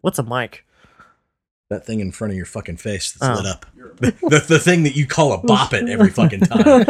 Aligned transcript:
What's 0.00 0.18
a 0.18 0.22
mic? 0.22 0.64
That 1.68 1.86
thing 1.86 2.00
in 2.00 2.10
front 2.10 2.32
of 2.32 2.36
your 2.36 2.46
fucking 2.46 2.78
face 2.78 3.12
that's 3.12 3.30
Oh. 3.38 3.42
lit 3.42 3.46
up. 3.50 3.66
The, 4.00 4.10
the, 4.22 4.44
the 4.48 4.58
thing 4.58 4.82
that 4.84 4.96
you 4.96 5.06
call 5.06 5.32
a 5.32 5.38
bop 5.38 5.72
it 5.72 5.88
every 5.88 6.10
fucking 6.10 6.40
time. 6.40 6.62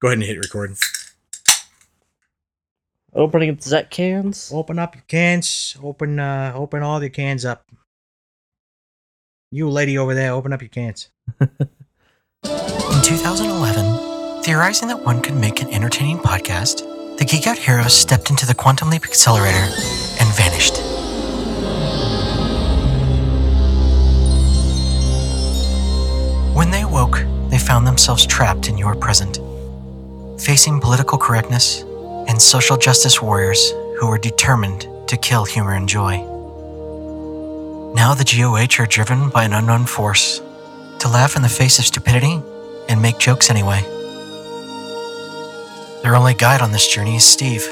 Go 0.00 0.08
ahead 0.08 0.18
and 0.18 0.22
hit 0.22 0.38
record. 0.38 0.74
Opening 3.14 3.50
up 3.50 3.60
Zet 3.60 3.90
cans. 3.90 4.50
Open 4.52 4.78
up 4.78 4.94
your 4.94 5.04
cans. 5.06 5.76
Open 5.82 6.18
uh 6.18 6.52
open 6.56 6.82
all 6.82 7.00
your 7.00 7.10
cans 7.10 7.44
up. 7.44 7.64
You 9.50 9.68
lady 9.68 9.98
over 9.98 10.14
there, 10.14 10.32
open 10.32 10.52
up 10.52 10.62
your 10.62 10.70
cans. 10.70 11.10
In 11.40 11.48
2011, 13.02 14.42
theorizing 14.42 14.88
that 14.88 15.00
one 15.04 15.20
could 15.20 15.34
make 15.36 15.60
an 15.60 15.68
entertaining 15.72 16.18
podcast, 16.18 17.18
the 17.18 17.24
Geek 17.26 17.46
Out 17.46 17.58
Heroes 17.58 17.92
stepped 17.92 18.30
into 18.30 18.46
the 18.46 18.54
Quantum 18.54 18.88
Leap 18.88 19.04
Accelerator 19.04 19.58
and 19.58 19.74
vanished. 20.32 20.78
When 26.54 26.70
they 26.70 26.82
awoke, 26.82 27.24
they 27.48 27.58
found 27.58 27.86
themselves 27.86 28.26
trapped 28.26 28.68
in 28.68 28.78
your 28.78 28.94
present, 28.94 29.40
facing 30.40 30.80
political 30.80 31.18
correctness 31.18 31.82
and 32.28 32.40
social 32.40 32.76
justice 32.76 33.20
warriors 33.20 33.70
who 33.98 34.08
were 34.08 34.18
determined 34.18 34.86
to 35.08 35.16
kill 35.16 35.44
humor 35.44 35.74
and 35.74 35.88
joy. 35.88 36.18
Now 37.94 38.14
the 38.14 38.24
GOH 38.24 38.82
are 38.82 38.86
driven 38.86 39.28
by 39.28 39.44
an 39.44 39.52
unknown 39.52 39.86
force 39.86 40.40
to 41.00 41.08
laugh 41.08 41.36
in 41.36 41.42
the 41.42 41.48
face 41.48 41.78
of 41.78 41.84
stupidity 41.84 42.40
and 42.88 43.02
make 43.02 43.18
jokes 43.18 43.50
anyway. 43.50 43.82
Their 46.02 46.16
only 46.16 46.34
guide 46.34 46.62
on 46.62 46.72
this 46.72 46.88
journey 46.88 47.16
is 47.16 47.24
Steve, 47.24 47.62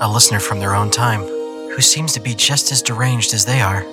a 0.00 0.08
listener 0.08 0.40
from 0.40 0.60
their 0.60 0.74
own 0.74 0.90
time, 0.90 1.35
who 1.76 1.82
seems 1.82 2.14
to 2.14 2.20
be 2.20 2.34
just 2.34 2.72
as 2.72 2.80
deranged 2.80 3.34
as 3.34 3.44
they 3.44 3.60
are. 3.60 3.84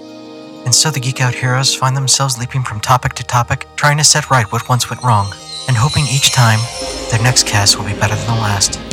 And 0.63 0.73
so 0.73 0.89
the 0.89 1.01
Geek 1.01 1.19
Out 1.19 1.35
heroes 1.35 1.75
find 1.75 1.97
themselves 1.97 2.39
leaping 2.39 2.63
from 2.63 2.79
topic 2.79 3.11
to 3.15 3.25
topic, 3.25 3.67
trying 3.75 3.97
to 3.97 4.05
set 4.05 4.31
right 4.31 4.49
what 4.53 4.69
once 4.69 4.89
went 4.89 5.03
wrong, 5.03 5.33
and 5.67 5.75
hoping 5.75 6.05
each 6.05 6.31
time 6.31 6.59
their 7.11 7.21
next 7.21 7.45
cast 7.45 7.77
will 7.77 7.85
be 7.85 7.99
better 7.99 8.15
than 8.15 8.27
the 8.27 8.41
last. 8.41 8.92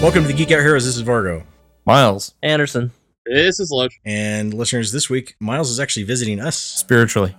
Welcome 0.00 0.22
to 0.22 0.28
the 0.28 0.34
Geek 0.34 0.50
Out 0.50 0.60
Heroes. 0.62 0.86
This 0.86 0.96
is 0.96 1.02
Vargo. 1.02 1.44
Miles, 1.84 2.32
Anderson. 2.42 2.90
This 3.26 3.60
is 3.60 3.70
Loach. 3.70 4.00
And 4.06 4.54
listeners, 4.54 4.92
this 4.92 5.10
week 5.10 5.36
Miles 5.40 5.70
is 5.70 5.78
actually 5.78 6.04
visiting 6.04 6.40
us. 6.40 6.56
spiritually. 6.56 7.36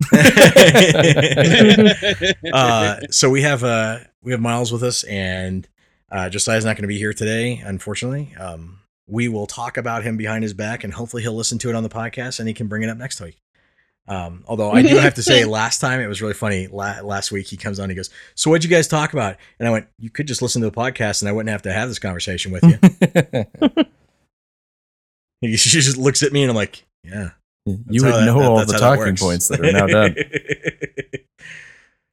uh, 2.52 3.00
so 3.10 3.28
we 3.28 3.42
have 3.42 3.64
uh 3.64 3.98
we 4.22 4.30
have 4.30 4.40
Miles 4.40 4.70
with 4.70 4.84
us, 4.84 5.02
and 5.04 5.66
uh, 6.12 6.28
Josiah's 6.28 6.64
not 6.64 6.76
going 6.76 6.82
to 6.82 6.88
be 6.88 6.98
here 6.98 7.12
today, 7.12 7.60
unfortunately. 7.64 8.32
Um, 8.38 8.78
we 9.08 9.26
will 9.26 9.48
talk 9.48 9.76
about 9.76 10.04
him 10.04 10.16
behind 10.16 10.44
his 10.44 10.54
back, 10.54 10.84
and 10.84 10.94
hopefully 10.94 11.22
he'll 11.22 11.34
listen 11.34 11.58
to 11.58 11.68
it 11.68 11.74
on 11.74 11.82
the 11.82 11.88
podcast, 11.88 12.38
and 12.38 12.46
he 12.46 12.54
can 12.54 12.68
bring 12.68 12.84
it 12.84 12.88
up 12.88 12.96
next 12.96 13.20
week. 13.20 13.38
Um, 14.08 14.42
although 14.48 14.70
I 14.72 14.82
do 14.82 14.96
have 14.96 15.14
to 15.14 15.22
say, 15.22 15.44
last 15.46 15.80
time 15.80 16.00
it 16.00 16.06
was 16.06 16.22
really 16.22 16.34
funny. 16.34 16.66
La- 16.66 17.00
last 17.02 17.30
week 17.30 17.46
he 17.46 17.56
comes 17.56 17.78
on, 17.78 17.90
he 17.90 17.94
goes, 17.94 18.08
"So 18.34 18.50
what'd 18.50 18.64
you 18.64 18.70
guys 18.74 18.88
talk 18.88 19.12
about?" 19.12 19.36
And 19.58 19.68
I 19.68 19.70
went, 19.70 19.86
"You 19.98 20.08
could 20.10 20.26
just 20.26 20.40
listen 20.40 20.62
to 20.62 20.70
the 20.70 20.74
podcast, 20.76 21.20
and 21.20 21.28
I 21.28 21.32
wouldn't 21.32 21.50
have 21.50 21.62
to 21.62 21.72
have 21.72 21.88
this 21.88 21.98
conversation 21.98 22.50
with 22.50 22.64
you." 22.64 22.78
he 25.42 25.56
just 25.56 25.96
looks 25.98 26.22
at 26.22 26.32
me, 26.32 26.42
and 26.42 26.50
I'm 26.50 26.56
like, 26.56 26.84
"Yeah." 27.04 27.30
you 27.66 28.02
would 28.02 28.14
that- 28.14 28.24
know 28.24 28.38
that- 28.38 28.48
all 28.48 28.64
the 28.64 28.78
talking 28.78 29.16
points 29.16 29.48
that 29.48 29.60
are 29.60 29.72
now 29.72 29.86
done. 29.86 30.16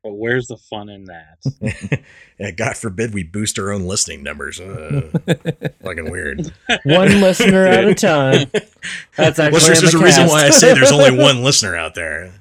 But 0.05 0.13
where's 0.13 0.45
the 0.45 0.57
fun 0.57 0.87
in 0.89 1.05
that? 1.05 2.03
yeah, 2.39 2.51
God 2.51 2.77
forbid 2.77 3.11
we 3.11 3.23
boost 3.23 3.57
our 3.57 3.71
own 3.71 3.87
listening 3.87 4.21
numbers. 4.21 4.59
Uh, 4.59 5.09
fucking 5.81 6.11
weird. 6.11 6.53
One 6.83 7.21
listener 7.21 7.65
at 7.65 7.85
a 7.85 7.95
time. 7.95 8.51
That's 9.17 9.39
actually 9.39 9.51
Listeners, 9.53 9.79
in 9.79 9.81
there's 9.81 9.91
the 9.93 9.99
a 9.99 10.03
reason 10.03 10.27
why 10.27 10.45
I 10.45 10.49
say 10.51 10.75
there's 10.75 10.91
only 10.91 11.17
one 11.17 11.43
listener 11.43 11.75
out 11.75 11.95
there. 11.95 12.31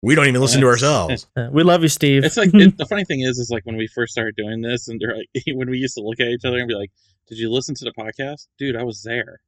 We 0.00 0.14
don't 0.14 0.28
even 0.28 0.40
listen 0.40 0.60
to 0.60 0.68
ourselves. 0.68 1.26
We 1.50 1.64
love 1.64 1.82
you, 1.82 1.88
Steve. 1.88 2.22
It's 2.22 2.36
like 2.36 2.54
it, 2.54 2.78
the 2.78 2.86
funny 2.86 3.04
thing 3.04 3.22
is, 3.22 3.40
is 3.40 3.50
like 3.50 3.66
when 3.66 3.76
we 3.76 3.88
first 3.88 4.12
started 4.12 4.36
doing 4.36 4.60
this, 4.60 4.86
and 4.86 5.00
they're 5.00 5.16
like, 5.16 5.28
when 5.56 5.68
we 5.68 5.78
used 5.78 5.94
to 5.94 6.04
look 6.04 6.20
at 6.20 6.28
each 6.28 6.44
other 6.44 6.58
and 6.58 6.68
be 6.68 6.74
like, 6.74 6.92
"Did 7.26 7.38
you 7.38 7.50
listen 7.50 7.74
to 7.74 7.84
the 7.84 7.92
podcast, 7.92 8.46
dude? 8.58 8.76
I 8.76 8.84
was 8.84 9.02
there." 9.02 9.40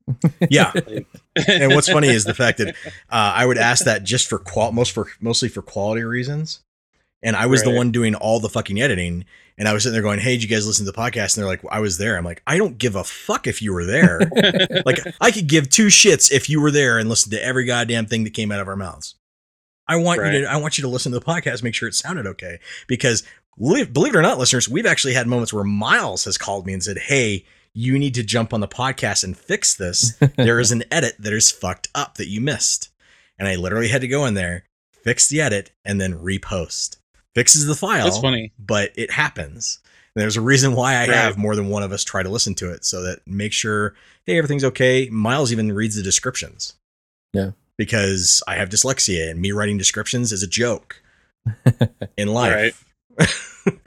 Yeah. 0.51 0.73
Like, 0.75 1.07
And 1.47 1.73
what's 1.73 1.89
funny 1.89 2.09
is 2.09 2.25
the 2.25 2.35
fact 2.35 2.59
that 2.59 2.71
uh, 3.11 3.33
I 3.37 3.47
would 3.47 3.59
ask 3.59 3.85
that 3.85 4.03
just 4.03 4.29
for 4.29 4.41
qual 4.41 4.73
most 4.73 4.91
for 4.91 5.07
mostly 5.21 5.49
for 5.49 5.63
quality 5.63 6.03
reasons. 6.03 6.64
And 7.25 7.35
I 7.35 7.47
was 7.47 7.63
the 7.63 7.71
one 7.71 7.91
doing 7.91 8.15
all 8.15 8.39
the 8.39 8.49
fucking 8.49 8.81
editing. 8.81 9.25
And 9.57 9.67
I 9.67 9.73
was 9.73 9.83
sitting 9.83 9.95
there 9.95 10.03
going, 10.03 10.19
Hey, 10.19 10.35
did 10.35 10.43
you 10.43 10.49
guys 10.49 10.67
listen 10.67 10.85
to 10.85 10.93
the 10.93 10.99
podcast? 10.99 11.37
And 11.37 11.43
they're 11.43 11.51
like, 11.51 11.63
I 11.71 11.81
was 11.81 11.99
there. 11.99 12.17
I'm 12.17 12.25
like, 12.25 12.43
I 12.47 12.59
don't 12.59 12.77
give 12.77 12.97
a 12.97 13.05
fuck 13.05 13.47
if 13.47 13.63
you 13.63 13.73
were 13.73 13.85
there. 13.85 14.21
like 14.87 15.01
I 15.21 15.31
could 15.31 15.47
give 15.47 15.71
two 15.71 15.87
shits 15.87 16.31
if 16.31 16.51
you 16.51 16.61
were 16.61 16.71
there 16.71 16.99
and 16.99 17.09
listened 17.09 17.33
to 17.33 17.43
every 17.43 17.65
goddamn 17.65 18.07
thing 18.07 18.25
that 18.25 18.35
came 18.35 18.53
out 18.53 18.61
of 18.61 18.69
our 18.69 18.77
mouths. 18.77 19.15
I 19.89 19.97
want 19.97 20.23
you 20.23 20.43
to 20.43 20.45
I 20.47 20.57
want 20.57 20.79
you 20.79 20.83
to 20.83 20.89
listen 20.89 21.13
to 21.13 21.19
the 21.19 21.25
podcast, 21.25 21.63
make 21.63 21.75
sure 21.75 21.89
it 21.89 21.95
sounded 21.95 22.27
okay. 22.27 22.59
Because 22.87 23.23
believe 23.59 24.15
it 24.15 24.17
or 24.17 24.23
not, 24.23 24.39
listeners, 24.39 24.69
we've 24.69 24.87
actually 24.87 25.15
had 25.15 25.27
moments 25.27 25.53
where 25.53 25.65
Miles 25.65 26.25
has 26.25 26.39
called 26.39 26.67
me 26.67 26.73
and 26.73 26.83
said, 26.83 26.99
Hey, 26.99 27.45
you 27.73 27.99
need 27.99 28.15
to 28.15 28.23
jump 28.23 28.53
on 28.53 28.61
the 28.61 28.69
podcast 28.69 29.25
and 29.25 29.37
fix 29.37 29.75
this. 29.75 30.15
there 30.37 30.61
is 30.61 30.73
an 30.73 30.85
edit 30.91 31.17
that 31.19 31.33
is 31.33 31.51
fucked 31.51 31.89
up 31.95 32.17
that 32.17 32.29
you 32.29 32.41
missed. 32.41 32.91
And 33.39 33.49
I 33.49 33.57
literally 33.57 33.89
had 33.89 34.01
to 34.03 34.09
go 34.09 34.27
in 34.27 34.35
there, 34.35 34.65
fix 35.03 35.29
the 35.29 35.41
edit, 35.41 35.73
and 35.85 36.01
then 36.01 36.15
repost. 36.15 36.99
Fixes 37.35 37.67
the 37.67 37.75
file 37.75 38.05
That's 38.05 38.19
funny. 38.19 38.53
but 38.59 38.93
it 38.97 39.11
happens. 39.11 39.81
And 40.15 40.23
there's 40.23 40.37
a 40.37 40.41
reason 40.41 40.75
why 40.75 40.95
I 40.95 41.01
Right. 41.09 41.11
have 41.11 41.37
more 41.37 41.57
than 41.57 41.69
one 41.69 41.83
of 41.83 41.91
us 41.93 42.05
try 42.05 42.23
to 42.23 42.29
listen 42.29 42.55
to 42.57 42.71
it 42.71 42.85
so 42.85 43.03
that 43.03 43.21
make 43.27 43.53
sure, 43.53 43.95
hey, 44.27 44.39
everything's 44.39 44.63
okay. 44.65 45.09
Miles 45.11 45.51
even 45.53 45.73
reads 45.73 45.97
the 45.97 46.03
descriptions. 46.03 46.75
Yeah. 47.33 47.51
Because 47.77 48.41
I 48.47 48.55
have 48.55 48.69
dyslexia 48.69 49.29
and 49.31 49.41
me 49.41 49.51
writing 49.51 49.77
descriptions 49.79 50.31
is 50.31 50.45
a 50.45 50.47
joke 50.47 51.03
in 52.17 52.29
life. 52.29 52.85
Right. 53.19 53.29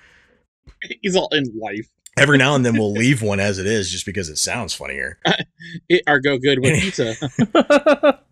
He's 1.02 1.16
all 1.16 1.30
in 1.34 1.46
life. 1.58 1.88
Every 2.18 2.38
now 2.38 2.56
and 2.56 2.66
then 2.66 2.74
we'll 2.78 2.92
leave 2.98 3.22
one 3.22 3.40
as 3.40 3.58
it 3.60 3.66
is 3.66 3.90
just 3.92 4.06
because 4.06 4.28
it 4.30 4.38
sounds 4.38 4.74
funnier. 4.74 5.20
It 5.88 6.04
are 6.08 6.20
go 6.20 6.38
good 6.38 6.60
with 6.60 6.82
pizza. 6.82 7.16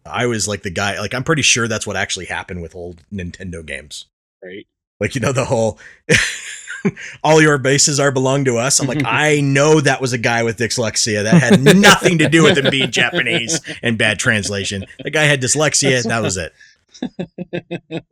I 0.06 0.26
was 0.26 0.47
like 0.47 0.64
the 0.64 0.70
guy, 0.72 1.00
like, 1.00 1.14
I'm 1.14 1.24
pretty 1.24 1.42
sure 1.44 1.68
that's 1.68 1.86
what 1.88 1.96
actually 1.96 2.26
happened 2.26 2.62
with 2.62 2.76
old 2.76 3.02
Nintendo 3.14 3.66
games. 3.66 4.08
right. 4.44 4.68
Like, 5.00 5.16
you 5.16 5.22
know, 5.22 5.31
the 5.31 5.45
whole 5.45 5.79
all 7.23 7.41
your 7.41 7.57
bases 7.57 8.00
are 8.00 8.11
belong 8.11 8.45
to 8.45 8.57
us. 8.57 8.79
I'm 8.79 8.88
like, 8.88 9.01
I 9.06 9.41
know 9.41 9.81
that 9.81 10.01
was 10.01 10.13
a 10.13 10.17
guy 10.17 10.44
with 10.44 10.57
dyslexia. 10.57 11.23
That 11.23 11.41
had 11.41 11.61
nothing 11.78 12.19
to 12.19 12.29
do 12.29 12.44
with 12.44 12.57
him 12.57 12.69
being 12.69 12.91
Japanese 12.91 13.59
and 13.81 13.97
bad 13.97 14.19
translation. 14.19 14.85
The 15.03 15.11
guy 15.11 15.23
had 15.23 15.41
dyslexia. 15.41 16.03
That 16.03 16.22
was 16.22 16.38
it. 16.38 16.53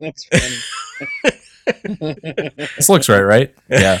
That's 0.00 0.24
funny. 0.26 0.56
This 2.76 2.88
looks 2.88 3.08
right, 3.08 3.22
right? 3.22 3.54
Yeah. 3.70 4.00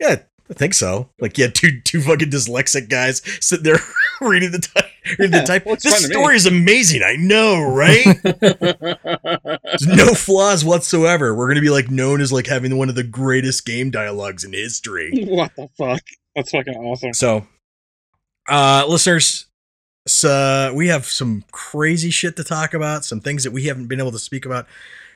Yeah, 0.00 0.16
I 0.50 0.54
think 0.54 0.74
so. 0.74 1.08
Like, 1.18 1.38
yeah, 1.38 1.46
two 1.48 1.80
two 1.80 2.00
fucking 2.02 2.30
dyslexic 2.30 2.88
guys 2.90 3.22
sitting 3.40 3.64
there 3.64 3.78
reading 4.20 4.50
the 4.50 4.58
type. 4.58 4.84
Reading 5.18 5.30
the 5.40 5.42
type. 5.46 5.64
Looks 5.64 5.82
This 5.84 5.92
fun 5.94 6.02
to 6.02 6.08
me. 6.08 6.14
story 6.14 6.36
is 6.36 6.46
amazing. 6.46 7.02
I 7.02 7.16
know, 7.16 7.62
right? 7.62 8.04
There's 8.22 9.86
no 9.86 10.14
flaws 10.14 10.64
whatsoever. 10.64 11.34
We're 11.34 11.48
gonna 11.48 11.60
be 11.60 11.70
like 11.70 11.90
known 11.90 12.20
as 12.20 12.32
like 12.32 12.46
having 12.46 12.76
one 12.76 12.88
of 12.88 12.94
the 12.94 13.02
greatest 13.02 13.64
game 13.64 13.90
dialogues 13.90 14.44
in 14.44 14.52
history. 14.52 15.24
what 15.28 15.54
the 15.56 15.68
fuck? 15.78 16.02
That's 16.36 16.50
fucking 16.50 16.74
awesome. 16.74 17.14
So, 17.14 17.46
uh, 18.48 18.84
listeners, 18.88 19.46
so 20.06 20.72
we 20.74 20.88
have 20.88 21.06
some 21.06 21.44
crazy 21.52 22.10
shit 22.10 22.36
to 22.36 22.44
talk 22.44 22.74
about, 22.74 23.04
some 23.04 23.20
things 23.20 23.44
that 23.44 23.52
we 23.52 23.64
haven't 23.64 23.86
been 23.86 24.00
able 24.00 24.12
to 24.12 24.18
speak 24.18 24.44
about 24.44 24.66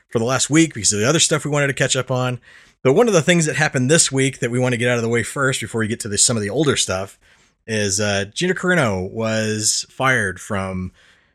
for 0.09 0.17
the 0.17 0.25
last 0.25 0.49
week 0.49 0.73
because 0.73 0.91
of 0.93 0.99
the 0.99 1.07
other 1.07 1.19
stuff 1.19 1.45
we 1.45 1.51
wanted 1.51 1.67
to 1.67 1.73
catch 1.73 1.95
up 1.95 2.09
on. 2.09 2.39
But 2.83 2.93
one 2.93 3.07
of 3.07 3.13
the 3.13 3.21
things 3.21 3.45
that 3.45 3.57
happened 3.57 3.91
this 3.91 4.11
week 4.11 4.39
that 4.39 4.51
we 4.51 4.59
want 4.59 4.73
to 4.73 4.77
get 4.77 4.89
out 4.89 4.97
of 4.97 5.01
the 5.03 5.09
way 5.09 5.23
first 5.23 5.59
before 5.59 5.79
we 5.79 5.87
get 5.87 5.99
to 6.01 6.07
the, 6.07 6.17
some 6.17 6.37
of 6.37 6.41
the 6.41 6.49
older 6.49 6.77
stuff 6.77 7.19
is 7.67 7.99
uh, 7.99 8.25
Gina 8.33 8.53
Carano 8.53 9.11
was 9.11 9.85
fired 9.89 10.39
from 10.39 10.91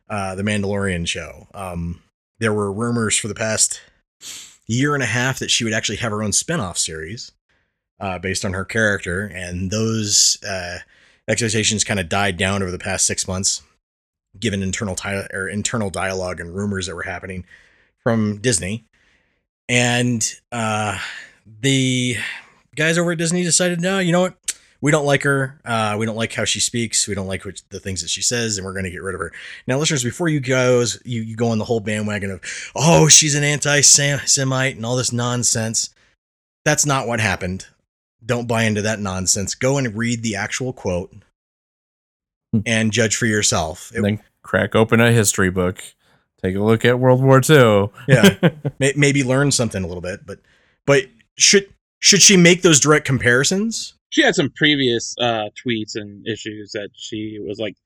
uh, 0.08 0.34
the 0.34 0.42
Mandalorian 0.42 1.06
show. 1.06 1.46
Um, 1.54 2.02
there 2.40 2.52
were 2.54 2.72
rumors 2.72 3.16
for 3.16 3.28
the 3.28 3.34
past 3.34 3.80
year 4.66 4.94
and 4.94 5.02
a 5.02 5.06
half 5.06 5.38
that 5.38 5.50
she 5.50 5.64
would 5.64 5.74
actually 5.74 5.96
have 5.98 6.12
her 6.12 6.22
own 6.22 6.32
spin-off 6.32 6.78
series. 6.78 7.30
uh, 8.00 8.18
based 8.18 8.44
on 8.44 8.52
her 8.52 8.64
character, 8.64 9.22
and 9.22 9.70
those 9.70 10.38
uh, 10.44 10.78
expectations 11.28 11.84
kind 11.84 12.00
of 12.00 12.08
died 12.08 12.36
down 12.36 12.62
over 12.62 12.70
the 12.70 12.78
past 12.78 13.06
six 13.06 13.28
months, 13.28 13.62
given 14.38 14.62
internal 14.62 14.94
ti- 14.94 15.26
or 15.32 15.48
internal 15.48 15.90
dialogue 15.90 16.40
and 16.40 16.54
rumors 16.54 16.86
that 16.86 16.94
were 16.94 17.02
happening 17.02 17.44
from 17.98 18.38
Disney, 18.38 18.84
and 19.68 20.34
uh, 20.52 20.98
the 21.64 22.16
guys 22.76 22.96
over 22.98 23.12
at 23.12 23.18
Disney 23.18 23.42
decided, 23.42 23.80
no, 23.80 23.98
you 23.98 24.12
know 24.12 24.20
what? 24.20 24.34
We 24.80 24.90
don't 24.90 25.06
like 25.06 25.22
her. 25.22 25.58
Uh, 25.64 25.96
we 25.98 26.04
don't 26.04 26.16
like 26.16 26.32
how 26.34 26.44
she 26.44 26.60
speaks. 26.60 27.08
We 27.08 27.14
don't 27.14 27.26
like 27.26 27.44
what, 27.46 27.62
the 27.70 27.80
things 27.80 28.02
that 28.02 28.10
she 28.10 28.20
says, 28.20 28.58
and 28.58 28.66
we're 28.66 28.74
going 28.74 28.84
to 28.84 28.90
get 28.90 29.02
rid 29.02 29.14
of 29.14 29.20
her. 29.20 29.32
Now, 29.66 29.78
listeners, 29.78 30.04
before 30.04 30.28
you 30.28 30.40
goes, 30.40 31.00
you, 31.06 31.22
you 31.22 31.36
go 31.36 31.48
on 31.48 31.58
the 31.58 31.64
whole 31.64 31.80
bandwagon 31.80 32.30
of, 32.30 32.42
oh, 32.76 33.08
she's 33.08 33.34
an 33.34 33.44
anti-Semite 33.44 34.76
and 34.76 34.84
all 34.84 34.96
this 34.96 35.10
nonsense. 35.12 35.88
That's 36.66 36.84
not 36.84 37.06
what 37.08 37.18
happened. 37.20 37.66
Don't 38.24 38.46
buy 38.46 38.64
into 38.64 38.82
that 38.82 39.00
nonsense. 39.00 39.54
Go 39.54 39.78
and 39.78 39.96
read 39.96 40.22
the 40.22 40.36
actual 40.36 40.72
quote 40.74 41.12
Hmm. 42.52 42.60
and 42.66 42.92
judge 42.92 43.16
for 43.16 43.26
yourself. 43.26 43.90
It- 43.92 43.96
And 43.96 44.04
then 44.04 44.20
crack 44.42 44.74
open 44.74 45.00
a 45.00 45.12
history 45.12 45.50
book, 45.50 45.82
take 46.42 46.54
a 46.56 46.60
look 46.60 46.84
at 46.84 46.98
World 46.98 47.22
War 47.22 47.40
II. 47.48 47.88
yeah, 48.06 48.50
may, 48.78 48.92
maybe 48.96 49.24
learn 49.24 49.50
something 49.50 49.82
a 49.82 49.86
little 49.86 50.02
bit, 50.02 50.26
but 50.26 50.40
but 50.86 51.04
should 51.38 51.68
should 52.00 52.22
she 52.22 52.36
make 52.36 52.62
those 52.62 52.80
direct 52.80 53.06
comparisons? 53.06 53.94
She 54.10 54.22
had 54.22 54.34
some 54.34 54.50
previous 54.54 55.14
uh, 55.20 55.48
tweets 55.66 55.94
and 55.96 56.26
issues 56.26 56.70
that 56.72 56.90
she 56.94 57.38
was 57.40 57.58
like 57.58 57.76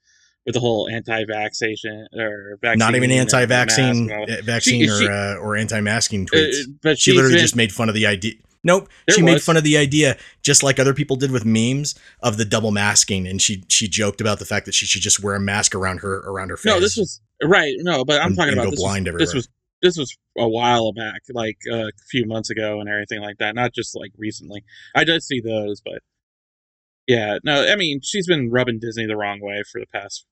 with 0.45 0.55
the 0.55 0.61
whole 0.61 0.89
anti-vaccination 0.89 2.07
or 2.19 2.59
vaccine 2.63 2.79
Not 2.79 2.95
even 2.95 3.11
anti-vaccine, 3.11 4.07
mask 4.07 4.11
and 4.13 4.21
all 4.21 4.27
that. 4.27 4.39
uh, 4.41 4.43
vaccine 4.43 4.81
She- 4.83 4.99
she- 4.99 5.07
or 5.07 5.13
uh, 5.13 5.37
or 5.37 5.57
anti-masking 5.57 6.29
Uh, 6.33 6.37
tweets. 6.37 6.55
but 6.83 6.99
she 6.99 7.13
literally 7.13 7.35
been- 7.37 7.43
just 7.43 7.57
made 7.57 7.73
fun 7.73 7.89
of 7.89 7.95
the 7.95 8.07
idea. 8.07 8.35
Nope, 8.65 8.89
she 9.09 9.23
made 9.23 9.41
fun 9.41 9.57
of 9.57 9.63
the 9.63 9.77
idea, 9.79 10.17
just 10.43 10.65
like 10.65 10.81
other 10.81 10.93
people 10.93 11.15
did 11.17 11.31
with 11.31 11.45
memes 11.45 11.95
of 12.21 12.39
the 12.39 12.45
double 12.45 12.73
masking, 12.73 13.27
and 13.27 13.41
she 13.41 13.63
she 13.69 13.87
joked 13.89 14.21
about 14.21 14.41
the 14.41 14.45
fact 14.45 14.67
that 14.67 14.75
she 14.75 14.85
should 14.85 15.01
just 15.01 15.23
wear 15.23 15.37
a 15.37 15.41
mask 15.41 15.75
around 15.77 15.99
her 16.01 16.19
around 16.27 16.49
her 16.51 16.57
face. 16.57 16.73
no, 16.75 16.81
this 16.81 16.97
was 16.97 17.21
right. 17.43 17.75
No, 17.79 18.05
but 18.05 18.21
I'm 18.21 18.29
And- 18.29 18.37
talking 18.37 18.53
about 18.55 18.65
go 18.65 18.71
this 18.73 18.81
blind 18.81 19.05
was, 19.05 19.09
everywhere. 19.11 19.27
this 19.27 19.35
was 19.35 19.49
this 19.83 19.97
was 19.97 20.17
a 20.37 20.49
while 20.49 20.93
back, 20.93 21.23
like 21.31 21.59
uh, 21.71 21.89
a 21.89 21.93
few 22.11 22.27
months 22.27 22.51
ago, 22.51 22.81
and 22.81 22.89
everything 22.89 23.21
like 23.21 23.39
that. 23.39 23.55
Not 23.55 23.75
just 23.75 23.97
like 23.97 24.13
recently. 24.17 24.65
I 24.95 25.05
did 25.05 25.23
see 25.23 25.41
those, 25.41 25.81
but 25.85 26.01
yeah, 27.07 27.39
no. 27.45 27.67
I 27.67 27.77
mean, 27.77 28.01
she's 28.03 28.27
been 28.27 28.51
rubbing 28.51 28.79
Disney 28.81 29.07
the 29.07 29.17
wrong 29.17 29.41
way 29.41 29.63
for 29.71 29.81
the 29.81 29.87
past 29.87 30.27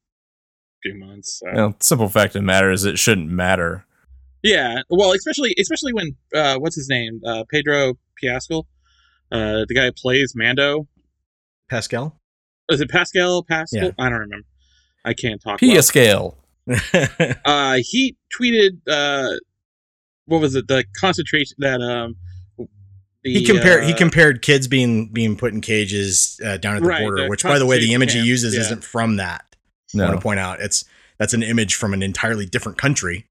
few 0.82 0.94
months. 0.94 1.40
So. 1.40 1.48
You 1.48 1.54
know, 1.54 1.74
simple 1.80 2.08
fact 2.08 2.34
of 2.34 2.42
the 2.42 2.46
matter 2.46 2.70
is 2.70 2.84
it 2.84 2.98
shouldn't 2.98 3.30
matter. 3.30 3.84
Yeah, 4.42 4.82
well, 4.90 5.12
especially 5.12 5.54
especially 5.58 5.92
when 5.92 6.16
uh, 6.34 6.58
what's 6.58 6.76
his 6.76 6.88
name, 6.88 7.20
uh, 7.26 7.44
Pedro 7.50 7.94
Pascal, 8.22 8.66
uh, 9.32 9.64
the 9.66 9.74
guy 9.74 9.86
who 9.86 9.92
plays 9.92 10.34
Mando. 10.36 10.86
Pascal. 11.68 12.20
Is 12.68 12.80
it 12.80 12.90
Pascal? 12.90 13.42
Pascal? 13.42 13.86
Yeah. 13.86 13.90
I 13.98 14.08
don't 14.08 14.20
remember. 14.20 14.46
I 15.04 15.14
can't 15.14 15.40
talk. 15.40 15.58
Pia 15.58 15.80
well. 15.94 16.36
Scale. 16.74 17.34
Uh, 17.44 17.78
he 17.80 18.16
tweeted, 18.38 18.78
uh, 18.88 19.36
what 20.26 20.40
was 20.40 20.54
it? 20.54 20.66
The 20.68 20.84
concentration 20.98 21.56
that 21.58 21.80
um, 21.80 22.16
the, 23.26 23.34
he 23.40 23.44
compared 23.44 23.84
he 23.84 23.92
uh, 23.92 23.96
compared 23.96 24.42
kids 24.42 24.68
being 24.68 25.08
being 25.08 25.36
put 25.36 25.52
in 25.52 25.60
cages 25.60 26.40
uh, 26.44 26.58
down 26.58 26.76
at 26.76 26.82
the 26.82 26.88
Right, 26.88 27.00
border, 27.00 27.24
the 27.24 27.28
which 27.28 27.42
by 27.42 27.58
the 27.58 27.66
way, 27.66 27.78
the 27.78 27.92
concentration 27.92 27.94
image 27.94 28.12
he 28.12 28.30
uses 28.30 28.54
yeah. 28.54 28.60
isn't 28.60 28.84
from 28.84 29.16
that. 29.16 29.44
I 29.94 29.98
want 29.98 30.14
to 30.14 30.20
point 30.20 30.40
out 30.40 30.60
it's 30.60 30.84
that's 31.18 31.34
an 31.34 31.42
image 31.42 31.74
from 31.74 31.94
an 31.94 32.02
entirely 32.02 32.46
different 32.46 32.78
country, 32.78 33.26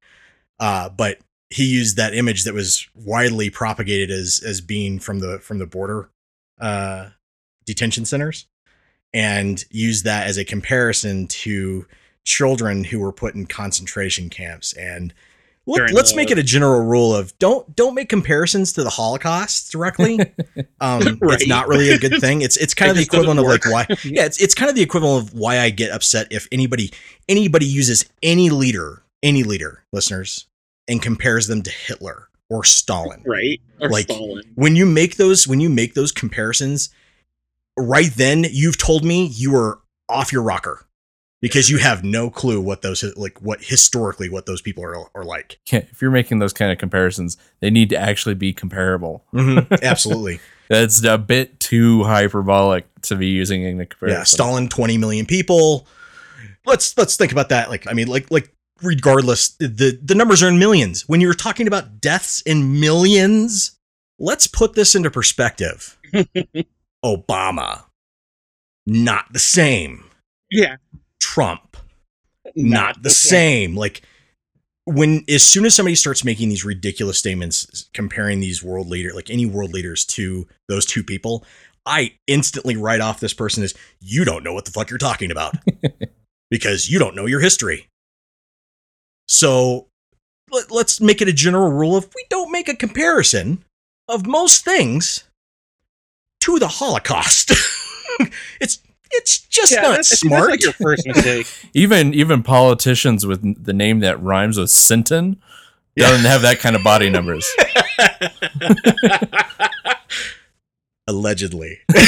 uh, 0.59 0.89
but 0.89 1.19
he 1.49 1.65
used 1.65 1.95
that 1.97 2.13
image 2.13 2.43
that 2.43 2.53
was 2.53 2.87
widely 2.93 3.49
propagated 3.49 4.11
as 4.11 4.41
as 4.45 4.61
being 4.61 4.99
from 4.99 5.19
the 5.19 5.39
from 5.39 5.59
the 5.59 5.65
border 5.65 6.09
uh, 6.59 7.09
detention 7.65 8.03
centers, 8.03 8.47
and 9.13 9.63
used 9.69 10.03
that 10.05 10.27
as 10.27 10.37
a 10.37 10.43
comparison 10.43 11.27
to 11.27 11.85
children 12.25 12.83
who 12.83 12.99
were 12.99 13.13
put 13.13 13.35
in 13.35 13.45
concentration 13.45 14.29
camps 14.29 14.73
and. 14.73 15.13
Let, 15.67 15.89
the- 15.89 16.13
make 16.15 16.29
it 16.29 16.37
a 16.37 16.43
general 16.43 16.81
rule 16.85 17.15
of 17.15 17.35
don't 17.39 17.75
don't 17.75 17.95
make 17.95 18.07
comparisons 18.07 18.71
to 18.73 18.83
the 18.83 18.91
Holocaust 18.91 19.71
directly. 19.71 20.19
Um, 20.79 21.17
It's 21.23 21.47
not 21.47 21.67
really 21.67 21.89
a 21.89 21.97
good 21.97 22.13
thing. 22.21 22.41
It's 22.43 22.55
it's 22.57 22.75
kind 22.75 22.89
It 22.89 22.91
of 22.91 22.97
the 22.97 23.03
equivalent 23.03 23.39
of 23.39 23.47
like 23.47 23.65
why 23.65 23.87
yeah 24.03 24.25
it's 24.25 24.39
it's 24.39 24.53
kind 24.53 24.69
of 24.69 24.75
the 24.75 24.83
equivalent 24.83 25.27
of 25.29 25.33
why 25.33 25.57
I 25.59 25.71
get 25.71 25.89
upset 25.89 26.27
if 26.29 26.47
anybody 26.51 26.91
anybody 27.27 27.65
uses 27.65 28.05
any 28.21 28.51
leader 28.51 29.01
any 29.23 29.41
leader 29.41 29.83
listeners 29.91 30.45
and 30.87 31.01
compares 31.01 31.47
them 31.47 31.63
to 31.63 31.71
Hitler 31.71 32.29
or 32.47 32.63
Stalin. 32.63 33.23
right 33.25 33.59
or 33.81 33.89
like- 33.89 34.05
Stalin. 34.11 34.43
When 34.53 34.75
you 34.75 34.85
make 34.85 35.15
those 35.15 35.47
when 35.47 35.59
you 35.59 35.69
make 35.69 35.95
those 35.95 36.11
comparisons, 36.11 36.89
right 37.75 38.11
then 38.13 38.45
you've 38.51 38.77
told 38.77 39.03
me 39.03 39.25
you 39.25 39.55
are 39.55 39.79
off 40.09 40.31
your 40.31 40.43
rocker 40.43 40.85
because 41.41 41.69
you 41.69 41.77
have 41.77 42.03
no 42.03 42.29
clue 42.29 42.61
what 42.61 42.81
those 42.81 43.03
like 43.15 43.41
what 43.41 43.63
historically 43.63 44.29
what 44.29 44.45
those 44.45 44.61
people 44.61 44.83
are 44.83 44.97
are 45.13 45.23
like. 45.23 45.59
Yeah, 45.71 45.85
if 45.91 46.01
you're 46.01 46.11
making 46.11 46.39
those 46.39 46.53
kind 46.53 46.71
of 46.71 46.77
comparisons, 46.77 47.37
they 47.59 47.69
need 47.69 47.89
to 47.89 47.97
actually 47.97 48.35
be 48.35 48.53
comparable. 48.53 49.25
Mm-hmm. 49.33 49.73
Absolutely. 49.83 50.39
That's 50.69 51.03
a 51.03 51.17
bit 51.17 51.59
too 51.59 52.03
hyperbolic 52.03 52.85
to 53.03 53.15
be 53.15 53.27
using 53.27 53.63
in 53.63 53.79
a 53.79 53.85
comparison. 53.85 54.19
Yeah, 54.19 54.23
Stalin, 54.23 54.67
20 54.67 54.97
million 54.97 55.25
people. 55.25 55.87
Let's 56.65 56.97
let's 56.97 57.15
think 57.15 57.31
about 57.31 57.49
that. 57.49 57.69
Like, 57.69 57.87
I 57.87 57.93
mean, 57.93 58.07
like 58.07 58.31
like 58.31 58.51
regardless, 58.81 59.49
the 59.59 59.99
the 60.01 60.15
numbers 60.15 60.41
are 60.41 60.49
in 60.49 60.57
millions. 60.57 61.07
When 61.07 61.21
you're 61.21 61.33
talking 61.33 61.67
about 61.67 62.01
deaths 62.01 62.41
in 62.41 62.79
millions, 62.79 63.77
let's 64.17 64.47
put 64.47 64.73
this 64.73 64.95
into 64.95 65.11
perspective. 65.11 65.97
Obama, 67.05 67.83
not 68.87 69.31
the 69.31 69.39
same. 69.39 70.05
Yeah, 70.49 70.77
Trump, 71.19 71.77
not 72.55 73.01
the 73.03 73.09
same. 73.09 73.75
Like 73.75 74.01
when 74.85 75.23
as 75.27 75.43
soon 75.43 75.65
as 75.65 75.73
somebody 75.73 75.95
starts 75.95 76.23
making 76.23 76.49
these 76.49 76.63
ridiculous 76.63 77.17
statements 77.17 77.89
comparing 77.93 78.39
these 78.39 78.63
world 78.63 78.87
leader 78.87 79.11
like 79.13 79.29
any 79.29 79.45
world 79.45 79.73
leaders 79.73 80.05
to 80.05 80.47
those 80.67 80.85
two 80.85 81.03
people, 81.03 81.43
I 81.85 82.13
instantly 82.27 82.77
write 82.77 83.01
off 83.01 83.19
this 83.19 83.33
person 83.33 83.63
as 83.63 83.73
you 83.99 84.25
don't 84.25 84.43
know 84.43 84.53
what 84.53 84.65
the 84.65 84.71
fuck 84.71 84.89
you're 84.89 84.99
talking 84.99 85.31
about 85.31 85.55
because 86.49 86.89
you 86.89 86.99
don't 86.99 87.15
know 87.15 87.25
your 87.25 87.39
history. 87.39 87.89
So 89.27 89.87
let, 90.51 90.71
let's 90.71 91.01
make 91.01 91.21
it 91.21 91.27
a 91.27 91.33
general 91.33 91.71
rule 91.71 91.95
of 91.95 92.09
we 92.15 92.25
don't 92.29 92.51
make 92.51 92.69
a 92.69 92.75
comparison 92.75 93.63
of 94.07 94.27
most 94.27 94.63
things 94.63 95.23
to 96.41 96.59
the 96.59 96.67
Holocaust. 96.67 97.51
it's 98.61 98.79
it's 99.11 99.39
just 99.39 99.71
Yeah, 99.71 99.81
not 99.81 99.95
that's, 99.95 100.09
that's 100.09 100.21
smart. 100.21 100.49
like 100.49 100.63
your 100.63 100.73
first 100.73 101.07
mistake. 101.07 101.47
Even 101.73 102.13
even 102.13 102.43
politicians 102.43 103.25
with 103.25 103.63
the 103.63 103.73
name 103.73 103.99
that 104.01 104.21
rhymes 104.21 104.57
with 104.57 104.69
Sinton 104.69 105.41
doesn't 105.97 106.25
have 106.25 106.41
that 106.41 106.59
kind 106.59 106.75
of 106.75 106.83
body 106.83 107.09
numbers. 107.09 107.49
Allegedly. 111.07 111.77
what 111.87 111.99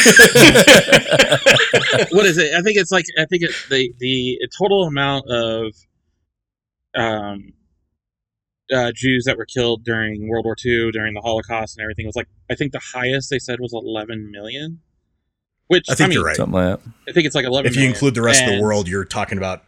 is 2.25 2.37
it? 2.39 2.51
I 2.53 2.61
think 2.63 2.77
it's 2.77 2.91
like 2.91 3.05
I 3.19 3.25
think 3.25 3.43
it, 3.43 3.51
the 3.69 3.93
the 3.99 4.39
total 4.57 4.85
amount 4.85 5.29
of 5.29 5.73
um 6.95 7.53
uh, 8.73 8.91
Jews 8.93 9.23
that 9.25 9.37
were 9.37 9.45
killed 9.45 9.85
during 9.85 10.27
World 10.27 10.43
War 10.45 10.55
II, 10.65 10.91
during 10.91 11.13
the 11.13 11.21
Holocaust, 11.21 11.77
and 11.77 11.83
everything 11.83 12.07
was 12.07 12.15
like 12.15 12.27
I 12.49 12.55
think 12.55 12.71
the 12.71 12.81
highest 12.93 13.29
they 13.29 13.37
said 13.39 13.59
was 13.59 13.71
11 13.71 14.31
million. 14.31 14.79
Which 15.67 15.85
I 15.89 15.95
think 15.95 16.09
mean, 16.09 16.15
you're 16.15 16.25
right. 16.25 16.35
Something 16.35 16.53
like 16.53 16.79
that. 16.83 16.89
I 17.09 17.11
think 17.11 17.25
it's 17.25 17.35
like 17.35 17.45
11. 17.45 17.67
If 17.69 17.75
you 17.75 17.81
million. 17.81 17.93
include 17.93 18.15
the 18.15 18.21
rest 18.21 18.43
of 18.43 18.49
the 18.49 18.61
world, 18.61 18.87
you're 18.87 19.03
talking 19.05 19.37
about 19.37 19.63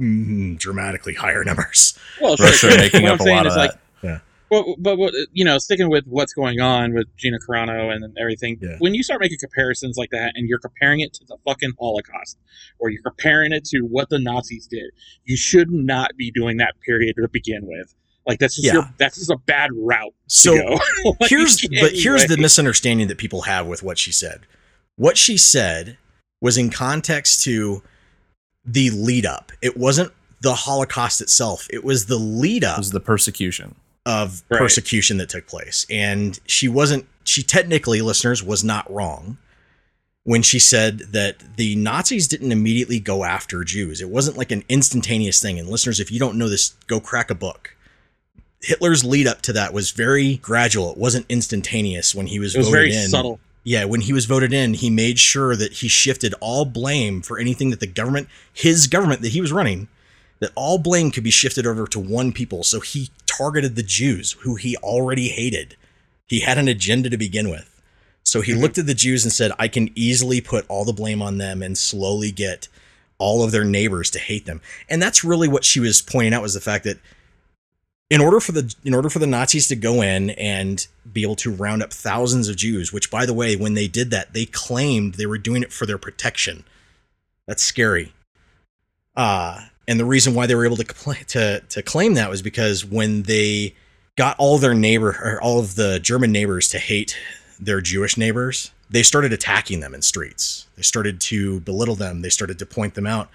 mm, 0.00 0.58
dramatically 0.58 1.14
higher 1.14 1.44
numbers. 1.44 1.98
well, 2.20 2.36
Russia 2.38 2.52
sure, 2.70 2.76
making 2.76 3.02
what 3.02 3.12
up 3.12 3.20
I'm 3.20 3.20
a 3.20 3.24
saying 3.24 3.36
lot 3.36 3.46
of 3.46 3.50
is, 3.50 3.56
that. 3.56 3.60
like, 4.02 4.20
Well, 4.50 4.76
but 4.78 4.96
what 4.96 5.12
you 5.32 5.44
know, 5.44 5.58
sticking 5.58 5.88
with 5.90 6.04
what's 6.06 6.32
going 6.32 6.60
on 6.60 6.94
with 6.94 7.06
Gina 7.16 7.38
Carano 7.48 7.92
and 7.92 8.16
everything, 8.18 8.58
Yeah. 8.60 8.76
when 8.78 8.94
you 8.94 9.02
start 9.02 9.20
making 9.20 9.38
comparisons 9.40 9.96
like 9.96 10.10
that, 10.10 10.32
and 10.36 10.48
you're 10.48 10.58
comparing 10.60 11.00
it 11.00 11.12
to 11.14 11.24
the 11.26 11.36
fucking 11.44 11.72
Holocaust, 11.80 12.38
or 12.78 12.90
you're 12.90 13.02
comparing 13.02 13.52
it 13.52 13.64
to 13.66 13.80
what 13.80 14.08
the 14.08 14.18
Nazis 14.20 14.66
did, 14.68 14.90
you 15.24 15.36
should 15.36 15.70
not 15.70 16.16
be 16.16 16.30
doing 16.30 16.58
that 16.58 16.74
period 16.84 17.16
to 17.16 17.28
begin 17.28 17.66
with. 17.66 17.94
Like 18.26 18.38
that's 18.40 18.54
just 18.56 18.66
Yeah. 18.66 18.72
your, 18.74 18.90
that's 18.98 19.16
just 19.16 19.30
a 19.30 19.36
bad 19.36 19.70
route 19.74 20.14
So 20.28 20.54
to 20.56 20.62
go. 20.62 20.78
Like, 21.20 21.30
here's 21.30 21.60
but 21.80 21.92
here's 21.94 22.26
the 22.26 22.36
misunderstanding 22.36 23.06
that 23.08 23.18
people 23.18 23.42
have 23.42 23.66
with 23.66 23.82
what 23.84 23.98
she 23.98 24.10
said. 24.12 24.40
What 24.96 25.16
she 25.18 25.36
said 25.36 25.98
was 26.40 26.56
in 26.58 26.70
context 26.70 27.42
to 27.44 27.82
the 28.64 28.90
lead 28.90 29.24
up. 29.26 29.52
It 29.62 29.76
wasn't 29.76 30.12
the 30.42 30.54
Holocaust 30.54 31.20
itself. 31.20 31.66
It 31.70 31.84
was 31.84 32.06
the 32.06 32.16
lead 32.18 32.64
up. 32.64 32.76
It 32.78 32.80
was 32.80 32.90
the 32.90 33.00
persecution. 33.00 33.74
of 34.04 34.44
Right. 34.48 34.58
persecution 34.58 35.16
that 35.16 35.28
took 35.28 35.46
place. 35.48 35.84
And 35.90 36.38
she 36.46 36.68
wasn't, 36.68 37.06
she 37.24 37.42
technically, 37.42 38.00
listeners, 38.02 38.40
was 38.40 38.62
not 38.62 38.88
wrong 38.92 39.36
when 40.22 40.42
she 40.42 40.60
said 40.60 40.98
that 41.10 41.56
the 41.56 41.74
Nazis 41.74 42.28
didn't 42.28 42.52
immediately 42.52 43.00
go 43.00 43.24
after 43.24 43.64
Jews. 43.64 44.00
It 44.00 44.08
wasn't 44.08 44.36
like 44.36 44.52
an 44.52 44.62
instantaneous 44.68 45.40
thing. 45.40 45.58
And 45.58 45.68
listeners, 45.68 45.98
if 45.98 46.12
you 46.12 46.20
don't 46.20 46.38
know 46.38 46.48
this, 46.48 46.74
go 46.86 47.00
crack 47.00 47.30
a 47.30 47.34
book. 47.34 47.76
Hitler's 48.60 49.04
lead 49.04 49.26
up 49.26 49.42
to 49.42 49.52
that 49.54 49.72
was 49.72 49.90
very 49.90 50.36
gradual. 50.36 50.92
It 50.92 50.98
wasn't 50.98 51.26
instantaneous 51.28 52.14
when 52.14 52.28
he 52.28 52.38
was 52.38 52.54
It 52.54 52.58
was 52.58 52.68
voted 52.68 52.78
very 52.92 52.94
in. 52.94 53.08
subtle. 53.08 53.40
Yeah, 53.66 53.84
when 53.84 54.02
he 54.02 54.12
was 54.12 54.26
voted 54.26 54.52
in, 54.52 54.74
he 54.74 54.90
made 54.90 55.18
sure 55.18 55.56
that 55.56 55.72
he 55.72 55.88
shifted 55.88 56.36
all 56.40 56.64
blame 56.64 57.20
for 57.20 57.36
anything 57.36 57.70
that 57.70 57.80
the 57.80 57.88
government, 57.88 58.28
his 58.52 58.86
government 58.86 59.22
that 59.22 59.32
he 59.32 59.40
was 59.40 59.50
running, 59.50 59.88
that 60.38 60.52
all 60.54 60.78
blame 60.78 61.10
could 61.10 61.24
be 61.24 61.32
shifted 61.32 61.66
over 61.66 61.84
to 61.88 61.98
one 61.98 62.30
people. 62.30 62.62
So 62.62 62.78
he 62.78 63.10
targeted 63.26 63.74
the 63.74 63.82
Jews, 63.82 64.36
who 64.42 64.54
he 64.54 64.76
already 64.76 65.30
hated. 65.30 65.74
He 66.28 66.40
had 66.40 66.58
an 66.58 66.68
agenda 66.68 67.10
to 67.10 67.16
begin 67.16 67.50
with. 67.50 67.68
So 68.22 68.40
he 68.40 68.52
Mhm. 68.52 68.60
looked 68.60 68.78
at 68.78 68.86
the 68.86 68.94
Jews 68.94 69.24
and 69.24 69.32
said, 69.32 69.50
I 69.58 69.66
can 69.66 69.90
easily 69.96 70.40
put 70.40 70.64
all 70.68 70.84
the 70.84 70.92
blame 70.92 71.20
on 71.20 71.38
them 71.38 71.60
and 71.60 71.76
slowly 71.76 72.30
get 72.30 72.68
all 73.18 73.42
of 73.42 73.50
their 73.50 73.64
neighbors 73.64 74.10
to 74.10 74.20
hate 74.20 74.46
them. 74.46 74.60
And 74.88 75.02
that's 75.02 75.24
really 75.24 75.48
what 75.48 75.64
she 75.64 75.80
was 75.80 76.02
pointing 76.02 76.34
out 76.34 76.42
was 76.42 76.54
the 76.54 76.60
fact 76.60 76.84
that 76.84 76.98
in 78.08 78.20
order 78.20 78.38
for 78.40 78.52
the 78.52 78.74
in 78.84 78.94
order 78.94 79.10
for 79.10 79.18
the 79.18 79.26
Nazis 79.26 79.68
to 79.68 79.76
go 79.76 80.00
in 80.00 80.30
and 80.30 80.86
be 81.12 81.22
able 81.22 81.36
to 81.36 81.50
round 81.50 81.82
up 81.82 81.92
thousands 81.92 82.48
of 82.48 82.56
Jews, 82.56 82.92
which 82.92 83.10
by 83.10 83.26
the 83.26 83.34
way, 83.34 83.56
when 83.56 83.74
they 83.74 83.88
did 83.88 84.10
that, 84.10 84.32
they 84.32 84.46
claimed 84.46 85.14
they 85.14 85.26
were 85.26 85.38
doing 85.38 85.62
it 85.62 85.72
for 85.72 85.86
their 85.86 85.98
protection. 85.98 86.64
That's 87.46 87.62
scary. 87.62 88.12
Uh, 89.16 89.62
and 89.88 89.98
the 89.98 90.04
reason 90.04 90.34
why 90.34 90.46
they 90.46 90.54
were 90.54 90.66
able 90.66 90.76
to 90.76 90.84
to 90.84 91.60
to 91.60 91.82
claim 91.82 92.14
that 92.14 92.30
was 92.30 92.42
because 92.42 92.84
when 92.84 93.22
they 93.24 93.74
got 94.16 94.36
all 94.38 94.58
their 94.58 94.74
neighbor 94.74 95.10
or 95.22 95.40
all 95.42 95.58
of 95.58 95.74
the 95.74 95.98
German 96.00 96.32
neighbors 96.32 96.68
to 96.70 96.78
hate 96.78 97.16
their 97.58 97.80
Jewish 97.80 98.16
neighbors, 98.16 98.70
they 98.88 99.02
started 99.02 99.32
attacking 99.32 99.80
them 99.80 99.94
in 99.94 100.02
streets. 100.02 100.66
They 100.76 100.82
started 100.82 101.20
to 101.22 101.60
belittle 101.60 101.96
them. 101.96 102.22
They 102.22 102.30
started 102.30 102.58
to 102.60 102.66
point 102.66 102.94
them 102.94 103.06
out, 103.06 103.30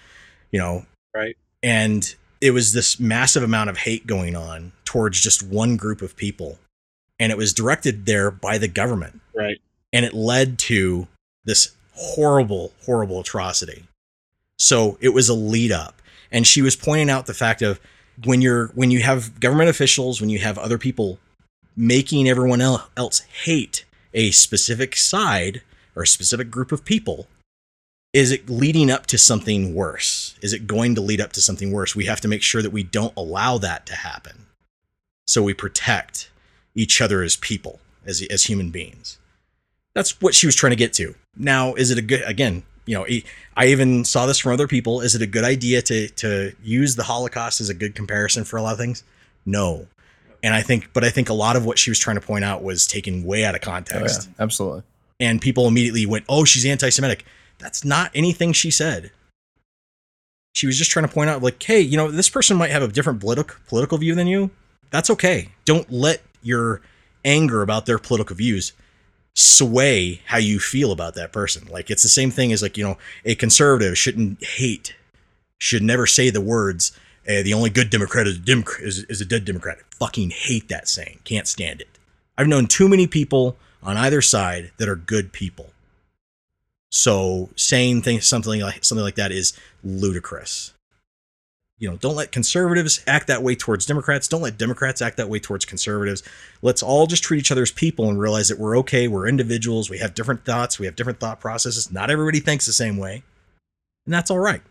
you 0.51 0.59
know. 0.59 0.85
Right. 1.13 1.35
And 1.61 2.15
it 2.41 2.51
was 2.51 2.73
this 2.73 2.99
massive 2.99 3.43
amount 3.43 3.69
of 3.69 3.77
hate 3.77 4.07
going 4.07 4.35
on 4.35 4.71
towards 4.83 5.21
just 5.21 5.43
one 5.43 5.77
group 5.77 6.01
of 6.01 6.17
people. 6.17 6.57
And 7.19 7.31
it 7.31 7.37
was 7.37 7.53
directed 7.53 8.07
there 8.07 8.31
by 8.31 8.57
the 8.57 8.67
government. 8.67 9.21
Right. 9.35 9.61
And 9.93 10.03
it 10.03 10.13
led 10.13 10.57
to 10.59 11.07
this 11.45 11.75
horrible, 11.93 12.73
horrible 12.83 13.19
atrocity. 13.19 13.85
So 14.57 14.97
it 14.99 15.09
was 15.09 15.29
a 15.29 15.35
lead 15.35 15.71
up. 15.71 16.01
And 16.31 16.47
she 16.47 16.61
was 16.61 16.75
pointing 16.75 17.09
out 17.09 17.27
the 17.27 17.33
fact 17.33 17.61
of 17.61 17.79
when 18.25 18.41
you're 18.41 18.67
when 18.67 18.91
you 18.91 19.01
have 19.01 19.39
government 19.39 19.69
officials, 19.69 20.19
when 20.19 20.29
you 20.29 20.39
have 20.39 20.57
other 20.57 20.77
people 20.77 21.19
making 21.75 22.27
everyone 22.27 22.61
else 22.61 23.19
hate 23.19 23.85
a 24.13 24.31
specific 24.31 24.95
side 24.95 25.61
or 25.95 26.03
a 26.03 26.07
specific 26.07 26.49
group 26.49 26.71
of 26.71 26.85
people, 26.85 27.27
is 28.13 28.31
it 28.31 28.49
leading 28.49 28.89
up 28.89 29.05
to 29.07 29.17
something 29.17 29.73
worse? 29.73 30.20
Is 30.41 30.53
it 30.53 30.67
going 30.67 30.95
to 30.95 31.01
lead 31.01 31.21
up 31.21 31.33
to 31.33 31.41
something 31.41 31.71
worse? 31.71 31.95
We 31.95 32.05
have 32.05 32.21
to 32.21 32.27
make 32.27 32.41
sure 32.41 32.61
that 32.61 32.71
we 32.71 32.83
don't 32.83 33.13
allow 33.15 33.57
that 33.59 33.85
to 33.87 33.95
happen. 33.95 34.45
So 35.27 35.43
we 35.43 35.53
protect 35.53 36.29
each 36.75 37.01
other 37.01 37.21
as 37.21 37.35
people, 37.35 37.79
as 38.05 38.21
as 38.29 38.43
human 38.45 38.69
beings. 38.71 39.17
That's 39.93 40.19
what 40.21 40.33
she 40.33 40.45
was 40.45 40.55
trying 40.55 40.71
to 40.71 40.75
get 40.77 40.93
to. 40.93 41.15
Now, 41.37 41.73
is 41.75 41.91
it 41.91 41.97
a 41.97 42.01
good 42.01 42.23
again? 42.25 42.63
You 42.85 42.97
know, 42.97 43.05
I 43.55 43.67
even 43.67 44.03
saw 44.03 44.25
this 44.25 44.39
from 44.39 44.53
other 44.53 44.67
people. 44.67 45.01
Is 45.01 45.13
it 45.15 45.21
a 45.21 45.27
good 45.27 45.43
idea 45.43 45.81
to 45.83 46.07
to 46.09 46.53
use 46.63 46.95
the 46.95 47.03
Holocaust 47.03 47.61
as 47.61 47.69
a 47.69 47.73
good 47.73 47.93
comparison 47.95 48.43
for 48.43 48.57
a 48.57 48.61
lot 48.61 48.73
of 48.73 48.79
things? 48.79 49.03
No. 49.45 49.87
And 50.43 50.55
I 50.55 50.63
think, 50.63 50.91
but 50.91 51.03
I 51.03 51.11
think 51.11 51.29
a 51.29 51.33
lot 51.33 51.55
of 51.55 51.65
what 51.65 51.77
she 51.77 51.91
was 51.91 51.99
trying 51.99 52.15
to 52.15 52.21
point 52.21 52.43
out 52.43 52.63
was 52.63 52.87
taken 52.87 53.23
way 53.23 53.45
out 53.45 53.53
of 53.53 53.61
Oh, 53.63 53.69
yeah, 53.69 53.73
context 53.73 54.29
absolutely. 54.39 54.81
and 55.19 55.39
people 55.39 55.67
immediately 55.67 56.07
went, 56.07 56.25
"Oh, 56.27 56.45
she's 56.45 56.65
anti-Semitic." 56.65 57.23
That's 57.59 57.85
not 57.85 58.09
anything 58.15 58.51
she 58.53 58.71
said. 58.71 59.11
She 60.53 60.67
was 60.67 60.77
just 60.77 60.91
trying 60.91 61.07
to 61.07 61.13
point 61.13 61.29
out, 61.29 61.41
like, 61.41 61.61
"Hey, 61.61 61.79
you 61.79 61.97
know, 61.97 62.11
this 62.11 62.29
person 62.29 62.57
might 62.57 62.71
have 62.71 62.83
a 62.83 62.87
different 62.87 63.19
political 63.19 63.57
political 63.67 63.97
view 63.97 64.15
than 64.15 64.27
you. 64.27 64.51
That's 64.89 65.09
okay. 65.09 65.49
Don't 65.65 65.91
let 65.91 66.21
your 66.43 66.81
anger 67.23 67.61
about 67.61 67.85
their 67.85 67.97
political 67.97 68.35
views 68.35 68.73
sway 69.33 70.21
how 70.25 70.37
you 70.37 70.59
feel 70.59 70.91
about 70.91 71.15
that 71.15 71.31
person. 71.31 71.67
Like, 71.69 71.89
it's 71.89 72.03
the 72.03 72.09
same 72.09 72.31
thing 72.31 72.51
as 72.51 72.61
like, 72.61 72.77
you 72.77 72.83
know, 72.83 72.97
a 73.23 73.35
conservative 73.35 73.97
shouldn't 73.97 74.43
hate, 74.43 74.95
should 75.59 75.83
never 75.83 76.05
say 76.05 76.29
the 76.29 76.41
words." 76.41 76.91
Uh, 77.27 77.43
the 77.43 77.53
only 77.53 77.69
good 77.69 77.91
Democrat 77.91 78.25
is 78.25 78.39
Democrat, 78.39 78.81
is, 78.81 79.03
is 79.03 79.21
a 79.21 79.25
dead 79.25 79.45
Democrat. 79.45 79.77
Fucking 79.99 80.31
hate 80.31 80.67
that 80.69 80.87
saying. 80.87 81.19
Can't 81.23 81.47
stand 81.47 81.79
it. 81.79 81.99
I've 82.35 82.47
known 82.47 82.65
too 82.65 82.89
many 82.89 83.05
people 83.05 83.57
on 83.83 83.95
either 83.95 84.21
side 84.23 84.71
that 84.77 84.89
are 84.89 84.95
good 84.95 85.31
people. 85.31 85.71
So 86.91 87.49
saying 87.55 88.01
things 88.01 88.27
something 88.27 88.61
like 88.61 88.83
something 88.83 89.03
like 89.03 89.15
that 89.15 89.31
is 89.31 89.53
ludicrous. 89.83 90.73
You 91.79 91.89
know, 91.89 91.97
don't 91.97 92.15
let 92.15 92.31
conservatives 92.31 93.03
act 93.07 93.25
that 93.25 93.41
way 93.41 93.55
towards 93.55 93.87
Democrats. 93.87 94.27
Don't 94.27 94.43
let 94.43 94.57
Democrats 94.59 95.01
act 95.01 95.17
that 95.17 95.29
way 95.29 95.39
towards 95.39 95.65
conservatives. 95.65 96.21
Let's 96.61 96.83
all 96.83 97.07
just 97.07 97.23
treat 97.23 97.39
each 97.39 97.51
other 97.51 97.63
as 97.63 97.71
people 97.71 98.07
and 98.07 98.19
realize 98.19 98.49
that 98.49 98.59
we're 98.59 98.77
okay. 98.79 99.07
We're 99.07 99.27
individuals. 99.27 99.89
We 99.89 99.97
have 99.97 100.13
different 100.13 100.45
thoughts. 100.45 100.77
We 100.77 100.85
have 100.85 100.95
different 100.95 101.19
thought 101.19 101.39
processes. 101.39 101.91
Not 101.91 102.11
everybody 102.11 102.39
thinks 102.39 102.67
the 102.67 102.73
same 102.73 102.97
way, 102.97 103.23
and 104.05 104.13
that's 104.13 104.29
all 104.29 104.37
right. 104.37 104.61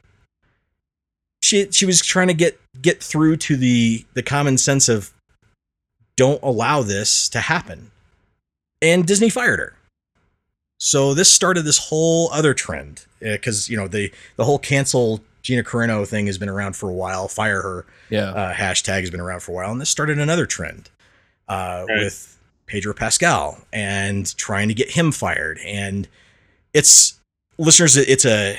She 1.43 1.69
she 1.73 1.85
was 1.85 2.01
trying 2.01 2.29
to 2.29 2.35
get 2.35 2.61
get 2.81 3.03
through 3.03 3.39
to 3.39 3.57
the 3.57 4.05
the 4.15 4.23
common 4.23 4.57
sense 4.57 4.89
of 4.89 5.13
don't 6.17 6.43
allow 6.45 6.83
this 6.83 7.29
to 7.31 7.41
happen, 7.41 7.91
and 8.81 9.05
Disney 9.05 9.31
fired 9.31 9.59
her. 9.59 9.75
So 10.81 11.13
this 11.15 11.31
started 11.31 11.63
this 11.63 11.77
whole 11.79 12.31
other 12.33 12.55
trend 12.55 13.05
because 13.21 13.69
you 13.69 13.77
know 13.77 13.87
the 13.87 14.11
the 14.37 14.45
whole 14.45 14.59
cancel 14.59 15.21
Gina 15.43 15.63
Carano 15.63 16.07
thing 16.07 16.27
has 16.27 16.39
been 16.39 16.49
around 16.49 16.75
for 16.75 16.89
a 16.89 16.93
while. 16.93 17.29
Fire 17.29 17.63
her 17.63 17.87
Yeah. 18.09 18.31
uh, 18.31 18.55
hashtag 18.55 19.01
has 19.01 19.11
been 19.11 19.21
around 19.21 19.41
for 19.41 19.53
a 19.53 19.55
while, 19.55 19.71
and 19.73 19.81
this 19.81 19.91
started 19.91 20.19
another 20.19 20.47
trend 20.47 20.89
uh, 21.49 21.85
Right. 21.89 21.99
with 21.99 22.39
Pedro 22.67 22.95
Pascal 22.95 23.59
and 23.73 24.35
trying 24.37 24.69
to 24.69 24.75
get 24.75 24.93
him 24.93 25.13
fired. 25.13 25.59
And 25.67 26.09
it's 26.73 27.19
listeners, 27.59 27.97
it's 27.97 28.25
a 28.25 28.59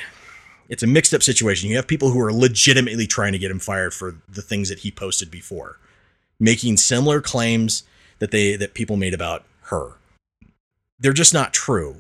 it's 0.70 0.84
a 0.84 0.88
mixed 0.88 1.14
up 1.16 1.24
situation. 1.24 1.70
You 1.70 1.76
have 1.78 1.88
people 1.88 2.12
who 2.12 2.20
are 2.22 2.32
legitimately 2.32 3.08
trying 3.08 3.32
to 3.34 3.40
get 3.40 3.50
him 3.52 3.60
fired 3.60 3.94
for 3.96 4.16
the 4.30 4.42
things 4.44 4.70
that 4.70 4.80
he 4.80 4.92
posted 4.92 5.32
before, 5.32 5.80
making 6.40 6.78
similar 6.78 7.20
claims 7.20 7.82
that 8.20 8.30
they 8.32 8.56
that 8.58 8.76
people 8.76 8.96
made 8.96 9.14
about 9.16 9.44
her. 9.64 9.94
They're 11.00 11.14
just 11.14 11.34
not 11.34 11.52
true. 11.54 11.96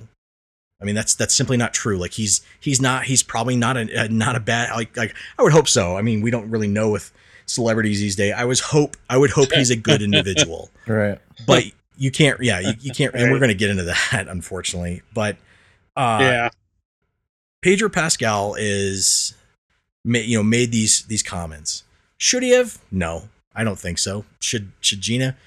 I 0.81 0.85
mean, 0.85 0.95
that's 0.95 1.13
that's 1.13 1.35
simply 1.35 1.57
not 1.57 1.73
true. 1.73 1.97
Like 1.97 2.13
he's 2.13 2.41
he's 2.59 2.81
not 2.81 3.03
he's 3.03 3.21
probably 3.23 3.55
not 3.55 3.77
a 3.77 4.03
uh, 4.03 4.07
not 4.09 4.35
a 4.35 4.39
bad 4.39 4.71
like 4.71 4.95
like 4.97 5.15
I 5.38 5.43
would 5.43 5.51
hope 5.51 5.67
so. 5.67 5.95
I 5.97 6.01
mean, 6.01 6.21
we 6.21 6.31
don't 6.31 6.50
really 6.50 6.67
know 6.67 6.89
with 6.89 7.11
celebrities 7.45 8.00
these 8.00 8.15
days. 8.15 8.33
I 8.35 8.45
was 8.45 8.59
hope 8.59 8.97
I 9.09 9.17
would 9.17 9.29
hope 9.29 9.51
he's 9.51 9.69
a 9.69 9.75
good 9.75 10.01
individual, 10.09 10.69
Right. 10.88 11.19
but 11.45 11.65
you 11.97 12.09
can't. 12.09 12.41
Yeah, 12.41 12.59
you, 12.61 12.73
you 12.79 12.91
can't. 12.91 13.13
And 13.13 13.31
we're 13.31 13.39
going 13.39 13.50
to 13.50 13.55
get 13.55 13.69
into 13.69 13.83
that, 13.83 14.25
unfortunately. 14.29 15.01
But 15.13 15.38
uh, 15.95 16.17
yeah. 16.21 16.50
Pedro 17.61 17.89
Pascal 17.89 18.55
is, 18.57 19.35
ma- 20.03 20.17
you 20.19 20.38
know, 20.38 20.43
made 20.43 20.71
these 20.71 21.03
these 21.05 21.21
comments. 21.21 21.83
Should 22.17 22.41
he 22.43 22.51
have? 22.51 22.79
No, 22.91 23.29
I 23.55 23.63
don't 23.63 23.77
think 23.77 23.97
so. 24.00 24.25
Should 24.39 24.71
should 24.81 25.01
Gina? 25.01 25.38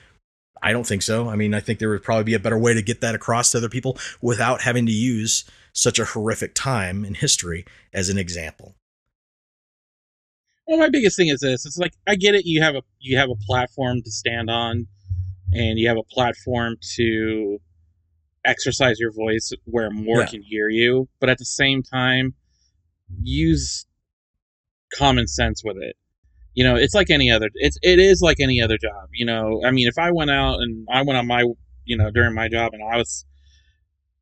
I 0.65 0.73
don't 0.73 0.87
think 0.87 1.03
so. 1.03 1.29
I 1.29 1.37
mean, 1.37 1.53
I 1.53 1.61
think 1.61 1.79
there 1.79 1.91
would 1.91 2.03
probably 2.03 2.25
be 2.25 2.33
a 2.33 2.39
better 2.39 2.57
way 2.59 2.73
to 2.73 2.81
get 2.81 3.03
that 3.03 3.15
across 3.15 3.51
to 3.53 3.59
other 3.59 3.69
people 3.69 3.99
without 4.23 4.63
having 4.63 4.87
to 4.87 4.93
use 4.93 5.45
such 5.75 5.99
a 5.99 6.07
horrific 6.07 6.55
time 6.55 7.05
in 7.05 7.15
history 7.15 7.67
as 7.93 8.09
an 8.09 8.17
example. 8.17 8.75
Well, 10.67 10.79
my 10.79 10.89
biggest 10.89 11.19
thing 11.19 11.29
is 11.29 11.41
this: 11.41 11.67
it's 11.67 11.77
like 11.77 11.93
I 12.07 12.17
get 12.17 12.35
it. 12.35 12.47
You 12.47 12.63
have 12.63 12.75
a 12.77 12.83
you 12.99 13.19
have 13.19 13.29
a 13.29 13.37
platform 13.47 14.01
to 14.03 14.11
stand 14.11 14.49
on, 14.49 14.87
and 15.53 15.79
you 15.79 15.87
have 15.89 15.99
a 15.99 16.03
platform 16.05 16.77
to 16.97 17.61
exercise 18.47 18.99
your 18.99 19.13
voice 19.13 19.53
where 19.65 19.91
more 19.91 20.21
Yeah. 20.21 20.27
can 20.27 20.43
hear 20.43 20.71
you. 20.71 21.09
But 21.21 21.29
at 21.29 21.37
the 21.37 21.45
same 21.45 21.83
time, 21.83 22.33
use 23.23 23.85
common 24.95 25.27
sense 25.27 25.63
with 25.63 25.77
it. 25.77 25.97
You 26.55 26.65
know, 26.65 26.77
it's 26.77 26.95
like 26.95 27.11
any 27.11 27.31
other. 27.31 27.51
It's 27.55 27.79
it 27.83 27.99
is 27.99 28.21
like 28.23 28.39
any 28.41 28.61
other 28.63 28.79
job. 28.79 29.09
You 29.13 29.27
know, 29.27 29.63
I 29.65 29.71
mean, 29.71 29.89
if 29.89 29.99
I 29.99 30.11
went 30.13 30.31
out 30.31 30.61
and 30.61 30.87
I 30.91 31.03
went 31.03 31.19
on 31.19 31.27
my 31.27 31.45
you 31.85 31.97
know 31.97 32.11
during 32.11 32.35
my 32.35 32.49
job 32.49 32.73
and 32.73 32.83
I 32.83 32.97
was 32.97 33.25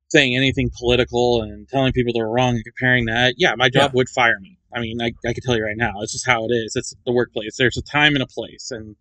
saying 0.09 0.37
anything 0.37 0.71
political 0.79 1.43
and 1.43 1.69
telling 1.69 1.93
people 1.93 2.13
they're 2.15 2.29
wrong 2.29 2.55
and 2.55 2.65
comparing 2.65 3.07
that, 3.07 3.35
yeah, 3.39 3.55
my 3.57 3.69
job 3.69 3.91
Yeah. 3.93 3.97
would 3.97 4.09
fire 4.11 4.39
me. 4.41 4.59
I 4.75 4.81
mean, 4.81 5.01
I, 5.01 5.13
I 5.27 5.33
can 5.33 5.43
tell 5.43 5.57
you 5.57 5.65
right 5.65 5.77
now, 5.77 6.01
it's 6.03 6.13
just 6.13 6.27
how 6.27 6.45
it 6.45 6.53
is. 6.53 6.77
It's 6.77 6.95
the 7.07 7.13
workplace. 7.13 7.57
There's 7.57 7.79
a 7.79 7.83
time 7.83 8.15
and 8.15 8.23
a 8.23 8.27
place. 8.27 8.71
And, 8.71 8.97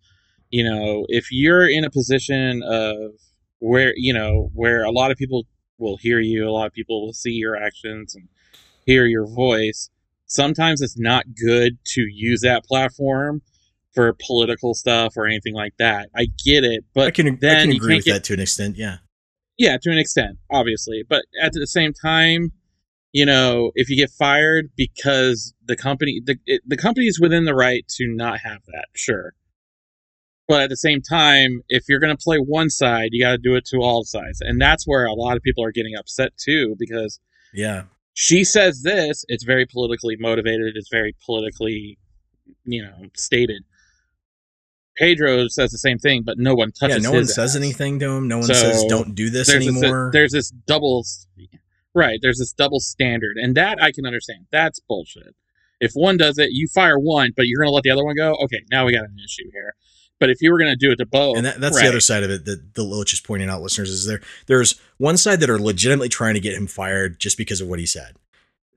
you 0.49 0.63
know, 0.63 1.05
if 1.09 1.27
you're 1.31 1.67
in 1.69 1.83
a 1.83 1.89
position 1.89 2.63
of 2.63 3.11
where, 3.59 3.93
you 3.97 4.13
know, 4.13 4.49
where 4.53 4.83
a 4.83 4.91
lot 4.91 5.11
of 5.11 5.17
people 5.17 5.45
will 5.77 5.97
hear 5.97 6.19
you, 6.19 6.47
a 6.47 6.51
lot 6.51 6.67
of 6.67 6.73
people 6.73 7.05
will 7.05 7.13
see 7.13 7.31
your 7.31 7.57
actions 7.57 8.15
and 8.15 8.27
hear 8.85 9.05
your 9.05 9.27
voice, 9.27 9.89
sometimes 10.31 10.81
it's 10.81 10.97
not 10.97 11.25
good 11.35 11.77
to 11.85 12.01
use 12.09 12.41
that 12.41 12.63
platform 12.65 13.41
for 13.93 14.13
political 14.25 14.73
stuff 14.73 15.17
or 15.17 15.25
anything 15.27 15.53
like 15.53 15.73
that. 15.77 16.09
I 16.15 16.27
get 16.45 16.63
it, 16.63 16.85
but 16.93 17.07
I 17.07 17.11
can, 17.11 17.27
I 17.27 17.37
then 17.39 17.61
can 17.63 17.71
you 17.71 17.77
agree 17.77 17.89
can't 17.95 17.97
with 17.99 18.05
get- 18.05 18.13
that 18.13 18.23
to 18.25 18.33
an 18.33 18.39
extent. 18.39 18.77
Yeah. 18.77 18.97
yeah, 19.57 19.77
to 19.81 19.91
an 19.91 19.97
extent, 19.97 20.37
obviously. 20.49 21.03
But 21.07 21.23
at 21.41 21.51
the 21.53 21.67
same 21.67 21.91
time, 21.93 22.51
you 23.11 23.25
know, 23.25 23.71
if 23.75 23.89
you 23.89 23.97
get 23.97 24.09
fired 24.09 24.69
because 24.77 25.53
the 25.65 25.75
company, 25.75 26.21
the 26.25 26.37
it, 26.45 26.61
the 26.65 26.77
company 26.77 27.07
is 27.07 27.19
within 27.19 27.43
the 27.43 27.53
right 27.53 27.85
to 27.97 28.07
not 28.07 28.39
have 28.39 28.61
that. 28.67 28.85
Sure, 28.95 29.33
But 30.47 30.61
at 30.61 30.69
the 30.69 30.77
same 30.77 31.01
time, 31.01 31.61
if 31.67 31.83
you're 31.89 31.99
going 31.99 32.15
to 32.15 32.23
play 32.23 32.37
one 32.37 32.69
side, 32.69 33.09
you 33.11 33.21
got 33.21 33.31
to 33.31 33.37
do 33.37 33.55
it 33.55 33.65
to 33.65 33.79
all 33.79 34.05
sides. 34.05 34.39
And 34.39 34.61
that's 34.61 34.85
where 34.87 35.05
a 35.05 35.13
lot 35.13 35.35
of 35.35 35.43
people 35.43 35.61
are 35.65 35.73
getting 35.73 35.95
upset 35.99 36.31
too, 36.37 36.75
because 36.79 37.19
Yeah. 37.53 37.83
She 38.13 38.43
says 38.43 38.81
this, 38.83 39.25
it's 39.27 39.43
very 39.43 39.65
politically 39.65 40.15
motivated, 40.19 40.73
it's 40.75 40.89
very 40.89 41.15
politically, 41.25 41.97
you 42.65 42.83
know, 42.83 43.07
stated. 43.15 43.63
Pedro 44.97 45.47
says 45.47 45.71
the 45.71 45.77
same 45.77 45.97
thing, 45.97 46.23
but 46.23 46.37
no 46.37 46.53
one 46.53 46.71
touches 46.71 47.03
Yeah. 47.03 47.09
No 47.09 47.15
one 47.15 47.25
says 47.25 47.51
ass. 47.51 47.55
anything 47.55 47.99
to 47.99 48.09
him. 48.09 48.27
No 48.27 48.39
one 48.39 48.47
So, 48.47 48.53
says 48.53 48.83
don't 48.85 49.15
do 49.15 49.29
this 49.29 49.47
there's 49.47 49.65
anymore. 49.65 50.11
This, 50.11 50.19
there's 50.19 50.31
this 50.33 50.49
double, 50.67 51.05
right? 51.95 52.19
There's 52.21 52.39
this 52.39 52.53
double 52.53 52.79
standard, 52.79 53.37
and 53.37 53.55
that 53.55 53.81
I 53.81 53.91
can 53.91 54.05
understand. 54.05 54.47
That's 54.51 54.79
bullshit. 54.79 55.35
If 55.79 55.93
one 55.93 56.17
does 56.17 56.37
it, 56.37 56.49
you 56.51 56.67
fire 56.67 56.99
one, 56.99 57.31
but 57.35 57.47
you're 57.47 57.59
going 57.59 57.69
to 57.69 57.73
let 57.73 57.83
the 57.83 57.89
other 57.89 58.05
one 58.05 58.15
go. 58.15 58.35
Okay, 58.43 58.63
now 58.69 58.85
we 58.85 58.93
got 58.93 59.05
an 59.05 59.17
issue 59.17 59.49
here. 59.51 59.73
But 60.21 60.29
if 60.29 60.41
you 60.41 60.51
were 60.51 60.57
going 60.59 60.71
to 60.71 60.77
do 60.77 60.91
it 60.91 60.97
to 60.97 61.05
both, 61.05 61.35
and 61.35 61.45
that, 61.45 61.59
that's 61.59 61.75
right, 61.75 61.81
the 61.83 61.89
other 61.89 61.99
side 61.99 62.23
of 62.23 62.29
it 62.29 62.45
that 62.45 62.75
the 62.75 62.83
Loach 62.83 63.11
is 63.11 63.19
pointing 63.19 63.49
out, 63.49 63.61
listeners, 63.61 63.89
is 63.89 64.05
there 64.05 64.21
there's 64.45 64.79
one 64.97 65.17
side 65.17 65.41
that 65.41 65.49
are 65.49 65.59
legitimately 65.59 66.07
trying 66.09 66.35
to 66.35 66.39
get 66.39 66.55
him 66.55 66.67
fired 66.67 67.19
just 67.19 67.37
because 67.37 67.59
of 67.59 67.67
what 67.67 67.79
he 67.79 67.85
said. 67.85 68.15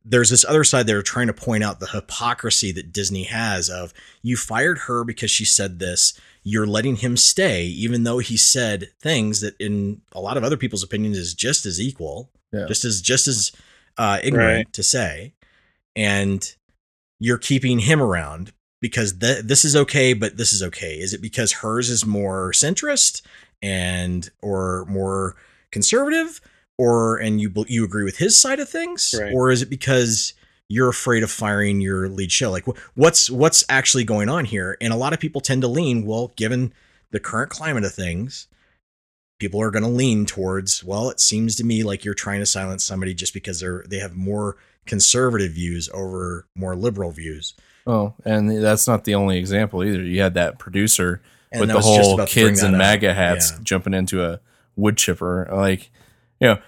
There's 0.07 0.29
this 0.31 0.45
other 0.45 0.65
side 0.65 0.87
that 0.87 0.97
are 0.97 1.03
trying 1.03 1.29
to 1.29 1.33
point 1.33 1.63
out 1.63 1.81
the 1.81 1.87
hypocrisy 1.87 2.73
that 2.73 2.93
Disney 2.93 3.23
has 3.25 3.71
of 3.71 3.95
you 4.23 4.37
fired 4.37 4.79
her 4.87 5.05
because 5.05 5.31
she 5.31 5.45
said 5.45 5.79
this. 5.79 6.19
You're 6.43 6.67
letting 6.67 6.97
him 6.97 7.17
stay, 7.17 7.65
even 7.65 8.03
though 8.05 8.19
he 8.19 8.37
said 8.37 8.89
things 9.01 9.41
that, 9.41 9.55
in 9.59 10.03
a 10.13 10.21
lot 10.21 10.37
of 10.37 10.45
other 10.45 10.59
people's 10.59 10.83
opinions, 10.83 11.17
is 11.17 11.33
just 11.35 11.65
as 11.65 11.81
equal, 11.81 12.31
Yeah. 12.53 12.67
just 12.67 12.85
as 12.85 13.01
just 13.01 13.29
as 13.29 13.53
uh, 13.97 14.19
ignorant 14.23 14.57
Right. 14.67 14.73
to 14.75 14.83
say, 14.83 15.33
and 15.97 16.55
you're 17.21 17.39
keeping 17.39 17.79
him 17.81 18.03
around 18.03 18.53
because 18.85 19.15
th- 19.15 19.45
this 19.45 19.65
is 19.65 19.75
okay, 19.75 20.13
but 20.13 20.37
this 20.37 20.53
is 20.53 20.63
okay. 20.63 20.99
Is 20.99 21.15
it 21.15 21.23
because 21.23 21.53
hers 21.53 21.89
is 21.89 22.05
more 22.05 22.53
centrist 22.53 23.23
and 23.63 24.29
or 24.43 24.85
more 24.91 25.37
conservative, 25.73 26.43
or 26.77 27.17
and 27.17 27.41
you 27.41 27.51
you 27.67 27.83
agree 27.83 28.05
with 28.05 28.19
his 28.19 28.37
side 28.37 28.61
of 28.61 28.69
things, 28.69 29.15
Right. 29.19 29.33
or 29.33 29.51
is 29.51 29.63
it 29.63 29.71
because 29.71 30.35
you're 30.69 30.91
afraid 30.91 31.23
of 31.23 31.31
firing 31.31 31.81
your 31.81 32.11
lead 32.11 32.31
show? 32.31 32.51
Like 32.51 32.67
what's 32.95 33.31
what's 33.31 33.65
actually 33.71 34.05
going 34.05 34.29
on 34.29 34.45
here? 34.45 34.77
And 34.83 34.93
a 34.93 34.97
lot 34.97 35.15
of 35.15 35.19
people 35.19 35.41
tend 35.41 35.63
to 35.63 35.69
lean 35.69 36.05
well, 36.05 36.35
given 36.37 36.75
the 37.11 37.21
current 37.21 37.49
climate 37.51 37.87
of 37.87 37.95
things. 37.95 38.49
People 39.41 39.63
are 39.63 39.71
going 39.71 39.83
to 39.83 39.89
lean 39.89 40.27
towards, 40.27 40.85
well, 40.85 41.09
it 41.09 41.21
seems 41.21 41.57
to 41.57 41.65
me 41.65 41.83
like 41.83 42.05
you're 42.05 42.13
trying 42.13 42.41
to 42.41 42.47
silence 42.47 42.85
somebody 42.85 43.15
just 43.15 43.33
because 43.33 43.61
they're 43.61 43.83
they 43.89 43.99
have 43.99 44.15
more 44.15 44.59
conservative 44.85 45.53
views 45.53 45.89
over 45.95 46.47
more 46.55 46.77
liberal 46.77 47.13
views. 47.13 47.55
Oh, 47.87 48.15
and 48.25 48.63
that's 48.63 48.87
not 48.89 49.05
the 49.05 49.15
only 49.15 49.39
example 49.39 49.85
either. 49.85 50.03
You 50.03 50.21
had 50.23 50.35
that 50.35 50.59
producer 50.59 51.21
And 51.53 51.61
with 51.61 51.71
I 51.71 51.75
the 51.75 51.81
whole 51.81 52.15
about 52.15 52.29
to 52.29 52.35
bring 52.35 52.49
kids 52.49 52.61
that 52.63 52.69
and. 52.69 52.79
MAGA 52.79 53.13
hats 53.15 53.53
Yeah. 53.53 53.59
jumping 53.63 53.95
into 53.95 54.25
a 54.25 54.41
wood 54.77 54.97
chipper. 54.97 55.49
Like, 55.53 55.91
you 56.41 56.49
know, 56.49 56.59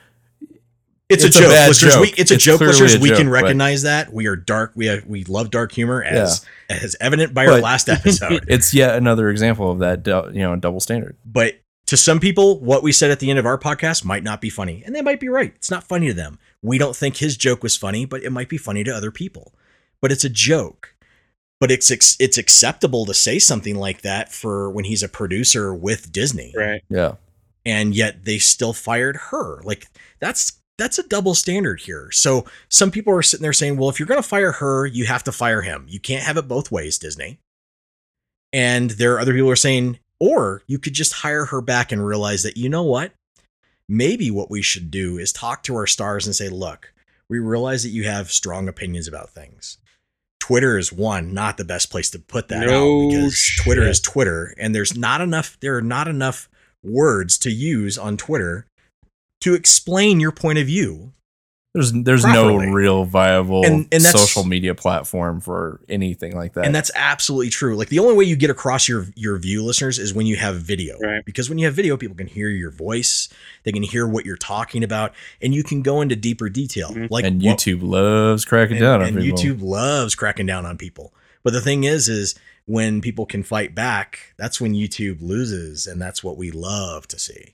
It's, 1.09 1.23
It's 1.25 1.37
a 1.37 1.41
joke, 1.41 1.51
listeners. 1.51 1.97
We, 1.99 2.07
joke. 2.11 2.19
it's 2.19 2.31
a 2.33 2.35
It's 2.35 2.45
joke, 2.45 2.61
listeners. 2.61 2.95
a 2.97 2.99
we 2.99 3.09
can 3.11 3.19
joke, 3.19 3.27
but- 3.27 3.31
recognize 3.31 3.83
that 3.83 4.13
we 4.13 4.27
are 4.27 4.35
dark. 4.37 4.73
We 4.75 4.87
have 4.87 5.07
we 5.07 5.23
love 5.25 5.51
dark 5.51 5.71
humor 5.73 6.03
as 6.03 6.45
as 6.69 6.97
evident 7.01 7.33
by 7.33 7.47
our 7.47 7.61
last 7.61 7.89
episode. 7.99 8.45
it's 8.49 8.75
yet 8.75 8.97
another 8.97 9.31
example 9.31 9.71
of 9.71 9.79
that, 9.79 10.05
you 10.35 10.41
know, 10.41 10.57
double 10.57 10.81
standard. 10.81 11.17
but 11.25 11.55
to 11.87 11.97
some 11.97 12.19
people, 12.19 12.59
what 12.59 12.83
we 12.83 12.91
said 12.91 13.13
at 13.13 13.21
the 13.21 13.31
end 13.31 13.39
of 13.39 13.47
our 13.47 13.57
podcast 13.57 14.05
might 14.05 14.25
not 14.25 14.41
be 14.41 14.51
funny, 14.51 14.83
and 14.85 14.93
they 14.93 15.03
might 15.03 15.21
be 15.21 15.29
right. 15.29 15.53
It's 15.55 15.71
not 15.71 15.85
funny 15.85 16.09
to 16.09 16.13
them. 16.13 16.41
We 16.61 16.79
don't 16.79 16.97
think 16.97 17.19
his 17.19 17.37
joke 17.37 17.63
was 17.63 17.77
funny, 17.77 18.05
but 18.05 18.25
it 18.25 18.31
might 18.31 18.49
be 18.49 18.59
funny 18.59 18.83
to 18.83 18.91
other 18.91 19.13
people. 19.13 19.55
But 20.01 20.11
it's 20.11 20.25
a 20.25 20.29
joke. 20.29 20.96
But 21.61 21.71
it's 21.71 21.91
it's 22.21 22.37
acceptable 22.39 23.07
to 23.07 23.15
say 23.15 23.39
something 23.39 23.77
like 23.77 24.03
that 24.03 24.33
for 24.33 24.71
when 24.71 24.85
he's 24.85 25.03
a 25.03 25.09
producer 25.09 25.75
with 25.75 26.13
Disney. 26.13 26.53
right? 26.57 26.83
Yeah. 26.91 27.15
and 27.65 27.95
yet 27.95 28.25
they 28.25 28.39
still 28.39 28.73
fired 28.73 29.17
her. 29.31 29.63
Like 29.63 29.87
that's 30.21 30.61
that's 30.79 30.99
a 30.99 31.09
double 31.09 31.35
standard 31.35 31.81
here. 31.81 32.11
So 32.13 32.45
some 32.69 32.91
people 32.91 33.15
are 33.15 33.23
sitting 33.23 33.43
there 33.43 33.55
saying, 33.55 33.79
"Well, 33.79 33.89
if 33.89 33.99
you're 33.99 34.07
going 34.07 34.23
to 34.23 34.29
fire 34.29 34.53
her, 34.53 34.85
you 34.85 35.07
have 35.07 35.25
to 35.25 35.33
fire 35.33 35.63
him. 35.63 35.87
You 35.89 35.99
can't 35.99 36.23
have 36.25 36.37
it 36.37 36.47
both 36.47 36.71
ways, 36.71 36.99
Disney." 36.99 37.39
And 38.53 38.91
there 38.93 39.15
are 39.15 39.21
other 39.21 39.33
people 39.33 39.47
who 39.47 39.53
are 39.53 39.57
saying, 39.57 39.99
"Or 40.21 40.63
you 40.67 40.79
could 40.79 40.93
just 40.93 41.15
hire 41.15 41.47
her 41.47 41.63
back 41.63 41.91
and 41.93 42.07
realize 42.07 42.43
that 42.43 42.59
you 42.59 42.69
know 42.69 42.83
what? 42.83 43.13
Maybe 43.89 44.31
what 44.31 44.51
we 44.51 44.61
should 44.63 44.91
do 44.91 45.17
is 45.17 45.33
talk 45.33 45.63
to 45.65 45.75
our 45.77 45.87
stars 45.87 46.27
and 46.27 46.37
say, 46.37 46.49
"Look, 46.51 46.93
we 47.31 47.39
realize 47.39 47.83
that 47.83 47.91
you 47.91 48.05
have 48.05 48.31
strong 48.31 48.69
opinions 48.69 49.09
about 49.09 49.31
things." 49.31 49.79
Twitter 50.47 50.79
is 50.79 50.93
one, 50.93 51.35
not 51.35 51.57
the 51.57 51.65
best 51.65 51.91
place 51.91 52.09
to 52.09 52.21
put 52.21 52.47
that 52.47 52.69
No 52.69 53.07
out 53.07 53.11
because 53.11 53.61
Twitter 53.65 53.83
is 53.83 53.99
Twitter, 53.99 54.55
and 54.59 54.73
there's 54.73 54.97
not 54.97 55.21
enough. 55.21 55.57
There 55.61 55.77
are 55.77 55.83
not 55.83 56.07
enough 56.07 56.49
words 56.85 57.37
to 57.39 57.51
use 57.51 57.99
on 57.99 58.17
Twitter 58.17 58.69
to 59.41 59.55
explain 59.55 60.21
your 60.21 60.31
point 60.31 60.61
of 60.61 60.67
view. 60.67 61.15
There's 61.77 61.93
there's 61.93 62.23
Properly. 62.23 62.67
no 62.67 62.73
real 62.73 63.05
viable 63.05 63.63
And- 63.65 63.87
and 63.93 64.03
social 64.03 64.45
media 64.45 64.75
platform 64.75 65.41
for 65.43 65.79
anything 65.91 66.35
like 66.35 66.55
that. 66.55 66.65
And 66.65 66.75
that's 66.75 66.91
absolutely 66.95 67.51
true. 67.51 67.77
Like 67.77 67.91
the 67.91 67.99
only 67.99 68.15
way 68.15 68.25
you 68.25 68.35
get 68.35 68.49
across 68.49 68.89
your 68.89 69.07
your 69.15 69.37
view 69.37 69.63
listeners 69.63 69.99
is 69.99 70.15
when 70.15 70.25
you 70.27 70.37
have 70.37 70.57
video. 70.57 70.99
Right. 70.99 71.23
Because 71.27 71.51
when 71.51 71.59
you 71.59 71.67
have 71.67 71.75
video, 71.75 71.99
people 71.99 72.17
can 72.17 72.29
hear 72.29 72.49
your 72.49 72.71
voice, 72.71 73.29
they 73.65 73.73
can 73.73 73.83
hear 73.83 74.07
what 74.07 74.25
you're 74.25 74.39
talking 74.39 74.83
about, 74.83 75.13
and 75.43 75.55
you 75.55 75.63
can 75.63 75.83
go 75.83 76.01
into 76.01 76.17
deeper 76.17 76.49
detail. 76.49 76.93
Mhm. 76.93 77.09
Like 77.11 77.27
and 77.27 77.43
what- 77.43 77.59
YouTube 77.59 77.83
loves 77.83 78.47
cracking 78.47 78.79
and, 78.79 78.83
down 78.83 79.03
on 79.03 79.09
and 79.09 79.19
people. 79.19 79.39
YouTube 79.39 79.61
loves 79.61 80.15
cracking 80.15 80.47
down 80.47 80.65
on 80.65 80.79
people. 80.79 81.13
But 81.45 81.53
the 81.53 81.61
thing 81.61 81.85
is, 81.85 82.09
is 82.09 82.35
when 82.65 83.03
people 83.03 83.27
can 83.27 83.43
fight 83.43 83.75
back, 83.75 84.33
that's 84.39 84.63
when 84.63 84.73
YouTube 84.73 85.19
loses, 85.21 85.87
and 85.87 86.01
that's 86.01 86.25
what 86.25 86.39
we 86.39 86.51
love 86.51 87.07
to 87.09 87.19
see. 87.19 87.53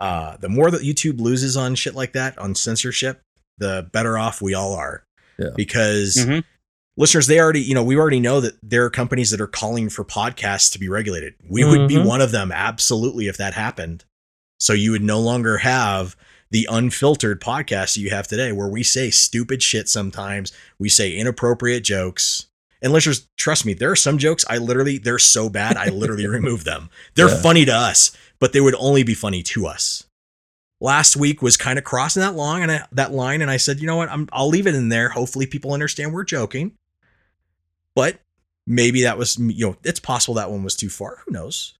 Uh, 0.00 0.38
the 0.38 0.48
more 0.48 0.70
that 0.70 0.80
YouTube 0.80 1.20
loses 1.20 1.58
on 1.58 1.74
shit 1.74 1.94
like 1.94 2.12
that, 2.14 2.38
on 2.38 2.54
censorship, 2.54 3.20
the 3.60 3.88
better 3.92 4.18
off 4.18 4.42
we 4.42 4.54
all 4.54 4.74
are. 4.74 5.04
Yeah. 5.38 5.50
Because 5.56 6.16
Mhm. 6.16 6.42
listeners, 6.96 7.26
they 7.28 7.38
already, 7.40 7.60
you 7.62 7.74
know, 7.74 7.84
we 7.84 7.96
already 7.96 8.20
know 8.20 8.40
that 8.40 8.56
there 8.62 8.84
are 8.84 8.90
companies 8.90 9.30
that 9.30 9.40
are 9.40 9.46
calling 9.46 9.88
for 9.88 10.04
podcasts 10.04 10.72
to 10.72 10.78
be 10.78 10.88
regulated. 10.88 11.34
We 11.48 11.64
would 11.64 11.88
be 11.88 11.94
Mhm. 11.94 12.04
one 12.06 12.20
of 12.20 12.32
them, 12.32 12.50
absolutely, 12.52 13.28
if 13.28 13.36
that 13.36 13.54
happened. 13.54 14.04
So 14.58 14.72
you 14.72 14.90
would 14.90 15.02
no 15.02 15.20
longer 15.20 15.58
have 15.58 16.16
the 16.50 16.66
unfiltered 16.70 17.40
podcast 17.40 17.96
you 17.96 18.10
have 18.10 18.26
today, 18.26 18.50
where 18.52 18.66
we 18.68 18.82
say 18.82 19.10
stupid 19.10 19.62
shit 19.62 19.88
sometimes, 19.88 20.52
we 20.78 20.88
say 20.88 21.12
inappropriate 21.14 21.84
jokes. 21.84 22.46
And 22.82 22.92
listeners, 22.92 23.28
trust 23.36 23.64
me, 23.64 23.72
there 23.74 23.90
are 23.90 23.96
some 23.96 24.18
jokes 24.18 24.44
I 24.50 24.58
literally, 24.58 24.98
they're 24.98 25.18
so 25.18 25.48
bad, 25.48 25.76
I 25.76 25.86
literally 25.90 26.26
remove 26.38 26.64
them. 26.64 26.90
They're 27.14 27.28
Yeah. 27.28 27.40
funny 27.40 27.64
to 27.66 27.72
us, 27.74 28.10
but 28.40 28.52
they 28.52 28.60
would 28.60 28.74
only 28.78 29.02
be 29.04 29.14
funny 29.14 29.42
to 29.44 29.66
us. 29.66 30.04
Last 30.80 31.14
week 31.16 31.42
was 31.42 31.56
kind 31.58 31.78
of 31.78 31.84
crossing 31.84 32.22
that 32.22 32.34
line 32.34 32.62
and 32.62 32.72
I, 32.72 32.86
that 32.92 33.12
line, 33.12 33.42
and 33.42 33.50
I 33.50 33.58
said, 33.58 33.80
you 33.80 33.86
know 33.86 33.96
what, 33.96 34.08
I'm, 34.08 34.28
I'll 34.32 34.48
leave 34.48 34.66
it 34.66 34.74
in 34.74 34.88
there. 34.88 35.10
Hopefully, 35.10 35.46
people 35.46 35.74
understand 35.74 36.12
we're 36.14 36.24
joking. 36.24 36.72
But 37.94 38.20
maybe 38.66 39.02
that 39.02 39.18
was, 39.18 39.38
you 39.38 39.66
know, 39.66 39.76
it's 39.84 40.00
possible 40.00 40.34
that 40.34 40.50
one 40.50 40.64
was 40.64 40.76
too 40.76 40.88
far. 40.88 41.18
Who 41.26 41.32
knows? 41.32 41.74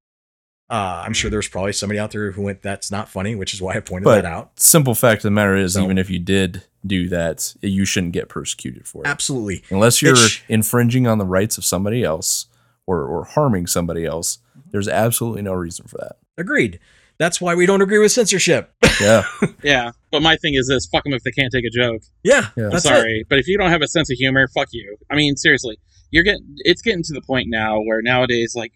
Uh, 0.68 1.02
I'm 1.04 1.14
sure 1.14 1.30
there's 1.30 1.48
probably 1.48 1.72
somebody 1.72 1.98
out 1.98 2.12
there 2.12 2.30
who 2.30 2.42
went, 2.42 2.62
that's 2.62 2.90
not 2.92 3.08
funny, 3.08 3.34
which 3.34 3.54
is 3.54 3.62
why 3.62 3.74
I 3.74 3.80
pointed 3.80 4.04
But 4.04 4.22
that 4.22 4.24
out. 4.24 4.60
Simple 4.60 4.94
fact 4.94 5.18
of 5.20 5.22
the 5.22 5.30
matter 5.32 5.56
is, 5.56 5.72
So- 5.74 5.82
even 5.82 5.98
if 5.98 6.10
you 6.10 6.18
did 6.20 6.62
do 6.86 7.08
that, 7.08 7.54
you 7.60 7.84
shouldn't 7.84 8.12
get 8.12 8.28
persecuted 8.28 8.86
for 8.86 9.02
it. 9.02 9.08
Absolutely. 9.08 9.64
Unless 9.70 10.00
you're 10.00 10.16
infringing 10.48 11.06
on 11.06 11.18
the 11.18 11.24
rights 11.26 11.58
of 11.58 11.64
somebody 11.64 12.04
else 12.04 12.46
or, 12.86 13.02
or 13.04 13.24
harming 13.24 13.66
somebody 13.66 14.04
else, 14.04 14.38
there's 14.70 14.88
absolutely 14.88 15.42
no 15.42 15.52
reason 15.54 15.86
for 15.86 15.98
that. 15.98 16.16
Agreed. 16.38 16.78
That's 17.20 17.40
why 17.40 17.54
we 17.54 17.66
don't 17.66 17.82
agree 17.82 17.98
with 17.98 18.10
censorship. 18.10 18.72
Yeah. 19.00 19.22
Yeah, 19.62 19.90
but 20.10 20.22
my 20.22 20.36
thing 20.36 20.54
is 20.54 20.68
this: 20.68 20.86
fuck 20.90 21.04
them 21.04 21.12
if 21.12 21.22
they 21.22 21.30
can't 21.30 21.52
take 21.52 21.66
a 21.66 21.70
joke. 21.70 22.00
yeah, 22.24 22.48
Yeah. 22.56 22.70
that's 22.72 22.84
it. 22.86 22.88
Sorry, 22.88 23.24
but 23.28 23.38
if 23.38 23.46
you 23.46 23.58
don't 23.58 23.70
have 23.70 23.82
a 23.82 23.86
sense 23.86 24.10
of 24.10 24.16
humor, 24.16 24.48
fuck 24.54 24.68
you. 24.72 24.96
I 25.10 25.16
mean, 25.16 25.36
seriously, 25.36 25.76
you're 26.10 26.24
getting 26.24 26.46
it's 26.60 26.80
getting 26.80 27.02
to 27.04 27.12
the 27.12 27.20
point 27.20 27.48
now 27.50 27.78
where 27.80 28.00
nowadays, 28.02 28.54
like, 28.56 28.72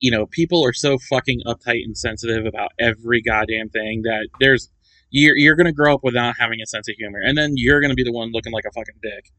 you 0.00 0.10
know, 0.12 0.26
people 0.26 0.64
are 0.64 0.72
so 0.72 0.98
fucking 1.10 1.40
uptight 1.46 1.82
and 1.84 1.98
sensitive 1.98 2.46
about 2.46 2.70
every 2.78 3.20
goddamn 3.22 3.68
thing 3.70 4.02
that 4.04 4.28
there's 4.38 4.70
you're 5.10 5.36
you're 5.36 5.56
gonna 5.56 5.72
grow 5.72 5.94
up 5.94 6.00
without 6.04 6.34
having 6.38 6.60
a 6.62 6.66
sense 6.66 6.88
of 6.88 6.94
humor, 6.96 7.18
and 7.24 7.36
then 7.36 7.54
you're 7.56 7.80
gonna 7.80 7.94
be 7.94 8.04
the 8.04 8.12
one 8.12 8.30
looking 8.32 8.52
like 8.52 8.64
a 8.64 8.70
fucking 8.72 8.94
dick. 9.02 9.30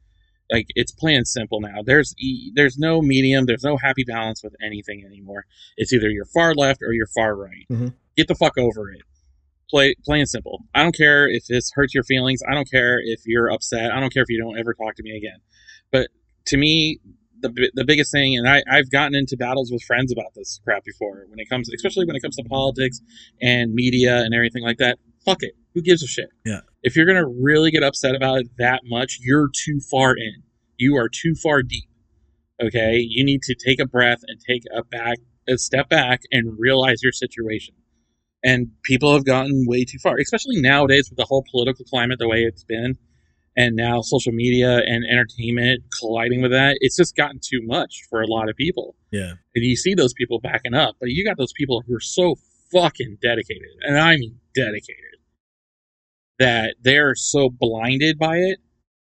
Like 0.54 0.68
it's 0.76 0.92
plain 0.92 1.18
and 1.18 1.28
simple 1.28 1.60
now. 1.60 1.82
There's 1.84 2.16
there's 2.54 2.78
no 2.78 3.02
medium. 3.02 3.46
There's 3.46 3.64
no 3.64 3.76
happy 3.76 4.04
balance 4.06 4.42
with 4.44 4.56
anything 4.64 5.04
anymore. 5.06 5.46
It's 5.76 5.92
either 5.92 6.10
you're 6.10 6.26
far 6.26 6.54
left 6.54 6.82
or 6.82 6.94
you're 6.94 7.08
far 7.08 7.36
right. 7.36 7.66
Mhm. 7.72 7.94
Get 8.16 8.28
the 8.30 8.36
fuck 8.36 8.58
over 8.58 8.92
it 8.92 9.02
play 9.74 9.96
plain 10.06 10.20
and 10.22 10.30
simple. 10.30 10.64
I 10.76 10.84
don't 10.84 10.96
care 10.96 11.28
if 11.28 11.48
this 11.48 11.72
hurts 11.74 11.96
your 11.96 12.04
feelings. 12.04 12.42
I 12.48 12.54
don't 12.54 12.70
care 12.70 13.00
if 13.04 13.22
you're 13.26 13.52
upset. 13.52 13.92
I 13.92 14.00
don't 14.00 14.14
care 14.14 14.22
if 14.22 14.30
you 14.30 14.40
don't 14.40 14.58
ever 14.60 14.74
talk 14.76 14.96
to 14.96 15.04
me 15.04 15.18
again. 15.18 15.40
But 15.92 16.10
to 16.48 16.58
me, 16.58 17.00
the 17.40 17.72
the 17.74 17.84
biggest 17.84 18.12
thing, 18.12 18.38
and 18.38 18.48
I 18.48 18.62
I've 18.70 18.92
gotten 18.92 19.16
into 19.16 19.36
battles 19.36 19.72
with 19.72 19.82
friends 19.84 20.12
about 20.12 20.34
this 20.36 20.60
crap 20.64 20.84
before. 20.84 21.26
When 21.28 21.40
it 21.40 21.50
comes, 21.50 21.72
especially 21.74 22.06
when 22.06 22.16
it 22.16 22.22
comes 22.22 22.36
to 22.38 22.44
politics 22.44 23.02
and 23.42 23.74
media 23.74 24.22
and 24.24 24.34
everything 24.34 24.64
like 24.64 24.78
that. 24.78 25.00
Fuck 25.26 25.42
it. 25.42 25.54
Who 25.74 25.82
gives 25.82 26.04
a 26.04 26.08
shit? 26.08 26.30
Yeah. 26.46 26.60
If 26.84 26.96
you're 26.96 27.06
gonna 27.06 27.28
really 27.28 27.72
get 27.72 27.84
upset 27.84 28.16
about 28.16 28.40
it 28.40 28.48
that 28.58 28.82
much, 28.86 29.20
you're 29.22 29.50
too 29.54 29.80
far 29.90 30.16
in. 30.16 30.44
You 30.78 30.96
are 30.98 31.10
too 31.10 31.34
far 31.36 31.64
deep. 31.64 31.90
Okay. 32.62 32.98
You 32.98 33.26
need 33.26 33.42
to 33.44 33.56
take 33.56 33.80
a 33.80 33.88
breath 33.88 34.20
and 34.28 34.40
take 34.40 34.64
a 34.76 34.84
back 34.84 35.18
a 35.48 35.58
step 35.58 35.90
back 35.90 36.22
and 36.32 36.58
realize 36.58 37.04
your 37.04 37.12
situation. 37.12 37.76
And 38.44 38.68
people 38.84 39.14
have 39.14 39.26
gotten 39.26 39.66
way 39.68 39.86
too 39.86 39.98
far, 40.00 40.18
especially 40.18 40.60
nowadays 40.60 41.10
with 41.10 41.18
the 41.18 41.26
whole 41.26 41.46
political 41.50 41.86
climate 41.86 42.20
the 42.20 42.28
way 42.28 42.44
it's 42.44 42.64
been, 42.64 42.98
and 43.56 43.76
now 43.76 44.02
social 44.02 44.34
media 44.34 44.80
and 44.86 45.06
entertainment 45.10 45.84
colliding 46.00 46.42
with 46.42 46.52
that. 46.52 46.78
It's 46.82 46.98
just 46.98 47.16
gotten 47.16 47.40
too 47.42 47.62
much 47.64 48.02
for 48.10 48.22
a 48.22 48.28
lot 48.28 48.50
of 48.50 48.56
people. 48.56 48.96
Yeah. 49.12 49.34
And 49.56 49.64
you 49.64 49.76
see 49.76 49.94
those 49.94 50.14
people 50.14 50.40
backing 50.42 50.74
up, 50.74 50.96
but 51.00 51.10
you 51.10 51.26
got 51.26 51.38
those 51.38 51.54
people 51.54 51.84
who 51.88 51.96
are 51.96 52.02
so 52.02 52.36
fucking 52.74 53.18
dedicated, 53.22 53.70
and 53.82 53.98
I 53.98 54.18
mean 54.18 54.40
dedicated, 54.56 55.13
that 56.44 56.76
they're 56.82 57.16
so 57.16 57.50
blinded 57.50 58.20
by 58.20 58.38
it 58.38 58.60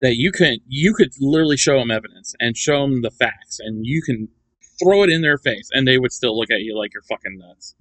that 0.01 0.17
you 0.17 0.31
can 0.31 0.59
you 0.69 0.95
could 0.95 1.11
literally 1.21 1.57
show 1.57 1.79
them 1.79 1.91
evidence 1.91 2.35
and 2.39 2.57
show 2.57 2.83
them 2.83 3.03
the 3.03 3.11
facts, 3.11 3.59
and 3.59 3.85
you 3.85 4.03
can 4.03 4.29
throw 4.83 5.03
it 5.03 5.11
in 5.11 5.23
their 5.23 5.39
face, 5.39 5.69
and 5.73 5.89
they 5.89 5.99
would 5.99 6.13
still 6.13 6.39
look 6.39 6.51
at 6.51 6.61
you 6.61 6.79
like 6.79 6.93
you're 6.95 7.03
fucking 7.03 7.39
nuts. 7.39 7.75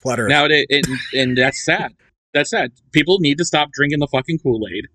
Flat 0.00 0.18
Earth. 0.20 0.28
Nowadays, 0.28 0.66
and, 0.70 0.86
and 1.12 1.38
that's 1.38 1.64
sad. 1.64 1.92
That's 2.32 2.50
sad. 2.50 2.72
People 2.92 3.18
need 3.20 3.38
to 3.38 3.44
stop 3.44 3.70
drinking 3.72 3.98
the 3.98 4.08
fucking 4.08 4.38
Kool 4.38 4.66
Aid 4.72 4.86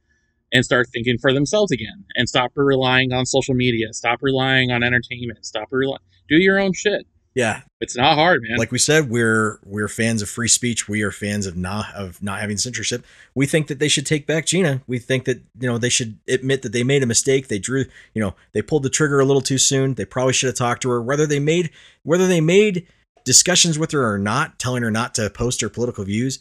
and 0.54 0.66
start 0.66 0.88
thinking 0.92 1.18
for 1.20 1.34
themselves 1.34 1.72
again, 1.72 2.06
and 2.16 2.28
stop 2.28 2.52
relying 2.56 3.14
on 3.14 3.26
social 3.26 3.54
media. 3.54 3.94
Stop 3.94 4.20
relying 4.22 4.72
on 4.72 4.84
entertainment. 4.84 5.46
Stop 5.46 5.68
relying. 5.72 6.02
Do 6.28 6.38
your 6.38 6.60
own 6.60 6.74
shit. 6.74 7.06
Yeah. 7.34 7.62
It's 7.80 7.96
not 7.96 8.16
hard, 8.16 8.42
man. 8.44 8.58
Like 8.58 8.72
we 8.72 8.78
said, 8.78 9.10
we're 9.10 9.60
we're 9.64 9.88
fans 9.88 10.22
of 10.22 10.30
free 10.30 10.48
speech. 10.48 10.88
We 10.90 11.02
are 11.02 11.12
fans 11.12 11.46
of 11.46 11.56
not 11.56 11.94
of 11.96 12.22
not 12.22 12.42
having 12.42 12.58
censorship. 12.58 13.06
We 13.34 13.46
think 13.46 13.68
that 13.68 13.80
they 13.80 13.88
should 13.88 14.06
take 14.06 14.28
back 14.28 14.46
Gina. 14.46 14.82
We 14.86 15.00
think 15.00 15.26
that 15.26 15.42
you 15.60 15.68
know 15.68 15.78
they 15.78 15.90
should 15.90 16.20
admit 16.28 16.62
that 16.62 16.74
they 16.74 16.84
made 16.84 17.04
a 17.04 17.08
mistake. 17.08 17.48
They 17.48 17.60
drew, 17.60 17.86
you 18.14 18.22
know, 18.22 18.36
they 18.54 18.62
pulled 18.62 18.84
the 18.84 18.90
trigger 18.90 19.20
a 19.20 19.26
little 19.26 19.42
too 19.42 19.58
soon. 19.58 19.96
They 19.96 20.06
probably 20.06 20.34
should 20.34 20.48
have 20.48 20.56
talked 20.56 20.82
to 20.84 20.90
her. 20.90 21.02
Whether 21.02 21.26
they 21.26 21.40
made 21.40 21.72
whether 22.04 22.28
they 22.28 22.42
made 22.42 22.86
discussions 23.24 23.80
with 23.80 23.92
her 23.92 24.12
or 24.14 24.18
not, 24.18 24.60
telling 24.60 24.84
her 24.84 24.92
not 24.92 25.16
to 25.16 25.30
post 25.30 25.62
her 25.62 25.70
political 25.70 26.04
views, 26.04 26.40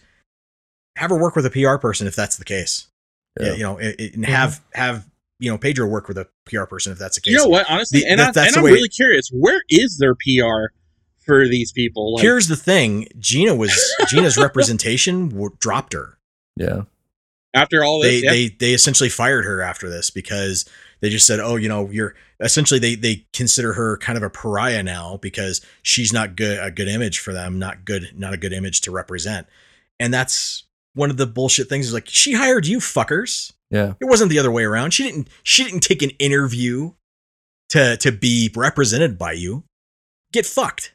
have 0.97 1.11
her 1.11 1.19
work 1.19 1.37
with 1.37 1.47
a 1.47 1.51
PR 1.51 1.77
person 1.77 2.07
if 2.07 2.17
that's 2.17 2.37
the 2.37 2.45
case. 2.45 2.89
Yeah, 3.41 3.53
you 3.55 3.63
know, 3.63 3.79
it, 3.79 3.97
it- 3.99 4.15
and 4.15 4.25
mm-hmm. 4.25 4.33
have 4.33 4.61
have 4.75 5.07
you 5.39 5.51
know 5.51 5.57
Pedro 5.57 5.87
work 5.87 6.09
with 6.09 6.19
a 6.19 6.29
PR 6.47 6.65
person 6.65 6.93
if 6.93 6.99
that's 6.99 7.15
the 7.15 7.23
case. 7.23 7.33
you 7.33 7.39
know 7.39 7.49
what? 7.49 7.65
Honestly, 7.71 8.01
The- 8.01 8.09
and, 8.09 8.19
that- 8.21 8.29
I, 8.29 8.33
that's 8.33 8.47
and 8.49 8.55
the 8.57 8.59
I'm 8.59 8.65
way- 8.65 8.73
really 8.73 8.89
curious. 8.89 9.31
Where 9.33 9.63
is 9.71 9.99
their 9.99 10.15
PR 10.15 10.75
for 11.31 11.49
these 11.49 11.73
people? 11.73 12.15
Like, 12.15 12.23
Here's 12.23 12.49
the 12.49 12.57
thing: 12.57 13.09
Gina 13.19 13.55
was 13.55 13.73
Gina's 14.09 14.37
representation 14.49 15.29
w- 15.29 15.57
dropped 15.59 15.93
her. 15.93 16.19
Yeah. 16.57 16.83
after 17.55 17.83
all 17.83 18.03
they 18.03 18.19
yeah. 18.19 18.31
they 18.31 18.49
they 18.49 18.75
essentially 18.75 19.09
fired 19.09 19.45
her 19.45 19.63
after 19.63 19.89
this 19.89 20.11
because 20.11 20.65
they 21.01 21.09
just 21.09 21.27
said, 21.27 21.41
"Oh, 21.41 21.57
you 21.57 21.69
know, 21.69 21.89
you're 21.91 22.15
essentially 22.41 22.81
they 22.81 22.95
they 22.95 23.27
consider 23.33 23.73
her 23.75 23.97
kind 23.99 24.17
of 24.17 24.23
a 24.23 24.31
pariah 24.31 24.83
now 24.83 25.19
because 25.23 25.61
she's 25.83 26.13
not 26.13 26.37
good 26.37 26.59
a 26.63 26.71
good 26.71 26.89
image 26.89 27.19
for 27.19 27.33
them, 27.33 27.59
not 27.59 27.85
good 27.85 28.13
not 28.17 28.35
a 28.35 28.37
good 28.37 28.53
image 28.53 28.83
to 28.83 28.91
represent." 28.91 29.47
And 29.99 30.13
that's 30.13 30.65
one 30.95 31.11
of 31.11 31.17
the 31.17 31.27
bullshit 31.27 31.69
things 31.69 31.87
is 31.87 31.95
like 31.95 32.09
she 32.09 32.33
hired 32.35 32.67
you 32.67 32.79
fuckers. 32.79 33.53
Yeah. 33.71 33.95
It 34.01 34.07
wasn't 34.07 34.31
the 34.31 34.39
other 34.39 34.51
way 34.51 34.65
around. 34.65 34.93
She 34.93 35.05
didn't 35.05 35.29
she 35.43 35.65
didn't 35.65 35.81
take 35.81 36.03
an 36.03 36.11
interview 36.19 36.93
to 37.71 37.97
to 37.99 38.13
be 38.13 38.51
represented 38.55 39.17
by 39.19 39.33
you. 39.33 39.65
Get 40.33 40.47
fucked. 40.47 40.95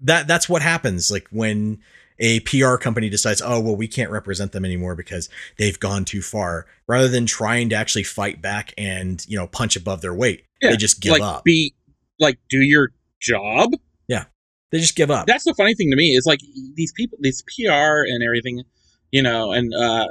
That 0.00 0.26
that's 0.26 0.48
what 0.48 0.62
happens 0.62 1.10
like 1.10 1.28
when 1.30 1.78
a 2.18 2.40
PR 2.40 2.76
company 2.76 3.08
decides, 3.08 3.42
"Oh, 3.44 3.60
well, 3.60 3.76
we 3.76 3.88
can't 3.88 4.10
represent 4.10 4.52
them 4.52 4.64
anymore 4.64 4.94
because 4.94 5.28
they've 5.56 5.78
gone 5.78 6.04
too 6.04 6.22
far." 6.22 6.66
Rather 6.86 7.08
than 7.08 7.26
trying 7.26 7.70
to 7.70 7.76
actually 7.76 8.04
fight 8.04 8.42
back 8.42 8.72
and, 8.76 9.24
you 9.28 9.36
know, 9.36 9.46
punch 9.46 9.76
above 9.76 10.00
their 10.02 10.14
weight, 10.14 10.44
Yeah, 10.60 10.70
they 10.70 10.76
just 10.76 11.00
give 11.00 11.12
like 11.12 11.22
up. 11.22 11.44
be 11.44 11.74
like 12.20 12.38
do 12.48 12.60
your 12.60 12.90
job. 13.20 13.70
Yeah. 14.08 14.24
They 14.70 14.78
just 14.80 14.96
give 14.96 15.10
up. 15.10 15.26
That's 15.26 15.44
the 15.44 15.54
funny 15.54 15.74
thing 15.74 15.90
to 15.90 15.96
me 15.96 16.14
is 16.16 16.26
like 16.26 16.40
these 16.74 16.92
people, 16.92 17.18
these 17.20 17.42
PR 17.42 18.02
and 18.06 18.22
everything, 18.22 18.62
you 19.10 19.22
know, 19.22 19.52
and 19.52 19.72
uh 19.74 20.08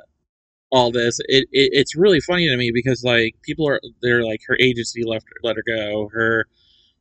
all 0.72 0.92
this. 0.92 1.20
It, 1.28 1.48
it 1.52 1.70
it's 1.74 1.96
really 1.96 2.20
funny 2.20 2.50
to 2.50 2.58
me 2.58 2.72
because 2.74 3.04
like 3.04 3.36
people 3.44 3.68
are 3.70 3.80
they're 4.02 4.24
like 4.24 4.42
her 4.48 4.58
agency 4.60 5.04
left 5.06 5.26
let 5.44 5.56
her 5.56 5.64
go, 5.66 6.10
her 6.12 6.46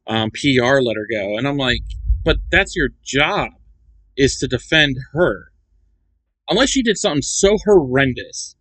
um, 0.07 0.31
PR 0.31 0.81
let 0.81 0.97
her 0.97 1.07
go, 1.11 1.39
and 1.39 1.49
I'm 1.49 1.57
like, 1.57 1.83
but 2.25 2.37
that's 2.51 2.75
your 2.77 2.91
job 3.05 3.49
is 4.17 4.37
to 4.39 4.49
defend 4.49 4.97
her, 5.13 5.53
unless 6.51 6.71
she 6.71 6.83
did 6.83 6.99
something 6.99 7.23
so 7.23 7.57
horrendous, 7.65 8.55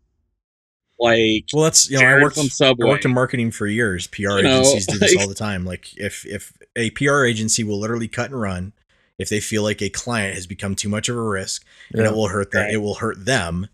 like 1.00 1.46
well, 1.54 1.64
that's 1.64 1.90
you 1.90 1.98
know, 1.98 2.04
I 2.06 2.10
Jared 2.10 2.24
worked 2.24 2.36
from 2.38 2.68
I 2.68 2.74
worked 2.88 3.06
in 3.06 3.14
marketing 3.14 3.52
for 3.52 3.68
years. 3.68 4.08
PR 4.08 4.22
You 4.22 4.42
know, 4.44 4.60
agencies 4.62 4.88
do 4.88 4.98
this 5.00 5.16
like- 5.16 5.22
all 5.24 5.28
the 5.30 5.36
time. 5.36 5.66
Like 5.66 5.96
if 5.98 6.26
if 6.26 6.54
a 6.76 6.90
PR 6.92 7.26
agency 7.26 7.64
will 7.64 7.80
literally 7.80 8.08
cut 8.08 8.32
and 8.32 8.40
run 8.40 8.74
if 9.20 9.30
they 9.30 9.40
feel 9.40 9.64
like 9.64 9.82
a 9.82 9.90
client 9.90 10.36
has 10.36 10.48
become 10.48 10.74
too 10.76 10.90
much 10.90 11.10
of 11.10 11.16
a 11.18 11.22
risk 11.22 11.64
and 11.92 12.02
it 12.02 12.12
will 12.14 12.28
hurt 12.30 12.52
them. 12.52 12.64
Right. 12.64 12.74
It 12.74 12.78
will 12.78 12.96
hurt 12.96 13.24
them 13.26 13.68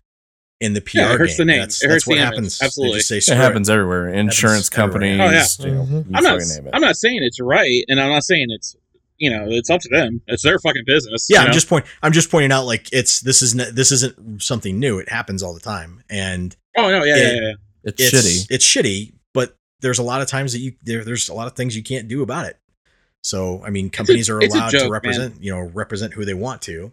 in 0.60 0.74
the 0.74 0.80
PR 0.80 0.98
Yeah, 0.98 1.12
it 1.14 1.18
hurts 1.20 1.36
game. 1.38 1.46
the 1.46 1.52
name. 1.52 1.60
That's, 1.60 1.82
It 1.82 1.86
that's 1.86 1.94
hurts 1.94 2.06
what 2.06 2.14
the 2.16 2.20
image. 2.20 2.34
happens. 2.34 2.62
Absolutely. 2.62 3.00
Say, 3.00 3.18
It 3.18 3.28
happens 3.36 3.70
everywhere. 3.70 4.08
Insurance 4.08 4.68
everywhere. 4.72 5.16
companies. 5.18 5.60
Oh, 5.60 5.66
you 5.66 5.74
know, 5.74 5.84
Mhm. 5.84 6.06
I'm 6.14 6.22
not. 6.24 6.38
name 6.40 6.66
it. 6.66 6.70
I'm 6.74 6.80
not 6.82 6.96
saying 6.96 7.20
it's 7.22 7.40
right, 7.40 7.84
and 7.88 8.00
I'm 8.00 8.10
not 8.10 8.24
saying 8.24 8.46
it's. 8.50 8.74
You 9.18 9.30
know, 9.30 9.46
it's 9.48 9.68
up 9.68 9.80
to 9.80 9.88
them. 9.88 10.22
It's 10.28 10.42
their 10.42 10.58
fucking 10.58 10.84
business. 10.86 11.26
Yeah, 11.28 11.40
you 11.42 11.46
I'm 11.48 11.52
just 11.52 11.68
point. 11.68 11.84
I'm 12.02 12.12
just 12.12 12.30
pointing 12.30 12.52
out 12.52 12.64
like 12.66 12.88
it's 12.92 13.20
this 13.20 13.42
isn't 13.42 13.74
this 13.74 13.90
isn't 13.92 14.42
something 14.42 14.78
new. 14.78 14.98
It 14.98 15.08
happens 15.08 15.42
all 15.42 15.54
the 15.54 15.60
time, 15.60 16.02
and 16.08 16.54
Oh 16.76 16.88
no, 16.90 17.02
yeah, 17.04 17.16
it- 17.16 17.34
yeah, 17.34 17.40
yeah. 17.40 17.52
it's, 17.84 18.00
it's 18.02 18.12
shitty. 18.14 18.46
It's 18.50 18.64
shitty, 18.66 19.12
but 19.34 19.56
there's 19.80 19.98
a 19.98 20.04
lot 20.04 20.20
of 20.22 20.28
times 20.28 20.52
that 20.52 20.60
you 20.60 20.74
there, 20.84 21.04
there's 21.04 21.28
a 21.28 21.34
lot 21.34 21.46
of 21.48 21.54
things 21.54 21.76
you 21.76 21.82
can't 21.82 22.06
do 22.08 22.22
about 22.22 22.46
it. 22.46 22.56
So 23.24 23.62
I 23.64 23.70
mean, 23.70 23.90
companies 23.90 24.30
are 24.30 24.38
allowed 24.38 24.70
joke, 24.70 24.80
to 24.82 24.84
man. 24.84 24.92
represent 24.92 25.42
you 25.42 25.52
know 25.52 25.60
represent 25.62 26.14
who 26.14 26.24
they 26.24 26.34
want 26.34 26.62
to, 26.62 26.92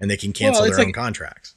and 0.00 0.08
they 0.10 0.16
can 0.16 0.32
cancel 0.32 0.62
Well, 0.62 0.70
their 0.70 0.78
it's 0.80 0.86
own 0.86 0.92
contracts. 0.92 1.56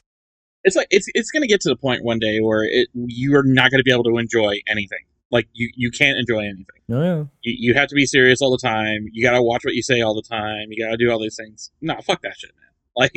It's 0.64 0.74
like 0.74 0.88
it's 0.90 1.06
it's 1.14 1.30
gonna 1.30 1.46
get 1.46 1.60
to 1.62 1.68
the 1.68 1.76
point 1.76 2.02
one 2.02 2.18
day 2.18 2.40
where 2.40 2.64
it 2.64 2.88
you 2.92 3.36
are 3.36 3.44
not 3.44 3.70
gonna 3.70 3.84
be 3.84 3.92
able 3.92 4.02
to 4.04 4.18
enjoy 4.18 4.56
anything. 4.66 4.98
Like 5.30 5.48
you 5.52 5.70
you 5.74 5.90
can't 5.90 6.18
enjoy 6.18 6.40
anything. 6.40 6.64
Oh 6.90 7.02
yeah. 7.02 7.24
You, 7.42 7.54
you 7.70 7.74
have 7.74 7.88
to 7.88 7.94
be 7.94 8.06
serious 8.06 8.40
all 8.40 8.50
the 8.50 8.58
time. 8.66 9.06
You 9.12 9.22
gotta 9.22 9.42
watch 9.42 9.62
what 9.64 9.74
you 9.74 9.82
say 9.82 10.00
all 10.00 10.14
the 10.14 10.22
time. 10.22 10.68
You 10.70 10.84
gotta 10.84 10.96
do 10.96 11.10
all 11.10 11.18
these 11.20 11.36
things. 11.36 11.70
No, 11.80 11.96
fuck 12.00 12.22
that 12.22 12.36
shit, 12.36 12.50
man. 12.56 12.64
Like, 12.96 13.12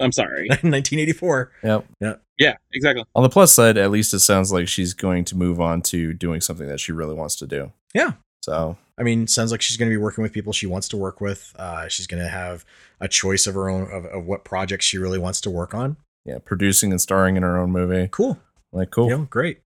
I'm 0.00 0.10
sorry. 0.12 0.46
1984. 0.48 1.52
Yep. 1.62 1.86
Yeah, 2.00 2.14
Yeah, 2.38 2.54
exactly. 2.72 3.04
On 3.14 3.22
the 3.22 3.28
plus 3.28 3.52
side, 3.52 3.76
at 3.76 3.90
least 3.90 4.14
it 4.14 4.20
sounds 4.20 4.50
like 4.50 4.68
she's 4.68 4.94
going 4.94 5.24
to 5.26 5.36
move 5.36 5.60
on 5.60 5.82
to 5.82 6.14
doing 6.14 6.40
something 6.40 6.66
that 6.66 6.80
she 6.80 6.92
really 6.92 7.14
wants 7.14 7.36
to 7.36 7.46
do. 7.46 7.72
Yeah. 7.92 8.12
So 8.42 8.78
I 8.98 9.02
mean, 9.02 9.26
sounds 9.26 9.52
like 9.52 9.60
she's 9.60 9.76
going 9.76 9.90
to 9.90 9.96
be 9.96 10.02
working 10.02 10.22
with 10.22 10.32
people 10.32 10.52
she 10.54 10.66
wants 10.66 10.88
to 10.88 10.96
work 10.96 11.20
with. 11.20 11.52
Uh, 11.58 11.88
she's 11.88 12.06
going 12.06 12.22
to 12.22 12.28
have 12.28 12.64
a 13.00 13.08
choice 13.08 13.46
of 13.46 13.54
her 13.54 13.68
own 13.68 13.82
of, 13.92 14.06
of 14.06 14.24
what 14.26 14.44
projects 14.44 14.86
she 14.86 14.96
really 14.96 15.18
wants 15.18 15.40
to 15.42 15.50
work 15.50 15.74
on. 15.74 15.96
yeah, 16.24 16.38
producing 16.42 16.90
and 16.90 17.00
starring 17.00 17.36
in 17.36 17.42
her 17.42 17.58
own 17.58 17.70
movie. 17.70 18.08
Cool. 18.10 18.38
Like 18.72 18.90
cool. 18.90 19.10
Yeah, 19.10 19.26
great. 19.28 19.60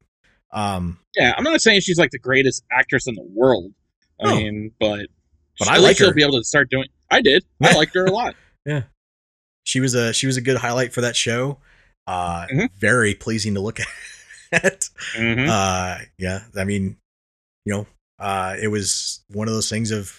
Um, 0.52 0.98
Yeah, 1.16 1.34
I'm 1.36 1.44
not 1.44 1.60
saying 1.60 1.80
she's 1.80 1.98
like 1.98 2.10
the 2.10 2.18
greatest 2.18 2.64
actress 2.72 3.06
in 3.06 3.14
the 3.14 3.26
world. 3.34 3.72
I 4.22 4.26
No. 4.26 4.36
mean, 4.36 4.70
but 4.80 5.06
But 5.58 5.68
I 5.68 5.76
like 5.78 5.96
she'll 5.96 6.08
her. 6.08 6.14
be 6.14 6.22
able 6.22 6.38
to 6.38 6.44
start 6.44 6.70
doing. 6.70 6.88
I 7.10 7.20
did. 7.20 7.44
I 7.62 7.74
liked 7.74 7.94
her 7.94 8.04
a 8.06 8.10
lot. 8.12 8.34
Yeah, 8.66 8.82
she 9.62 9.78
was 9.78 9.94
a 9.94 10.12
she 10.12 10.26
was 10.26 10.36
a 10.36 10.40
good 10.40 10.56
highlight 10.56 10.92
for 10.92 11.00
that 11.02 11.14
show. 11.14 11.58
Uh, 12.06 12.46
Mhm. 12.52 12.68
very 12.78 13.14
pleasing 13.14 13.54
to 13.54 13.60
look 13.60 13.78
at. 14.52 14.88
hmm 15.14 15.48
uh 15.48 15.98
yeah 16.18 16.44
i 16.56 16.62
mean 16.64 16.96
you 17.64 17.72
know 17.74 17.86
uh 18.20 18.56
it 18.60 18.68
was 18.68 19.24
one 19.28 19.48
of 19.48 19.54
those 19.54 19.68
things 19.68 19.90
of 19.90 20.16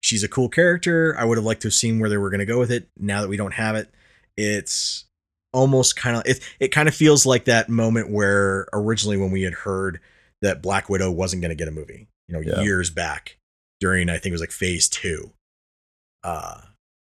she's 0.00 0.22
a 0.22 0.28
cool 0.28 0.48
character 0.48 1.14
i 1.18 1.24
would 1.24 1.36
have 1.38 1.44
liked 1.44 1.62
to 1.62 1.66
have 1.68 1.74
seen 1.74 1.98
where 1.98 2.08
they 2.08 2.16
were 2.16 2.30
going 2.30 2.38
to 2.38 2.46
go 2.46 2.58
with 2.58 2.70
it 2.70 2.88
now 2.96 3.20
that 3.20 3.28
we 3.28 3.36
don't 3.36 3.54
have 3.54 3.74
it 3.74 3.92
it's 4.36 5.04
almost 5.52 5.96
kind 5.96 6.16
of 6.16 6.22
it, 6.26 6.40
it 6.60 6.68
kind 6.68 6.88
of 6.88 6.94
feels 6.94 7.24
like 7.26 7.44
that 7.46 7.68
moment 7.68 8.10
where 8.10 8.66
originally 8.72 9.16
when 9.16 9.30
we 9.30 9.42
had 9.42 9.54
heard 9.54 9.98
that 10.42 10.62
black 10.62 10.88
widow 10.88 11.10
wasn't 11.10 11.40
going 11.40 11.50
to 11.50 11.54
get 11.54 11.68
a 11.68 11.70
movie 11.72 12.06
you 12.28 12.34
know 12.34 12.40
Yeah. 12.40 12.60
years 12.60 12.90
back 12.90 13.38
during 13.80 14.10
i 14.10 14.14
think 14.18 14.26
it 14.26 14.32
was 14.32 14.40
like 14.42 14.50
phase 14.52 14.88
two 14.88 15.32
uh 16.24 16.60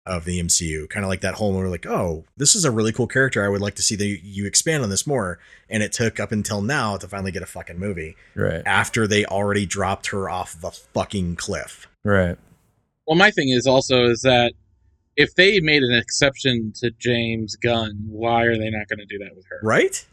of 0.05 0.25
the 0.25 0.39
MCU, 0.41 0.89
kind 0.89 1.03
of 1.05 1.09
like 1.09 1.21
that 1.21 1.35
whole 1.35 1.51
moment, 1.53 1.69
like, 1.69 1.85
oh, 1.85 2.25
this 2.35 2.55
is 2.55 2.65
a 2.65 2.71
really 2.71 2.91
cool 2.91 3.05
character. 3.05 3.45
I 3.45 3.49
would 3.49 3.61
like 3.61 3.75
to 3.75 3.83
see 3.83 3.95
the, 3.95 4.19
you 4.23 4.47
expand 4.47 4.81
on 4.81 4.89
this 4.89 5.05
more. 5.05 5.37
And 5.69 5.83
it 5.83 5.91
took 5.91 6.19
up 6.19 6.31
until 6.31 6.63
now 6.63 6.97
to 6.97 7.07
finally 7.07 7.31
get 7.31 7.43
a 7.43 7.45
fucking 7.45 7.77
movie 7.77 8.15
Right. 8.33 8.63
after 8.65 9.05
they 9.05 9.23
already 9.25 9.67
dropped 9.67 10.07
her 10.07 10.27
off 10.27 10.59
the 10.59 10.71
fucking 10.71 11.35
cliff. 11.35 11.87
Right. 12.03 12.39
Well, 13.05 13.17
my 13.17 13.29
thing 13.29 13.49
is 13.49 13.67
also 13.67 14.05
is 14.05 14.21
that 14.23 14.53
if 15.19 15.35
they 15.35 15.59
made 15.59 15.83
an 15.83 15.93
exception 15.93 16.71
to 16.77 16.91
James 16.91 17.55
Gunn, 17.57 17.99
why 18.07 18.43
are 18.45 18.57
they 18.57 18.69
not 18.69 18.87
going 18.87 18.99
to 18.99 19.05
do 19.05 19.17
that 19.19 19.35
with 19.35 19.45
her? 19.49 19.59
Right? 19.61 20.05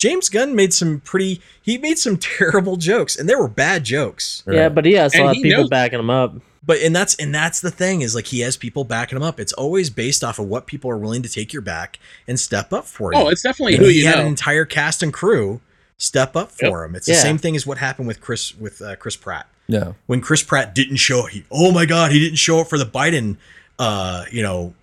James 0.00 0.28
Gunn 0.28 0.54
made 0.56 0.72
some 0.74 1.00
pretty, 1.00 1.40
he 1.62 1.78
made 1.78 1.98
some 1.98 2.16
terrible 2.38 2.76
jokes, 2.76 3.16
and 3.16 3.28
they 3.28 3.34
were 3.34 3.48
bad 3.48 3.84
jokes. 3.84 4.42
Right. 4.46 4.56
Yeah, 4.56 4.68
but 4.68 4.84
he 4.84 4.94
has 4.94 5.14
a 5.14 5.22
lot 5.22 5.36
of 5.36 5.42
people 5.42 5.62
knows- 5.62 5.68
backing 5.70 6.00
him 6.00 6.10
up. 6.10 6.34
But 6.62 6.80
and 6.82 6.94
that's 6.94 7.14
and 7.14 7.34
that's 7.34 7.62
the 7.62 7.70
thing 7.70 8.02
is 8.02 8.14
like 8.14 8.26
he 8.26 8.40
has 8.40 8.58
people 8.58 8.84
backing 8.84 9.16
him 9.16 9.22
up. 9.22 9.40
It's 9.40 9.54
always 9.54 9.88
based 9.88 10.22
off 10.22 10.38
of 10.38 10.44
what 10.46 10.66
people 10.66 10.90
are 10.90 10.98
willing 10.98 11.22
to 11.22 11.28
take 11.28 11.54
your 11.54 11.62
back 11.62 11.98
and 12.28 12.38
step 12.38 12.70
up 12.74 12.84
for 12.84 13.14
you. 13.14 13.18
Oh, 13.18 13.28
it's 13.28 13.40
definitely 13.42 13.76
And 13.76 13.82
who 13.82 13.88
he 13.88 14.00
you 14.00 14.06
had 14.06 14.18
an 14.20 14.26
entire 14.26 14.66
cast 14.66 15.02
and 15.02 15.10
crew 15.10 15.62
step 15.96 16.36
up 16.36 16.52
for 16.52 16.84
him. 16.84 16.94
It's 16.94 17.06
the 17.06 17.14
same 17.14 17.38
thing 17.38 17.56
as 17.56 17.66
what 17.66 17.78
happened 17.78 18.08
with 18.08 18.20
Chris 18.20 18.54
with 18.58 18.82
uh, 18.82 18.96
Chris 18.96 19.16
Pratt. 19.16 19.46
yeah. 19.68 19.94
when 20.06 20.20
Chris 20.20 20.42
Pratt 20.42 20.74
didn't 20.74 20.96
show 20.96 21.24
he 21.26 21.44
oh 21.50 21.72
my 21.72 21.86
god 21.86 22.12
he 22.12 22.20
didn't 22.20 22.36
show 22.38 22.60
up 22.60 22.68
for 22.68 22.76
the 22.76 22.84
Biden 22.84 23.38
uh, 23.80 24.24
you 24.30 24.42
know, 24.42 24.74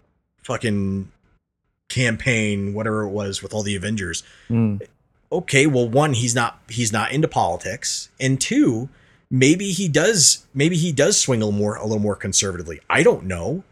fucking 0.44 1.10
campaign, 1.90 2.74
whatever 2.74 3.04
it 3.04 3.10
was 3.10 3.42
with 3.42 3.54
all 3.54 3.64
the 3.64 3.76
Avengers. 3.76 4.24
Mm. 4.50 4.82
Okay, 5.32 5.68
well, 5.68 5.88
one, 5.88 6.14
he's 6.14 6.34
not 6.36 6.60
he's 6.70 6.92
not 6.94 7.12
into 7.12 7.28
politics, 7.28 8.10
and 8.20 8.40
two, 8.40 8.88
maybe 9.30 9.72
he 9.72 9.88
does 9.88 10.46
maybe 10.54 10.76
he 10.78 10.92
does 10.92 11.20
swing 11.20 11.42
a 11.42 11.46
little 11.46 11.58
more 11.60 11.76
a 11.76 11.84
little 11.84 12.00
more 12.00 12.16
conservatively. 12.16 12.80
I 12.90 13.04
don't 13.04 13.26
know. 13.26 13.64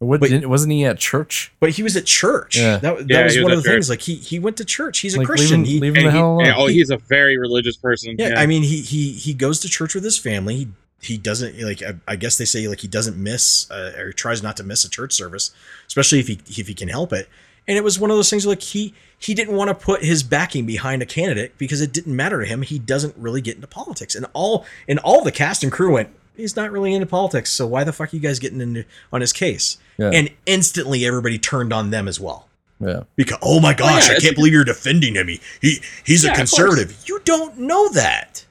What, 0.00 0.20
But- 0.20 0.30
didn't- 0.30 0.50
wasn't 0.50 0.72
he 0.72 0.84
at 0.84 0.98
church? 0.98 1.52
But 1.60 1.70
he 1.70 1.82
was 1.82 1.96
at 1.96 2.04
church. 2.04 2.56
Yeah. 2.58 2.76
That, 2.78 2.98
that 2.98 3.06
Yeah, 3.08 3.24
was 3.24 3.34
he 3.34 3.38
was 3.40 3.44
one 3.44 3.52
of 3.52 3.62
the 3.62 3.68
church. 3.68 3.74
things. 3.74 3.90
Like 3.90 4.02
he 4.02 4.16
he 4.16 4.38
went 4.38 4.56
to 4.58 4.64
church. 4.64 4.98
He's 5.00 5.14
a 5.14 5.18
Like, 5.18 5.26
Christian. 5.26 5.62
Leave 5.62 5.66
him, 5.68 5.72
he, 5.72 5.80
leave 5.80 5.94
him 5.94 5.96
And 5.98 6.06
the 6.06 6.10
he- 6.12 6.16
hell 6.18 6.32
alone. 6.34 6.44
yeah, 6.46 6.54
oh, 6.56 6.66
he's 6.66 6.90
a 6.90 6.98
very 6.98 7.38
religious 7.38 7.76
person. 7.76 8.16
yeah, 8.18 8.34
I 8.36 8.46
mean 8.46 8.62
he 8.62 8.80
he 8.82 9.12
he 9.12 9.34
goes 9.34 9.60
to 9.60 9.68
church 9.68 9.94
with 9.94 10.04
his 10.04 10.18
family. 10.18 10.56
He 10.56 10.68
he 11.04 11.18
doesn't 11.18 11.58
like 11.60 11.82
I, 11.82 11.94
I 12.06 12.16
guess 12.16 12.38
they 12.38 12.44
say 12.44 12.66
like 12.68 12.80
he 12.80 12.88
doesn't 12.88 13.16
miss 13.16 13.70
uh, 13.70 13.92
or 13.98 14.12
tries 14.12 14.42
not 14.42 14.56
to 14.58 14.62
miss 14.62 14.84
a 14.84 14.90
church 14.90 15.12
service, 15.12 15.50
especially 15.86 16.20
if 16.20 16.28
he 16.28 16.38
if 16.46 16.66
he 16.66 16.74
can 16.74 16.88
help 16.88 17.12
it. 17.12 17.28
And 17.66 17.78
it 17.78 17.84
was 17.84 17.98
one 17.98 18.10
of 18.10 18.16
those 18.18 18.28
things 18.28 18.44
like 18.46 18.60
he 18.60 18.92
he 19.18 19.32
didn't 19.34 19.54
want 19.56 19.68
to 19.68 19.74
put 19.74 20.02
his 20.04 20.22
backing 20.22 20.66
behind 20.66 21.00
a 21.02 21.06
candidate 21.06 21.56
because 21.56 21.80
it 21.80 21.92
didn't 21.92 22.14
matter 22.14 22.40
to 22.40 22.46
him. 22.46 22.62
He 22.62 22.78
doesn't 22.78 23.16
really 23.16 23.40
get 23.40 23.54
into 23.54 23.66
politics, 23.66 24.14
and 24.14 24.26
all 24.34 24.66
and 24.86 24.98
all 24.98 25.22
the 25.24 25.32
cast 25.32 25.62
and 25.62 25.72
crew 25.72 25.92
went. 25.94 26.10
He's 26.36 26.56
not 26.56 26.72
really 26.72 26.92
into 26.92 27.06
politics, 27.06 27.50
so 27.52 27.66
why 27.66 27.84
the 27.84 27.92
fuck 27.92 28.12
are 28.12 28.16
you 28.16 28.20
guys 28.20 28.38
getting 28.40 28.60
into 28.60 28.84
on 29.12 29.20
his 29.20 29.32
case? 29.32 29.78
Yeah. 29.98 30.10
And 30.12 30.30
instantly 30.46 31.06
everybody 31.06 31.38
turned 31.38 31.72
on 31.72 31.90
them 31.90 32.08
as 32.08 32.18
well. 32.18 32.48
yeah. 32.80 33.04
Because 33.16 33.38
oh 33.40 33.60
my 33.60 33.72
gosh, 33.72 34.08
yeah, 34.08 34.16
I 34.16 34.18
can't 34.18 34.34
believe 34.34 34.52
you're 34.52 34.64
defending 34.64 35.14
him. 35.14 35.28
He, 35.28 35.40
he 35.62 35.76
he's 36.04 36.24
Yeah, 36.24 36.32
a 36.32 36.34
conservative. 36.34 37.04
You 37.06 37.20
don't 37.24 37.56
know 37.60 37.88
that. 37.90 38.44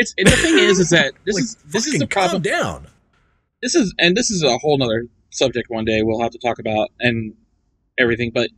It's 0.00 0.14
and 0.18 0.26
the 0.26 0.36
thing 0.36 0.58
is, 0.58 0.78
is 0.78 0.90
that 0.90 1.12
this 1.24 1.34
Like, 1.34 1.44
is 1.44 1.56
this 1.66 1.86
is 1.86 1.92
fucking 1.92 2.00
the 2.00 2.06
problem. 2.06 2.42
Calm 2.42 2.52
down. 2.52 2.86
This 3.62 3.74
is 3.74 3.94
and 3.98 4.16
this 4.16 4.30
is 4.30 4.42
a 4.42 4.58
whole 4.58 4.78
nother 4.78 5.06
subject. 5.30 5.68
One 5.70 5.84
day 5.84 6.02
we'll 6.02 6.20
have 6.20 6.32
to 6.32 6.38
talk 6.38 6.58
about 6.58 6.88
and 7.00 7.34
everything, 7.98 8.30
but 8.34 8.48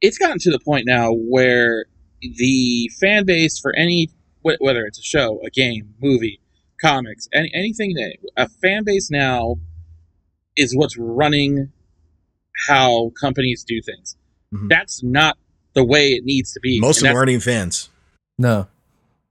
it's 0.00 0.18
gotten 0.18 0.38
to 0.40 0.50
the 0.50 0.58
point 0.58 0.84
now 0.86 1.12
where 1.12 1.86
the 2.20 2.90
fan 3.00 3.24
base 3.24 3.58
for 3.58 3.74
any 3.76 4.10
whether 4.42 4.84
it's 4.84 4.98
a 4.98 5.02
show, 5.02 5.40
a 5.44 5.50
game, 5.50 5.94
movie, 6.00 6.40
comics, 6.80 7.28
any, 7.32 7.50
anything 7.54 7.94
that 7.94 8.16
a 8.36 8.48
fan 8.48 8.84
base 8.84 9.10
now 9.10 9.56
is 10.56 10.76
what's 10.76 10.96
running 10.96 11.72
how 12.68 13.10
companies 13.20 13.64
do 13.66 13.80
things. 13.82 14.16
Mhm. 14.54 14.68
That's 14.68 15.02
not 15.02 15.36
the 15.74 15.84
way 15.84 16.12
it 16.12 16.24
needs 16.24 16.52
to 16.52 16.60
be. 16.60 16.80
Most 16.80 16.98
of 16.98 17.04
them 17.04 17.16
aren't 17.16 17.30
even 17.30 17.40
fans. 17.40 17.90
No. 18.38 18.68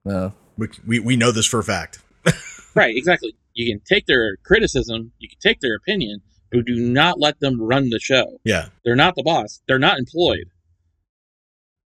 No. 0.04 0.34
We, 0.58 0.68
we 0.86 1.00
we 1.00 1.16
know 1.16 1.32
this 1.32 1.46
for 1.46 1.60
a 1.60 1.64
fact. 1.64 2.00
Right, 2.76 2.96
exactly. 2.96 3.34
You 3.54 3.72
can 3.72 3.82
take 3.86 4.06
their 4.06 4.36
criticism, 4.44 5.14
you 5.18 5.30
can 5.30 5.40
take 5.40 5.62
their 5.62 5.78
opinion, 5.78 6.20
but 6.52 6.66
do 6.66 6.76
not 6.76 7.20
let 7.22 7.40
them 7.40 7.62
run 7.62 7.90
the 7.90 8.00
show. 8.00 8.42
Yeah. 8.44 8.68
They're 8.84 8.98
not 8.98 9.16
the 9.16 9.24
boss. 9.24 9.62
They're 9.66 9.80
not 9.80 9.98
employed. 9.98 10.50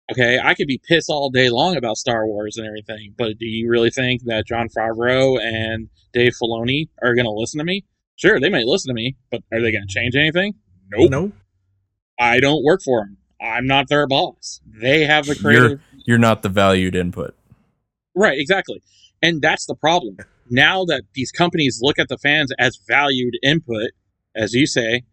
Okay, 0.09 0.39
I 0.41 0.53
could 0.53 0.67
be 0.67 0.79
pissed 0.87 1.09
all 1.09 1.29
day 1.29 1.49
long 1.49 1.75
about 1.75 1.97
Star 1.97 2.25
Wars 2.25 2.55
and 2.55 2.65
everything, 2.65 3.13
but 3.17 3.37
do 3.37 3.45
you 3.45 3.69
really 3.69 3.89
think 3.89 4.23
that 4.23 4.47
Jon 4.47 4.69
Favreau 4.69 5.37
and 5.41 5.89
Dave 6.13 6.31
Filoni 6.41 6.87
are 7.03 7.13
going 7.13 7.25
to 7.25 7.31
listen 7.31 7.57
to 7.57 7.65
me? 7.65 7.83
Sure, 8.15 8.39
they 8.39 8.49
might 8.49 8.65
listen 8.65 8.87
to 8.87 8.93
me, 8.95 9.17
but 9.29 9.41
are 9.51 9.59
they 9.59 9.73
going 9.73 9.85
to 9.85 9.93
change 9.93 10.15
anything? 10.15 10.53
Nope. 10.89 11.11
No. 11.11 11.31
I 12.17 12.39
don't 12.39 12.63
work 12.63 12.81
for 12.81 13.01
them. 13.01 13.17
I'm 13.41 13.67
not 13.67 13.89
their 13.89 14.07
boss. 14.07 14.61
They 14.65 15.03
have 15.03 15.25
the 15.25 15.35
creative. 15.35 15.81
You're 16.05 16.17
not 16.17 16.41
the 16.41 16.49
valued 16.49 16.95
input. 16.95 17.35
Right, 18.17 18.37
exactly. 18.39 18.81
And 19.21 19.41
that's 19.41 19.65
the 19.65 19.75
problem. 19.75 20.17
Now 20.49 20.85
that 20.85 21.03
these 21.13 21.31
companies 21.31 21.79
look 21.81 21.99
at 21.99 22.07
the 22.07 22.17
fans 22.17 22.51
as 22.57 22.79
valued 22.87 23.35
input, 23.43 23.91
as 24.35 24.53
you 24.53 24.65
say, 24.65 25.03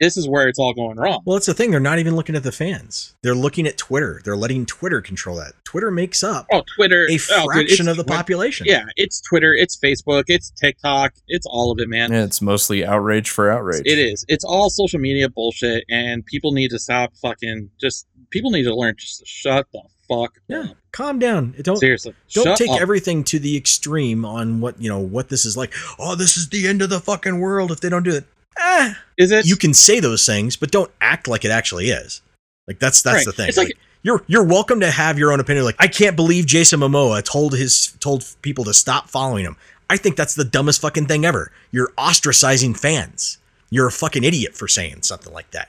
this 0.00 0.16
is 0.16 0.28
where 0.28 0.46
it's 0.46 0.60
all 0.60 0.72
going 0.74 0.96
wrong. 0.96 1.22
Well, 1.24 1.36
it's 1.36 1.46
the 1.46 1.54
thing. 1.54 1.72
They're 1.72 1.80
not 1.80 1.98
even 1.98 2.14
looking 2.14 2.36
at 2.36 2.44
the 2.44 2.52
fans. 2.52 3.16
They're 3.24 3.34
looking 3.34 3.66
at 3.66 3.76
Twitter. 3.76 4.20
They're 4.24 4.36
letting 4.36 4.64
Twitter 4.64 5.00
control 5.00 5.36
that. 5.38 5.54
Twitter 5.64 5.90
makes 5.90 6.22
up 6.22 6.46
Oh, 6.52 6.62
Twitter. 6.76 7.02
a 7.10 7.14
oh, 7.32 7.52
dude, 7.52 7.52
fraction 7.52 7.88
of 7.88 7.96
the 7.96 8.04
Twi- 8.04 8.14
population. 8.16 8.66
Yeah, 8.68 8.84
it's 8.94 9.20
Twitter, 9.20 9.52
it's 9.54 9.76
Facebook, 9.76 10.24
it's 10.28 10.50
TikTok, 10.52 11.14
it's 11.26 11.46
all 11.50 11.72
of 11.72 11.80
it, 11.80 11.88
man. 11.88 12.12
Yeah, 12.12 12.22
it's 12.22 12.40
mostly 12.40 12.86
outrage 12.86 13.28
for 13.30 13.50
outrage. 13.50 13.82
It 13.86 13.98
is. 13.98 14.24
It's 14.28 14.44
all 14.44 14.70
social 14.70 15.00
media 15.00 15.28
bullshit, 15.28 15.84
and 15.90 16.24
people 16.24 16.52
need 16.52 16.70
to 16.70 16.78
stop 16.78 17.12
fucking 17.20 17.70
just. 17.80 18.06
People 18.30 18.50
need 18.52 18.64
to 18.64 18.74
learn 18.76 18.94
just 18.96 19.18
to 19.18 19.26
shut 19.26 19.66
the 19.72 19.82
fuck 20.08 20.38
Yeah. 20.48 20.60
up. 20.70 20.76
Calm 20.92 21.18
down. 21.18 21.54
Don't 21.62 21.76
Seriously, 21.76 22.14
don't 22.32 22.44
shut 22.44 22.58
take 22.58 22.70
up. 22.70 22.80
everything 22.80 23.22
to 23.24 23.38
the 23.38 23.56
extreme 23.56 24.24
on 24.24 24.60
what 24.60 24.80
you 24.80 24.88
know 24.88 24.98
what 24.98 25.28
this 25.28 25.44
is 25.44 25.56
like. 25.56 25.72
Oh, 25.98 26.14
this 26.14 26.36
is 26.36 26.48
the 26.48 26.66
end 26.66 26.82
of 26.82 26.90
the 26.90 27.00
fucking 27.00 27.38
world 27.40 27.70
if 27.70 27.80
they 27.80 27.88
don't 27.88 28.02
do 28.02 28.14
it. 28.14 28.24
Ah, 28.58 28.98
Is 29.16 29.30
it? 29.30 29.46
you 29.46 29.54
can 29.56 29.72
say 29.74 30.00
those 30.00 30.26
things, 30.26 30.56
but 30.56 30.70
don't 30.72 30.90
act 31.00 31.28
like 31.28 31.44
it 31.44 31.50
actually 31.50 31.90
is. 31.90 32.22
Like 32.66 32.78
that's 32.78 33.02
that's 33.02 33.18
Right. 33.18 33.26
the 33.26 33.32
thing. 33.32 33.48
It's 33.48 33.58
like- 33.58 33.76
you're 34.02 34.24
you're 34.28 34.44
welcome 34.44 34.80
to 34.80 34.90
have 34.90 35.18
your 35.18 35.32
own 35.32 35.40
opinion. 35.40 35.64
Like 35.64 35.76
I 35.78 35.88
can't 35.88 36.16
believe 36.16 36.46
Jason 36.46 36.80
Momoa 36.80 37.22
told 37.22 37.54
his 37.56 37.92
told 38.00 38.24
people 38.42 38.64
to 38.64 38.74
stop 38.74 39.10
following 39.10 39.44
him. 39.44 39.56
I 39.90 39.96
think 39.96 40.16
that's 40.16 40.34
the 40.34 40.44
dumbest 40.44 40.80
fucking 40.80 41.06
thing 41.06 41.24
ever. 41.24 41.50
You're 41.72 41.92
ostracizing 41.98 42.78
fans. 42.78 43.38
You're 43.70 43.86
a 43.88 43.92
fucking 43.92 44.22
idiot 44.24 44.54
for 44.54 44.68
saying 44.68 45.02
something 45.02 45.32
like 45.32 45.50
that. 45.52 45.68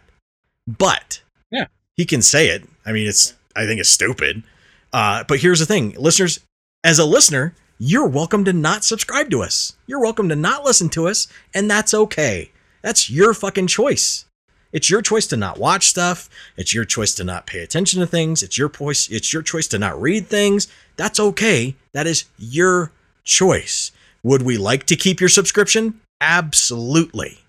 But 0.67 1.21
Yeah. 1.51 1.65
he 1.95 2.05
can 2.05 2.21
say 2.21 2.49
it. 2.49 2.63
I 2.85 2.91
mean, 2.91 3.07
it's 3.07 3.33
I 3.55 3.65
think 3.65 3.79
it's 3.79 3.89
stupid. 3.89 4.43
Uh, 4.91 5.23
but 5.27 5.39
here's 5.39 5.59
the 5.59 5.65
thing, 5.65 5.95
listeners. 5.97 6.39
As 6.83 6.99
a 6.99 7.05
listener, 7.05 7.53
you're 7.77 8.07
welcome 8.07 8.45
to 8.45 8.53
not 8.53 8.83
subscribe 8.83 9.29
to 9.31 9.41
us. 9.41 9.73
You're 9.85 10.01
welcome 10.01 10.29
to 10.29 10.35
not 10.35 10.63
listen 10.63 10.89
to 10.89 11.07
us, 11.07 11.27
and 11.53 11.69
that's 11.69 11.93
okay. 11.93 12.51
That's 12.81 13.09
your 13.09 13.33
fucking 13.33 13.67
choice. 13.67 14.25
It's 14.71 14.89
your 14.89 15.01
choice 15.01 15.25
to 15.27 15.37
not 15.37 15.59
watch 15.59 15.87
stuff. 15.87 16.29
It's 16.55 16.73
your 16.73 16.85
choice 16.85 17.15
to 17.15 17.23
not 17.23 17.47
pay 17.47 17.59
attention 17.61 17.99
to 17.99 18.07
things. 18.07 18.43
It's 18.43 18.57
your 18.57 18.69
choice. 18.69 19.09
It's 19.09 19.33
your 19.33 19.41
choice 19.41 19.67
to 19.69 19.79
not 19.79 19.99
read 19.99 20.27
things. 20.27 20.67
That's 20.95 21.19
okay. 21.19 21.75
That 21.93 22.05
is 22.05 22.25
your 22.37 22.91
choice. 23.23 23.91
Would 24.23 24.43
we 24.43 24.57
like 24.57 24.85
to 24.85 24.95
keep 24.95 25.19
your 25.19 25.29
subscription? 25.29 26.01
Absolutely. 26.21 27.39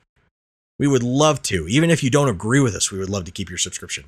We 0.79 0.87
would 0.87 1.03
love 1.03 1.43
to. 1.43 1.69
Even 1.69 1.91
if 1.91 2.03
you 2.03 2.09
don't 2.09 2.29
agree 2.29 2.61
with 2.61 2.75
us, 2.75 2.91
we 2.91 2.99
would 2.99 3.11
love 3.11 3.25
to 3.25 3.31
keep 3.31 3.51
your 3.51 3.59
subscription. 3.59 4.05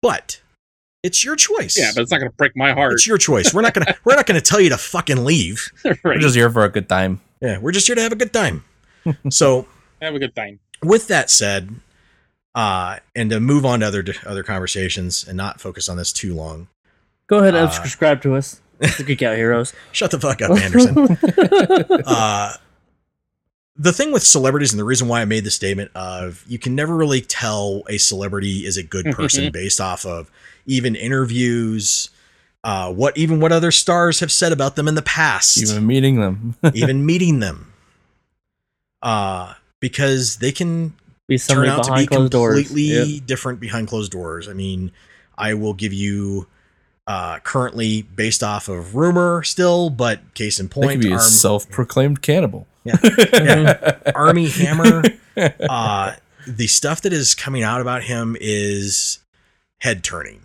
But 0.00 0.40
it's 1.06 1.24
your 1.24 1.36
choice. 1.36 1.78
yeah, 1.78 1.90
but 1.94 2.02
it's 2.02 2.10
not 2.10 2.18
going 2.18 2.30
to 2.30 2.36
break 2.36 2.56
my 2.56 2.72
heart. 2.72 2.92
it's 2.94 3.06
your 3.06 3.18
choice. 3.18 3.54
We're 3.54 3.62
not 3.62 3.74
gonna 3.74 3.94
we're 4.04 4.16
not 4.16 4.26
gonna 4.26 4.40
tell 4.40 4.60
you 4.60 4.68
to 4.70 4.76
fucking 4.78 5.24
leave. 5.24 5.70
right. 5.84 5.98
We're 6.04 6.18
just 6.18 6.34
here 6.36 6.50
for 6.50 6.64
a 6.64 6.68
good 6.68 6.88
time. 6.88 7.20
Yeah, 7.40 7.58
we're 7.58 7.72
just 7.72 7.86
here 7.86 7.96
to 7.96 8.02
have 8.02 8.12
a 8.12 8.16
good 8.16 8.32
time. 8.32 8.64
so 9.30 9.66
Have 10.02 10.14
a 10.14 10.18
good 10.18 10.34
time. 10.36 10.58
with 10.82 11.08
that 11.08 11.30
said, 11.30 11.74
uh, 12.54 12.98
and 13.14 13.30
to 13.30 13.40
move 13.40 13.64
on 13.64 13.80
to 13.80 13.86
other 13.86 14.04
other 14.26 14.42
conversations 14.42 15.26
and 15.26 15.36
not 15.36 15.60
focus 15.60 15.88
on 15.88 15.96
this 15.96 16.12
too 16.12 16.34
long. 16.34 16.68
Go 17.28 17.38
ahead 17.38 17.54
and 17.54 17.66
Uh, 17.68 17.70
subscribe 17.70 18.20
to 18.22 18.34
us. 18.34 18.60
The 18.78 19.04
Geek 19.06 19.22
Out 19.22 19.36
Heroes. 19.36 19.72
Shut 19.92 20.10
the 20.10 20.20
fuck 20.20 20.42
up, 20.42 20.50
Anderson. 20.50 21.16
uh, 22.06 22.52
the 23.76 23.92
thing 23.92 24.12
with 24.12 24.22
celebrities 24.22 24.72
and 24.72 24.78
the 24.80 24.84
reason 24.84 25.08
why 25.08 25.20
I 25.20 25.24
made 25.24 25.44
the 25.44 25.50
statement 25.50 25.90
of 25.94 26.44
you 26.46 26.58
can 26.58 26.74
never 26.74 26.94
really 26.96 27.20
tell 27.20 27.82
a 27.88 27.98
celebrity 27.98 28.64
is 28.66 28.76
a 28.76 28.82
good 28.82 29.06
person 29.12 29.50
based 29.52 29.80
off 29.80 30.04
of 30.06 30.30
even 30.66 30.94
interviews, 30.94 32.10
uh, 32.64 32.92
what 32.92 33.16
even 33.16 33.40
what 33.40 33.52
other 33.52 33.70
stars 33.70 34.20
have 34.20 34.30
said 34.32 34.52
about 34.52 34.76
them 34.76 34.88
in 34.88 34.94
the 34.94 35.02
past, 35.02 35.58
Even 35.58 35.86
meeting 35.86 36.20
them. 36.20 36.54
even 36.74 37.04
meeting 37.06 37.38
them, 37.40 37.72
uh, 39.02 39.54
because 39.80 40.36
they 40.36 40.52
can 40.52 40.94
Be 41.28 41.38
turn 41.38 41.68
out 41.68 41.84
to 41.84 41.90
be 41.92 42.06
behind 42.06 42.08
closed 42.08 42.32
doors. 42.32 42.54
completely 42.68 43.14
Yep. 43.16 43.26
different 43.26 43.60
behind 43.60 43.88
closed 43.88 44.12
doors. 44.12 44.48
I 44.48 44.52
mean, 44.52 44.92
I 45.38 45.54
will 45.54 45.74
give 45.74 45.92
you 45.92 46.46
uh, 47.06 47.38
currently 47.40 48.02
based 48.02 48.42
off 48.42 48.68
of 48.68 48.96
rumor 48.96 49.42
still, 49.44 49.90
but 49.90 50.34
case 50.34 50.58
in 50.58 50.68
point, 50.68 50.90
could 50.92 51.00
be 51.02 51.08
a 51.10 51.12
Arm- 51.12 51.20
self-proclaimed 51.20 52.20
cannibal. 52.20 52.66
yeah, 52.84 52.96
Armie 54.14 54.48
Hammer. 54.48 55.02
Uh, 55.68 56.14
the 56.46 56.66
stuff 56.66 57.02
that 57.02 57.12
is 57.12 57.34
coming 57.34 57.62
out 57.62 57.82
about 57.82 58.02
him 58.02 58.38
is 58.40 59.18
head 59.80 60.02
turning, 60.02 60.40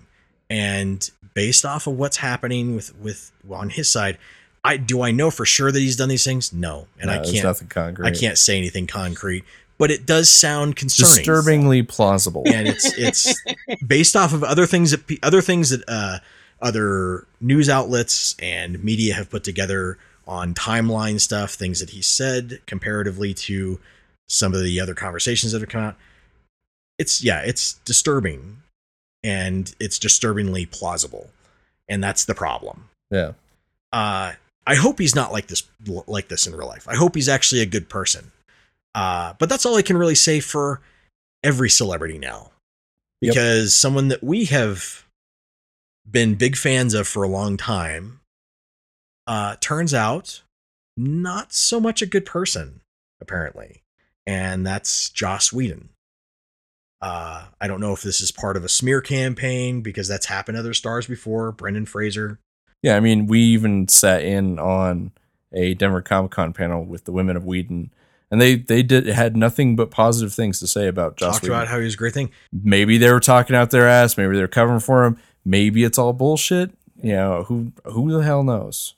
and 0.51 1.09
based 1.33 1.63
off 1.63 1.87
of 1.87 1.97
what's 1.97 2.17
happening 2.17 2.75
with 2.75 2.93
with 2.99 3.31
on 3.49 3.69
his 3.69 3.89
side, 3.89 4.17
I 4.65 4.75
do 4.77 5.01
I 5.01 5.11
know 5.11 5.31
for 5.31 5.45
sure 5.45 5.71
that 5.71 5.79
he's 5.79 5.95
done 5.95 6.09
these 6.09 6.25
things? 6.25 6.51
No, 6.51 6.87
and 6.99 7.07
No, 7.09 7.13
I 7.19 7.23
can't. 7.23 7.43
nothing 7.43 7.69
concrete. 7.69 8.05
I 8.05 8.11
can't 8.11 8.37
say 8.37 8.57
anything 8.57 8.85
concrete, 8.85 9.45
but 9.77 9.89
it 9.91 10.05
does 10.05 10.29
sound 10.29 10.75
concerning 10.75 11.15
Disturbingly 11.15 11.83
plausible. 11.83 12.43
and 12.45 12.67
it's 12.67 12.97
it's 12.97 13.33
based 13.87 14.15
off 14.17 14.33
of 14.33 14.43
other 14.43 14.65
things 14.65 14.91
that 14.91 15.19
other 15.23 15.41
things 15.41 15.69
that 15.69 15.83
uh, 15.87 16.19
other 16.61 17.25
news 17.39 17.69
outlets 17.69 18.35
and 18.39 18.83
media 18.83 19.13
have 19.13 19.29
put 19.29 19.45
together 19.45 19.97
on 20.27 20.53
timeline 20.53 21.19
stuff, 21.19 21.53
things 21.53 21.79
that 21.79 21.91
he 21.91 22.01
said 22.01 22.59
comparatively 22.67 23.33
to 23.33 23.79
some 24.27 24.53
of 24.53 24.61
the 24.61 24.79
other 24.81 24.93
conversations 24.93 25.53
that 25.53 25.61
have 25.61 25.69
come 25.69 25.83
out. 25.83 25.95
It's 26.99 27.23
yeah, 27.23 27.39
it's 27.39 27.73
disturbing, 27.85 28.60
and 29.23 29.73
it's 29.79 29.99
disturbingly 29.99 30.65
plausible, 30.65 31.29
and 31.87 32.03
that's 32.03 32.25
the 32.25 32.35
problem. 32.35 32.89
Yeah. 33.09 33.33
Uh, 33.93 34.33
I 34.65 34.75
hope 34.75 34.99
he's 34.99 35.15
not 35.15 35.31
like 35.31 35.47
this 35.47 35.63
like 36.07 36.27
this 36.27 36.47
in 36.47 36.55
real 36.55 36.67
life. 36.67 36.87
I 36.87 36.95
hope 36.95 37.15
he's 37.15 37.29
actually 37.29 37.61
a 37.61 37.65
good 37.65 37.89
person. 37.89 38.31
Uh, 38.93 39.33
but 39.39 39.49
that's 39.49 39.65
all 39.65 39.75
I 39.75 39.81
can 39.81 39.97
really 39.97 40.15
say 40.15 40.39
for 40.39 40.81
every 41.43 41.69
celebrity 41.69 42.17
now. 42.17 42.51
Yep. 43.21 43.33
Because 43.33 43.75
someone 43.75 44.07
that 44.09 44.23
we 44.23 44.45
have 44.45 45.05
been 46.09 46.35
big 46.35 46.55
fans 46.55 46.93
of 46.93 47.07
for 47.07 47.23
a 47.23 47.27
long 47.27 47.57
time 47.57 48.19
uh, 49.27 49.55
turns 49.59 49.93
out 49.93 50.41
not 50.97 51.53
so 51.53 51.79
much 51.79 52.01
a 52.01 52.05
good 52.07 52.25
person, 52.25 52.81
apparently. 53.21 53.81
And 54.27 54.65
that's 54.65 55.09
Joss 55.09 55.53
Whedon. 55.53 55.89
Uh, 57.01 57.45
I 57.59 57.67
don't 57.67 57.81
know 57.81 57.93
if 57.93 58.01
this 58.03 58.21
is 58.21 58.31
part 58.31 58.55
of 58.57 58.63
a 58.63 58.69
smear 58.69 59.01
campaign 59.01 59.81
because 59.81 60.07
that's 60.07 60.27
happened 60.27 60.55
to 60.55 60.59
other 60.59 60.73
stars 60.73 61.07
before. 61.07 61.51
Brendan 61.51 61.85
Fraser. 61.87 62.39
Yeah, 62.83 62.95
I 62.95 62.99
mean, 62.99 63.25
we 63.27 63.39
even 63.39 63.87
sat 63.87 64.23
in 64.23 64.59
on 64.59 65.11
a 65.53 65.73
Denver 65.73 66.01
Comic 66.01 66.31
Con 66.31 66.53
panel 66.53 66.83
with 66.85 67.05
the 67.05 67.11
women 67.11 67.35
of 67.35 67.43
Whedon, 67.45 67.91
and 68.29 68.39
they 68.41 68.55
they 68.55 68.83
did 68.83 69.07
had 69.07 69.35
nothing 69.35 69.75
but 69.75 69.89
positive 69.91 70.33
things 70.33 70.59
to 70.59 70.67
say 70.67 70.87
about 70.87 71.17
Joss 71.17 71.33
talked 71.35 71.43
Whedon. 71.43 71.57
about 71.57 71.67
how 71.69 71.77
he 71.79 71.85
was 71.85 71.95
a 71.95 71.97
great 71.97 72.13
thing. 72.13 72.31
maybe 72.51 72.97
they 72.97 73.11
were 73.11 73.19
talking 73.19 73.55
out 73.55 73.71
their 73.71 73.87
ass, 73.87 74.17
maybe 74.17 74.35
they're 74.35 74.47
covering 74.47 74.79
for 74.79 75.03
him, 75.03 75.17
maybe 75.43 75.83
it's 75.83 75.97
all 75.97 76.13
bullshit. 76.13 76.71
You 77.01 77.13
know, 77.13 77.43
who 77.43 77.71
who 77.85 78.11
the 78.11 78.19
hell 78.23 78.43
knows? 78.43 78.93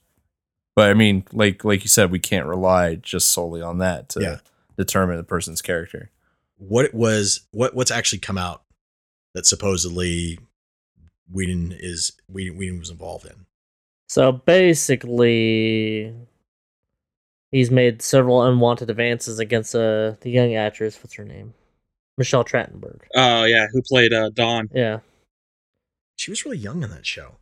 But 0.76 0.90
I 0.90 0.94
mean, 0.94 1.24
like 1.32 1.64
like 1.64 1.84
you 1.84 1.90
said, 1.90 2.12
we 2.12 2.20
can't 2.20 2.48
rely 2.48 2.96
just 2.96 3.30
solely 3.30 3.62
on 3.62 3.78
that 3.80 4.10
to 4.10 4.22
Yeah. 4.22 4.38
determine 4.78 5.18
the 5.18 5.24
person's 5.24 5.62
character. 5.62 6.10
What 6.68 6.86
it 6.86 6.94
was, 6.94 7.42
what 7.52 7.76
what's 7.76 7.92
actually 7.92 8.20
come 8.20 8.38
out 8.38 8.64
that 9.34 9.46
supposedly 9.46 10.40
Whedon 11.32 11.76
is 11.78 12.14
Whedon, 12.28 12.58
Whedon 12.58 12.80
was 12.80 12.90
involved 12.90 13.26
in. 13.26 13.46
So 14.08 14.32
basically, 14.32 16.14
he's 17.52 17.72
made 17.72 18.02
several 18.02 18.44
unwanted 18.44 18.90
advances 18.90 19.40
against 19.40 19.76
uh, 19.76 20.14
the 20.22 20.30
young 20.30 20.56
actress. 20.56 21.00
What's 21.02 21.16
her 21.16 21.26
name? 21.26 21.54
Michelle 22.18 22.44
Trachtenberg. 22.44 23.02
Oh 23.16 23.46
yeah, 23.46 23.68
who 23.72 23.82
played 23.82 24.14
uh, 24.14 24.30
Dawn? 24.30 24.70
Yeah. 24.74 25.00
She 26.16 26.32
was 26.32 26.46
really 26.46 26.60
young 26.60 26.84
in 26.84 26.92
that 26.92 27.06
show. 27.06 27.38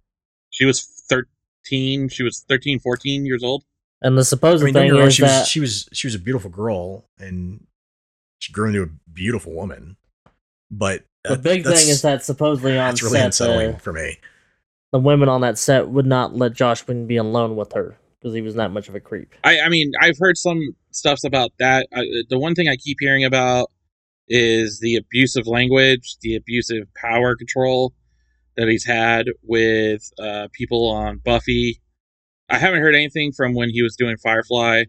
She 0.50 0.66
was 0.66 0.82
13. 1.10 2.10
She 2.10 2.24
was 2.24 2.46
13, 2.48 2.80
14 2.80 3.26
years 3.26 3.44
old. 3.44 3.64
And 4.02 4.18
the 4.18 4.22
I 4.22 4.24
supposed 4.24 4.64
mean, 4.64 4.74
thing 4.74 4.92
get 4.92 4.98
wrong, 4.98 5.08
is 5.08 5.16
she 5.16 5.22
was 5.22 5.32
that 5.32 5.48
she 5.48 5.60
was 5.60 5.90
she 5.94 6.08
was 6.08 6.16
a 6.16 6.20
beautiful 6.20 6.50
girl 6.50 7.06
and 7.20 7.68
she 8.42 8.52
grew 8.52 8.68
into 8.68 8.84
a 8.84 8.90
beautiful 9.14 9.54
woman. 9.54 9.96
But 10.70 11.04
the 11.24 11.34
uh, 11.34 11.38
big 11.38 11.64
thing 11.64 11.74
is 11.74 12.02
that 12.02 12.24
supposedly 12.24 12.72
on 12.72 12.90
that's 12.90 13.04
really 13.04 13.18
set, 13.18 13.26
unsettling 13.28 13.76
uh, 13.76 13.78
for 13.78 13.94
me. 13.94 14.18
the 14.92 15.00
women 15.00 15.30
on 15.30 15.42
that 15.42 15.58
set 15.58 15.90
would 15.90 16.08
not 16.08 16.36
let 16.36 16.54
Joss 16.54 16.86
Whedon 16.88 17.08
be 17.08 17.18
alone 17.18 17.56
with 17.56 17.74
her 17.74 17.98
because 18.20 18.34
he 18.34 18.42
was 18.42 18.56
that 18.56 18.72
much 18.72 18.90
of 18.90 18.96
a 18.96 19.00
creep. 19.00 19.34
I, 19.44 19.60
I 19.60 19.70
mean, 19.70 19.92
I've 20.02 20.18
heard 20.18 20.38
some 20.38 20.60
stuffs 20.92 21.24
about 21.24 21.52
that. 21.60 21.88
I, 21.94 22.04
the 22.30 22.40
one 22.40 22.56
thing 22.56 22.68
I 22.68 22.76
keep 22.78 22.98
hearing 23.00 23.24
about 23.24 23.70
is 24.28 24.80
the 24.80 24.96
abusive 24.96 25.46
language, 25.46 26.16
the 26.22 26.36
abusive 26.36 26.88
power 26.96 27.36
control 27.36 27.94
that 28.58 28.68
he's 28.68 28.86
had 28.86 29.28
with 29.44 30.10
uh, 30.20 30.48
people 30.54 30.90
on 30.90 31.18
Buffy. 31.18 31.80
I 32.50 32.58
haven't 32.58 32.82
heard 32.82 32.96
anything 32.96 33.34
from 33.34 33.54
when 33.54 33.70
he 33.70 33.84
was 33.84 33.96
doing 33.96 34.18
Firefly, 34.18 34.86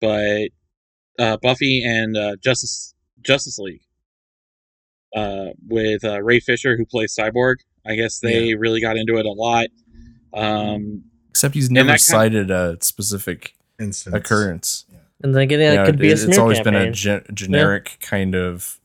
but 0.00 0.48
uh, 1.18 1.36
Buffy 1.38 1.84
and 1.84 2.16
uh, 2.16 2.36
Justice 2.42 2.94
Justice 3.22 3.58
League 3.58 3.82
uh, 5.14 5.50
with 5.68 6.04
uh, 6.04 6.22
Ray 6.22 6.40
Fisher, 6.40 6.76
who 6.76 6.84
plays 6.84 7.14
Cyborg. 7.18 7.56
I 7.86 7.94
guess 7.96 8.18
they 8.18 8.54
really 8.54 8.80
got 8.80 8.96
into 8.96 9.16
it 9.18 9.26
a 9.26 9.30
lot. 9.32 9.66
Um, 10.32 11.04
Except 11.30 11.54
he's 11.54 11.70
never 11.70 11.86
that 11.88 11.92
kind- 11.92 12.00
cited 12.00 12.50
a 12.50 12.78
specific 12.80 13.54
Instance. 13.78 14.14
occurrence. 14.16 14.84
And 15.22 15.34
then 15.34 15.42
again, 15.42 15.58
that 15.60 15.70
You 15.72 15.78
know, 15.78 15.84
could 15.86 15.98
be 15.98 16.10
a 16.10 16.12
it- 16.14 16.16
smear 16.18 16.28
it's 16.30 16.38
always 16.38 16.58
campaign. 16.58 16.74
been 16.74 16.88
a 16.88 16.92
gen- 16.92 17.24
generic 17.34 17.96
kind 18.00 18.34
of 18.34 18.80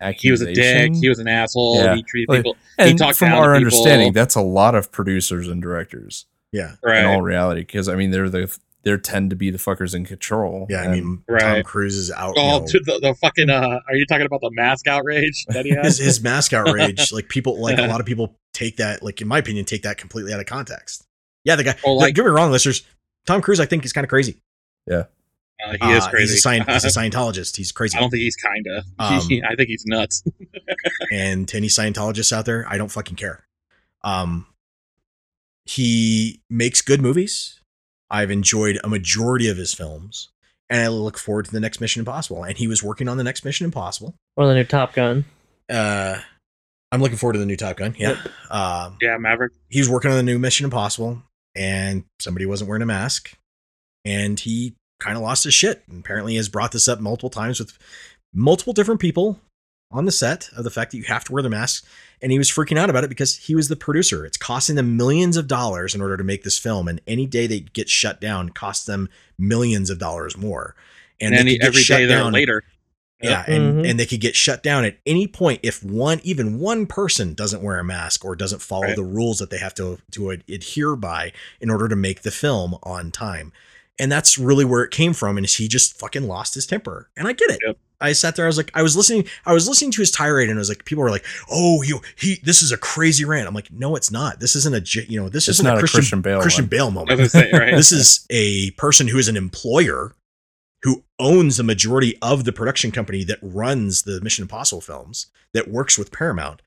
accusation. 0.00 0.26
he 0.28 0.30
was 0.30 0.40
a 0.42 0.52
dick. 0.54 0.92
He 1.00 1.08
was 1.08 1.18
an 1.18 1.28
asshole. 1.28 1.76
Yeah. 1.82 1.94
He 1.96 2.02
treated 2.02 2.28
Like, 2.28 2.38
people. 2.40 2.56
he 2.78 2.90
and 2.90 2.98
talked 2.98 3.18
from 3.18 3.28
down 3.30 3.38
our 3.38 3.44
people. 3.54 3.56
understanding, 3.56 4.12
that's 4.12 4.34
a 4.34 4.40
lot 4.42 4.74
of 4.74 4.90
producers 4.92 5.48
and 5.48 5.60
directors 5.62 6.26
Yeah. 6.52 6.76
Right. 6.82 7.00
in 7.00 7.06
all 7.06 7.22
reality. 7.22 7.62
Because 7.62 7.88
I 7.88 7.96
mean, 7.96 8.10
they're 8.10 8.28
the 8.30 8.56
they 8.84 8.96
tend 8.98 9.30
to 9.30 9.36
be 9.36 9.50
the 9.50 9.58
fuckers 9.58 9.94
in 9.94 10.04
control. 10.04 10.66
Yeah, 10.68 10.82
I 10.82 10.84
and- 10.84 10.92
mean 10.92 11.24
Tom 11.38 11.62
Cruise 11.62 11.96
is 11.96 12.10
out. 12.10 12.36
you 12.36 12.42
Oh, 12.42 12.58
know, 12.60 12.66
to 12.66 12.80
the, 12.80 12.98
the 13.00 13.14
fucking. 13.14 13.50
Uh, 13.50 13.80
are 13.88 13.96
you 13.96 14.06
talking 14.06 14.26
about 14.26 14.40
the 14.40 14.50
mask 14.52 14.86
outrage 14.86 15.44
that 15.48 15.64
he 15.64 15.72
has? 15.72 15.98
his 15.98 16.22
mask 16.22 16.52
outrage, 16.52 17.12
like 17.12 17.28
people 17.28 17.60
like 17.60 17.78
a 17.78 17.86
lot 17.86 18.00
of 18.00 18.06
people 18.06 18.36
take 18.52 18.76
that, 18.76 19.02
like 19.02 19.20
in 19.20 19.28
my 19.28 19.38
opinion, 19.38 19.64
take 19.64 19.82
that 19.82 19.98
completely 19.98 20.32
out 20.32 20.40
of 20.40 20.46
context. 20.46 21.06
Yeah, 21.44 21.56
the 21.56 21.64
guy 21.64 21.76
Well, 21.84 21.96
like 21.96 22.02
like- 22.08 22.14
get 22.14 22.24
me 22.24 22.30
wrong, 22.30 22.50
listeners. 22.50 22.82
Tom 23.26 23.40
Cruise, 23.40 23.60
I 23.60 23.66
think, 23.66 23.84
is 23.84 23.92
kind 23.92 24.04
of 24.04 24.08
crazy. 24.10 24.36
Uh, 24.90 25.04
he 25.80 25.92
is 25.92 26.04
Uh, 26.04 26.10
crazy. 26.10 26.34
He's 26.34 26.44
a, 26.44 26.48
scient- 26.48 26.70
he's 26.70 26.84
a 26.84 26.88
Scientologist. 27.00 27.56
He's 27.56 27.72
crazy. 27.72 27.96
I 27.96 28.00
don't 28.00 28.10
think 28.10 28.22
he's 28.22 28.36
kinda. 28.36 28.82
Um, 28.98 29.20
I 29.48 29.54
think 29.56 29.68
he's 29.68 29.84
nuts. 29.86 30.22
and 31.12 31.48
to 31.48 31.56
any 31.56 31.68
Scientologists 31.68 32.32
out 32.32 32.44
there, 32.44 32.66
I 32.68 32.76
don't 32.76 32.90
fucking 32.90 33.16
care. 33.16 33.46
Um, 34.02 34.46
he 35.64 36.42
makes 36.50 36.82
good 36.82 37.00
movies. 37.00 37.60
I've 38.14 38.30
enjoyed 38.30 38.78
a 38.84 38.88
majority 38.88 39.48
of 39.48 39.56
his 39.56 39.74
films, 39.74 40.28
and 40.70 40.80
I 40.80 40.86
look 40.86 41.18
forward 41.18 41.46
to 41.46 41.50
the 41.50 41.58
next 41.58 41.80
Mission 41.80 41.98
Impossible. 41.98 42.44
And 42.44 42.56
he 42.56 42.68
was 42.68 42.80
working 42.80 43.08
on 43.08 43.16
the 43.16 43.24
next 43.24 43.44
Mission 43.44 43.64
Impossible. 43.64 44.14
Or 44.36 44.46
the 44.46 44.54
new 44.54 44.62
Top 44.62 44.94
Gun. 44.94 45.24
Uh, 45.68 46.18
I'm 46.92 47.02
looking 47.02 47.16
forward 47.16 47.32
to 47.32 47.40
the 47.40 47.46
new 47.46 47.56
Top 47.56 47.76
Gun. 47.76 47.96
Yeah. 47.98 48.16
Um, 48.50 48.98
yeah, 49.02 49.16
Maverick. 49.18 49.52
he 49.68 49.80
was 49.80 49.88
working 49.88 50.12
on 50.12 50.16
the 50.16 50.22
new 50.22 50.38
Mission 50.38 50.62
Impossible, 50.62 51.24
and 51.56 52.04
somebody 52.20 52.46
wasn't 52.46 52.68
wearing 52.68 52.82
a 52.82 52.86
mask, 52.86 53.36
and 54.04 54.38
he 54.38 54.76
kind 55.00 55.16
of 55.16 55.24
lost 55.24 55.42
his 55.42 55.54
shit. 55.54 55.82
And 55.88 55.98
apparently, 55.98 56.36
has 56.36 56.48
brought 56.48 56.70
this 56.70 56.86
up 56.86 57.00
multiple 57.00 57.30
times 57.30 57.58
with 57.58 57.76
multiple 58.32 58.72
different 58.72 59.00
people 59.00 59.40
on 59.90 60.04
the 60.06 60.12
set 60.12 60.48
of 60.56 60.64
the 60.64 60.70
fact 60.70 60.90
that 60.90 60.96
you 60.98 61.04
have 61.04 61.24
to 61.24 61.32
wear 61.32 61.42
the 61.42 61.50
mask. 61.50 61.84
And 62.22 62.32
he 62.32 62.38
was 62.38 62.50
freaking 62.50 62.78
out 62.78 62.90
about 62.90 63.04
it 63.04 63.08
because 63.08 63.36
he 63.36 63.54
was 63.54 63.68
the 63.68 63.76
producer. 63.76 64.24
It's 64.24 64.36
costing 64.36 64.76
them 64.76 64.96
millions 64.96 65.36
of 65.36 65.46
dollars 65.46 65.94
in 65.94 66.00
order 66.00 66.16
to 66.16 66.24
make 66.24 66.42
this 66.42 66.58
film, 66.58 66.88
and 66.88 67.00
any 67.06 67.26
day 67.26 67.46
they 67.46 67.60
get 67.60 67.88
shut 67.88 68.20
down 68.20 68.48
costs 68.50 68.86
them 68.86 69.08
millions 69.38 69.90
of 69.90 69.98
dollars 69.98 70.36
more. 70.36 70.74
And, 71.20 71.32
they 71.34 71.38
then 71.38 71.46
could 71.46 71.60
get 71.60 71.74
shut 71.74 72.08
down- 72.08 72.32
later. 72.32 72.62
yeah, 73.22 73.44
and 73.46 73.84
Mhm. 73.84 73.90
and 73.90 74.00
they 74.00 74.06
could 74.06 74.20
get 74.20 74.34
shut 74.34 74.62
down 74.62 74.84
at 74.84 74.98
any 75.06 75.26
point 75.26 75.60
if 75.62 75.82
one 75.82 76.20
even 76.24 76.58
one 76.58 76.86
person 76.86 77.32
doesn't 77.34 77.62
wear 77.62 77.78
a 77.78 77.84
mask 77.84 78.24
or 78.24 78.34
doesn't 78.36 78.60
follow 78.62 78.84
Right. 78.84 78.96
the 78.96 79.04
rules 79.04 79.38
that 79.38 79.50
they 79.50 79.58
have 79.58 79.74
to 79.74 79.98
to 80.12 80.32
ad- 80.32 80.44
adhere 80.48 80.96
by 80.96 81.32
in 81.60 81.70
order 81.70 81.88
to 81.88 81.96
make 81.96 82.22
the 82.22 82.30
film 82.30 82.76
on 82.82 83.10
time. 83.12 83.52
And 83.98 84.10
that's 84.10 84.36
really 84.38 84.64
where 84.64 84.82
it 84.82 84.90
came 84.90 85.12
from 85.14 85.36
and 85.38 85.46
he 85.46 85.68
just 85.68 85.96
fucking 85.98 86.26
lost 86.26 86.54
his 86.54 86.66
temper. 86.66 87.08
And 87.16 87.28
I 87.28 87.32
get 87.32 87.50
it. 87.50 87.60
Yep. 87.64 87.78
I 88.00 88.12
sat 88.12 88.36
there 88.36 88.44
I 88.44 88.48
was 88.48 88.56
like 88.56 88.70
I 88.74 88.82
was 88.82 88.96
listening 88.96 89.26
I 89.46 89.52
was 89.52 89.68
listening 89.68 89.90
to 89.92 90.02
his 90.02 90.10
tirade 90.10 90.48
and 90.50 90.58
I 90.58 90.60
was 90.60 90.68
like 90.68 90.84
people 90.84 91.02
were 91.02 91.10
like, 91.10 91.24
"Oh, 91.50 91.82
you 91.82 92.00
he 92.16 92.38
this 92.42 92.62
is 92.62 92.72
a 92.72 92.76
crazy 92.76 93.24
rant." 93.24 93.46
I'm 93.48 93.54
like, 93.54 93.72
"No, 93.72 93.96
it's 93.96 94.10
not. 94.10 94.40
This 94.40 94.56
isn't 94.56 94.74
a 94.74 95.04
you 95.08 95.20
know, 95.20 95.28
this 95.28 95.48
It's 95.48 95.56
isn't 95.58 95.64
not 95.64 95.74
a 95.74 95.78
a 95.78 95.80
Christian 95.80 96.00
Christian 96.00 96.20
Bale 96.20 96.40
Christian. 96.42 96.66
Bale 96.66 96.86
I 96.88 96.90
moment." 96.90 97.30
say, 97.30 97.50
right? 97.52 97.74
this 97.74 97.92
is 97.92 98.26
a 98.30 98.70
person 98.72 99.08
who 99.08 99.18
is 99.18 99.28
an 99.28 99.36
employer 99.36 100.12
who 100.82 101.02
owns 101.18 101.56
the 101.56 101.62
majority 101.62 102.18
of 102.20 102.44
the 102.44 102.52
production 102.52 102.90
company 102.90 103.24
that 103.24 103.38
runs 103.40 104.02
the 104.02 104.20
Mission 104.20 104.42
Impossible 104.42 104.82
films 104.82 105.28
that 105.54 105.68
works 105.68 105.96
with 105.96 106.10
Paramount. 106.12 106.60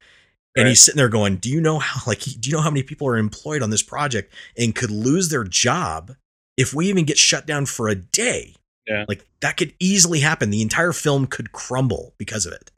And 0.55 0.63
Right. 0.63 0.69
he's 0.69 0.81
sitting 0.81 0.97
there 0.97 1.07
going, 1.09 1.35
"Do 1.37 1.51
you 1.51 1.61
know 1.61 1.77
how 1.77 2.01
like 2.07 2.21
do 2.21 2.49
you 2.49 2.55
know 2.55 2.61
how 2.61 2.71
many 2.71 2.81
people 2.83 3.07
are 3.07 3.17
employed 3.17 3.61
on 3.61 3.69
this 3.69 3.83
project 3.83 4.33
and 4.57 4.73
could 4.73 4.89
lose 4.89 5.29
their 5.29 5.43
job 5.43 6.15
if 6.57 6.73
we 6.73 6.87
even 6.89 7.05
get 7.05 7.19
shut 7.19 7.45
down 7.45 7.67
for 7.67 7.87
a 7.89 7.95
day?" 7.95 8.55
Yeah. 8.87 9.05
Like 9.07 9.27
that 9.41 9.57
could 9.57 9.73
easily 9.79 10.19
happen. 10.21 10.49
The 10.49 10.61
entire 10.61 10.93
film 10.93 11.27
could 11.27 11.51
crumble 11.51 12.13
because 12.17 12.45
of 12.45 12.53
it. 12.53 12.71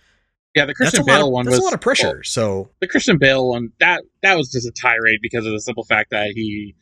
yeah, 0.56 0.66
the 0.66 0.74
Christian 0.74 1.06
Bale 1.06 1.28
of, 1.28 1.32
one 1.32 1.46
that's 1.46 1.58
was 1.58 1.60
a 1.60 1.64
lot 1.64 1.74
of 1.74 1.82
pressure. 1.82 2.08
well, 2.08 2.20
so 2.24 2.70
the 2.82 2.88
Christian 2.88 3.18
Bale 3.18 3.48
one 3.50 3.72
that 3.80 4.02
that 4.24 4.36
was 4.36 4.52
just 4.52 4.68
a 4.68 4.72
tirade 4.72 5.20
because 5.22 5.46
of 5.46 5.52
the 5.52 5.62
simple 5.62 5.84
fact 5.84 6.10
that 6.12 6.32
he, 6.34 6.76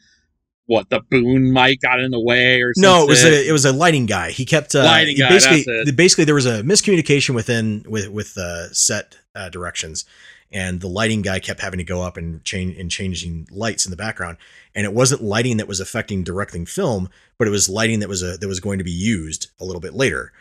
what 0.65 0.89
the 0.89 1.01
boom 1.09 1.51
mic 1.51 1.81
got 1.81 1.99
in 1.99 2.11
the 2.11 2.19
way 2.19 2.61
or 2.61 2.71
No, 2.77 3.03
it 3.03 3.09
was 3.09 3.25
a 3.25 3.47
it 3.47 3.51
was 3.51 3.65
a 3.65 3.73
lighting 3.73 4.05
guy. 4.05 4.31
He 4.31 4.45
kept 4.45 4.75
uh, 4.75 4.83
Lighting 4.83 5.15
he 5.15 5.21
guy, 5.21 5.29
Basically, 5.29 5.91
basically 5.91 6.23
there 6.23 6.35
was 6.35 6.45
a 6.45 6.61
miscommunication 6.63 7.35
within 7.35 7.83
with 7.87 8.09
with 8.09 8.37
uh, 8.37 8.71
set 8.73 9.17
uh, 9.35 9.49
directions, 9.49 10.05
and 10.51 10.79
the 10.79 10.87
lighting 10.87 11.21
guy 11.21 11.39
kept 11.39 11.59
having 11.59 11.77
to 11.79 11.83
go 11.83 12.01
up 12.01 12.15
and 12.17 12.43
change 12.45 12.77
and 12.77 12.89
changing 12.89 13.47
lights 13.51 13.85
in 13.85 13.91
the 13.91 13.97
background. 13.97 14.37
And 14.77 14.85
it 14.85 14.93
wasn't 14.93 15.23
lighting 15.23 15.57
that 15.57 15.67
was 15.67 15.81
affecting 15.81 16.23
directing 16.23 16.65
film, 16.65 17.09
but 17.37 17.49
it 17.49 17.51
was 17.51 17.67
lighting 17.67 17.99
that 17.99 18.07
was 18.07 18.23
a 18.23 18.37
that 18.37 18.47
was 18.47 18.61
going 18.61 18.77
to 18.77 18.85
be 18.85 18.91
used 18.91 19.47
a 19.59 19.65
little 19.65 19.81
bit 19.81 19.93
later. 19.93 20.31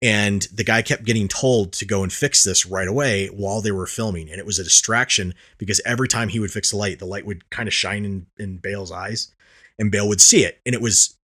And 0.00 0.42
the 0.54 0.64
guy 0.64 0.80
kept 0.80 1.04
getting 1.04 1.28
told 1.28 1.72
to 1.74 1.84
go 1.84 2.02
and 2.02 2.10
fix 2.10 2.42
this 2.42 2.64
right 2.64 2.88
away 2.88 3.26
while 3.26 3.60
they 3.60 3.72
were 3.72 3.86
filming, 3.86 4.30
and 4.30 4.38
it 4.38 4.46
was 4.46 4.58
a 4.58 4.64
distraction 4.64 5.34
because 5.58 5.82
every 5.84 6.08
time 6.08 6.28
he 6.28 6.40
would 6.40 6.50
fix 6.50 6.70
the 6.70 6.78
light, 6.78 6.98
the 7.00 7.04
light 7.04 7.26
would 7.26 7.50
kind 7.50 7.68
of 7.68 7.74
shine 7.74 8.04
in 8.06 8.26
in 8.38 8.56
Bale's 8.56 8.92
eyes, 8.92 9.34
and 9.78 9.90
Bale 9.90 10.08
would 10.08 10.20
see 10.20 10.44
it, 10.44 10.60
and 10.64 10.74
it 10.74 10.80
was 10.80 11.18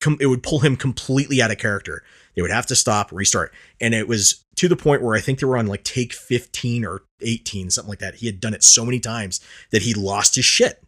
com- 0.00 0.18
it 0.20 0.26
would 0.26 0.42
pull 0.42 0.60
him 0.60 0.76
completely 0.76 1.42
out 1.42 1.50
of 1.50 1.58
character. 1.58 2.02
They 2.34 2.42
would 2.42 2.50
have 2.50 2.66
to 2.66 2.76
stop, 2.76 3.10
restart. 3.10 3.52
And 3.80 3.94
it 3.94 4.06
was 4.06 4.44
to 4.56 4.68
the 4.68 4.76
point 4.76 5.02
where 5.02 5.16
I 5.16 5.20
think 5.20 5.40
they 5.40 5.46
were 5.46 5.56
on 5.56 5.66
like 5.66 5.84
take 5.84 6.12
15 6.12 6.84
or 6.84 7.02
18, 7.22 7.70
something 7.70 7.88
like 7.88 7.98
that. 8.00 8.16
He 8.16 8.26
had 8.26 8.40
done 8.40 8.54
it 8.54 8.62
so 8.62 8.84
many 8.84 9.00
times 9.00 9.40
that 9.70 9.82
he 9.82 9.94
lost 9.94 10.36
his 10.36 10.44
shit. 10.44 10.84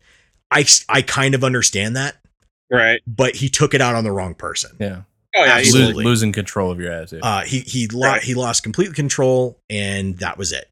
I, 0.51 0.65
I 0.89 1.03
kind 1.03 1.35
of 1.35 1.45
understand 1.45 1.97
that, 1.97 2.17
right. 2.71 3.01
but 3.07 3.37
he 3.37 3.49
took 3.49 3.75
it 3.75 3.81
out 3.81 3.95
on 3.95 4.05
the 4.05 4.13
wrong 4.13 4.35
person. 4.35 4.71
Yeah. 4.81 5.03
Oh 5.37 5.45
yeah, 5.45 5.57
Absolutely. 5.57 5.89
easily. 5.91 6.05
Lo- 6.05 6.11
losing 6.11 6.33
control 6.33 6.71
of 6.71 6.81
your 6.81 6.91
attitude. 6.93 7.21
Uh, 7.23 7.43
he 7.43 7.61
he 7.61 7.87
lo- 7.89 8.09
Right. 8.09 8.23
he 8.23 8.35
lost 8.35 8.63
complete 8.63 8.95
control, 8.95 9.59
and 9.69 10.19
that 10.19 10.39
was 10.39 10.53
it. 10.53 10.69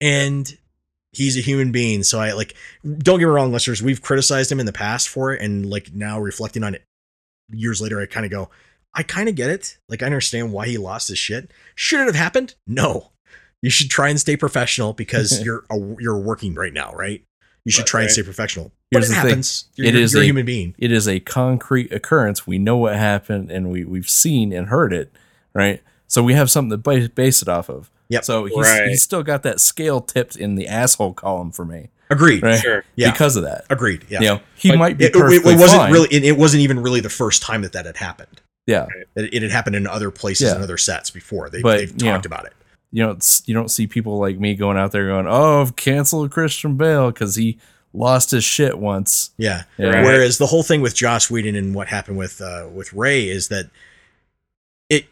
And 0.00 0.58
he's 1.12 1.36
a 1.36 1.40
human 1.40 1.70
being, 1.72 2.02
so 2.02 2.18
I 2.20 2.32
like. 2.32 2.54
Don't 2.84 3.18
get 3.20 3.26
me 3.26 3.30
wrong, 3.32 3.52
listeners. 3.52 3.80
We've 3.82 4.02
criticized 4.02 4.50
him 4.50 4.58
in 4.60 4.66
the 4.66 4.72
past 4.72 5.08
for 5.08 5.32
it, 5.32 5.40
and 5.40 5.64
like 5.70 5.92
now 5.94 6.18
reflecting 6.18 6.64
on 6.64 6.74
it 6.74 6.82
years 7.52 7.80
later, 7.80 8.00
I 8.00 8.06
kind 8.06 8.26
of 8.26 8.32
go, 8.32 8.50
I 8.94 9.02
kind 9.04 9.28
of 9.28 9.36
get 9.36 9.50
it. 9.50 9.78
Like 9.88 10.02
I 10.02 10.06
understand 10.06 10.52
why 10.52 10.66
he 10.66 10.78
lost 10.78 11.06
his 11.08 11.18
shit. 11.18 11.52
Should 11.76 12.00
it 12.00 12.06
have 12.06 12.16
happened? 12.16 12.54
No. 12.66 13.10
You 13.62 13.70
should 13.70 13.88
try 13.90 14.08
and 14.08 14.18
stay 14.18 14.36
professional 14.36 14.92
because 14.94 15.40
you're 15.44 15.64
a, 15.70 15.78
you're 16.00 16.18
working 16.18 16.54
right 16.54 16.72
now, 16.72 16.92
right? 16.92 17.22
You 17.64 17.70
should 17.70 17.82
Right, 17.82 17.86
try 17.86 18.02
and 18.02 18.10
stay 18.10 18.22
professional. 18.24 18.72
Here's 18.92 19.08
but 19.08 19.12
it 19.12 19.16
the 19.16 19.20
thing. 19.22 19.28
happens. 19.30 19.64
You're, 19.74 19.86
It 19.88 19.94
you're- 19.94 20.02
is 20.04 20.12
you're 20.12 20.22
a 20.22 20.24
a- 20.24 20.26
human 20.28 20.46
being. 20.46 20.74
it 20.78 20.92
is 20.92 21.08
a 21.08 21.18
concrete 21.20 21.92
occurrence. 21.92 22.46
We 22.46 22.58
know 22.58 22.76
what 22.76 22.94
happened, 22.96 23.50
and 23.50 23.70
we 23.72 23.84
we've 23.84 24.08
seen 24.08 24.52
and 24.52 24.68
heard 24.68 24.92
it, 24.92 25.12
right? 25.54 25.82
So 26.06 26.22
we 26.22 26.34
have 26.34 26.50
something 26.50 26.70
to 26.70 26.76
base, 26.78 27.08
base 27.08 27.42
it 27.42 27.48
off 27.48 27.68
of. 27.70 27.90
Yep. 28.10 28.24
So 28.24 28.44
he's, 28.44 28.56
Right. 28.58 28.88
he's 28.88 29.02
still 29.02 29.22
got 29.22 29.42
that 29.44 29.58
scale 29.60 30.00
tipped 30.02 30.36
in 30.36 30.54
the 30.56 30.68
asshole 30.68 31.14
column 31.14 31.50
for 31.50 31.64
me, 31.64 31.88
Agreed. 32.10 32.42
right? 32.42 32.60
Sure. 32.60 32.84
Yeah. 32.94 33.10
Because 33.10 33.36
of 33.36 33.44
that. 33.44 33.64
Agreed. 33.70 34.04
Yeah. 34.10 34.20
You 34.20 34.26
know, 34.26 34.40
he 34.54 34.68
But 34.68 34.78
might 34.78 34.98
be 34.98 35.04
it, 35.06 35.16
it- 35.16 35.18
perfectly 35.18 35.54
it 35.54 35.58
wasn't 35.58 35.80
fine. 35.82 35.92
really 35.92 36.08
it, 36.10 36.22
it 36.24 36.36
wasn't 36.36 36.62
even 36.62 36.80
really 36.80 37.00
the 37.00 37.08
first 37.08 37.40
time 37.40 37.62
that 37.62 37.72
that 37.72 37.86
had 37.86 37.96
happened 37.96 38.42
yeah. 38.66 38.86
it, 39.16 39.32
it 39.32 39.42
had 39.42 39.50
happened 39.50 39.74
in 39.76 39.86
other 39.86 40.10
places 40.10 40.48
Yeah. 40.48 40.54
and 40.56 40.62
other 40.62 40.76
sets 40.76 41.08
before 41.10 41.48
they, 41.48 41.62
But, 41.62 41.78
they've 41.78 41.90
you 41.92 42.04
know, 42.04 42.12
talked 42.12 42.26
about 42.26 42.44
it 42.44 42.52
You 42.90 43.04
don't 43.06 43.40
you 43.46 43.54
don't 43.54 43.70
see 43.70 43.86
people 43.86 44.18
like 44.18 44.38
me 44.38 44.54
going 44.54 44.76
out 44.76 44.92
there 44.92 45.06
going, 45.06 45.26
"Oh, 45.26 45.70
cancel 45.76 46.28
Christian 46.28 46.76
Bale 46.76 47.10
because 47.10 47.36
he 47.36 47.56
lost 47.94 48.30
his 48.30 48.44
shit 48.44 48.78
once." 48.78 49.30
yeah 49.36 49.64
Yeah. 49.78 49.86
Right. 49.88 50.04
whereas 50.04 50.38
the 50.38 50.46
whole 50.46 50.62
thing 50.62 50.80
with 50.80 50.94
joss 50.94 51.30
whedon 51.30 51.54
and 51.56 51.74
what 51.74 51.88
happened 51.88 52.18
with 52.18 52.40
uh 52.40 52.66
with 52.72 52.92
ray 52.92 53.28
is 53.28 53.48
that 53.48 53.70
it 54.88 55.06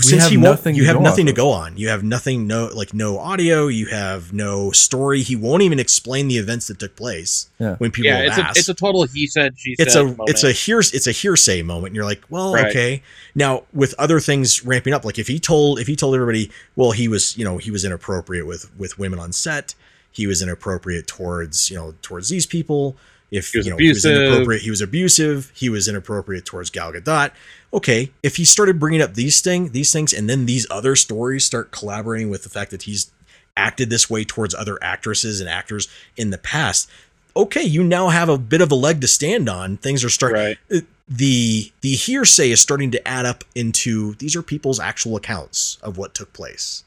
since 0.00 0.22
have 0.22 0.30
he 0.30 0.36
won't 0.36 0.64
you 0.76 0.84
have 0.84 1.00
nothing 1.00 1.26
to 1.26 1.32
go 1.32 1.50
on 1.50 1.76
you 1.76 1.88
have 1.88 2.04
nothing 2.04 2.46
no 2.46 2.70
like 2.72 2.94
no 2.94 3.18
audio 3.18 3.66
you 3.66 3.86
have 3.86 4.32
no 4.32 4.70
story 4.70 5.20
he 5.20 5.34
won't 5.34 5.62
even 5.62 5.80
explain 5.80 6.28
the 6.28 6.38
events 6.38 6.68
that 6.68 6.78
took 6.78 6.94
place 6.94 7.48
Yeah. 7.58 7.74
when 7.78 7.90
people 7.90 8.10
Yeah, 8.12 8.32
have 8.32 8.50
it's 8.50 8.56
a 8.56 8.60
it's 8.60 8.68
a 8.68 8.74
total 8.74 9.02
he 9.04 9.26
said 9.26 9.58
she 9.58 9.74
it's 9.78 9.94
said. 9.94 10.02
a 10.02 10.04
moment. 10.04 10.28
it's 10.28 10.44
a 10.44 10.52
hears 10.52 10.92
it's 10.92 11.08
a 11.08 11.12
hearsay 11.12 11.62
moment 11.62 11.88
and 11.88 11.96
you're 11.96 12.04
like 12.04 12.22
well 12.30 12.54
Right. 12.54 12.66
okay 12.66 13.02
now 13.34 13.64
with 13.72 13.94
other 13.98 14.20
things 14.20 14.64
ramping 14.64 14.92
up 14.94 15.04
like 15.04 15.18
if 15.18 15.26
he 15.26 15.40
told 15.40 15.80
if 15.80 15.88
he 15.88 15.96
told 15.96 16.14
everybody 16.14 16.52
well 16.76 16.92
he 16.92 17.08
was 17.08 17.36
you 17.36 17.44
know 17.44 17.58
he 17.58 17.72
was 17.72 17.84
inappropriate 17.84 18.46
with 18.46 18.70
with 18.78 18.96
women 18.98 19.18
on 19.18 19.32
set 19.32 19.74
he 20.14 20.26
was 20.26 20.40
inappropriate 20.40 21.06
towards 21.06 21.70
you 21.70 21.76
know 21.76 21.94
towards 22.00 22.28
these 22.28 22.46
people. 22.46 22.96
If 23.30 23.50
He 23.50 23.58
was 23.58 23.66
you 23.66 23.72
know 23.72 23.78
he 23.78 23.88
was 23.88 24.04
inappropriate 24.04 24.62
he 24.62 24.70
was 24.70 24.80
abusive. 24.80 25.52
He 25.54 25.68
was 25.68 25.88
inappropriate 25.88 26.46
towards 26.46 26.70
Gal 26.70 26.92
Gadot. 26.92 27.32
Okay 27.72 28.12
if 28.22 28.36
he 28.36 28.44
started 28.44 28.78
bringing 28.78 29.02
up 29.02 29.14
these 29.14 29.40
thing 29.40 29.70
these 29.72 29.92
things 29.92 30.12
and 30.12 30.30
then 30.30 30.46
these 30.46 30.66
other 30.70 30.96
stories 30.96 31.44
start 31.44 31.72
collaborating 31.72 32.30
with 32.30 32.44
the 32.44 32.48
fact 32.48 32.70
that 32.70 32.82
he's 32.82 33.10
acted 33.56 33.90
this 33.90 34.08
way 34.08 34.24
towards 34.24 34.54
other 34.54 34.78
actresses 34.82 35.40
and 35.40 35.48
actors 35.48 35.88
in 36.16 36.30
the 36.30 36.38
past 36.38 36.90
okay 37.36 37.62
you 37.62 37.82
now 37.84 38.08
have 38.08 38.28
a 38.28 38.38
bit 38.38 38.60
of 38.60 38.70
a 38.70 38.74
leg 38.74 39.00
to 39.00 39.08
stand 39.08 39.48
on. 39.48 39.76
Things 39.76 40.04
are 40.04 40.08
starting 40.08 40.40
right. 40.40 40.58
Uh, 40.72 40.80
the 41.08 41.72
the 41.82 41.94
hearsay 41.94 42.50
is 42.50 42.60
starting 42.60 42.90
to 42.90 43.08
add 43.08 43.26
up 43.26 43.44
into 43.54 44.14
these 44.14 44.34
are 44.34 44.42
people's 44.42 44.80
actual 44.80 45.16
accounts 45.16 45.78
of 45.82 45.98
what 45.98 46.14
took 46.14 46.32
place 46.32 46.84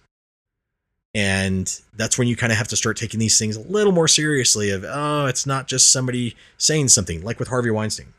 and 1.14 1.82
that's 1.96 2.18
when 2.18 2.28
you 2.28 2.36
kind 2.36 2.52
of 2.52 2.58
have 2.58 2.68
to 2.68 2.76
start 2.76 2.98
taking 2.98 3.20
these 3.20 3.40
things 3.40 3.56
a 3.56 3.62
little 3.62 3.94
more 3.94 4.08
seriously 4.08 4.70
of 4.70 4.84
oh 4.88 5.26
it's 5.26 5.46
not 5.46 5.68
just 5.68 5.92
somebody 5.92 6.36
saying 6.58 6.88
something 6.88 7.24
like 7.24 7.40
with 7.40 7.48
harvey 7.48 7.72
weinstein. 7.72 8.14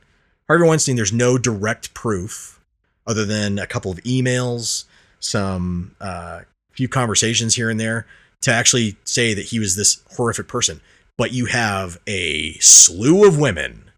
Harvey 0.49 0.67
weinstein 0.67 0.97
there's 0.97 1.13
no 1.13 1.39
direct 1.39 1.95
proof 1.95 2.61
other 3.07 3.25
than 3.25 3.59
a 3.59 3.67
couple 3.67 3.91
of 3.91 3.99
emails 3.99 4.85
some 5.21 5.95
uh, 6.01 6.41
few 6.71 6.89
conversations 6.89 7.55
here 7.55 7.71
and 7.71 7.81
there 7.81 8.07
to 8.41 8.53
actually 8.53 8.97
say 9.05 9.35
that 9.35 9.47
he 9.47 9.59
was 9.59 9.75
this 9.77 10.03
horrific 10.17 10.49
person. 10.49 10.81
But 11.17 11.33
you 11.33 11.47
have 11.47 11.99
a 12.07 12.53
slew 12.61 13.27
of 13.27 13.39
women 13.39 13.91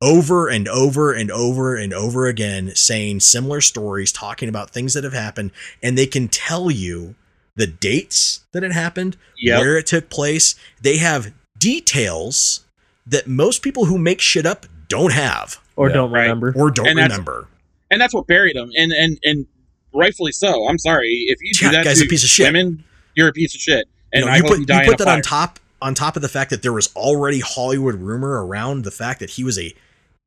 over 0.00 0.48
and 0.48 0.68
over 0.68 1.12
and 1.12 1.30
over 1.30 1.76
and 1.76 1.92
over 1.92 2.26
again 2.26 2.74
saying 2.74 3.20
similar 3.20 3.60
stories, 3.60 4.12
talking 4.12 4.48
about 4.48 4.70
things 4.70 4.94
that 4.94 5.04
have 5.04 5.12
happened, 5.12 5.50
and 5.82 5.96
they 5.96 6.06
can 6.06 6.28
tell 6.28 6.70
you 6.70 7.14
the 7.56 7.66
dates 7.66 8.44
that 8.52 8.62
it 8.62 8.72
happened, 8.72 9.16
Yep. 9.38 9.60
where 9.60 9.76
it 9.78 9.86
took 9.86 10.08
place. 10.10 10.54
They 10.80 10.98
have 10.98 11.32
details 11.58 12.60
that 13.06 13.26
most 13.26 13.62
people 13.62 13.86
who 13.86 13.98
make 13.98 14.20
shit 14.20 14.46
up 14.46 14.66
don't 14.88 15.12
have 15.12 15.58
or 15.74 15.88
Yeah. 15.88 15.94
don't 15.94 16.10
Right. 16.12 16.22
remember. 16.22 16.52
or 16.56 16.70
don't 16.70 16.86
And 16.88 16.98
that's- 16.98 17.10
remember. 17.12 17.48
and 17.90 18.00
that's 18.00 18.14
what 18.14 18.26
buried 18.26 18.56
him, 18.56 18.70
and 18.76 18.92
and 18.92 19.18
and 19.24 19.46
rightfully 19.94 20.32
so. 20.32 20.68
I'm 20.68 20.78
sorry 20.78 21.24
if 21.28 21.38
you 21.42 21.52
do 21.54 21.66
Yeah, 21.66 21.72
that 21.72 21.84
guy's 21.84 21.98
to 22.00 22.04
a 22.04 22.08
piece 22.08 22.24
of 22.24 22.30
shit. 22.30 22.46
women, 22.46 22.84
you're 23.14 23.28
a 23.28 23.32
piece 23.32 23.54
of 23.54 23.60
shit, 23.60 23.86
and 24.12 24.24
you 24.24 24.30
know, 24.30 24.36
you 24.36 24.42
put, 24.42 24.50
you 24.58 24.60
you 24.60 24.66
put 24.66 24.86
in 24.86 24.94
a 24.94 24.96
that 24.98 25.08
on 25.08 25.22
top 25.22 25.58
on 25.82 25.94
top 25.94 26.16
of 26.16 26.22
the 26.22 26.28
fact 26.28 26.50
that 26.50 26.62
there 26.62 26.72
was 26.72 26.88
already 26.96 27.40
Hollywood 27.40 27.96
rumor 27.96 28.44
around 28.44 28.84
the 28.84 28.90
fact 28.90 29.20
that 29.20 29.30
he 29.30 29.44
was 29.44 29.58
a 29.58 29.74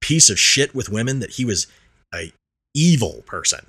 piece 0.01 0.29
of 0.29 0.39
shit 0.39 0.73
with 0.75 0.89
women, 0.89 1.19
that 1.19 1.31
he 1.31 1.45
was 1.45 1.67
a 2.13 2.31
evil 2.75 3.23
person. 3.25 3.65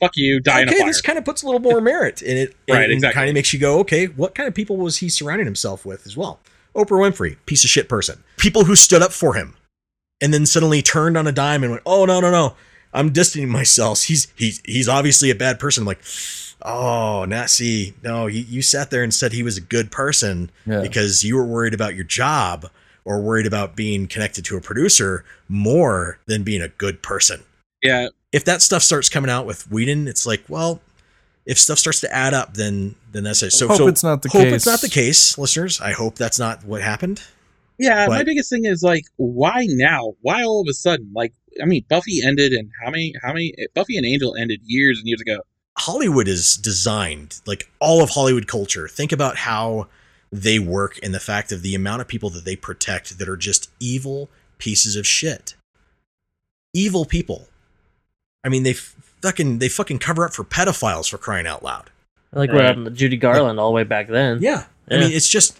Fuck 0.00 0.16
you, 0.16 0.40
die 0.40 0.62
in 0.62 0.68
a 0.68 0.70
okay, 0.70 0.80
fire. 0.80 0.88
this 0.88 1.00
kind 1.00 1.18
of 1.18 1.24
puts 1.24 1.42
a 1.42 1.46
little 1.46 1.60
more 1.60 1.80
merit 1.80 2.20
in 2.20 2.36
it. 2.36 2.54
Right, 2.68 2.84
and, 2.84 2.92
exactly. 2.92 3.14
Kind 3.14 3.28
of 3.30 3.34
makes 3.34 3.52
you 3.52 3.58
go, 3.58 3.78
okay, 3.80 4.06
what 4.06 4.34
kind 4.34 4.48
of 4.48 4.54
people 4.54 4.76
was 4.76 4.98
he 4.98 5.08
surrounding 5.08 5.46
himself 5.46 5.86
with 5.86 6.06
as 6.06 6.16
well? 6.16 6.40
Oprah 6.74 6.98
Winfrey, 6.98 7.36
piece 7.46 7.64
of 7.64 7.70
shit 7.70 7.88
person. 7.88 8.22
People 8.36 8.64
who 8.64 8.74
stood 8.74 9.02
up 9.02 9.12
for 9.12 9.34
him, 9.34 9.54
and 10.20 10.34
then 10.34 10.46
suddenly 10.46 10.82
turned 10.82 11.16
on 11.16 11.26
a 11.26 11.32
dime 11.32 11.62
and 11.62 11.72
went, 11.72 11.82
oh 11.86 12.04
no 12.04 12.20
no 12.20 12.30
no, 12.30 12.54
I'm 12.92 13.12
distancing 13.12 13.48
myself. 13.48 14.02
He's 14.02 14.32
he's 14.36 14.60
he's 14.64 14.88
obviously 14.88 15.30
a 15.30 15.34
bad 15.34 15.60
person. 15.60 15.82
I'm 15.82 15.86
like, 15.86 16.02
oh, 16.62 17.24
now 17.26 17.46
see, 17.46 17.94
no, 18.02 18.26
you, 18.26 18.40
you 18.40 18.62
sat 18.62 18.90
there 18.90 19.04
and 19.04 19.14
said 19.14 19.32
he 19.32 19.42
was 19.42 19.56
a 19.56 19.62
good 19.62 19.90
person 19.92 20.50
Yeah. 20.66 20.80
because 20.80 21.22
you 21.22 21.36
were 21.36 21.44
worried 21.44 21.74
about 21.74 21.94
your 21.94 22.04
job 22.04 22.68
or 23.04 23.20
worried 23.20 23.46
about 23.46 23.76
being 23.76 24.06
connected 24.08 24.44
to 24.46 24.56
a 24.56 24.60
producer 24.60 25.24
more 25.48 26.18
than 26.26 26.42
being 26.42 26.62
a 26.62 26.68
good 26.68 27.02
person 27.02 27.44
yeah, 27.84 28.08
if 28.34 28.44
that 28.46 28.62
stuff 28.62 28.82
starts 28.82 29.08
coming 29.08 29.30
out 29.30 29.46
with 29.46 29.70
Whedon, 29.70 30.08
it's 30.08 30.26
like, 30.26 30.42
well, 30.48 30.80
if 31.46 31.56
stuff 31.56 31.78
starts 31.78 32.00
to 32.00 32.12
add 32.12 32.34
up, 32.34 32.54
then 32.54 32.96
then 33.12 33.22
that's 33.22 33.44
it. 33.44 33.52
So 33.52 33.68
Hope 33.68 33.76
so 33.76 33.86
it's 33.86 34.02
not 34.02 34.22
the 34.22 34.28
hope 34.28 34.42
case. 34.42 34.52
it's 34.54 34.66
not 34.66 34.80
the 34.80 34.88
case, 34.88 35.38
listeners. 35.38 35.80
I 35.80 35.92
hope 35.92 36.16
that's 36.16 36.38
not 36.38 36.64
what 36.64 36.82
happened. 36.82 37.22
yeah. 37.78 38.06
my 38.08 38.24
biggest 38.24 38.50
thing 38.50 38.64
is 38.64 38.82
like, 38.82 39.04
why 39.16 39.66
now? 39.70 40.14
Why 40.22 40.42
all 40.42 40.60
of 40.60 40.66
a 40.68 40.72
sudden? 40.72 41.12
Like, 41.14 41.32
I 41.62 41.64
mean, 41.66 41.84
Buffy 41.88 42.24
ended, 42.26 42.52
and 42.52 42.72
how 42.82 42.90
many? 42.90 43.14
How 43.22 43.32
many? 43.32 43.54
Buffy 43.72 43.96
and 43.96 44.04
Angel 44.04 44.34
ended 44.34 44.60
years 44.64 44.98
and 44.98 45.06
years 45.06 45.20
ago. 45.20 45.38
Hollywood 45.78 46.26
is 46.26 46.56
designed 46.56 47.40
like 47.46 47.70
all 47.78 48.02
of 48.02 48.10
Hollywood 48.10 48.48
culture. 48.48 48.88
Think 48.88 49.12
about 49.12 49.36
how 49.36 49.86
they 50.32 50.58
work 50.58 50.98
and 51.04 51.14
the 51.14 51.20
fact 51.20 51.52
of 51.52 51.62
the 51.62 51.76
amount 51.76 52.00
of 52.00 52.08
people 52.08 52.30
that 52.30 52.44
they 52.44 52.56
protect 52.56 53.18
that 53.18 53.28
are 53.28 53.36
just 53.36 53.70
evil 53.78 54.28
pieces 54.58 54.96
of 54.96 55.06
shit. 55.06 55.54
Evil 56.72 57.04
people. 57.04 57.46
I 58.44 58.48
mean, 58.48 58.62
they 58.62 58.74
fucking 58.74 59.58
they 59.58 59.68
fucking 59.68 59.98
cover 59.98 60.24
up 60.24 60.34
for 60.34 60.44
pedophiles 60.44 61.08
for 61.08 61.18
crying 61.18 61.46
out 61.46 61.62
loud. 61.62 61.90
like 62.32 62.50
what 62.50 62.58
Right. 62.58 62.66
happened 62.66 62.86
to 62.86 62.90
Judy 62.90 63.16
Garland 63.16 63.58
all 63.60 63.68
the 63.70 63.74
way 63.74 63.84
back 63.84 64.08
then. 64.08 64.38
Yeah. 64.42 64.64
I 64.90 64.98
mean, 64.98 65.12
it's 65.12 65.28
just 65.28 65.56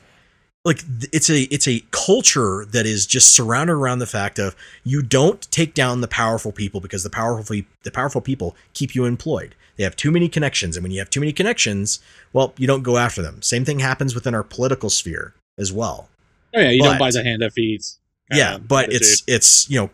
like 0.65 0.83
it's 1.13 1.31
a 1.31 1.43
it's 1.45 1.69
a 1.69 1.83
culture 1.93 2.65
that 2.73 2.85
is 2.85 3.07
just 3.07 3.33
surrounded 3.35 3.75
around 3.75 4.01
the 4.01 4.07
fact 4.07 4.39
of 4.39 4.57
you 4.83 5.01
don't 5.03 5.41
take 5.51 5.73
down 5.75 6.01
the 6.01 6.09
powerful 6.09 6.51
people 6.53 6.81
because 6.81 7.03
the 7.05 7.11
powerful 7.11 7.57
the 7.85 7.91
powerful 7.93 8.21
people 8.21 8.57
keep 8.73 8.95
you 8.95 9.05
employed. 9.05 9.55
They 9.77 9.85
have 9.85 9.95
too 9.97 10.11
many 10.11 10.29
connections, 10.29 10.77
and 10.77 10.83
when 10.83 10.91
you 10.93 10.99
have 11.01 11.11
too 11.11 11.21
many 11.21 11.33
connections, 11.33 11.99
well, 12.33 12.55
you 12.59 12.67
don't 12.67 12.83
go 12.83 12.97
after 12.97 13.23
them. 13.23 13.41
Same 13.43 13.65
thing 13.65 13.79
happens 13.81 14.15
within 14.15 14.35
our 14.35 14.43
political 14.45 14.89
sphere 14.91 15.35
as 15.59 15.73
well. 15.73 16.09
Oh 16.55 16.61
yeah, 16.61 16.71
you 16.71 16.81
But- 16.83 16.91
don't 16.91 16.99
buy 16.99 17.11
the 17.13 17.23
hand 17.25 17.43
that 17.43 17.53
feeds. 17.53 17.99
yeah, 18.33 18.53
kinda 18.53 18.67
but 18.69 18.93
it's 18.93 19.23
attitude. 19.23 19.35
it's 19.37 19.71
you 19.71 19.81
know 19.81 19.91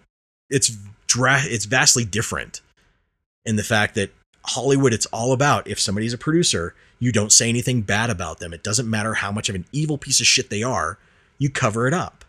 it's 0.49 0.77
dra- 1.07 1.43
it's 1.45 1.65
vastly 1.67 2.05
different 2.05 2.61
in 3.45 3.57
the 3.57 3.65
fact 3.65 3.95
that 3.95 4.13
Hollywood 4.45 4.93
it's 4.93 5.07
all 5.07 5.33
about 5.33 5.67
if 5.67 5.81
somebody's 5.81 6.13
a 6.13 6.19
producer, 6.19 6.75
you 6.99 7.13
don't 7.13 7.33
say 7.33 7.49
anything 7.49 7.83
bad 7.83 8.11
about 8.11 8.39
them. 8.39 8.53
It 8.53 8.63
doesn't 8.63 8.89
matter 8.89 9.15
how 9.15 9.33
much 9.33 9.49
of 9.49 9.55
an 9.55 9.65
evil 9.73 9.99
piece 9.99 10.21
of 10.21 10.27
shit 10.27 10.51
they 10.51 10.63
are, 10.63 10.99
you 11.39 11.51
cover 11.51 11.87
it 11.87 11.95
up. 11.95 12.25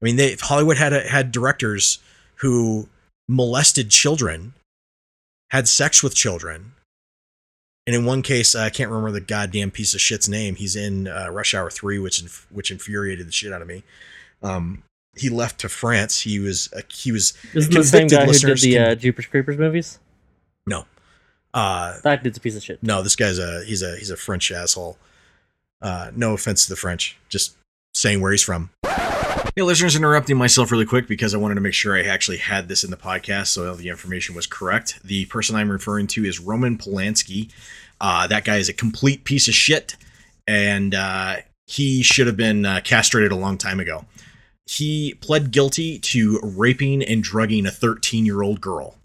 I 0.00 0.04
mean, 0.04 0.16
they 0.16 0.34
Hollywood 0.34 0.76
had 0.76 0.92
a, 0.92 1.08
had 1.08 1.32
directors 1.32 1.98
who 2.36 2.88
molested 3.28 3.90
children, 3.90 4.54
had 5.50 5.68
sex 5.68 6.02
with 6.02 6.14
children. 6.14 6.72
And 7.86 7.96
in 7.96 8.04
one 8.04 8.22
case, 8.22 8.54
I 8.54 8.70
can't 8.70 8.90
remember 8.90 9.10
the 9.10 9.20
goddamn 9.20 9.72
piece 9.72 9.92
of 9.92 10.00
shit's 10.00 10.28
name. 10.28 10.54
He's 10.54 10.76
in 10.76 11.08
uh, 11.08 11.30
Rush 11.30 11.52
Hour 11.54 11.70
Three, 11.70 11.98
which 11.98 12.22
inf- 12.22 12.46
which 12.50 12.70
infuriated 12.70 13.26
the 13.26 13.32
shit 13.32 13.52
out 13.52 13.62
of 13.62 13.68
me. 13.68 13.82
Um, 14.42 14.82
he 15.16 15.28
left 15.28 15.60
to 15.60 15.68
France. 15.68 16.20
He 16.20 16.38
was 16.38 16.72
uh, 16.76 16.82
he 16.88 17.10
was 17.10 17.34
Isn't 17.54 17.72
the 17.72 17.82
same 17.84 18.08
convicted 18.08 18.18
guy 18.18 18.48
who 18.48 18.54
did 18.54 18.58
the 18.58 18.78
uh, 18.78 18.94
Jeepers 18.94 19.26
Creepers 19.26 19.58
movies? 19.58 19.98
No, 20.66 20.84
uh, 21.54 21.98
That 22.02 22.22
dude's 22.22 22.38
a 22.38 22.40
piece 22.40 22.56
of 22.56 22.62
shit. 22.62 22.82
no. 22.82 23.02
This 23.02 23.16
guy's 23.16 23.38
a 23.38 23.64
he's 23.64 23.82
a 23.82 23.96
he's 23.96 24.10
a 24.10 24.16
French 24.16 24.50
asshole. 24.52 24.96
Uh, 25.80 26.10
no 26.14 26.32
offense 26.34 26.64
to 26.64 26.70
the 26.70 26.76
French, 26.76 27.16
just 27.28 27.54
saying 27.94 28.20
where 28.20 28.30
he's 28.30 28.42
from. 28.42 28.70
Hey, 29.54 29.62
listeners, 29.62 29.96
interrupting 29.96 30.38
myself 30.38 30.70
really 30.70 30.86
quick 30.86 31.06
because 31.08 31.34
I 31.34 31.38
wanted 31.38 31.56
to 31.56 31.60
make 31.60 31.74
sure 31.74 31.94
I 31.94 32.02
actually 32.04 32.38
had 32.38 32.68
this 32.68 32.84
in 32.84 32.90
the 32.90 32.96
podcast 32.96 33.48
so 33.48 33.74
the 33.74 33.88
information 33.88 34.34
was 34.34 34.46
correct. 34.46 35.00
The 35.04 35.26
person 35.26 35.56
I'm 35.56 35.70
referring 35.70 36.06
to 36.08 36.24
is 36.24 36.40
Roman 36.40 36.78
Polanski. 36.78 37.50
Uh, 38.00 38.26
that 38.28 38.44
guy 38.44 38.56
is 38.56 38.68
a 38.68 38.72
complete 38.72 39.24
piece 39.24 39.48
of 39.48 39.54
shit, 39.54 39.96
and 40.46 40.94
uh, 40.94 41.36
he 41.66 42.02
should 42.02 42.26
have 42.28 42.36
been 42.36 42.64
uh, 42.64 42.80
castrated 42.82 43.30
a 43.32 43.36
long 43.36 43.58
time 43.58 43.78
ago. 43.80 44.06
He 44.64 45.14
pled 45.20 45.50
guilty 45.50 45.98
to 45.98 46.40
raping 46.42 47.02
and 47.02 47.22
drugging 47.22 47.66
a 47.66 47.70
13 47.70 48.24
year 48.24 48.42
old 48.42 48.60
girl. 48.60 48.96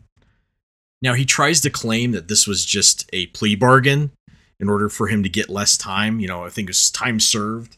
Now, 1.02 1.14
he 1.14 1.26
tries 1.26 1.62
to 1.62 1.70
claim 1.70 2.12
that 2.12 2.28
this 2.28 2.48
was 2.48 2.66
just 2.66 3.10
a 3.14 3.28
plea 3.28 3.56
bargain 3.56 4.12
in 4.60 4.70
order 4.70 4.90
for 4.90 5.08
him 5.08 5.24
to 5.24 5.30
get 5.30 5.50
less 5.50 5.78
time. 5.78 6.20
You 6.20 6.28
know, 6.28 6.46
I 6.46 6.50
think 6.50 6.68
it 6.68 6.72
was 6.72 6.90
time 6.90 7.20
served. 7.20 7.78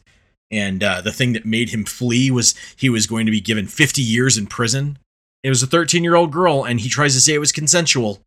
And 0.50 0.82
uh, 0.82 1.00
the 1.00 1.12
thing 1.12 1.32
that 1.34 1.44
made 1.44 1.70
him 1.70 1.84
flee 1.84 2.30
was 2.30 2.54
he 2.76 2.88
was 2.88 3.06
going 3.06 3.26
to 3.26 3.32
be 3.32 3.40
given 3.40 3.66
50 3.66 4.02
years 4.02 4.36
in 4.36 4.46
prison. 4.46 4.98
It 5.42 5.48
was 5.48 5.62
a 5.62 5.66
13 5.66 6.02
year 6.02 6.16
old 6.16 6.32
girl, 6.32 6.64
and 6.64 6.80
he 6.80 6.88
tries 6.88 7.14
to 7.14 7.20
say 7.20 7.34
it 7.34 7.38
was 7.38 7.52
consensual. 7.52 8.20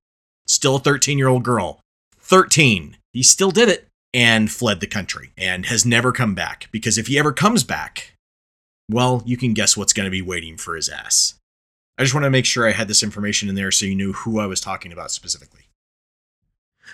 Still 0.47 0.77
a 0.77 0.79
13 0.79 1.17
year 1.17 1.27
old 1.27 1.43
girl. 1.43 1.79
13. 2.19 2.97
He 3.11 3.23
still 3.23 3.51
did 3.51 3.69
it 3.69 3.87
and 4.13 4.51
fled 4.51 4.79
the 4.79 4.87
country 4.87 5.31
and 5.37 5.65
has 5.65 5.85
never 5.85 6.11
come 6.11 6.35
back 6.35 6.69
because 6.71 6.97
if 6.97 7.07
he 7.07 7.19
ever 7.19 7.33
comes 7.33 7.63
back, 7.63 8.15
well, 8.89 9.23
you 9.25 9.37
can 9.37 9.53
guess 9.53 9.75
what's 9.75 9.93
going 9.93 10.05
to 10.05 10.11
be 10.11 10.21
waiting 10.21 10.57
for 10.57 10.75
his 10.75 10.89
ass. 10.89 11.35
I 11.97 12.03
just 12.03 12.13
want 12.13 12.23
to 12.23 12.29
make 12.29 12.45
sure 12.45 12.67
I 12.67 12.71
had 12.71 12.87
this 12.87 13.03
information 13.03 13.49
in 13.49 13.55
there 13.55 13.71
so 13.71 13.85
you 13.85 13.95
knew 13.95 14.13
who 14.13 14.39
I 14.39 14.47
was 14.47 14.59
talking 14.59 14.91
about 14.91 15.11
specifically. 15.11 15.67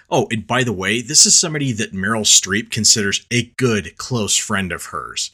Oh, 0.10 0.28
and 0.32 0.46
by 0.46 0.64
the 0.64 0.74
way, 0.74 1.02
this 1.02 1.26
is 1.26 1.38
somebody 1.38 1.72
that 1.74 1.94
Meryl 1.94 2.26
Streep 2.26 2.72
considers 2.72 3.26
a 3.32 3.52
good 3.58 3.98
close 3.98 4.36
friend 4.36 4.72
of 4.72 4.88
hers. 4.88 5.32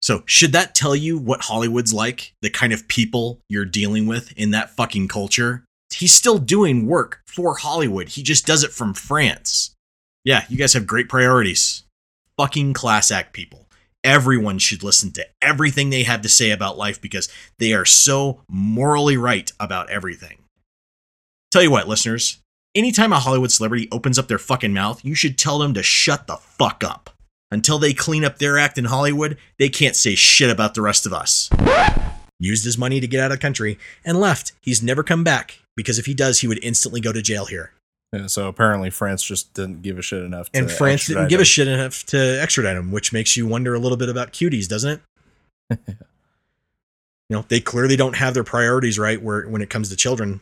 So, 0.00 0.22
should 0.26 0.52
that 0.52 0.74
tell 0.74 0.94
you 0.94 1.18
what 1.18 1.42
Hollywood's 1.42 1.92
like? 1.92 2.32
The 2.40 2.50
kind 2.50 2.72
of 2.72 2.86
people 2.86 3.40
you're 3.48 3.64
dealing 3.64 4.06
with 4.06 4.32
in 4.36 4.52
that 4.52 4.70
fucking 4.70 5.08
culture? 5.08 5.64
He's 5.92 6.14
still 6.14 6.38
doing 6.38 6.86
work 6.86 7.22
for 7.26 7.56
Hollywood. 7.56 8.10
He 8.10 8.22
just 8.22 8.46
does 8.46 8.62
it 8.62 8.70
from 8.70 8.94
France. 8.94 9.74
Yeah, 10.24 10.44
you 10.48 10.56
guys 10.56 10.74
have 10.74 10.86
great 10.86 11.08
priorities. 11.08 11.84
Fucking 12.36 12.74
class 12.74 13.10
act 13.10 13.32
people. 13.32 13.67
Everyone 14.04 14.58
should 14.58 14.82
listen 14.82 15.10
to 15.12 15.26
everything 15.42 15.90
they 15.90 16.04
have 16.04 16.22
to 16.22 16.28
say 16.28 16.50
about 16.50 16.78
life 16.78 17.00
because 17.00 17.28
they 17.58 17.72
are 17.72 17.84
so 17.84 18.42
morally 18.48 19.16
right 19.16 19.50
about 19.58 19.90
everything. 19.90 20.38
Tell 21.50 21.62
you 21.62 21.70
what, 21.70 21.88
listeners, 21.88 22.38
anytime 22.74 23.12
a 23.12 23.18
Hollywood 23.18 23.50
celebrity 23.50 23.88
opens 23.90 24.18
up 24.18 24.28
their 24.28 24.38
fucking 24.38 24.72
mouth, 24.72 25.04
you 25.04 25.14
should 25.14 25.36
tell 25.36 25.58
them 25.58 25.74
to 25.74 25.82
shut 25.82 26.26
the 26.26 26.36
fuck 26.36 26.84
up. 26.84 27.10
Until 27.50 27.78
they 27.78 27.94
clean 27.94 28.24
up 28.24 28.38
their 28.38 28.58
act 28.58 28.78
in 28.78 28.84
Hollywood, 28.84 29.38
they 29.58 29.68
can't 29.68 29.96
say 29.96 30.14
shit 30.14 30.50
about 30.50 30.74
the 30.74 30.82
rest 30.82 31.06
of 31.06 31.12
us. 31.12 31.48
Used 32.38 32.64
his 32.64 32.78
money 32.78 33.00
to 33.00 33.08
get 33.08 33.20
out 33.20 33.32
of 33.32 33.38
the 33.38 33.42
country 33.42 33.78
and 34.04 34.20
left. 34.20 34.52
He's 34.60 34.82
never 34.82 35.02
come 35.02 35.24
back 35.24 35.58
because 35.74 35.98
if 35.98 36.06
he 36.06 36.14
does, 36.14 36.40
he 36.40 36.46
would 36.46 36.62
instantly 36.62 37.00
go 37.00 37.12
to 37.12 37.22
jail 37.22 37.46
here. 37.46 37.72
Yeah, 38.12 38.26
so 38.26 38.48
apparently 38.48 38.88
France 38.90 39.22
just 39.22 39.52
didn't 39.54 39.82
give 39.82 39.98
a 39.98 40.02
shit 40.02 40.22
enough. 40.22 40.50
To 40.52 40.58
And 40.58 40.70
France 40.70 41.06
didn't 41.06 41.24
extradite 41.24 41.30
give 41.30 41.40
a 41.40 41.44
shit 41.44 41.68
enough 41.68 42.04
to 42.06 42.40
extradite 42.40 42.76
him, 42.76 42.90
which 42.90 43.12
makes 43.12 43.36
you 43.36 43.46
wonder 43.46 43.74
a 43.74 43.78
little 43.78 43.98
bit 43.98 44.08
about 44.08 44.32
cuties, 44.32 44.66
doesn't 44.66 45.02
it? 45.70 45.78
you 45.88 45.94
know, 47.28 47.44
they 47.48 47.60
clearly 47.60 47.96
don't 47.96 48.16
have 48.16 48.32
their 48.34 48.44
priorities 48.44 48.98
right 48.98 49.20
where 49.22 49.46
when 49.48 49.60
it 49.60 49.68
comes 49.70 49.90
to 49.90 49.96
children. 49.96 50.40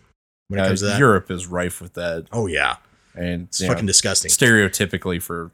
When 0.49 0.61
it 0.61 0.63
Uh, 0.63 0.67
comes 0.69 0.81
to 0.81 0.87
that, 0.87 0.99
Europe 1.01 1.29
is 1.31 1.49
rife 1.49 1.81
with 1.81 1.95
that, 1.95 2.27
oh 2.31 2.47
yeah, 2.47 2.77
and 3.17 3.49
it's 3.49 3.61
you 3.61 3.67
know, 3.67 3.73
fucking 3.73 3.87
disgusting. 3.87 4.31
stereotypically 4.31 5.21
for 5.21 5.51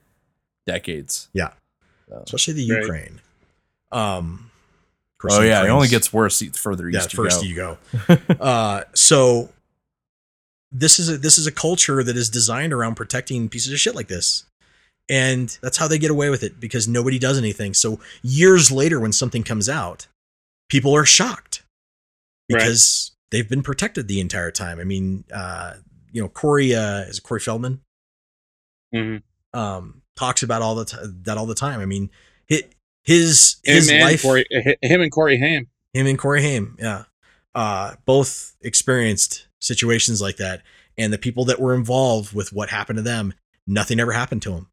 decades. 0.66 1.28
Yeah. 1.32 1.52
So- 2.10 2.22
especially 2.26 2.54
the 2.54 2.70
Right. 2.70 2.82
Ukraine. 2.82 3.20
Um, 3.90 4.50
oh 5.30 5.40
the 5.40 5.46
yeah, 5.46 5.64
it 5.64 5.68
only 5.70 5.88
gets 5.88 6.12
worse 6.12 6.40
the 6.40 6.50
further 6.50 6.90
yeah. 6.90 6.98
east 6.98 7.14
you 7.14 7.16
First 7.24 7.40
go. 7.40 7.46
you 7.46 7.54
go. 7.54 7.78
uh, 8.40 8.84
so 8.94 9.48
this 10.72 10.98
is 10.98 11.08
a 11.08 11.18
this 11.18 11.38
is 11.38 11.46
a 11.46 11.52
culture 11.52 12.02
that 12.02 12.16
is 12.16 12.30
designed 12.30 12.72
around 12.72 12.94
protecting 12.94 13.48
pieces 13.48 13.72
of 13.72 13.78
shit 13.78 13.94
like 13.94 14.08
this, 14.08 14.44
and 15.08 15.56
that's 15.62 15.76
how 15.76 15.86
they 15.86 15.98
get 15.98 16.10
away 16.10 16.30
with 16.30 16.42
it 16.42 16.58
because 16.60 16.88
nobody 16.88 17.18
does 17.18 17.36
anything. 17.38 17.74
So 17.74 18.00
years 18.22 18.72
later, 18.72 18.98
when 18.98 19.12
something 19.12 19.42
comes 19.42 19.68
out, 19.68 20.06
people 20.68 20.94
are 20.96 21.04
shocked 21.04 21.62
Right. 22.50 22.58
because 22.58 23.12
they've 23.30 23.48
been 23.48 23.62
protected 23.62 24.08
the 24.08 24.20
entire 24.20 24.50
time. 24.50 24.80
I 24.80 24.84
mean, 24.84 25.24
uh, 25.32 25.74
you 26.10 26.20
know, 26.20 26.28
Corey 26.28 26.74
uh, 26.74 27.02
is 27.02 27.18
it 27.18 27.22
Corey 27.22 27.40
Feldman 27.40 27.80
hmm 28.94 29.16
um, 29.54 30.02
talks 30.16 30.42
about 30.42 30.62
all 30.62 30.74
the 30.74 30.84
t- 30.86 30.96
that 31.24 31.36
all 31.38 31.46
the 31.46 31.54
time. 31.54 31.80
I 31.80 31.86
mean, 31.86 32.10
his 33.04 33.56
his 33.64 33.90
life, 33.92 34.22
Corey, 34.22 34.44
him 34.82 35.00
and 35.00 35.10
Corey 35.12 35.38
Haim. 35.38 35.68
him 35.92 36.06
and 36.06 36.18
Corey 36.18 36.42
Haim, 36.42 36.76
yeah, 36.78 37.04
uh, 37.54 37.94
both 38.06 38.54
experienced 38.62 39.46
situations 39.62 40.20
like 40.20 40.36
that, 40.36 40.62
and 40.98 41.12
the 41.12 41.18
people 41.18 41.44
that 41.46 41.60
were 41.60 41.74
involved 41.74 42.34
with 42.34 42.52
what 42.52 42.68
happened 42.68 42.98
to 42.98 43.02
them, 43.02 43.32
nothing 43.66 44.00
ever 44.00 44.12
happened 44.12 44.42
to 44.42 44.50
them. 44.50 44.68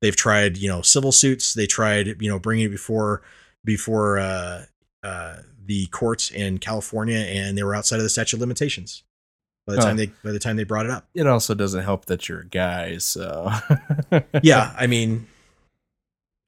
They've 0.00 0.16
tried, 0.16 0.56
you 0.56 0.68
know, 0.68 0.82
civil 0.82 1.12
suits. 1.12 1.54
They 1.54 1.66
tried, 1.66 2.20
you 2.20 2.28
know, 2.28 2.38
bringing 2.38 2.66
it 2.66 2.70
before 2.70 3.22
before 3.64 4.18
uh, 4.18 4.64
uh, 5.02 5.36
the 5.64 5.86
courts 5.86 6.30
in 6.30 6.58
California, 6.58 7.18
and 7.18 7.58
they 7.58 7.62
were 7.62 7.74
outside 7.74 7.96
of 7.96 8.02
the 8.02 8.08
statute 8.08 8.36
of 8.36 8.40
limitations 8.40 9.02
by 9.66 9.74
the 9.74 9.80
Huh. 9.80 9.86
time 9.88 9.96
they 9.96 10.06
by 10.06 10.32
the 10.32 10.38
time 10.38 10.56
they 10.56 10.64
brought 10.64 10.86
it 10.86 10.90
up. 10.92 11.08
It 11.14 11.26
also 11.26 11.54
doesn't 11.54 11.82
help 11.84 12.06
that 12.06 12.28
you're 12.28 12.40
a 12.40 12.46
guy, 12.46 12.98
so 12.98 13.50
yeah 14.42 14.74
i 14.78 14.86
mean 14.86 15.26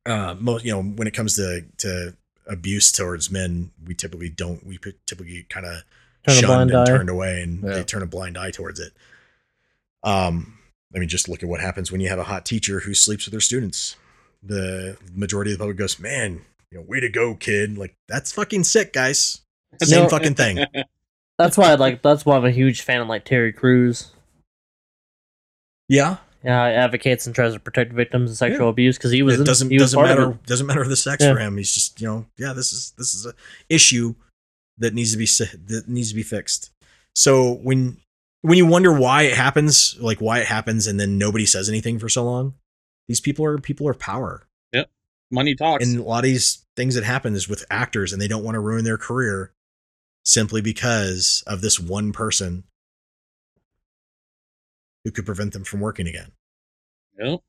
uh 0.06 0.34
most 0.38 0.64
you 0.64 0.72
know 0.72 0.82
when 0.82 1.06
it 1.06 1.12
comes 1.14 1.36
to 1.36 1.64
to 1.76 2.16
abuse 2.46 2.90
towards 2.90 3.30
men 3.30 3.70
we 3.86 3.94
typically 3.94 4.30
don't 4.30 4.66
we 4.66 4.78
typically 5.06 5.44
kind 5.50 5.66
of 5.66 5.82
Turn 6.26 6.36
a 6.36 6.38
shunned 6.38 6.46
blind 6.46 6.70
and 6.70 6.78
eye. 6.80 6.84
turned 6.86 7.08
away 7.10 7.42
and 7.42 7.62
Yeah. 7.62 7.74
they 7.74 7.82
turn 7.84 8.02
a 8.02 8.06
blind 8.06 8.36
eye 8.38 8.50
towards 8.50 8.78
it 8.80 8.92
um 10.02 10.58
i 10.94 10.98
mean 10.98 11.08
just 11.08 11.28
look 11.28 11.42
at 11.42 11.48
what 11.48 11.60
happens 11.60 11.90
when 11.92 12.00
you 12.00 12.08
have 12.08 12.18
a 12.18 12.24
hot 12.24 12.44
teacher 12.46 12.80
who 12.80 12.94
sleeps 12.94 13.26
with 13.26 13.32
their 13.32 13.40
students 13.40 13.96
the 14.42 14.96
majority 15.14 15.52
of 15.52 15.58
the 15.58 15.62
public 15.62 15.76
goes 15.76 15.98
man 15.98 16.40
you 16.70 16.78
know 16.78 16.84
way 16.86 17.00
to 17.00 17.08
go 17.08 17.34
kid 17.34 17.76
like 17.76 17.94
that's 18.08 18.32
fucking 18.32 18.64
sick 18.64 18.92
guys 18.92 19.40
same 19.82 20.02
No. 20.04 20.08
fucking 20.08 20.34
thing 20.34 20.64
That's 21.38 21.56
why 21.56 21.70
I 21.70 21.76
like. 21.76 22.02
That's 22.02 22.26
why 22.26 22.36
I'm 22.36 22.44
a 22.44 22.50
huge 22.50 22.82
fan 22.82 23.00
of 23.00 23.08
like 23.08 23.24
Terry 23.24 23.50
Crews. 23.50 24.10
yeah 25.88 26.18
Yeah, 26.44 26.68
he 26.68 26.74
advocates 26.74 27.26
and 27.26 27.34
tries 27.34 27.54
to 27.54 27.60
protect 27.60 27.92
victims 27.94 28.30
of 28.30 28.36
sexual 28.36 28.68
abuse 28.68 28.96
because 28.98 29.10
he 29.10 29.22
was. 29.22 29.40
it 29.40 29.44
doesn't 29.44 29.70
he 29.70 29.78
doesn't 29.78 29.96
part 29.96 30.10
of 30.10 30.18
matter 30.18 30.30
it. 30.32 30.46
doesn't 30.46 30.66
matter 30.66 30.86
the 30.86 30.96
sex 30.96 31.22
Yeah. 31.24 31.32
for 31.32 31.38
him. 31.38 31.56
He's 31.56 31.72
just 31.72 32.00
you 32.00 32.06
know 32.08 32.26
yeah 32.36 32.52
this 32.52 32.72
is 32.72 32.92
this 32.98 33.14
is 33.14 33.24
a 33.26 33.32
issue 33.70 34.14
that 34.81 34.93
needs 34.95 35.12
to 35.12 35.18
be 35.18 35.26
that 35.72 35.85
needs 35.89 36.09
to 36.11 36.14
be 36.16 36.22
fixed. 36.22 36.70
So 37.14 37.55
when 37.62 37.99
when 38.43 38.59
you 38.59 38.66
wonder 38.66 38.93
why 38.93 39.22
it 39.22 39.35
happens, 39.35 39.97
like 40.01 40.20
why 40.20 40.41
it 40.41 40.47
happens, 40.47 40.87
and 40.87 40.99
then 40.99 41.16
nobody 41.18 41.47
says 41.47 41.68
anything 41.68 41.99
for 41.99 42.09
so 42.09 42.24
long, 42.24 42.55
these 43.09 43.20
people 43.20 43.45
are 43.45 43.59
people 43.59 43.87
are 43.87 43.95
power, 43.95 44.47
Yep, 44.72 44.91
Money 45.31 45.55
talks. 45.55 45.85
and 45.87 46.01
a 46.01 46.03
lot 46.03 46.18
of 46.18 46.24
these 46.24 46.64
things 46.76 46.95
that 46.95 47.05
happen 47.05 47.35
is 47.35 47.49
with 47.49 47.64
actors, 47.70 48.12
and 48.12 48.20
they 48.20 48.28
don't 48.28 48.43
want 48.45 48.55
to 48.57 48.61
ruin 48.61 48.85
their 48.85 48.99
career 48.99 49.53
simply 50.24 50.61
because 50.61 51.43
of 51.47 51.61
this 51.61 51.78
one 51.81 52.12
person 52.12 52.64
who 55.05 55.11
could 55.11 55.26
prevent 55.26 55.53
them 55.53 55.64
from 55.64 55.81
working 55.81 56.07
again. 56.07 56.33
Yep. 57.18 57.41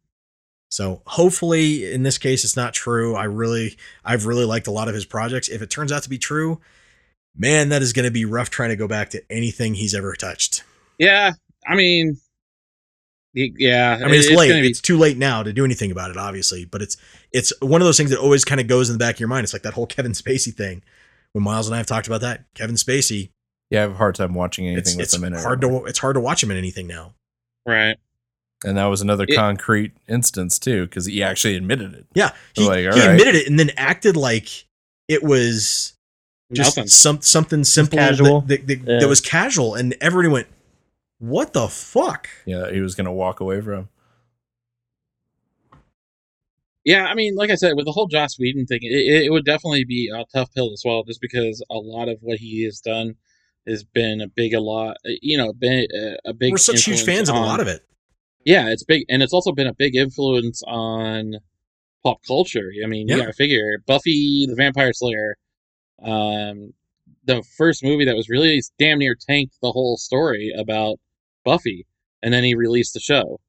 So 0.70 1.02
hopefully 1.06 1.92
in 1.92 2.04
this 2.04 2.18
case 2.18 2.46
it's 2.46 2.56
not 2.56 2.74
true. 2.74 3.16
I 3.16 3.26
really 3.26 3.78
I've 4.06 4.26
really 4.26 4.46
liked 4.46 4.68
a 4.68 4.72
lot 4.72 4.88
of 4.88 4.94
his 4.94 5.06
projects. 5.06 5.50
If 5.50 5.62
it 5.62 5.70
turns 5.70 5.92
out 5.92 6.04
to 6.04 6.10
be 6.10 6.18
true, 6.18 6.62
man, 7.36 7.70
that 7.70 7.82
is 7.82 7.94
going 7.94 8.06
to 8.06 8.12
be 8.12 8.26
rough 8.26 8.50
trying 8.50 8.70
to 8.70 8.76
go 8.76 8.88
back 8.88 9.10
to 9.12 9.24
anything 9.32 9.74
he's 9.76 9.94
ever 9.96 10.14
touched. 10.16 10.64
Yeah, 10.98 11.32
I 11.68 11.76
mean, 11.76 12.18
yeah. 13.34 13.98
I 14.02 14.06
mean, 14.06 14.16
it's, 14.16 14.30
late. 14.30 14.62
be- 14.62 14.68
It's 14.68 14.82
too 14.82 14.98
late 14.98 15.18
now 15.18 15.42
to 15.44 15.54
do 15.54 15.64
anything 15.66 15.92
about 15.92 16.12
it, 16.12 16.18
obviously. 16.18 16.66
But 16.66 16.82
it's 16.82 16.98
it's 17.32 17.54
one 17.62 17.82
of 17.82 17.86
those 17.86 17.98
things 17.98 18.10
that 18.10 18.20
always 18.20 18.44
kind 18.46 18.60
of 18.62 18.68
goes 18.68 18.90
in 18.90 18.96
the 18.96 19.00
back 19.00 19.16
of 19.16 19.20
your 19.20 19.30
mind. 19.30 19.44
It's 19.46 19.54
like 19.54 19.62
that 19.64 19.74
whole 19.74 19.88
Kevin 19.88 20.12
Spacey 20.12 20.54
thing. 20.54 20.84
When 21.34 21.44
Miles 21.44 21.68
and 21.68 21.74
I 21.76 21.78
have 21.78 21.88
talked 21.88 22.08
about 22.08 22.22
that, 22.22 22.44
Kevin 22.56 22.76
Spacey, 22.76 23.30
yeah, 23.70 23.80
I 23.80 23.82
have 23.84 23.92
a 23.92 23.96
hard 23.96 24.16
time 24.16 24.34
watching 24.34 24.66
anything 24.68 24.82
it's 24.82 24.96
with 24.96 25.04
it's 25.06 25.14
him 25.16 25.24
in 25.24 25.34
it. 25.34 25.42
hard 25.42 25.62
to 25.62 25.86
it's 25.86 26.00
hard 26.00 26.16
to 26.16 26.20
watch 26.20 26.44
him 26.44 26.52
in 26.52 26.58
anything 26.58 26.88
now. 26.88 27.14
right. 27.66 27.96
and 28.66 28.78
that 28.78 28.86
was 28.88 29.02
another 29.02 29.26
It- 29.28 29.36
concrete 29.36 29.94
instance 30.10 30.60
too, 30.60 30.86
because 30.88 31.06
he 31.06 31.24
actually 31.24 31.56
admitted 31.56 31.94
it. 31.94 32.06
Yeah, 32.14 32.32
he, 32.54 32.68
Like, 32.68 32.80
he 32.80 32.88
right. 32.90 32.98
admitted 33.12 33.36
it 33.36 33.48
and 33.48 33.58
then 33.58 33.72
acted 33.78 34.18
like 34.18 34.50
it 35.08 35.24
was 35.24 35.91
just 36.54 36.78
Nothing. 36.78 36.88
some 36.90 37.22
something 37.22 37.64
simple 37.64 37.98
casual. 37.98 38.42
That, 38.42 38.68
that, 38.68 38.68
that, 38.86 38.92
Yeah. 38.94 39.00
that 39.00 39.08
was 39.10 39.22
casual, 39.22 39.76
and 39.76 39.96
everyone 40.02 40.32
went, 40.32 40.48
"What 41.20 41.54
the 41.54 41.68
fuck?" 41.68 42.30
Yeah, 42.46 42.72
he 42.72 42.82
was 42.82 42.96
gonna 42.96 43.14
walk 43.14 43.40
away 43.40 43.62
from. 43.62 43.90
Yeah, 46.84 47.06
I 47.06 47.14
mean, 47.14 47.36
like 47.36 47.52
I 47.52 47.56
said, 47.56 47.74
with 47.76 47.86
the 47.86 47.92
whole 47.92 48.08
Joss 48.08 48.40
Whedon 48.40 48.66
thing, 48.66 48.80
it, 48.82 49.26
it 49.26 49.32
would 49.32 49.46
definitely 49.46 49.86
be 49.86 50.10
a 50.14 50.26
tough 50.34 50.52
pill 50.54 50.70
to 50.72 50.78
swallow, 50.78 51.04
just 51.06 51.22
because 51.22 51.64
a 51.70 51.76
lot 51.78 52.10
of 52.10 52.18
what 52.22 52.40
he 52.40 52.64
has 52.64 52.80
done 52.80 53.16
has 53.68 53.84
been 53.84 54.20
a 54.22 54.28
big, 54.28 54.54
a 54.56 54.60
lot, 54.60 54.98
you 55.06 55.38
know, 55.38 55.54
been 55.54 55.86
a, 55.94 56.18
a 56.30 56.34
big. 56.34 56.52
We're 56.52 56.58
such 56.58 56.86
huge 56.86 57.00
influence 57.02 57.18
fans 57.18 57.30
of 57.30 57.36
a 57.36 57.40
lot 57.40 57.60
of 57.60 57.68
it. 57.68 57.82
Yeah, 58.46 58.70
it's 58.70 58.84
big, 58.84 59.06
and 59.10 59.22
it's 59.22 59.34
also 59.34 59.52
been 59.52 59.68
a 59.68 59.74
big 59.76 59.96
influence 59.96 60.64
on 60.66 61.36
pop 62.04 62.18
culture. 62.26 62.72
I 62.84 62.88
mean, 62.88 63.08
Yeah. 63.08 63.16
you 63.18 63.22
gotta 63.22 63.34
figure 63.34 63.84
Buffy 63.86 64.48
the 64.50 64.56
Vampire 64.56 64.92
Slayer, 64.94 65.38
um, 66.04 66.74
the 67.26 67.44
first 67.58 67.84
movie 67.84 68.06
that 68.06 68.16
was 68.16 68.30
released 68.30 68.74
damn 68.80 69.00
near 69.00 69.16
tanked 69.16 69.56
the 69.62 69.72
whole 69.72 69.98
story 69.98 70.52
about 70.58 71.00
Buffy, 71.46 71.86
and 72.24 72.34
then 72.34 72.44
he 72.44 72.56
released 72.56 72.94
the 72.94 73.00
show. 73.00 73.40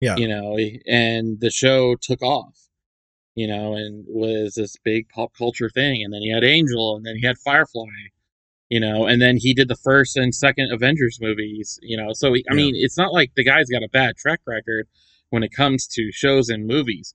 Yeah. 0.00 0.16
you 0.16 0.28
know, 0.28 0.58
and 0.86 1.40
the 1.40 1.50
show 1.50 1.96
took 2.00 2.22
off. 2.22 2.54
You 3.34 3.46
know, 3.46 3.74
and 3.74 4.04
was 4.08 4.54
this 4.54 4.76
big 4.82 5.08
pop 5.10 5.32
culture 5.36 5.68
thing, 5.68 6.02
and 6.02 6.12
then 6.12 6.22
he 6.22 6.30
had 6.32 6.42
Angel, 6.42 6.96
and 6.96 7.04
then 7.04 7.16
he 7.16 7.26
had 7.26 7.36
Firefly, 7.36 7.84
you 8.70 8.80
know, 8.80 9.04
and 9.06 9.20
then 9.20 9.36
he 9.36 9.52
did 9.52 9.68
the 9.68 9.76
first 9.76 10.16
and 10.16 10.34
second 10.34 10.72
Avengers 10.72 11.18
movies, 11.20 11.78
you 11.82 11.98
know. 11.98 12.14
So 12.14 12.32
he, 12.32 12.44
I 12.50 12.54
Yeah. 12.54 12.56
mean, 12.56 12.74
it's 12.76 12.96
not 12.96 13.12
like 13.12 13.32
the 13.36 13.44
guy's 13.44 13.68
got 13.68 13.82
a 13.82 13.88
bad 13.90 14.16
track 14.16 14.40
record 14.46 14.88
when 15.28 15.42
it 15.42 15.52
comes 15.52 15.86
to 15.88 16.10
shows 16.12 16.48
and 16.48 16.66
movies. 16.66 17.14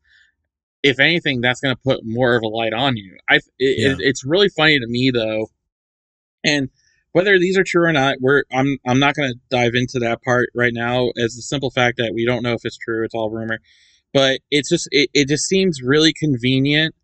If 0.84 1.00
anything, 1.00 1.42
that's 1.42 1.62
going 1.62 1.76
to 1.76 1.82
put 1.82 2.02
more 2.04 2.36
of 2.36 2.42
a 2.44 2.48
light 2.48 2.74
on 2.74 2.98
you. 2.98 3.18
I 3.30 3.36
it, 3.36 3.44
Yeah. 3.60 3.92
it, 3.92 3.98
it's 4.00 4.26
really 4.26 4.50
funny 4.50 4.80
to 4.80 4.88
me 4.88 5.12
though, 5.14 5.48
and 6.44 6.70
whether 7.14 7.38
these 7.38 7.58
are 7.58 7.64
true 7.64 7.86
or 7.86 7.92
not, 7.92 8.18
we're 8.20 8.44
I'm 8.52 8.78
I'm 8.86 9.00
not 9.00 9.16
going 9.16 9.32
to 9.32 9.40
dive 9.50 9.74
into 9.76 10.00
that 10.00 10.22
part 10.24 10.50
right 10.56 10.74
now 10.74 11.10
as 11.22 11.36
the 11.36 11.42
simple 11.42 11.70
fact 11.72 11.98
that 11.98 12.14
we 12.14 12.26
don't 12.26 12.44
know 12.44 12.54
if 12.54 12.62
it's 12.64 12.78
true. 12.78 13.04
It's 13.04 13.14
all 13.14 13.30
rumor, 13.30 13.60
but 14.14 14.40
it's 14.50 14.70
just 14.70 14.88
it, 14.92 15.10
it 15.14 15.28
just 15.28 15.46
seems 15.46 15.82
really 15.84 16.14
convenient 16.14 16.96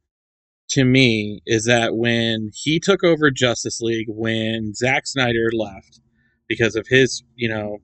to 0.70 0.84
me 0.84 1.42
is 1.46 1.66
that 1.66 1.96
when 1.96 2.52
he 2.54 2.80
took 2.80 3.04
over 3.04 3.32
Justice 3.32 3.80
League, 3.82 4.08
when 4.10 4.74
Zack 4.74 5.08
Snyder 5.08 5.50
left 5.54 6.02
because 6.50 6.76
of 6.76 6.88
his, 6.90 7.24
you 7.36 7.48
know, 7.50 7.78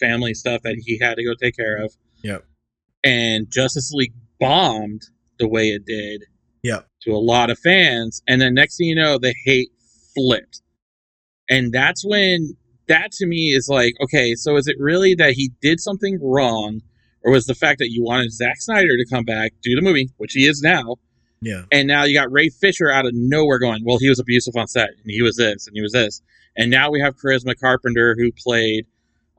family 0.00 0.34
stuff 0.34 0.62
that 0.62 0.76
he 0.84 0.98
had 0.98 1.16
to 1.16 1.24
go 1.24 1.34
take 1.40 1.56
care 1.56 1.76
of. 1.76 1.92
Yep. 2.22 2.44
And 3.04 3.50
Justice 3.50 3.92
League 3.92 4.14
bombed 4.40 5.02
the 5.38 5.48
way 5.48 5.68
it 5.68 5.84
did 5.86 6.24
Yep. 6.62 6.86
to 7.02 7.12
a 7.12 7.18
lot 7.18 7.50
of 7.50 7.58
fans. 7.58 8.22
And 8.26 8.40
then 8.40 8.54
next 8.54 8.76
thing 8.78 8.86
you 8.88 8.94
know, 8.94 9.18
the 9.18 9.34
hate 9.44 9.68
flipped. 10.14 10.62
And 11.50 11.72
that's 11.72 12.04
when 12.04 12.56
that 12.88 13.12
to 13.12 13.26
me 13.26 13.48
is 13.54 13.68
like, 13.68 13.94
okay, 14.02 14.34
so 14.34 14.56
is 14.56 14.66
it 14.66 14.76
really 14.78 15.14
that 15.16 15.32
he 15.32 15.50
did 15.60 15.80
something 15.80 16.18
wrong? 16.22 16.80
Or 17.22 17.32
was 17.32 17.46
the 17.46 17.54
fact 17.54 17.78
that 17.78 17.90
you 17.90 18.02
wanted 18.04 18.32
Zack 18.32 18.56
Snyder 18.60 18.96
to 18.96 19.06
come 19.10 19.24
back, 19.24 19.52
do 19.62 19.74
the 19.74 19.80
movie, 19.82 20.10
which 20.18 20.32
he 20.32 20.46
is 20.46 20.60
now, 20.62 20.96
Yeah. 21.40 21.64
and 21.72 21.88
now 21.88 22.04
you 22.04 22.14
got 22.14 22.30
Ray 22.30 22.48
Fisher 22.50 22.90
out 22.90 23.06
of 23.06 23.12
nowhere 23.14 23.58
going, 23.58 23.82
well, 23.84 23.98
he 23.98 24.08
was 24.10 24.18
abusive 24.18 24.54
on 24.56 24.66
set, 24.68 24.90
and 24.90 25.10
he 25.10 25.22
was 25.22 25.36
this, 25.36 25.66
and 25.66 25.74
he 25.74 25.80
was 25.82 25.92
this. 25.92 26.20
And 26.56 26.70
now 26.70 26.90
we 26.90 27.00
have 27.00 27.16
Charisma 27.16 27.58
Carpenter 27.58 28.14
who 28.18 28.30
played 28.32 28.86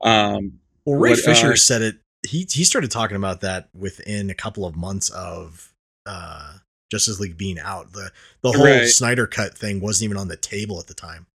um 0.02 0.58
Well, 0.84 0.98
Ray 1.00 1.10
What, 1.10 1.20
Fisher 1.20 1.52
uh, 1.52 1.56
said 1.56 1.82
it. 1.82 1.96
He 2.28 2.46
he 2.50 2.64
started 2.64 2.90
talking 2.90 3.16
about 3.16 3.40
that 3.42 3.68
within 3.72 4.30
a 4.30 4.34
couple 4.34 4.66
of 4.66 4.76
months 4.76 5.08
of 5.10 5.72
uh, 6.06 6.52
Justice 6.90 7.20
League 7.20 7.36
being 7.36 7.58
out. 7.58 7.92
The 7.92 8.10
the 8.42 8.52
whole 8.52 8.64
Right. 8.64 8.86
Snyder 8.88 9.26
cut 9.26 9.56
thing 9.56 9.80
wasn't 9.80 10.04
even 10.06 10.16
on 10.16 10.28
the 10.28 10.36
table 10.36 10.78
at 10.80 10.86
the 10.86 10.94
time. 10.94 11.26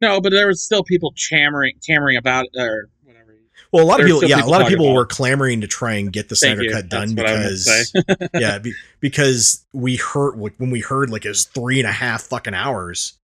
no, 0.00 0.20
but 0.20 0.30
there 0.32 0.46
was 0.48 0.62
still 0.62 0.82
people 0.82 1.14
clamoring 1.28 1.74
clamoring 1.84 2.16
about 2.16 2.46
it, 2.52 2.60
or 2.60 2.88
whatever. 3.04 3.34
Well, 3.72 3.84
a 3.84 3.86
lot 3.86 4.00
of 4.00 4.06
people, 4.06 4.24
yeah, 4.24 4.36
people 4.36 4.48
a 4.48 4.52
lot 4.52 4.60
of 4.62 4.68
people 4.68 4.86
about 4.86 4.94
were 4.94 5.06
clamoring 5.06 5.60
to 5.62 5.66
try 5.66 5.94
and 5.94 6.12
get 6.12 6.28
the 6.28 6.36
Snyder 6.36 6.70
cut 6.70 6.88
done 6.88 7.14
That's 7.14 7.16
what 7.16 7.26
I 7.28 7.36
meant 7.36 7.64
to 7.64 8.04
because 8.22 8.30
yeah, 8.40 8.58
be, 8.58 8.72
because 9.00 9.64
we 9.72 9.96
heard 9.96 10.36
like, 10.36 10.54
when 10.58 10.70
we 10.70 10.80
heard 10.80 11.10
like 11.10 11.24
it 11.24 11.28
was 11.30 11.44
three 11.44 11.78
and 11.80 11.88
a 11.88 11.92
half 11.92 12.22
fucking 12.22 12.54
hours 12.54 13.18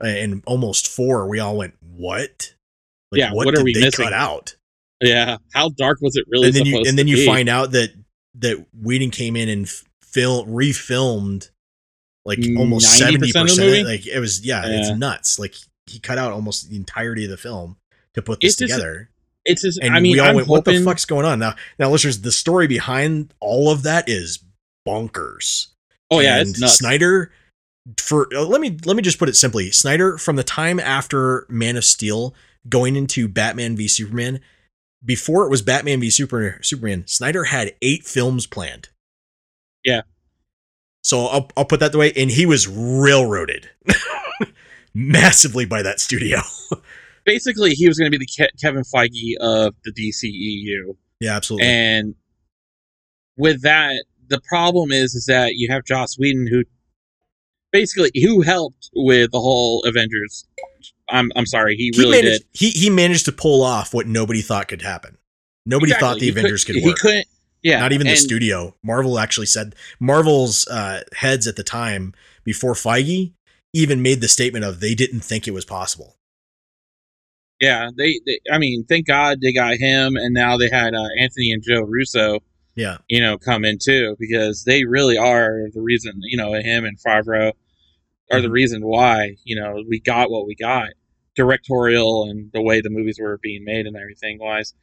and 0.00 0.42
almost 0.46 0.88
four. 0.88 1.28
We 1.28 1.40
all 1.40 1.56
went, 1.56 1.74
"What? 1.80 2.54
Like, 3.10 3.18
Yeah, 3.20 3.32
what, 3.32 3.46
what 3.46 3.54
are 3.54 3.58
did 3.58 3.64
we 3.64 3.74
they 3.74 3.80
missing? 3.80 4.04
cut 4.04 4.12
out?" 4.12 4.56
yeah, 5.00 5.38
how 5.52 5.68
dark 5.70 6.00
was 6.00 6.16
it 6.16 6.24
really 6.28 6.46
and 6.48 6.54
then 6.56 6.66
you 6.66 6.82
and 6.86 6.98
then 6.98 7.08
you 7.08 7.16
be? 7.16 7.26
find 7.26 7.48
out 7.48 7.72
that 7.72 7.92
that 8.36 8.64
Whedon 8.80 9.10
came 9.10 9.36
in 9.36 9.48
and 9.48 9.68
film 10.14 10.48
refilmed 10.48 11.50
like 12.24 12.38
almost 12.56 12.86
90% 12.86 12.98
seventy 12.98 13.14
of 13.16 13.32
the 13.34 13.42
percent. 13.42 13.66
movie? 13.68 13.84
Like 13.84 14.06
it 14.06 14.18
was, 14.20 14.44
yeah, 14.46 14.64
Yeah. 14.66 14.80
it's 14.80 14.98
nuts. 14.98 15.38
Like 15.38 15.54
he 15.86 15.98
cut 15.98 16.16
out 16.16 16.32
almost 16.32 16.70
the 16.70 16.76
entirety 16.76 17.24
of 17.24 17.30
the 17.30 17.36
film 17.36 17.76
to 18.14 18.22
put 18.22 18.38
It's 18.42 18.56
this 18.56 18.68
just- 18.68 18.78
together. 18.78 19.10
it's 19.44 19.60
just, 19.62 19.78
And 19.82 19.94
I 19.94 20.00
mean, 20.00 20.12
we 20.12 20.20
all 20.20 20.28
I'm 20.28 20.36
went, 20.36 20.46
hoping, 20.46 20.72
"What 20.74 20.78
the 20.78 20.84
fuck's 20.84 21.04
going 21.04 21.26
on?" 21.26 21.38
Now, 21.38 21.54
now, 21.78 21.90
listeners, 21.90 22.20
the 22.22 22.32
story 22.32 22.66
behind 22.66 23.34
all 23.40 23.70
of 23.70 23.82
that 23.82 24.08
is 24.08 24.38
bonkers. 24.88 25.66
oh 26.10 26.20
yeah, 26.20 26.38
And 26.38 26.50
it's 26.50 26.60
nuts. 26.60 26.78
Snyder 26.78 27.30
for 27.98 28.28
uh, 28.34 28.42
let 28.44 28.60
me 28.62 28.78
let 28.86 28.96
me 28.96 29.02
just 29.02 29.18
put 29.18 29.28
it 29.28 29.36
simply. 29.36 29.70
Snyder 29.70 30.16
from 30.16 30.36
the 30.36 30.44
time 30.44 30.80
after 30.80 31.44
Man 31.50 31.76
of 31.76 31.84
Steel 31.84 32.34
going 32.68 32.96
into 32.96 33.28
Batman 33.28 33.76
v 33.76 33.86
Superman, 33.88 34.40
before 35.04 35.44
it 35.44 35.50
was 35.50 35.60
Batman 35.60 36.00
v 36.00 36.08
Super, 36.08 36.58
Superman, 36.62 37.04
Snyder 37.06 37.44
had 37.44 37.74
8 37.82 38.04
films 38.06 38.46
planned. 38.46 38.88
Yeah. 39.84 40.02
So 41.02 41.26
I'll 41.26 41.48
I'll 41.56 41.64
put 41.66 41.80
that 41.80 41.92
the 41.92 41.98
way 41.98 42.12
and 42.16 42.30
he 42.30 42.46
was 42.46 42.66
railroaded 42.66 43.68
massively 44.94 45.64
by 45.66 45.82
that 45.82 46.00
studio. 46.00 46.38
Basically, 47.24 47.70
he 47.70 47.88
was 47.88 47.98
going 47.98 48.10
to 48.10 48.18
be 48.18 48.24
the 48.24 48.44
Ke- 48.44 48.52
Kevin 48.60 48.82
Feige 48.82 49.36
of 49.40 49.74
the 49.84 49.92
DCEU. 49.92 50.94
yeah, 51.20 51.34
absolutely. 51.36 51.66
And 51.66 52.14
with 53.36 53.62
that, 53.62 54.04
the 54.28 54.40
problem 54.48 54.92
is 54.92 55.14
is 55.14 55.26
that 55.26 55.52
you 55.54 55.68
have 55.70 55.84
Joss 55.84 56.18
Whedon 56.18 56.46
who 56.46 56.64
basically 57.72 58.10
who 58.22 58.42
helped 58.42 58.90
with 58.94 59.30
the 59.32 59.40
whole 59.40 59.82
Avengers. 59.84 60.46
I'm 61.08 61.30
I'm 61.36 61.46
sorry, 61.46 61.76
he 61.76 61.90
he 61.94 62.00
really 62.00 62.22
managed 62.22 62.44
did. 62.52 62.58
he 62.58 62.70
he 62.70 62.90
managed 62.90 63.24
to 63.26 63.32
pull 63.32 63.62
off 63.62 63.92
what 63.94 64.06
nobody 64.06 64.40
thought 64.42 64.68
could 64.68 64.82
happen. 64.82 65.18
Nobody 65.66 65.92
Exactly. 65.92 66.08
thought 66.08 66.18
the 66.20 66.24
He 66.26 66.30
Avengers 66.30 66.64
could 66.64 66.76
He 66.76 66.84
work. 66.86 66.96
couldn't. 66.98 67.26
Yeah, 67.64 67.80
not 67.80 67.92
even 67.92 68.06
the 68.06 68.14
studio. 68.14 68.76
Marvel 68.84 69.18
actually 69.18 69.46
said 69.46 69.74
Marvel's 69.98 70.68
uh, 70.68 71.02
heads 71.16 71.48
at 71.48 71.56
the 71.56 71.64
time 71.64 72.12
before 72.44 72.74
Feige 72.74 73.32
even 73.72 74.02
made 74.02 74.20
the 74.20 74.28
statement 74.28 74.64
of 74.64 74.78
they 74.78 74.94
didn't 74.94 75.20
think 75.20 75.48
it 75.48 75.52
was 75.52 75.64
possible. 75.64 76.14
Yeah, 77.60 77.88
they, 77.96 78.20
they. 78.26 78.38
I 78.52 78.58
mean, 78.58 78.84
thank 78.84 79.06
God 79.06 79.40
they 79.40 79.52
got 79.52 79.76
him, 79.78 80.16
and 80.16 80.34
now 80.34 80.56
they 80.58 80.68
had 80.68 80.94
uh, 80.94 81.08
Anthony 81.18 81.52
and 81.52 81.62
Joe 81.62 81.80
Russo. 81.80 82.40
Yeah, 82.74 82.98
you 83.08 83.20
know, 83.20 83.38
come 83.38 83.64
in 83.64 83.78
too 83.82 84.16
because 84.18 84.64
they 84.64 84.84
really 84.84 85.16
are 85.16 85.68
the 85.72 85.80
reason, 85.80 86.14
you 86.22 86.36
know, 86.36 86.52
him 86.54 86.84
and 86.84 86.98
Favreau 86.98 87.52
are 88.32 88.40
the 88.40 88.48
Mhm. 88.48 88.52
reason 88.52 88.82
why, 88.84 89.36
you 89.44 89.54
know, 89.54 89.82
we 89.88 90.00
got 90.00 90.30
what 90.30 90.46
we 90.46 90.54
got. 90.56 90.88
Directorial 91.36 92.28
and 92.28 92.50
the 92.52 92.62
way 92.62 92.80
the 92.80 92.90
movies 92.90 93.18
were 93.20 93.38
being 93.42 93.64
made 93.64 93.86
and 93.86 93.96
everything 93.96 94.38
wise. 94.40 94.74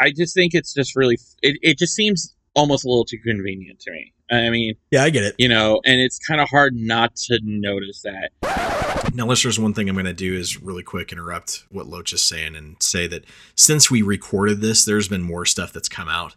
I 0.00 0.10
just 0.10 0.34
think 0.34 0.54
it's 0.54 0.72
just 0.72 0.96
really, 0.96 1.18
it, 1.42 1.58
it 1.62 1.78
just 1.78 1.94
seems 1.94 2.34
almost 2.54 2.84
a 2.84 2.88
little 2.88 3.04
too 3.04 3.18
convenient 3.18 3.80
to 3.80 3.92
me. 3.92 4.12
I 4.30 4.50
mean, 4.50 4.74
yeah, 4.90 5.04
I 5.04 5.10
get 5.10 5.24
it. 5.24 5.34
you 5.38 5.48
know, 5.48 5.80
and 5.84 6.00
it's 6.00 6.18
kind 6.18 6.40
of 6.40 6.48
hard 6.48 6.74
not 6.74 7.16
to 7.16 7.40
notice 7.42 8.02
that. 8.02 9.12
Now, 9.14 9.26
listeners, 9.26 9.58
one 9.58 9.72
thing 9.72 9.88
I'm 9.88 9.94
going 9.94 10.04
to 10.04 10.12
do 10.12 10.34
is 10.34 10.60
really 10.60 10.82
quick 10.82 11.12
interrupt 11.12 11.64
what 11.70 11.86
Loach 11.86 12.12
is 12.12 12.22
saying 12.22 12.54
and 12.54 12.76
say 12.82 13.06
that 13.06 13.24
since 13.54 13.90
we 13.90 14.02
recorded 14.02 14.60
this, 14.60 14.84
there's 14.84 15.08
been 15.08 15.22
more 15.22 15.46
stuff 15.46 15.72
that's 15.72 15.88
come 15.88 16.08
out, 16.08 16.36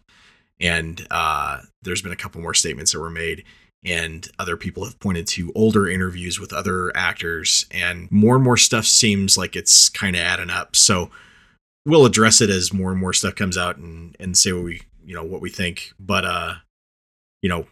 and 0.58 1.06
uh, 1.10 1.60
there's 1.82 2.02
been 2.02 2.12
a 2.12 2.16
couple 2.16 2.40
more 2.40 2.54
statements 2.54 2.92
that 2.92 3.00
were 3.00 3.10
made, 3.10 3.44
and 3.84 4.26
other 4.38 4.56
people 4.56 4.84
have 4.84 4.98
pointed 5.00 5.26
to 5.26 5.52
older 5.54 5.86
interviews 5.86 6.40
with 6.40 6.52
other 6.52 6.96
actors, 6.96 7.66
and 7.70 8.10
more 8.10 8.36
and 8.36 8.44
more 8.44 8.56
stuff 8.56 8.86
seems 8.86 9.36
like 9.36 9.54
it's 9.54 9.90
kind 9.90 10.16
of 10.16 10.22
adding 10.22 10.50
up. 10.50 10.74
So 10.76 11.10
we'll 11.86 12.06
address 12.06 12.40
it 12.40 12.50
as 12.50 12.72
more 12.72 12.90
and 12.90 13.00
more 13.00 13.12
stuff 13.12 13.34
comes 13.34 13.56
out 13.56 13.76
and 13.76 14.16
and 14.20 14.36
say 14.36 14.52
what 14.52 14.64
we 14.64 14.82
you 15.04 15.14
know 15.14 15.24
what 15.24 15.40
we 15.40 15.50
think, 15.50 15.92
but 15.98 16.24
uh, 16.24 16.54
you 17.42 17.48
know, 17.48 17.66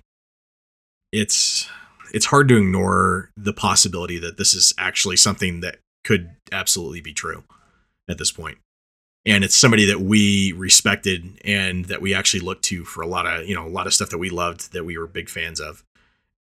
it's 1.12 1.68
it's 2.12 2.26
hard 2.26 2.48
to 2.48 2.56
ignore 2.56 3.30
the 3.36 3.52
possibility 3.52 4.18
that 4.18 4.36
this 4.36 4.52
is 4.52 4.74
actually 4.78 5.16
something 5.16 5.60
that 5.60 5.78
could 6.04 6.30
absolutely 6.50 7.00
be 7.00 7.12
true 7.12 7.44
at 8.08 8.18
this 8.18 8.32
point. 8.32 8.58
And 9.26 9.44
it's 9.44 9.54
somebody 9.54 9.84
that 9.84 10.00
we 10.00 10.52
respected 10.52 11.40
and 11.44 11.84
that 11.86 12.00
we 12.00 12.14
actually 12.14 12.40
looked 12.40 12.64
to 12.64 12.84
for 12.84 13.02
a 13.02 13.06
lot 13.06 13.26
of, 13.26 13.46
you 13.46 13.54
know, 13.54 13.66
a 13.66 13.68
lot 13.68 13.86
of 13.86 13.94
stuff 13.94 14.10
that 14.10 14.18
we 14.18 14.30
loved 14.30 14.72
that 14.72 14.84
we 14.84 14.96
were 14.96 15.06
big 15.06 15.28
fans 15.28 15.60
of. 15.60 15.84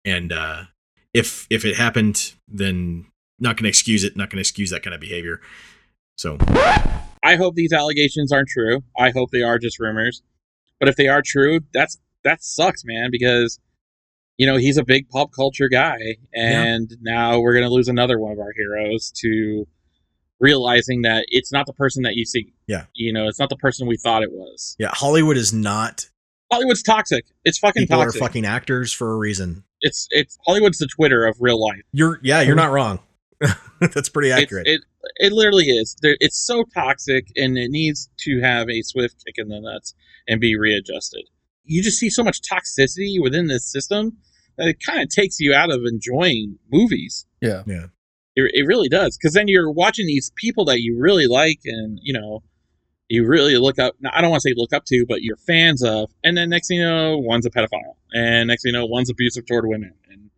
And 0.04 0.32
uh 0.32 0.64
if 1.12 1.46
if 1.50 1.64
it 1.64 1.76
happened, 1.76 2.34
then 2.48 3.06
not 3.38 3.56
going 3.56 3.64
to 3.64 3.68
excuse 3.68 4.04
it, 4.04 4.16
not 4.16 4.30
going 4.30 4.36
to 4.36 4.40
excuse 4.42 4.70
that 4.70 4.82
kind 4.82 4.94
of 4.94 5.00
behavior. 5.00 5.40
So, 6.20 6.36
I 7.24 7.36
hope 7.36 7.54
these 7.54 7.72
allegations 7.72 8.30
aren't 8.30 8.50
true. 8.50 8.82
I 8.98 9.08
hope 9.08 9.30
they 9.30 9.40
are 9.40 9.58
just 9.58 9.80
rumors. 9.80 10.22
But 10.78 10.90
if 10.90 10.96
they 10.96 11.08
are 11.08 11.22
true, 11.24 11.60
that's 11.72 11.98
that 12.24 12.44
sucks, 12.44 12.84
man, 12.84 13.08
because 13.10 13.58
you 14.36 14.46
know, 14.46 14.58
he's 14.58 14.76
a 14.76 14.84
big 14.84 15.08
pop 15.08 15.32
culture 15.32 15.68
guy 15.68 16.16
and 16.34 16.94
now 17.00 17.40
we're 17.40 17.54
going 17.54 17.64
to 17.64 17.72
lose 17.72 17.88
another 17.88 18.18
one 18.18 18.32
of 18.32 18.38
our 18.38 18.52
heroes 18.54 19.10
to 19.16 19.66
realizing 20.40 21.02
that 21.02 21.24
it's 21.28 21.50
not 21.52 21.64
the 21.64 21.72
person 21.72 22.02
that 22.02 22.16
you 22.16 22.26
see. 22.26 22.52
Yeah. 22.66 22.84
You 22.94 23.14
know, 23.14 23.26
it's 23.26 23.38
not 23.38 23.48
the 23.48 23.56
person 23.56 23.86
we 23.86 23.96
thought 23.96 24.22
it 24.22 24.32
was. 24.32 24.76
yeah, 24.78 24.90
Hollywood 24.92 25.38
is 25.38 25.54
not 25.54 26.06
Hollywood's 26.52 26.82
toxic. 26.82 27.24
It's 27.46 27.58
fucking 27.58 27.84
people 27.84 27.96
toxic. 27.96 28.20
are 28.20 28.26
fucking 28.26 28.44
actors 28.44 28.92
for 28.92 29.10
a 29.12 29.16
reason. 29.16 29.64
it's 29.80 30.06
it's 30.10 30.36
Hollywood's 30.46 30.76
the 30.76 30.86
Twitter 30.86 31.24
of 31.24 31.36
real 31.40 31.58
life. 31.58 31.80
You're 31.92 32.20
yeah, 32.22 32.42
you're 32.42 32.56
not 32.56 32.72
wrong. 32.72 32.98
That's 33.80 34.08
pretty 34.08 34.32
accurate. 34.32 34.66
it 34.66 34.82
it 35.16 35.32
literally 35.32 35.66
is. 35.66 35.96
There, 36.02 36.16
it's 36.20 36.38
so 36.38 36.64
toxic, 36.74 37.28
and 37.36 37.56
it 37.56 37.70
needs 37.70 38.10
to 38.20 38.40
have 38.40 38.68
a 38.68 38.82
swift 38.82 39.24
kick 39.24 39.36
in 39.38 39.48
the 39.48 39.60
nuts 39.60 39.94
and 40.28 40.40
be 40.40 40.56
readjusted. 40.56 41.24
you 41.64 41.82
just 41.82 41.98
see 41.98 42.10
so 42.10 42.22
much 42.22 42.40
toxicity 42.42 43.20
within 43.20 43.46
this 43.46 43.70
system 43.70 44.18
that 44.58 44.68
it 44.68 44.76
kind 44.84 45.00
of 45.00 45.08
takes 45.08 45.40
you 45.40 45.54
out 45.54 45.70
of 45.70 45.80
enjoying 45.84 46.58
movies. 46.70 47.26
Yeah. 47.40 47.62
Yeah. 47.66 47.86
It, 48.36 48.50
it 48.54 48.66
really 48.66 48.88
does 48.88 49.16
because 49.16 49.34
then 49.34 49.48
you're 49.48 49.70
watching 49.70 50.06
these 50.06 50.30
people 50.36 50.64
that 50.66 50.80
you 50.80 50.98
really 51.00 51.26
like 51.26 51.60
and 51.64 51.98
you 52.02 52.12
know 52.12 52.42
you 53.08 53.26
really 53.26 53.56
look 53.56 53.78
up. 53.78 53.96
now, 54.00 54.10
I 54.14 54.20
don't 54.20 54.30
want 54.30 54.42
to 54.42 54.48
say 54.48 54.54
look 54.56 54.72
up 54.72 54.84
to, 54.86 55.04
but 55.08 55.22
you're 55.22 55.36
fans 55.36 55.82
of, 55.82 56.12
and 56.22 56.36
then 56.36 56.48
next 56.48 56.68
thing 56.68 56.78
you 56.78 56.88
know, 56.88 57.18
one's 57.18 57.44
a 57.44 57.50
pedophile, 57.50 57.96
and 58.12 58.46
next 58.46 58.62
thing 58.62 58.72
you 58.72 58.78
know, 58.78 58.86
one's 58.86 59.10
abusive 59.10 59.46
toward 59.46 59.66
women, 59.66 59.94
and 60.08 60.30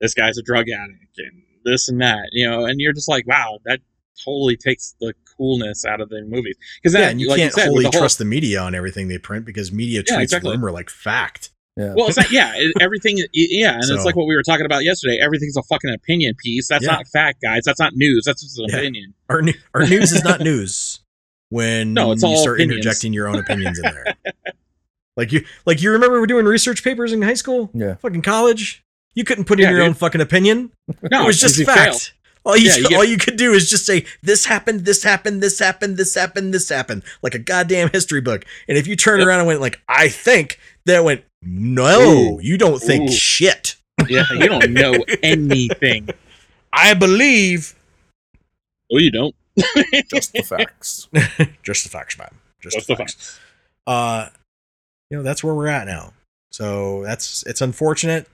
this 0.00 0.14
guy's 0.14 0.38
a 0.38 0.42
drug 0.42 0.66
addict, 0.68 1.18
and 1.18 1.42
this 1.64 1.88
and 1.88 2.00
that, 2.00 2.28
you 2.32 2.48
know, 2.48 2.64
and 2.64 2.80
you're 2.80 2.92
just 2.92 3.08
like, 3.08 3.26
wow, 3.26 3.58
that 3.64 3.80
totally 4.24 4.56
takes 4.56 4.94
the 5.00 5.14
coolness 5.36 5.84
out 5.84 6.00
of 6.00 6.08
the 6.10 6.22
movies 6.22 6.56
because 6.82 6.92
then 6.92 7.02
Yeah, 7.02 7.08
and 7.10 7.20
you 7.20 7.28
like 7.28 7.38
can't 7.38 7.52
said, 7.54 7.68
wholly 7.68 7.84
the 7.84 7.90
whole- 7.90 8.00
trust 8.00 8.18
the 8.18 8.24
media 8.24 8.60
on 8.60 8.74
everything 8.74 9.08
they 9.08 9.18
print 9.18 9.44
because 9.46 9.72
media 9.72 10.02
Yeah, 10.06 10.16
treats 10.16 10.32
exactly. 10.32 10.50
rumor 10.52 10.70
like 10.70 10.90
fact. 10.90 11.50
Yeah. 11.76 11.94
Well, 11.96 12.08
it's 12.08 12.16
like 12.18 12.30
yeah, 12.30 12.52
it- 12.56 12.74
everything. 12.80 13.16
Yeah, 13.32 13.74
and 13.76 13.84
So- 13.84 13.94
it's 13.94 14.04
like 14.04 14.16
what 14.16 14.26
we 14.26 14.34
were 14.34 14.42
talking 14.42 14.66
about 14.66 14.84
yesterday. 14.84 15.18
Everything's 15.22 15.56
a 15.56 15.62
fucking 15.62 15.90
opinion 15.94 16.34
piece. 16.42 16.68
That's 16.68 16.84
Yeah. 16.84 16.92
not 16.92 17.06
fact, 17.08 17.40
guys. 17.42 17.62
That's 17.64 17.80
not 17.80 17.94
news. 17.94 18.24
That's 18.26 18.42
just 18.42 18.58
an 18.58 18.66
Yeah. 18.68 18.76
opinion. 18.78 19.14
Our 19.30 19.42
our 19.74 19.86
news 19.86 20.12
is 20.12 20.22
not 20.24 20.40
news 20.40 21.00
when 21.48 21.94
No, 21.94 22.12
it's 22.12 22.22
you 22.22 22.28
all 22.28 22.36
start 22.42 22.58
opinions. 22.58 22.84
interjecting 22.84 23.12
your 23.14 23.28
own 23.28 23.36
opinions 23.38 23.78
in 23.78 23.84
there. 23.84 24.04
like 25.16 25.32
you 25.32 25.44
like 25.64 25.80
you 25.80 25.92
remember 25.92 26.20
we're 26.20 26.26
doing 26.26 26.44
research 26.44 26.84
papers 26.84 27.12
in 27.12 27.22
high 27.22 27.34
school? 27.34 27.70
Yeah. 27.72 27.94
Fucking 27.96 28.22
college? 28.22 28.84
You 29.14 29.24
couldn't 29.24 29.44
put 29.44 29.58
in 29.58 29.64
Yeah, 29.64 29.70
your 29.70 29.78
dude. 29.80 29.88
own 29.88 29.94
fucking 29.94 30.20
opinion. 30.20 30.70
No, 31.10 31.24
it 31.24 31.26
was 31.26 31.40
just 31.40 31.58
you 31.58 31.64
fact. 31.66 32.14
All 32.44 32.56
you, 32.56 32.68
Yeah, 32.70 32.76
you 32.76 32.88
get- 32.88 32.96
all 32.98 33.04
you 33.04 33.18
could 33.18 33.36
do 33.36 33.52
is 33.52 33.68
just 33.68 33.84
say 33.84 34.06
this 34.22 34.46
happened, 34.46 34.84
this 34.86 35.02
happened, 35.02 35.42
this 35.42 35.58
happened, 35.58 35.96
this 35.98 36.14
happened, 36.14 36.54
this 36.54 36.68
happened, 36.70 37.02
like 37.22 37.34
a 37.34 37.38
goddamn 37.38 37.90
history 37.90 38.20
book. 38.22 38.44
And 38.68 38.78
if 38.78 38.86
you 38.86 38.96
turned 38.96 39.20
Yep. 39.20 39.26
around 39.28 39.38
and 39.40 39.46
went 39.48 39.60
like, 39.60 39.80
"I 39.88 40.08
think," 40.08 40.58
that 40.86 41.04
went, 41.04 41.22
"No, 41.42 42.00
Ooh. 42.36 42.40
you 42.40 42.56
don't 42.56 42.80
think 42.80 43.10
Ooh. 43.10 43.12
shit. 43.12 43.76
Yeah, 44.08 44.24
you 44.32 44.48
don't 44.48 44.70
know 44.70 44.94
anything. 45.22 46.08
I 46.72 46.94
believe." 46.94 47.74
Oh, 48.90 48.96
you 48.98 49.10
don't. 49.10 49.34
Just 50.10 50.32
the 50.32 50.42
facts. 50.42 51.08
Just 51.62 51.82
the 51.84 51.90
facts, 51.90 52.16
man. 52.16 52.30
Just, 52.62 52.76
Just 52.76 52.86
the 52.86 52.94
the 52.94 52.98
facts. 52.98 53.38
Uh, 53.86 54.28
you 55.10 55.16
know 55.18 55.22
that's 55.22 55.44
where 55.44 55.54
we're 55.54 55.66
at 55.68 55.86
now. 55.86 56.14
So 56.52 57.02
that's 57.02 57.42
it's 57.46 57.60
unfortunate. 57.60 58.26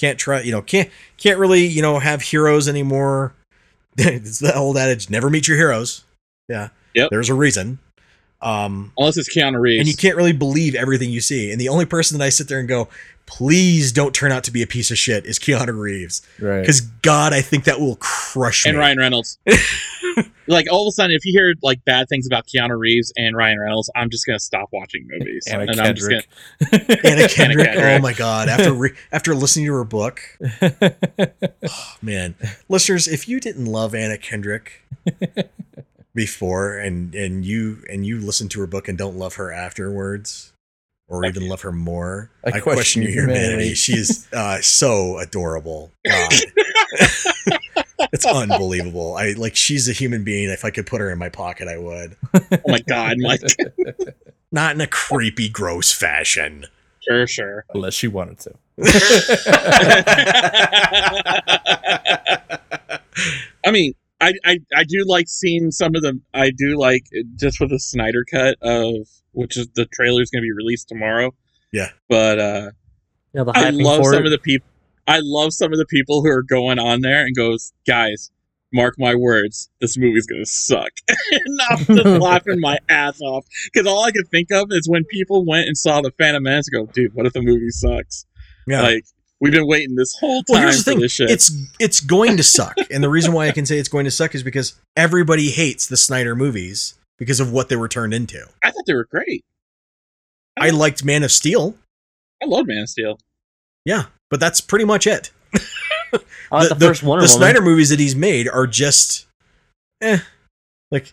Can't 0.00 0.18
try, 0.18 0.40
you 0.40 0.50
know, 0.50 0.62
can't 0.62 0.88
can't 1.18 1.38
really, 1.38 1.66
you 1.66 1.82
know, 1.82 1.98
have 1.98 2.22
heroes 2.22 2.68
anymore. 2.68 3.34
it's 3.98 4.38
the 4.38 4.56
old 4.56 4.78
adage: 4.78 5.10
never 5.10 5.28
meet 5.28 5.46
your 5.46 5.58
heroes. 5.58 6.04
Yeah. 6.48 6.68
Yep. 6.94 7.10
There's 7.10 7.28
a 7.28 7.34
reason. 7.34 7.78
Um, 8.40 8.92
Unless 8.96 9.18
it's 9.18 9.36
Keanu 9.36 9.60
Reeves. 9.60 9.80
and 9.80 9.86
you 9.88 9.94
can't 9.94 10.16
really 10.16 10.32
believe 10.32 10.74
everything 10.74 11.10
you 11.10 11.20
see. 11.20 11.50
And 11.52 11.60
the 11.60 11.68
only 11.68 11.84
person 11.84 12.18
that 12.18 12.24
I 12.24 12.30
sit 12.30 12.48
there 12.48 12.58
and 12.58 12.66
go, 12.66 12.88
please 13.26 13.92
don't 13.92 14.14
turn 14.14 14.32
out 14.32 14.42
to 14.44 14.50
be 14.50 14.62
a 14.62 14.66
piece 14.66 14.90
of 14.90 14.96
shit 14.96 15.26
is 15.26 15.38
Keanu 15.38 15.78
Reeves. 15.78 16.22
Right. 16.40 16.60
Because 16.60 16.80
God, 16.80 17.34
I 17.34 17.42
think 17.42 17.64
that 17.64 17.78
will 17.78 17.96
crush 17.96 18.64
and 18.64 18.76
me. 18.76 18.80
Ryan 18.80 18.98
Reynolds. 18.98 19.38
like 20.50 20.70
all 20.70 20.86
of 20.86 20.88
a 20.88 20.92
sudden, 20.92 21.12
if 21.12 21.24
you 21.24 21.32
hear 21.32 21.54
like 21.62 21.84
bad 21.84 22.08
things 22.08 22.26
about 22.26 22.44
Keanu 22.46 22.78
Reeves 22.78 23.12
and 23.16 23.36
Ryan 23.36 23.60
Reynolds, 23.60 23.90
I'm 23.94 24.10
just 24.10 24.26
gonna 24.26 24.38
stop 24.38 24.68
watching 24.72 25.06
movies. 25.08 25.44
Anna 25.48 25.62
and 25.62 25.80
I'm 25.80 25.94
just 25.94 26.08
Kendrick. 26.08 27.04
Anna 27.04 27.28
Kendrick. 27.28 27.66
Kendrick. 27.66 27.68
Oh 27.76 27.98
my 28.00 28.12
God! 28.12 28.48
After 28.48 28.72
re- 28.72 28.94
after 29.12 29.34
listening 29.34 29.66
to 29.66 29.74
her 29.74 29.84
book, 29.84 30.20
oh, 30.62 31.94
man, 32.02 32.34
listeners, 32.68 33.06
if 33.08 33.28
you 33.28 33.40
didn't 33.40 33.66
love 33.66 33.94
Anna 33.94 34.18
Kendrick 34.18 34.84
before, 36.14 36.78
and 36.78 37.14
and 37.14 37.44
you 37.44 37.84
and 37.88 38.04
you 38.04 38.20
listen 38.20 38.48
to 38.50 38.60
her 38.60 38.66
book 38.66 38.88
and 38.88 38.98
don't 38.98 39.16
love 39.16 39.34
her 39.34 39.52
afterwards, 39.52 40.52
or 41.08 41.24
even 41.24 41.48
love 41.48 41.62
her 41.62 41.72
more, 41.72 42.30
I 42.44 42.48
I, 42.48 42.60
question 42.60 42.74
question 42.74 43.02
your 43.02 43.10
your 43.12 43.22
humanity. 43.22 43.46
humanity. 43.46 43.74
She 43.74 43.92
is 43.94 44.28
uh, 44.32 44.60
so 44.60 45.18
adorable. 45.18 45.92
God. 46.06 46.32
it's 48.12 48.26
unbelievable. 48.26 49.14
I 49.16 49.32
like 49.32 49.56
she's 49.56 49.88
a 49.88 49.92
human 49.92 50.24
being. 50.24 50.50
If 50.50 50.64
I 50.64 50.70
could 50.70 50.86
put 50.86 51.00
her 51.00 51.10
in 51.10 51.18
my 51.18 51.28
pocket, 51.28 51.68
I 51.68 51.78
would. 51.78 52.16
oh 52.34 52.40
my 52.66 52.80
god, 52.80 53.16
Mike. 53.18 53.40
Not 54.52 54.74
in 54.74 54.80
a 54.80 54.86
creepy, 54.86 55.48
gross 55.48 55.92
fashion. 55.92 56.66
sure, 57.00 57.26
sure. 57.26 57.64
Unless 57.74 57.94
she 57.94 58.08
wanted 58.08 58.38
to. 58.40 58.54
I 63.64 63.70
mean, 63.70 63.92
I, 64.20 64.32
I 64.44 64.58
I 64.74 64.84
do 64.84 65.04
like 65.06 65.28
seeing 65.28 65.70
some 65.70 65.94
of 65.94 66.02
them. 66.02 66.22
I 66.34 66.50
do 66.50 66.78
like 66.78 67.04
just 67.36 67.56
for 67.58 67.66
the 67.66 67.78
Snyder 67.78 68.24
cut 68.30 68.56
of 68.62 69.06
which 69.32 69.56
is 69.56 69.68
the 69.74 69.86
trailer 69.86 70.22
is 70.22 70.30
going 70.30 70.42
to 70.42 70.46
be 70.46 70.52
released 70.52 70.88
tomorrow. 70.88 71.32
Yeah. 71.72 71.90
but 72.08 72.38
uh, 72.40 72.70
Yeah, 73.32 73.44
the 73.44 73.52
I 73.54 73.70
love 73.70 74.04
some 74.04 74.22
it. 74.22 74.26
of 74.26 74.30
the 74.32 74.38
people. 74.38 74.66
I 75.10 75.20
love 75.22 75.52
some 75.52 75.72
of 75.72 75.78
the 75.78 75.86
people 75.86 76.22
who 76.22 76.28
are 76.28 76.42
going 76.42 76.78
on 76.78 77.00
there 77.00 77.24
and 77.26 77.34
goes, 77.34 77.72
guys, 77.86 78.30
mark 78.72 78.94
my 78.98 79.14
words, 79.14 79.68
this 79.80 79.98
movie's 79.98 80.26
gonna 80.26 80.46
suck. 80.46 80.90
and 81.32 81.60
I'm 81.70 81.84
just 81.84 82.04
laughing 82.22 82.60
my 82.60 82.78
ass 82.88 83.20
off 83.20 83.44
because 83.72 83.86
all 83.86 84.04
I 84.04 84.12
could 84.12 84.28
think 84.30 84.52
of 84.52 84.68
is 84.70 84.88
when 84.88 85.04
people 85.04 85.44
went 85.44 85.66
and 85.66 85.76
saw 85.76 86.00
the 86.00 86.12
Phantom 86.18 86.42
Menace. 86.42 86.68
and 86.72 86.86
Go, 86.86 86.92
dude, 86.92 87.14
what 87.14 87.26
if 87.26 87.32
the 87.32 87.42
movie 87.42 87.70
sucks? 87.70 88.24
Yeah. 88.66 88.82
Like 88.82 89.04
we've 89.40 89.52
been 89.52 89.66
waiting 89.66 89.96
this 89.96 90.14
whole 90.18 90.42
time 90.44 90.54
Well, 90.54 90.62
here's 90.62 90.76
the 90.78 90.82
for 90.84 90.90
thing: 90.92 91.00
this 91.00 91.12
shit. 91.12 91.30
it's 91.30 91.50
it's 91.80 92.00
going 92.00 92.36
to 92.36 92.42
suck, 92.44 92.74
and 92.90 93.02
the 93.02 93.08
reason 93.10 93.32
why 93.32 93.48
I 93.48 93.52
can 93.52 93.66
say 93.66 93.78
it's 93.78 93.88
going 93.88 94.04
to 94.04 94.10
suck 94.10 94.34
is 94.34 94.42
because 94.44 94.74
everybody 94.96 95.50
hates 95.50 95.86
the 95.88 95.96
Snyder 95.96 96.36
movies 96.36 96.94
because 97.18 97.40
of 97.40 97.50
what 97.50 97.68
they 97.68 97.76
were 97.76 97.88
turned 97.88 98.14
into. 98.14 98.46
I 98.62 98.70
thought 98.70 98.84
they 98.86 98.94
were 98.94 99.08
great. 99.10 99.44
I 100.58 100.70
liked 100.70 101.04
Man 101.04 101.22
of 101.22 101.32
Steel, 101.32 101.74
I 102.42 102.46
loved 102.46 102.68
Man 102.68 102.82
of 102.82 102.88
Steel. 102.88 103.18
Yeah, 103.84 104.04
but 104.30 104.40
that's 104.40 104.60
pretty 104.60 104.84
much 104.84 105.06
it. 105.06 105.30
I 106.52 106.64
like 106.64 106.68
the, 106.70 106.86
first 106.86 107.02
Wonder 107.02 107.26
the 107.26 107.32
Woman. 107.32 107.46
Snyder 107.52 107.60
movies 107.60 107.90
that 107.90 108.00
he's 108.00 108.16
made 108.16 108.48
are 108.48 108.66
just, 108.66 109.26
eh, 110.00 110.18
like. 110.90 111.12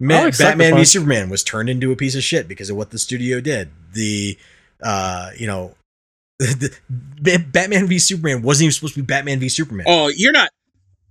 Man, 0.00 0.30
Batman 0.38 0.76
v 0.76 0.84
Superman 0.84 1.28
was 1.28 1.42
turned 1.42 1.68
into 1.68 1.90
a 1.90 1.96
piece 1.96 2.14
of 2.14 2.22
shit 2.22 2.46
because 2.46 2.70
of 2.70 2.76
what 2.76 2.90
the 2.90 2.98
studio 2.98 3.40
did. 3.40 3.70
The, 3.94 4.38
uh, 4.80 5.30
you 5.36 5.48
know, 5.48 5.74
the, 6.38 6.72
Batman 7.50 7.88
v 7.88 7.98
Superman 7.98 8.42
wasn't 8.42 8.66
even 8.66 8.72
supposed 8.72 8.94
to 8.94 9.02
be 9.02 9.06
Batman 9.06 9.40
v 9.40 9.48
Superman. 9.48 9.86
Oh, 9.88 10.06
you're 10.06 10.32
not. 10.32 10.50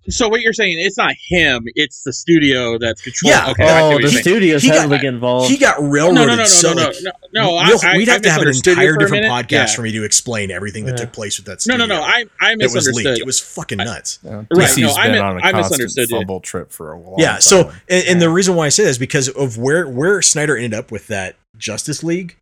So 0.10 0.30
what 0.30 0.42
you're 0.42 0.54
saying? 0.54 0.78
It's 0.80 0.98
not 0.98 1.14
him. 1.30 1.66
It's 1.76 2.04
the 2.04 2.14
studio 2.14 2.78
that's 2.78 3.02
controlling. 3.02 3.38
Yeah. 3.38 3.52
Okay. 3.52 3.64
Oh, 3.68 3.96
the 3.98 4.10
you're 4.10 4.22
studios 4.22 4.62
He 4.64 4.70
heavily 4.70 4.98
get 5.00 5.06
uh, 5.06 5.10
involved. 5.16 5.50
he 5.52 5.58
got 5.58 5.76
railroaded. 5.82 6.16
No, 6.16 6.26
no, 6.26 6.36
no, 6.36 6.36
no, 6.38 6.46
so 6.46 6.70
no, 6.74 6.82
no, 6.84 6.88
like, 6.88 6.96
no, 7.04 7.12
no. 7.34 7.56
I, 7.58 7.68
we'll, 7.68 7.80
I, 7.84 7.98
we'd 7.98 8.10
I 8.10 8.14
have 8.14 8.22
to 8.22 8.30
have 8.32 8.42
an 8.42 8.48
entire 8.48 8.96
different 8.96 9.26
podcast 9.26 9.50
Yeah. 9.52 9.66
for 9.76 9.82
me 9.82 9.92
to 9.92 10.04
explain 10.04 10.50
everything 10.52 10.86
that 10.86 10.92
Yeah. 10.92 11.06
took 11.06 11.14
place 11.14 11.38
with 11.38 11.46
that 11.48 11.54
No, 11.68 11.76
studio. 11.76 11.86
no, 11.86 11.96
no. 11.98 12.02
I 12.02 12.26
I 12.40 12.52
it 12.54 12.58
was 12.64 12.74
misunderstood. 12.74 13.06
leaked. 13.06 13.20
It 13.20 13.26
was 13.26 13.40
fucking 13.40 13.78
nuts. 13.80 14.20
You 14.24 14.30
know, 14.32 14.38
Right, 14.52 14.70
DC's 14.70 14.78
no, 14.80 14.92
I 14.94 15.04
been 15.08 15.12
mi- 15.14 15.20
on 15.20 15.38
a 15.38 15.40
I 15.46 15.52
constant 15.52 15.82
misunderstood 15.82 16.10
you. 16.10 16.18
fumble 16.18 16.40
trip 16.40 16.72
for 16.72 16.92
a 16.94 16.98
while. 16.98 17.16
Yeah. 17.18 17.40
So, 17.40 17.72
and, 17.90 18.08
and 18.08 18.22
the 18.22 18.30
reason 18.30 18.56
why 18.56 18.68
I 18.68 18.70
say 18.70 18.84
that 18.84 18.90
is 18.92 18.98
because 18.98 19.28
of 19.30 19.58
where 19.58 19.88
where 19.88 20.22
Snyder 20.22 20.56
ended 20.56 20.74
up 20.74 20.92
with 20.92 21.08
that 21.08 21.36
Justice 21.58 22.04
League 22.04 22.38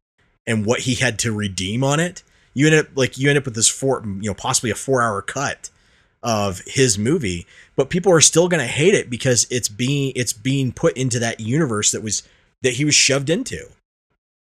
and 0.46 0.66
what 0.66 0.82
he 0.82 0.96
had 0.96 1.18
to 1.20 1.32
redeem 1.32 1.84
on 1.84 2.00
it. 2.00 2.22
You 2.54 2.68
end 2.68 2.76
up 2.76 2.88
like 2.96 3.18
you 3.18 3.30
end 3.30 3.38
up 3.40 3.46
with 3.46 3.56
this 3.56 3.68
four, 3.68 4.04
you 4.06 4.30
know, 4.30 4.34
possibly 4.36 4.70
a 4.70 4.76
four 4.76 5.02
hour 5.02 5.22
cut 5.22 5.70
of 6.26 6.62
his 6.66 6.98
movie, 6.98 7.46
but 7.76 7.92
people 7.92 8.12
are 8.12 8.20
still 8.20 8.50
going 8.50 8.60
to 8.60 8.68
hate 8.68 8.96
it 8.96 9.10
because 9.10 9.46
it's 9.52 9.70
being 9.70 10.12
it's 10.16 10.34
being 10.34 10.74
put 10.74 10.98
into 10.98 11.20
that 11.20 11.40
universe 11.40 11.92
that 11.92 12.02
was 12.02 12.24
that 12.64 12.74
he 12.74 12.84
was 12.84 12.96
shoved 12.96 13.30
into. 13.30 13.70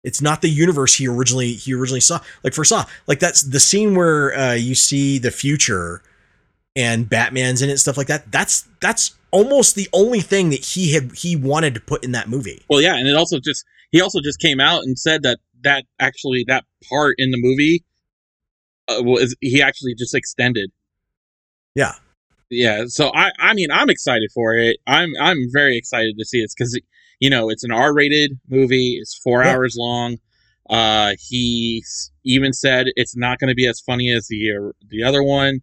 It's 0.02 0.20
not 0.20 0.42
the 0.42 0.48
universe 0.48 0.96
he 0.96 1.06
originally 1.06 1.52
he 1.52 1.72
originally 1.72 2.00
saw. 2.00 2.20
Like 2.42 2.54
foresaw. 2.54 2.84
Like 3.06 3.20
that's 3.20 3.42
the 3.42 3.60
scene 3.60 3.94
where 3.94 4.36
uh, 4.36 4.52
you 4.54 4.74
see 4.74 5.18
the 5.18 5.30
future 5.30 6.02
and 6.74 7.08
Batman's 7.08 7.62
in 7.62 7.70
it, 7.70 7.78
stuff 7.78 7.96
like 7.96 8.08
that. 8.08 8.32
That's 8.32 8.68
that's 8.80 9.14
almost 9.30 9.76
the 9.76 9.88
only 9.92 10.20
thing 10.20 10.50
that 10.50 10.64
he 10.64 10.92
had 10.92 11.12
he 11.12 11.36
wanted 11.36 11.74
to 11.74 11.80
put 11.80 12.02
in 12.02 12.12
that 12.12 12.28
movie. 12.28 12.62
Well, 12.68 12.80
yeah, 12.80 12.96
and 12.96 13.06
it 13.06 13.14
also 13.14 13.38
just 13.38 13.64
he 13.92 14.00
also 14.00 14.20
just 14.20 14.40
came 14.40 14.58
out 14.58 14.82
and 14.82 14.98
said 14.98 15.22
that 15.22 15.38
that 15.62 15.84
actually 16.00 16.44
that 16.48 16.64
part 16.88 17.14
in 17.18 17.30
the 17.30 17.38
movie 17.40 17.84
uh, 18.88 19.02
was 19.02 19.36
he 19.40 19.62
actually 19.62 19.94
just 19.94 20.14
extended. 20.16 20.72
Yeah. 21.74 21.94
Yeah, 22.50 22.84
so 22.86 23.12
I 23.14 23.30
I 23.38 23.54
mean 23.54 23.70
I'm 23.70 23.88
excited 23.90 24.30
for 24.34 24.54
it. 24.56 24.78
I'm 24.86 25.10
I'm 25.20 25.38
very 25.52 25.76
excited 25.76 26.16
to 26.18 26.24
see 26.24 26.38
it 26.40 26.50
because 26.56 26.78
you 27.20 27.30
know 27.30 27.48
it's 27.48 27.62
an 27.62 27.70
R-rated 27.70 28.40
movie. 28.48 28.98
It's 29.00 29.16
four 29.16 29.44
Yeah. 29.44 29.52
hours 29.52 29.76
long. 29.78 30.18
Uh, 30.68 31.12
he 31.18 31.84
even 32.24 32.52
said 32.52 32.86
it's 32.96 33.16
not 33.16 33.38
going 33.38 33.48
to 33.48 33.54
be 33.54 33.66
as 33.68 33.80
funny 33.80 34.10
as 34.12 34.26
the 34.28 34.52
uh, 34.56 34.72
the 34.88 35.02
other 35.04 35.22
one. 35.22 35.60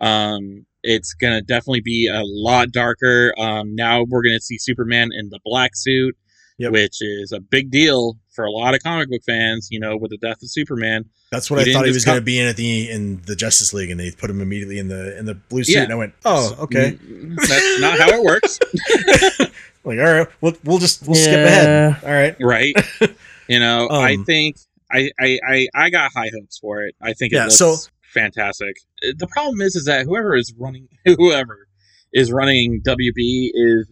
Um, 0.00 0.64
it's 0.84 1.12
going 1.14 1.34
to 1.34 1.42
definitely 1.42 1.80
be 1.80 2.06
a 2.08 2.22
lot 2.24 2.70
darker. 2.70 3.34
Um, 3.36 3.74
now 3.74 4.04
we're 4.08 4.22
going 4.22 4.36
to 4.38 4.40
see 4.44 4.58
Superman 4.58 5.10
in 5.12 5.28
the 5.30 5.40
black 5.44 5.72
suit, 5.74 6.16
Yep. 6.58 6.72
which 6.72 7.00
is 7.00 7.32
a 7.32 7.40
big 7.40 7.70
deal 7.70 8.18
for 8.34 8.44
a 8.44 8.50
lot 8.50 8.74
of 8.74 8.82
comic 8.82 9.08
book 9.10 9.22
fans. 9.24 9.68
You 9.70 9.80
know, 9.80 9.96
with 9.96 10.10
the 10.10 10.16
death 10.18 10.42
of 10.42 10.50
Superman. 10.50 11.04
That's 11.30 11.50
what 11.50 11.64
He 11.66 11.70
I 11.72 11.74
thought 11.74 11.84
he 11.84 11.90
just 11.90 11.96
was 11.96 12.04
going 12.06 12.18
to 12.18 12.24
be 12.24 12.38
in 12.40 12.46
at 12.48 12.56
the 12.56 12.90
in 12.90 13.20
the 13.26 13.36
Justice 13.36 13.72
League, 13.74 13.90
and 13.90 14.00
they 14.00 14.10
put 14.10 14.30
him 14.30 14.40
immediately 14.40 14.78
in 14.78 14.88
the 14.88 15.16
in 15.18 15.26
the 15.26 15.34
blue 15.34 15.62
suit. 15.64 15.74
Yeah. 15.76 15.82
And 15.84 15.92
I 15.92 15.96
went, 15.96 16.14
oh, 16.24 16.56
okay. 16.60 16.92
Mm, 16.92 17.36
That's 17.36 17.80
not 17.80 17.98
how 17.98 18.08
it 18.08 18.22
works, 18.22 18.58
Like, 19.84 19.98
all 19.98 20.04
right, 20.04 20.26
we'll 20.40 20.54
we'll 20.64 20.78
just 20.78 21.06
we'll 21.06 21.14
skip 21.14 21.34
ahead. 21.46 21.96
All 22.04 22.10
right. 22.10 22.36
right? 22.40 22.74
You 23.48 23.60
know, 23.60 23.86
I 23.88 24.14
Um, 24.14 24.24
think 24.26 24.56
I, 24.92 25.10
I, 25.18 25.38
I, 25.46 25.68
I 25.74 25.88
got 25.90 26.10
high 26.14 26.30
hopes 26.38 26.58
for 26.58 26.82
it. 26.82 26.94
I 27.00 27.14
think 27.14 27.32
it 27.32 27.36
Yeah, 27.36 27.44
looks 27.44 27.56
so- 27.56 27.76
fantastic. 28.12 28.76
The 29.16 29.26
problem 29.28 29.60
is, 29.62 29.74
is 29.76 29.84
that 29.86 30.04
whoever 30.04 30.34
is 30.36 30.52
running, 30.58 30.88
whoever 31.06 31.67
is 32.12 32.32
running 32.32 32.80
WB 32.86 33.50
is 33.54 33.88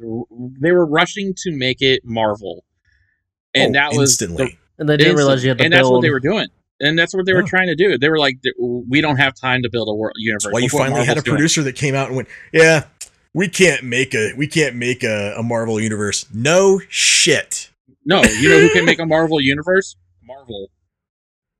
they 0.60 0.72
were 0.72 0.86
rushing 0.86 1.34
to 1.44 1.52
make 1.52 1.80
it 1.82 2.02
Marvel, 2.04 2.64
and 3.54 3.76
Oh, 3.76 3.80
that 3.80 3.92
was 3.92 4.10
instantly. 4.20 4.58
And 4.78 4.88
they 4.88 4.96
didn't 4.96 5.16
realize 5.16 5.42
you 5.42 5.48
had 5.50 5.58
to 5.58 5.64
and 5.64 5.72
build. 5.72 5.80
that's 5.82 5.90
what 5.90 6.00
they 6.02 6.10
were 6.10 6.20
doing. 6.20 6.48
And 6.80 6.98
that's 6.98 7.14
what 7.14 7.24
they 7.24 7.32
were 7.32 7.40
Yeah. 7.40 7.46
trying 7.46 7.68
to 7.68 7.74
do. 7.74 7.96
They 7.96 8.08
were 8.10 8.18
like, 8.18 8.36
"We 8.58 9.00
don't 9.00 9.16
have 9.16 9.34
time 9.34 9.62
to 9.62 9.70
build 9.70 9.88
a 9.88 9.94
world 9.94 10.12
universe." 10.18 10.44
That's 10.44 10.52
why 10.52 10.58
you 10.60 10.64
Look 10.66 10.74
what 10.74 10.78
finally 10.80 11.00
had 11.00 11.04
a 11.04 11.08
Marvel's 11.16 11.24
doing. 11.24 11.34
producer 11.36 11.62
that 11.62 11.72
came 11.76 11.94
out 11.94 12.08
and 12.08 12.16
went, 12.16 12.28
"Yeah, 12.52 12.84
we 13.32 13.48
can't 13.48 13.82
make 13.84 14.14
a 14.14 14.32
we 14.36 14.46
can't 14.46 14.76
make 14.76 15.02
a, 15.02 15.34
a 15.38 15.42
Marvel 15.42 15.80
universe." 15.80 16.26
No 16.34 16.80
shit. 16.90 17.70
No, 18.04 18.22
you 18.22 18.48
know 18.50 18.60
who 18.60 18.68
can 18.70 18.84
make 18.84 18.98
a 18.98 19.06
Marvel 19.06 19.40
universe? 19.40 19.96
Marvel, 20.22 20.70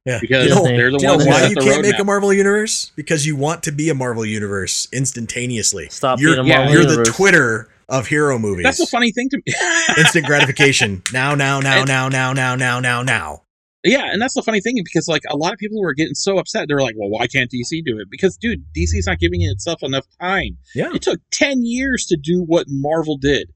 Yeah, 0.06 0.18
because 0.20 0.44
you 0.48 0.54
know, 0.54 0.62
they're 0.62 0.92
the 0.92 0.98
do 0.98 1.04
you 1.04 1.08
know 1.08 1.16
ones 1.16 1.26
why 1.26 1.46
you 1.48 1.54
the 1.56 1.60
can't 1.62 1.82
make 1.82 1.98
a. 1.98 2.04
Marvel 2.04 2.32
universe? 2.32 2.92
Because 2.94 3.26
you 3.26 3.34
want 3.34 3.64
to 3.64 3.72
be 3.72 3.90
a 3.90 3.94
Marvel 3.94 4.24
universe 4.24 4.86
instantaneously. 4.92 5.88
Stop 5.88 6.20
you're, 6.20 6.34
being 6.36 6.46
a 6.46 6.48
Yeah, 6.48 6.58
Marvel 6.58 6.74
You're 6.74 7.04
the 7.04 7.10
Twitter 7.10 7.68
of 7.88 8.06
hero 8.06 8.38
movies. 8.38 8.62
That's 8.62 8.78
the 8.78 8.86
funny 8.86 9.10
thing 9.10 9.28
to 9.30 9.36
me. 9.38 9.52
Instant 9.98 10.26
gratification. 10.26 11.02
Now, 11.12 11.34
now, 11.34 11.58
now, 11.58 11.80
And- 11.80 11.88
now, 11.88 12.08
now, 12.08 12.32
now, 12.32 12.54
now, 12.54 12.78
now, 12.78 13.02
now. 13.02 13.42
Yeah, 13.82 14.10
and 14.12 14.20
that's 14.20 14.34
the 14.34 14.42
funny 14.42 14.60
thing 14.60 14.80
because 14.82 15.06
like 15.06 15.22
a 15.30 15.36
lot 15.36 15.52
of 15.52 15.58
people 15.58 15.80
were 15.80 15.94
getting 15.94 16.14
so 16.14 16.38
upset. 16.38 16.66
They're 16.66 16.80
like, 16.80 16.96
"Well, 16.98 17.08
why 17.08 17.28
can't 17.28 17.48
DC 17.48 17.84
do 17.84 18.00
it?" 18.00 18.08
Because, 18.10 18.36
dude, 18.36 18.64
DC's 18.76 19.06
not 19.06 19.20
giving 19.20 19.42
itself 19.42 19.80
enough 19.82 20.06
time. 20.20 20.58
Yeah. 20.74 20.92
It 20.92 21.02
took 21.02 21.20
ten 21.30 21.64
years 21.64 22.04
to 22.06 22.16
do 22.16 22.42
what 22.42 22.66
Marvel 22.68 23.16
did. 23.16 23.52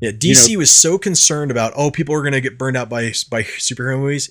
Yeah, 0.00 0.12
DC 0.12 0.56
was 0.56 0.70
so 0.70 0.96
concerned 0.96 1.50
about 1.50 1.72
oh 1.76 1.90
people 1.90 2.14
are 2.14 2.22
going 2.22 2.32
to 2.32 2.40
get 2.40 2.56
burned 2.56 2.78
out 2.78 2.88
by 2.88 3.12
by 3.30 3.42
superhero 3.42 3.98
movies. 3.98 4.30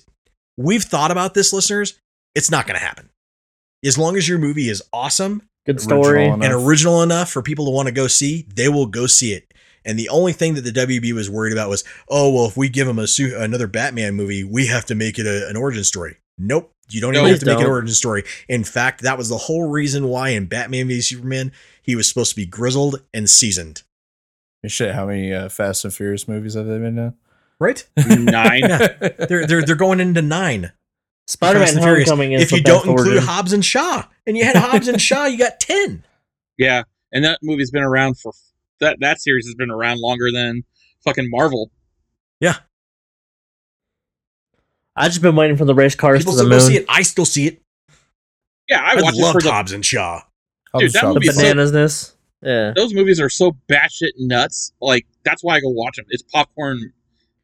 We've 0.58 0.82
thought 0.82 1.10
about 1.10 1.34
this, 1.34 1.52
listeners. 1.52 1.98
It's 2.34 2.50
not 2.50 2.66
going 2.66 2.78
to 2.78 2.84
happen. 2.84 3.08
As 3.84 3.96
long 3.96 4.16
as 4.16 4.28
your 4.28 4.38
movie 4.38 4.68
is 4.68 4.82
awesome 4.92 5.42
Good 5.68 5.80
story. 5.82 6.24
Original 6.24 6.42
and 6.42 6.52
original 6.66 7.02
enough 7.02 7.30
for 7.30 7.42
people 7.42 7.66
to 7.66 7.70
want 7.70 7.88
to 7.88 7.92
go 7.92 8.06
see, 8.06 8.46
they 8.54 8.68
will 8.68 8.86
go 8.86 9.06
see 9.06 9.34
it. 9.34 9.52
And 9.84 9.98
the 9.98 10.08
only 10.08 10.32
thing 10.32 10.54
that 10.54 10.62
the 10.62 10.72
WB 10.72 11.12
was 11.12 11.28
worried 11.28 11.52
about 11.52 11.68
was, 11.68 11.84
oh 12.08 12.32
well, 12.32 12.46
if 12.46 12.56
we 12.56 12.70
give 12.70 12.86
them 12.86 12.98
a 12.98 13.06
su- 13.06 13.36
another 13.38 13.66
Batman 13.66 14.14
movie, 14.14 14.44
we 14.44 14.66
have 14.66 14.86
to 14.86 14.94
make 14.94 15.18
it 15.18 15.26
a, 15.26 15.46
an 15.48 15.56
origin 15.56 15.84
story. 15.84 16.16
Nope, 16.38 16.72
you 16.88 17.02
don't 17.02 17.12
No, 17.12 17.20
even 17.20 17.32
have 17.32 17.40
to 17.40 17.44
please 17.44 17.54
make 17.54 17.64
an 17.64 17.70
origin 17.70 17.94
story. 17.94 18.24
In 18.48 18.64
fact, 18.64 19.02
that 19.02 19.18
was 19.18 19.28
the 19.28 19.36
whole 19.36 19.68
reason 19.68 20.08
why 20.08 20.30
in 20.30 20.46
Batman 20.46 20.88
v 20.88 21.02
Superman 21.02 21.52
he 21.82 21.94
was 21.94 22.08
supposed 22.08 22.30
to 22.30 22.36
be 22.36 22.46
grizzled 22.46 23.02
and 23.12 23.28
seasoned. 23.28 23.82
Shit, 24.66 24.94
how 24.94 25.06
many 25.06 25.34
uh, 25.34 25.50
Fast 25.50 25.84
and 25.84 25.92
Furious 25.92 26.26
movies 26.26 26.54
have 26.54 26.66
they 26.66 26.78
been 26.78 26.94
now? 26.94 27.14
Right? 27.60 27.84
Nine. 28.08 28.60
They're 29.28 29.46
they're 29.46 29.62
they're 29.62 29.74
going 29.76 29.98
into 30.00 30.22
nine. 30.22 30.72
Spider-Man 31.26 31.66
Fast 31.66 31.76
and 31.76 31.84
Furious. 31.84 32.08
Homecoming 32.08 32.32
is 32.32 32.42
if 32.42 32.50
the 32.50 32.56
you 32.58 32.62
best 32.62 32.84
don't 32.84 32.88
include 32.92 33.08
origin. 33.14 33.24
Hobbs 33.28 33.52
and 33.52 33.64
Shaw, 33.64 34.06
and 34.26 34.36
you 34.36 34.44
had 34.44 34.56
Hobbs 34.56 34.86
and 34.88 35.00
Shaw, 35.02 35.26
you 35.26 35.36
got 35.38 35.58
ten. 35.60 36.04
yeah, 36.56 36.84
and 37.12 37.24
that 37.24 37.40
movie's 37.42 37.70
been 37.70 37.82
around 37.82 38.18
for 38.18 38.32
that. 38.80 38.98
That 39.00 39.20
series 39.20 39.44
has 39.46 39.54
been 39.56 39.70
around 39.70 39.98
longer 40.00 40.30
than 40.32 40.62
fucking 41.04 41.28
Marvel. 41.30 41.70
Yeah, 42.40 42.54
I've 44.96 45.10
just 45.10 45.22
been 45.22 45.36
waiting 45.36 45.56
for 45.56 45.64
the 45.64 45.74
race 45.74 45.94
cars 45.94 46.20
People 46.20 46.32
to 46.34 46.38
the 46.38 46.44
still 46.44 46.50
go 46.50 46.58
see 46.60 46.72
moon. 46.74 46.82
it. 46.82 46.86
I 46.88 47.02
still 47.02 47.24
see 47.26 47.46
it. 47.46 47.62
Yeah, 48.68 48.80
I 48.82 48.92
I, 48.92 49.02
watched 49.02 49.16
it 49.18 49.20
for 49.20 49.22
loved 49.26 49.40
the. 49.44 49.50
Hobbs 49.52 49.72
and 49.72 49.84
Shaw. 49.84 50.22
Dude, 50.74 50.82
just 50.82 50.94
that 50.94 51.00
drop 51.00 51.14
The 51.14 51.20
movie's 51.20 51.28
it. 51.74 51.88
so- 51.90 52.12
Yeah. 52.42 52.72
Those 52.74 52.94
movies 52.94 53.20
are 53.20 53.28
so 53.30 53.56
batshit 53.68 54.12
nuts. 54.18 54.72
Like 54.80 55.06
that's 55.24 55.42
why 55.44 55.56
I 55.56 55.60
go 55.60 55.68
watch 55.70 55.96
them. 55.96 56.06
It's 56.10 56.22
popcorn 56.22 56.92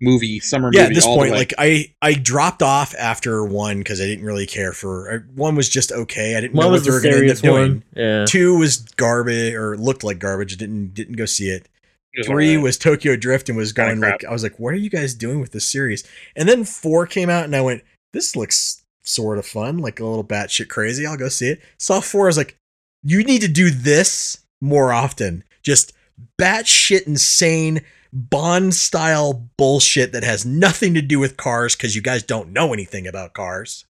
movie, 0.01 0.40
summer 0.40 0.70
Yeah, 0.72 0.82
movie. 0.82 0.90
at 0.92 0.95
this 0.95 1.07
all 1.07 1.16
point, 1.16 1.28
the 1.28 1.32
way. 1.32 1.38
like 1.38 1.55
I 1.59 1.95
I 2.03 2.14
dropped 2.14 2.62
off 2.62 2.95
after 2.97 3.45
one 3.45 3.78
because 3.78 4.01
I 4.01 4.05
didn't 4.07 4.24
really 4.24 4.47
care 4.47 4.72
for 4.72 5.11
uh, 5.12 5.18
one 5.34 5.55
was 5.57 5.68
just 5.68 5.92
okay. 5.92 6.36
I 6.36 6.40
didn't 6.40 6.55
One 6.55 6.66
know 6.66 6.72
was 6.72 6.82
what 6.82 6.84
they 6.84 6.90
the 6.90 6.95
were 6.97 7.01
going 7.03 7.12
to 7.14 7.18
end 7.30 7.38
serious 7.38 7.38
up 7.38 7.42
doing. 7.45 7.70
one. 7.72 7.84
Yeah. 7.97 8.24
Two 8.26 8.59
was 8.59 8.78
garbage 8.97 9.55
or 9.55 9.76
looked 9.76 10.05
like 10.05 10.18
garbage. 10.18 10.57
Didn't 10.57 10.95
didn't 10.95 11.16
go 11.16 11.26
see 11.26 11.49
it. 11.51 11.68
It 12.12 12.26
Three 12.26 12.51
alright. 12.51 12.62
was 12.62 12.78
Tokyo 12.78 13.16
Drift 13.16 13.49
and 13.49 13.59
was 13.59 13.72
going 13.72 14.01
like 14.01 14.24
I 14.24 14.30
was 14.32 14.42
like, 14.42 14.59
what 14.61 14.72
are 14.74 14.76
you 14.78 14.90
guys 14.90 15.14
doing 15.14 15.40
with 15.40 15.53
this 15.53 15.68
series? 15.68 16.05
And 16.36 16.49
then 16.49 16.64
four 16.64 17.07
came 17.07 17.28
out 17.28 17.45
and 17.45 17.57
I 17.57 17.61
went, 17.61 17.82
this 18.12 18.36
looks 18.36 18.82
sort 19.03 19.36
of 19.38 19.45
fun, 19.47 19.78
like 19.78 19.99
a 20.01 20.07
little 20.07 20.24
batshit 20.24 20.68
crazy. 20.68 21.07
I'll 21.07 21.16
go 21.16 21.28
see 21.28 21.49
it. 21.49 21.61
Saw 21.78 22.01
four. 22.01 22.26
I 22.26 22.28
was 22.28 22.36
like, 22.36 22.57
you 23.03 23.24
need 23.24 23.40
to 23.42 23.49
do 23.49 23.68
this 23.70 24.38
more 24.61 24.92
often. 24.92 25.42
Just 25.62 25.92
batshit 26.40 27.07
insane 27.07 27.82
Bond 28.15 28.75
style 28.75 29.49
bullshit 29.59 30.12
that 30.12 30.23
has 30.23 30.47
nothing 30.47 30.95
to 30.95 31.03
do 31.03 31.19
with 31.19 31.37
cars 31.37 31.75
because 31.75 31.97
you 31.97 32.01
guys 32.01 32.23
don't 32.23 32.53
know 32.53 32.73
anything 32.73 33.07
about 33.09 33.35
cars, 33.35 33.85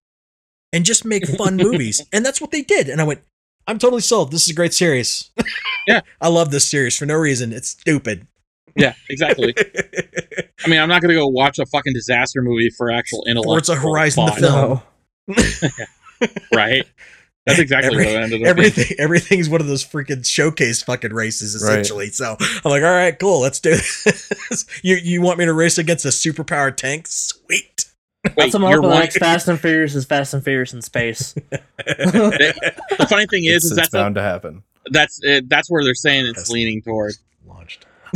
and 0.73 0.83
just 0.83 1.05
make 1.05 1.27
fun 1.27 1.55
movies. 1.57 2.01
And 2.11 2.25
that's 2.25 2.41
what 2.41 2.49
they 2.51 2.63
did. 2.63 2.89
And 2.89 2.99
I 2.99 3.03
went, 3.03 3.21
I'm 3.67 3.77
totally 3.79 4.01
sold. 4.01 4.31
This 4.31 4.43
is 4.43 4.49
a 4.49 4.53
great 4.55 4.73
series. 4.73 5.29
Yeah. 5.87 6.01
I 6.19 6.29
love 6.29 6.49
this 6.49 6.67
series 6.67 6.97
for 6.97 7.05
no 7.05 7.13
reason. 7.13 7.53
It's 7.53 7.69
stupid. 7.69 8.25
yeah, 8.75 8.95
exactly. 9.07 9.53
I 10.65 10.67
mean, 10.67 10.79
I'm 10.79 10.89
not 10.89 10.99
gonna 11.03 11.13
go 11.13 11.27
watch 11.27 11.59
a 11.59 11.65
fucking 11.67 11.93
disaster 11.93 12.41
movie 12.41 12.71
for 12.71 12.89
actual 12.89 13.23
intellectual 13.27 13.75
Forza 13.75 13.87
Horizon 13.87 14.25
the 14.25 14.31
thought, 14.31 14.83
film. 15.27 15.69
No. 15.71 16.57
right? 16.57 16.87
That's 17.45 17.59
exactly 17.59 17.93
Every- 17.93 18.05
what 18.05 18.13
it 18.15 18.23
ended 18.23 18.33
up. 18.33 18.39
being. 18.39 18.47
Everything, 18.47 18.95
everything's 18.99 19.49
one 19.49 19.61
of 19.61 19.67
those 19.67 19.85
freaking 19.85 20.25
showcase 20.25 20.81
fucking 20.81 21.13
races, 21.13 21.61
Right. 21.63 21.79
essentially. 21.79 22.07
So 22.09 22.35
I'm 22.39 22.71
like, 22.71 22.81
all 22.83 22.89
right, 22.91 23.17
cool, 23.19 23.39
let's 23.41 23.59
do 23.59 23.69
this. 23.75 24.65
you 24.83 24.95
you 24.95 25.21
want 25.21 25.37
me 25.37 25.45
to 25.45 25.53
race 25.53 25.77
against 25.77 26.05
a 26.05 26.09
superpowered 26.09 26.75
tank? 26.75 27.05
Sweet. 27.07 27.85
Wait, 28.25 28.33
That's 28.37 28.51
something 28.53 28.69
you're 28.71 28.81
one- 28.81 28.89
like 28.89 29.11
Fast 29.13 29.47
and 29.47 29.59
Furious 29.59 29.93
is 29.93 30.05
Fast 30.05 30.33
and 30.33 30.43
Furious 30.43 30.73
in 30.73 30.81
space. 30.81 31.33
the 31.33 33.05
funny 33.09 33.27
thing 33.27 33.45
is, 33.45 33.57
It's, 33.57 33.65
is 33.65 33.71
it's 33.71 33.77
that's 33.81 33.93
a, 33.93 33.97
bound 33.97 34.15
to 34.15 34.21
happen. 34.21 34.63
that's 34.89 35.19
uh, 35.23 35.41
that's 35.45 35.69
where 35.69 35.83
they're 35.83 35.93
saying 35.95 36.25
it's 36.25 36.33
That's- 36.37 36.49
leaning 36.49 36.81
toward. 36.81 37.13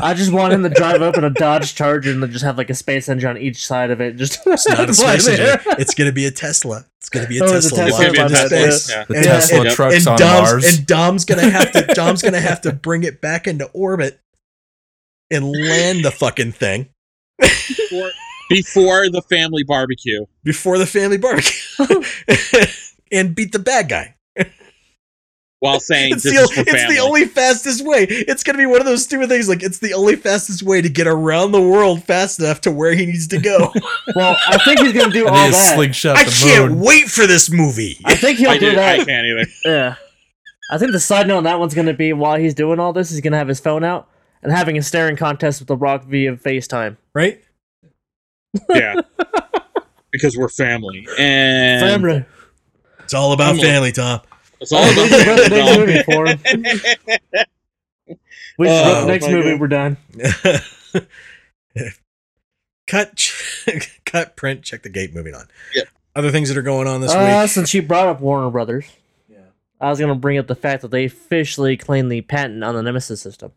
Launched. 0.01 0.03
I 0.03 0.13
just 0.17 0.31
want 0.31 0.53
him 0.53 0.63
to 0.63 0.69
drive 0.69 1.01
up 1.01 1.17
in 1.17 1.23
a 1.23 1.29
Dodge 1.29 1.75
Charger 1.75 2.11
and 2.11 2.21
then 2.23 2.31
just 2.31 2.43
have 2.45 2.57
like 2.57 2.69
a 2.69 2.75
space 2.75 3.09
engine 3.09 3.29
on 3.29 3.37
each 3.37 3.65
side 3.65 3.91
of 3.91 4.01
it. 4.01 4.15
Just 4.15 4.39
It's 4.47 4.67
not 4.67 4.89
a 4.89 4.93
space 4.93 5.27
engine. 5.27 5.59
It's 5.79 5.93
gonna 5.93 6.11
be 6.11 6.25
a 6.25 6.31
Tesla. 6.31 6.85
It's 6.99 7.09
gonna 7.09 7.27
be 7.27 7.37
a 7.39 7.43
Oh, 7.43 7.55
it's 7.55 7.67
a 7.67 7.69
Tesla. 7.75 7.85
Tesla, 7.85 8.03
launched 8.03 8.17
my 8.17 8.23
into 8.23 8.33
bad, 8.35 8.47
space. 8.73 8.89
yeah. 8.91 9.05
The 9.07 9.15
And- 9.15 9.23
Tesla 9.25 9.61
and- 9.61 9.69
trucks 9.71 9.95
and 9.97 10.07
on 10.07 10.17
Dom's, 10.19 10.49
Mars. 10.51 10.77
And 10.77 10.85
Dom's 10.87 11.25
gonna 11.25 11.49
have 11.49 11.71
to 11.73 11.81
Dom's 11.93 12.21
gonna 12.21 12.39
have 12.41 12.61
to 12.61 12.71
bring 12.73 13.03
it 13.03 13.21
back 13.21 13.47
into 13.47 13.65
orbit 13.71 14.19
and 15.31 15.51
land 15.51 16.03
the 16.03 16.11
fucking 16.11 16.51
thing 16.53 16.89
Before, 17.39 18.09
before 18.49 19.09
the 19.09 19.21
family 19.29 19.63
barbecue. 19.63 20.25
before 20.43 20.77
the 20.79 20.85
family 20.87 21.17
barbecue 21.17 21.53
and 23.11 23.35
beat 23.35 23.51
the 23.51 23.59
bad 23.59 23.87
guy. 23.89 24.15
While 25.61 25.79
saying 25.81 26.13
It's 26.13 26.23
this 26.23 26.33
the, 26.35 26.39
is 26.41 26.51
for 26.51 26.61
it's 26.61 26.71
family. 26.71 26.95
the 26.95 27.01
only 27.01 27.25
fastest 27.25 27.85
way. 27.85 28.05
It's 28.09 28.43
gonna 28.43 28.57
be 28.57 28.65
one 28.65 28.79
of 28.79 28.85
those 28.85 29.03
stupid 29.03 29.27
things. 29.29 29.49
Like 29.49 29.61
it's 29.61 29.79
the 29.79 29.93
only 29.93 30.15
fastest 30.15 30.63
way 30.63 30.81
to 30.81 30.87
get 30.89 31.05
around 31.07 31.51
the 31.51 31.61
world 31.61 32.03
fast 32.05 32.39
enough 32.39 32.61
to 32.61 32.71
where 32.71 32.93
he 32.93 33.05
needs 33.05 33.27
to 33.27 33.39
go. 33.39 33.73
Well, 34.15 34.35
I 34.47 34.57
think 34.59 34.79
he's 34.79 34.93
gonna 34.93 35.11
do 35.13 35.27
And 35.27 35.35
all 35.35 35.51
that. 35.51 35.75
slingshot 35.75 36.17
I 36.17 36.23
the 36.23 36.31
can't 36.31 36.71
moon. 36.71 36.79
wait 36.81 37.09
for 37.09 37.27
this 37.27 37.51
movie. 37.51 37.99
I 38.05 38.15
think 38.15 38.39
he'll 38.39 38.49
I, 38.49 38.57
do 38.57 38.69
did, 38.71 38.79
I 38.79 38.97
can't 39.03 39.25
either. 39.27 39.45
Yeah. 39.65 39.95
I 40.71 40.77
think 40.79 40.91
the 40.93 40.99
side 40.99 41.27
note 41.27 41.37
on 41.37 41.43
that 41.43 41.59
one's 41.59 41.73
gonna 41.75 41.93
be 41.93 42.13
while 42.13 42.37
he's 42.39 42.53
doing 42.55 42.79
all 42.79 42.91
this, 42.93 43.09
he's 43.11 43.21
gonna 43.21 43.37
have 43.37 43.47
his 43.47 43.59
phone 43.59 43.83
out 43.83 44.07
and 44.41 44.51
having 44.51 44.77
a 44.77 44.81
staring 44.81 45.15
contest 45.15 45.59
with 45.61 45.67
The 45.67 45.75
Rock 45.77 46.05
via 46.05 46.37
FaceTime. 46.37 46.97
Right? 47.13 47.43
Yeah. 48.69 49.01
because 50.11 50.35
we're 50.37 50.49
family. 50.49 51.05
And 51.19 51.81
Family. 51.81 52.25
It's 53.03 53.13
all 53.13 53.33
about 53.33 53.55
Family. 53.57 53.61
family, 53.63 53.91
Tom. 53.91 54.21
It's 54.61 54.71
all 54.71 54.83
about 54.83 55.09
Let's 55.11 55.49
the 55.49 55.55
next 55.55 55.77
movie 55.77 56.03
for 56.03 56.27
him. 56.27 56.39
We 58.57 58.67
just 58.67 58.83
Oh, 58.85 58.93
wrote 58.93 59.01
the 59.01 59.07
next 59.07 59.25
my 59.25 59.31
movie. 59.31 59.51
God. 59.51 59.59
We're 59.61 59.67
done. 59.67 59.97
cut, 62.87 63.15
ch- 63.15 63.99
cut, 64.05 64.35
print, 64.35 64.63
check 64.63 64.83
the 64.83 64.89
gate. 64.89 65.13
Moving 65.13 65.35
on. 65.35 65.45
Yep. 65.75 65.87
Other 66.15 66.31
things 66.31 66.49
that 66.49 66.57
are 66.57 66.61
going 66.63 66.87
on 66.87 67.01
this 67.01 67.11
Uh, 67.11 67.39
week. 67.43 67.49
since 67.51 67.73
you 67.73 67.81
brought 67.81 68.07
up 68.07 68.19
Warner 68.19 68.49
Brothers, 68.49 68.85
Yeah. 69.29 69.37
I 69.79 69.89
was 69.89 69.99
gonna 69.99 70.15
bring 70.15 70.37
up 70.37 70.47
the 70.47 70.55
fact 70.55 70.81
that 70.81 70.91
they 70.91 71.05
officially 71.05 71.77
claimed 71.77 72.11
the 72.11 72.21
patent 72.21 72.63
on 72.63 72.75
the 72.75 72.81
Nemesis 72.83 73.21
system, 73.21 73.51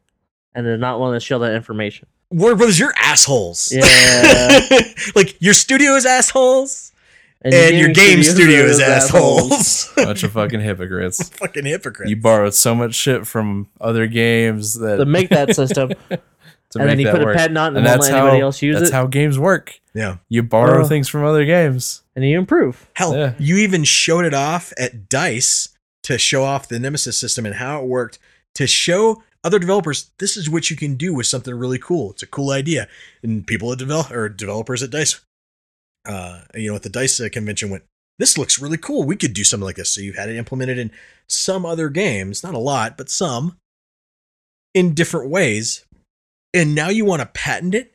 and 0.55 0.65
they're 0.67 0.77
not 0.77 1.01
willing 1.01 1.19
to 1.19 1.25
show 1.25 1.39
that 1.41 1.55
information. 1.55 2.07
Warner 2.31 2.57
Brothers, 2.57 2.79
you're 2.79 2.95
assholes. 2.97 3.73
Yeah. 3.73 4.61
like 5.15 5.37
your 5.41 5.55
studio 5.55 5.93
is 5.95 6.07
assholes, 6.07 6.92
And, 7.45 7.53
and 7.55 7.77
your 7.77 7.89
game 7.93 8.23
studio 8.23 8.61
is 8.65 8.79
assholes. 8.81 9.53
assholes. 9.53 9.93
Bunch 9.97 10.23
of 10.23 10.33
fucking 10.33 10.61
hypocrites. 10.61 11.29
Fucking 11.39 11.65
hypocrite. 11.65 12.09
You 12.09 12.17
borrowed 12.17 12.55
so 12.55 12.75
much 12.75 12.95
shit 12.95 13.27
from 13.27 13.69
other 13.81 14.07
games 14.07 14.75
that 14.75 14.97
To 14.99 15.05
make 15.05 15.29
that 15.31 15.55
system, 15.57 15.89
to 16.09 16.19
and 16.79 16.87
make 16.87 16.89
then 16.89 16.99
you 17.01 17.11
put 17.11 17.23
work. 17.23 17.35
a 17.35 17.39
patent 17.39 17.59
on 17.59 17.65
it 17.65 17.69
and 17.69 17.77
and 17.79 17.87
won't 17.87 18.01
that's 18.01 18.11
let 18.13 18.19
anybody 18.21 18.39
how 18.41 18.45
else 18.47 18.63
use 18.63 18.75
that's 18.77 18.83
it, 18.91 18.93
That's 18.93 18.95
how 18.95 19.07
games 19.07 19.39
work. 19.39 19.81
yeah. 19.95 20.19
You 20.29 20.43
borrow 20.43 20.83
Oh. 20.83 20.87
things 20.87 21.09
from 21.09 21.25
other 21.25 21.45
games. 21.45 22.03
and 22.15 22.25
you 22.25 22.39
improve. 22.39 22.89
Hell, 22.95 23.15
Yeah. 23.17 23.35
you 23.39 23.57
even 23.57 23.85
showed 23.85 24.25
it 24.25 24.35
off 24.35 24.73
at 24.79 25.09
Dice 25.09 25.71
to 26.05 26.19
show 26.19 26.45
off 26.45 26.69
the 26.69 26.79
Nemesis 26.79 27.19
system 27.19 27.45
and 27.47 27.57
how 27.57 27.81
it 27.83 27.87
worked 27.87 28.19
to 28.55 28.67
show 28.67 29.23
other 29.45 29.59
developers 29.59 30.11
this 30.19 30.37
is 30.37 30.49
what 30.49 30.71
you 30.71 30.77
can 30.77 30.95
do 30.95 31.13
with 31.15 31.27
something 31.27 31.53
really 31.55 31.79
cool. 31.79 32.13
It's 32.13 32.23
a 32.23 32.27
cool 32.29 32.51
idea, 32.53 32.87
and 33.23 33.45
people 33.47 33.73
at 33.73 33.79
develop 33.79 34.11
or 34.13 34.29
developers 34.29 34.83
at 34.85 34.91
Dice 34.91 35.21
uh, 36.07 36.43
you 36.55 36.71
know, 36.71 36.77
at 36.77 36.83
the 36.83 36.89
Dice 36.89 37.21
convention 37.31 37.71
went, 37.71 37.85
this 38.19 38.37
looks 38.39 38.61
really 38.61 38.77
cool. 38.79 39.05
We 39.05 39.17
could 39.17 39.33
do 39.35 39.45
something 39.45 39.65
like 39.65 39.77
this. 39.77 39.91
So 39.91 40.01
you've 40.01 40.17
had 40.17 40.29
it 40.29 40.37
implemented 40.37 40.79
in 40.79 40.91
some 41.29 41.65
other 41.65 41.89
games, 41.89 42.43
not 42.43 42.55
a 42.55 42.59
lot, 42.59 42.97
but 42.97 43.09
some 43.11 43.57
in 44.75 44.95
different 44.95 45.31
ways. 45.31 45.85
And 46.55 46.75
now 46.75 46.89
you 46.89 47.05
want 47.05 47.21
to 47.21 47.27
patent 47.27 47.75
it? 47.75 47.95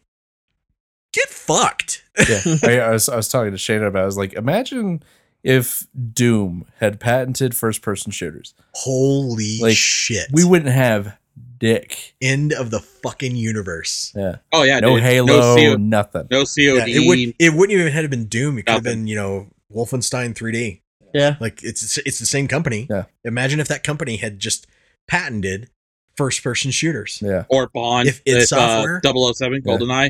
Get 1.13 1.29
fucked. 1.29 2.03
yeah, 2.27 2.41
I, 2.63 2.79
I 2.79 2.91
was 2.91 3.07
I 3.07 3.15
was 3.15 3.29
talking 3.29 3.51
to 3.51 3.57
Shane 3.57 3.83
about. 3.83 3.99
it. 3.99 4.03
I 4.03 4.05
was 4.05 4.17
like, 4.17 4.33
imagine 4.33 5.03
if 5.43 5.87
Doom 6.13 6.65
had 6.79 6.99
patented 6.99 7.55
first 7.55 7.81
person 7.81 8.11
shooters. 8.11 8.53
Holy 8.73 9.59
Like, 9.61 9.77
shit. 9.77 10.27
We 10.31 10.43
wouldn't 10.43 10.71
have 10.73 11.17
dick. 11.59 12.15
End 12.21 12.53
of 12.53 12.71
the 12.71 12.79
fucking 12.79 13.35
universe. 13.35 14.13
Yeah, 14.15 14.37
Oh 14.53 14.63
yeah, 14.63 14.79
no 14.79 14.95
dude. 14.95 15.03
Halo, 15.03 15.27
no, 15.27 15.55
CO, 15.55 15.75
nothing. 15.77 16.27
no 16.31 16.41
COD. 16.43 16.57
Yeah, 16.57 16.85
it 16.87 17.07
would 17.07 17.35
it 17.39 17.53
wouldn't 17.53 17.77
even 17.79 17.91
have 17.91 18.09
been 18.09 18.25
Doom. 18.25 18.57
It 18.57 18.65
could 18.65 18.73
have 18.75 18.83
been, 18.83 19.07
you 19.07 19.15
know, 19.15 19.47
Wolfenstein 19.73 20.33
3D. 20.35 20.81
Yeah. 21.13 21.35
Like 21.39 21.63
it's 21.63 21.97
it's 21.99 22.19
the 22.19 22.25
same 22.25 22.47
company. 22.47 22.87
Yeah. 22.89 23.05
Imagine 23.23 23.59
if 23.59 23.67
that 23.69 23.83
company 23.83 24.17
had 24.17 24.39
just 24.39 24.67
patented 25.07 25.69
first 26.15 26.43
person 26.43 26.71
shooters. 26.71 27.21
Yeah, 27.23 27.45
or 27.49 27.67
Bond 27.73 28.07
If 28.07 28.21
it's 28.25 28.49
software- 28.49 29.01
uh, 29.05 29.33
007 29.33 29.61
Yeah. 29.65 29.73
GoldenEye. 29.77 30.09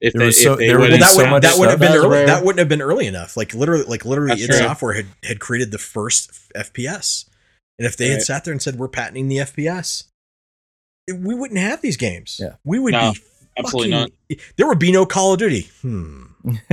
If 0.00 0.12
There 0.12 0.20
they, 0.20 0.26
was 0.26 0.40
so- 0.42 0.52
if 0.52 0.58
they 0.60 0.68
there 0.68 0.78
would, 0.78 0.90
would 0.92 1.00
Well, 1.00 1.00
that 1.00 1.10
so 1.14 1.22
would, 1.22 1.30
much 1.30 1.42
that 1.42 1.58
would 1.58 1.70
have 1.70 1.80
been 1.80 1.90
that, 1.90 1.98
early, 1.98 2.24
that 2.26 2.44
wouldn't 2.44 2.60
have 2.60 2.68
been 2.68 2.80
early 2.82 3.06
enough. 3.08 3.36
Like 3.36 3.52
literally, 3.52 3.82
like 3.84 4.04
literally, 4.04 4.28
That's 4.30 4.42
id 4.44 4.46
true. 4.46 4.58
Software 4.58 4.92
had 4.94 5.06
had 5.24 5.40
created 5.40 5.72
the 5.72 5.78
first 5.78 6.30
FPS, 6.54 7.28
and 7.80 7.86
if 7.86 7.96
they 7.96 8.08
had 8.10 8.22
sat 8.22 8.44
there 8.44 8.52
and 8.52 8.62
said 8.62 8.76
we're 8.76 8.86
patenting 8.88 9.26
the 9.28 9.38
FPS, 9.38 10.04
it- 10.04 10.06
we 11.16 11.34
wouldn't 11.34 11.60
have 11.60 11.80
these 11.82 11.96
games. 11.96 12.38
Yeah. 12.42 12.54
we 12.64 12.78
would 12.78 12.92
No, 12.92 13.12
be 13.12 13.20
absolutely 13.58 13.92
fucking- 13.92 14.12
not. 14.30 14.38
There 14.56 14.66
would 14.68 14.78
be 14.78 14.92
no 14.92 15.06
Call 15.06 15.32
of 15.32 15.38
Duty. 15.38 15.68
Hmm. 15.82 16.24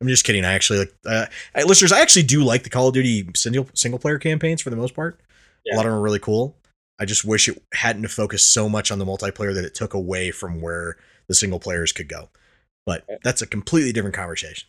I'm 0.00 0.08
just 0.08 0.24
kidding. 0.24 0.44
I 0.44 0.52
actually 0.52 0.80
like, 0.80 0.94
uh, 1.06 1.26
I, 1.54 1.62
listeners. 1.62 1.92
I 1.92 2.00
actually 2.00 2.24
do 2.24 2.44
like 2.44 2.62
the 2.62 2.70
Call 2.70 2.88
of 2.88 2.94
Duty 2.94 3.26
single 3.34 3.68
single 3.74 3.98
player 3.98 4.18
campaigns 4.18 4.60
for 4.60 4.70
the 4.70 4.76
most 4.76 4.94
part. 4.94 5.20
Yeah. 5.64 5.74
A 5.74 5.76
lot 5.76 5.86
of 5.86 5.92
them 5.92 5.98
are 5.98 6.02
really 6.02 6.18
cool. 6.18 6.56
I 6.98 7.04
just 7.06 7.24
wish 7.24 7.48
it 7.48 7.60
hadn't 7.72 8.06
focused 8.08 8.52
so 8.52 8.68
much 8.68 8.90
on 8.90 8.98
the 8.98 9.04
multiplayer 9.06 9.54
that 9.54 9.64
it 9.64 9.74
took 9.74 9.94
away 9.94 10.30
from 10.30 10.60
where 10.60 10.96
the 11.26 11.34
single 11.34 11.58
players 11.58 11.92
could 11.92 12.08
go. 12.08 12.28
But 12.86 13.04
that's 13.22 13.40
a 13.40 13.46
completely 13.46 13.92
different 13.92 14.14
conversation. 14.14 14.68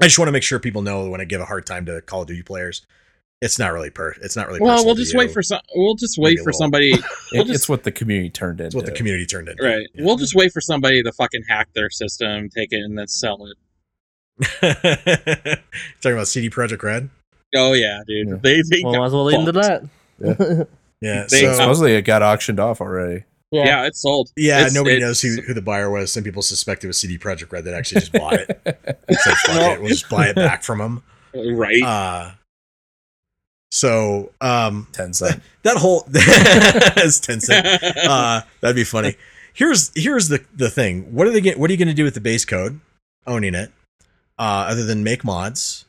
I 0.00 0.04
just 0.04 0.18
want 0.18 0.28
to 0.28 0.32
make 0.32 0.42
sure 0.42 0.58
people 0.58 0.82
know 0.82 1.08
when 1.10 1.20
I 1.20 1.24
give 1.24 1.40
a 1.40 1.44
hard 1.44 1.66
time 1.66 1.84
to 1.86 2.00
Call 2.00 2.22
of 2.22 2.28
Duty 2.28 2.42
players, 2.42 2.86
it's 3.40 3.58
not 3.58 3.72
really 3.72 3.90
per. 3.90 4.12
It's 4.22 4.34
not 4.36 4.48
really. 4.48 4.60
well, 4.60 4.84
we'll 4.84 4.94
just 4.94 5.14
wait 5.14 5.30
for 5.30 5.42
some. 5.42 5.60
We'll 5.74 5.94
just 5.94 6.18
wait 6.18 6.40
a 6.40 6.42
for 6.42 6.52
somebody. 6.52 6.92
We'll 7.32 7.44
just- 7.44 7.54
it's 7.54 7.68
what 7.68 7.82
the 7.84 7.92
community 7.92 8.30
turned 8.30 8.58
into. 8.60 8.66
It's 8.68 8.74
what 8.74 8.86
the 8.86 8.92
community 8.92 9.26
turned 9.26 9.48
into. 9.48 9.62
Right. 9.62 9.86
Yeah. 9.94 10.04
We'll 10.04 10.16
just 10.16 10.34
wait 10.34 10.50
for 10.52 10.60
somebody 10.62 11.02
to 11.02 11.12
fucking 11.12 11.42
hack 11.48 11.68
their 11.74 11.90
system, 11.90 12.48
take 12.48 12.72
it, 12.72 12.80
and 12.80 12.96
then 12.98 13.06
sell 13.06 13.46
it. 13.46 13.56
Talking 16.00 16.12
about 16.16 16.28
CD 16.28 16.48
Projekt 16.50 16.82
Red. 16.82 17.10
Oh 17.56 17.72
yeah, 17.74 18.00
dude. 18.06 18.28
Yeah. 18.28 18.34
They, 18.42 18.62
they 18.62 18.82
Well, 18.82 18.92
got 18.94 18.98
might 19.00 19.06
as 19.06 19.12
well 19.12 19.24
lead 19.24 19.40
into 19.40 19.52
that. 19.52 20.68
Yeah. 21.00 21.26
They- 21.30 21.42
so, 21.42 21.52
Supposedly 21.54 21.94
it 21.94 22.02
got 22.02 22.22
auctioned 22.22 22.58
off 22.58 22.80
already. 22.80 23.22
yeah. 23.52 23.64
Yeah, 23.66 23.86
it's 23.86 24.02
sold. 24.02 24.30
Yeah, 24.36 24.56
It's- 24.58 24.74
nobody 24.74 24.96
it's- 24.96 25.06
knows 25.08 25.20
who, 25.22 25.42
who 25.42 25.54
the 25.54 25.62
buyer 25.62 25.88
was. 25.90 26.12
Some 26.12 26.24
people 26.24 26.42
suspect 26.42 26.82
it 26.82 26.88
was 26.88 26.98
CD 26.98 27.18
Projekt 27.18 27.52
Red 27.52 27.64
that 27.64 27.74
actually 27.74 28.00
just 28.00 28.12
bought 28.12 28.34
it. 28.34 28.60
Said, 28.64 29.34
Fuck 29.46 29.54
No. 29.54 29.72
it, 29.74 29.80
we'll 29.80 29.90
just 29.90 30.08
buy 30.08 30.26
it 30.28 30.34
back 30.34 30.64
from 30.64 30.78
them. 30.78 31.02
Right. 31.34 31.80
Uh, 31.82 32.32
so 33.70 34.32
um, 34.40 34.86
Tencent. 34.92 35.40
that 35.62 35.76
whole 35.76 36.04
it's 36.08 37.20
Tencent. 37.20 37.80
Uh, 38.06 38.42
that'd 38.60 38.76
be 38.76 38.84
funny. 38.84 39.16
Here's 39.54 39.90
here's 39.94 40.28
the 40.28 40.44
the 40.54 40.70
thing. 40.70 41.12
What 41.14 41.26
are 41.26 41.30
they 41.30 41.40
get? 41.40 41.58
What 41.58 41.70
are 41.70 41.72
you 41.72 41.78
going 41.78 41.88
to 41.88 41.94
do 41.94 42.04
with 42.04 42.14
the 42.14 42.20
base 42.20 42.44
code? 42.44 42.80
Owning 43.26 43.54
it, 43.54 43.70
uh, 44.38 44.66
other 44.70 44.84
than 44.84 45.04
make 45.04 45.22
mods, 45.24 45.84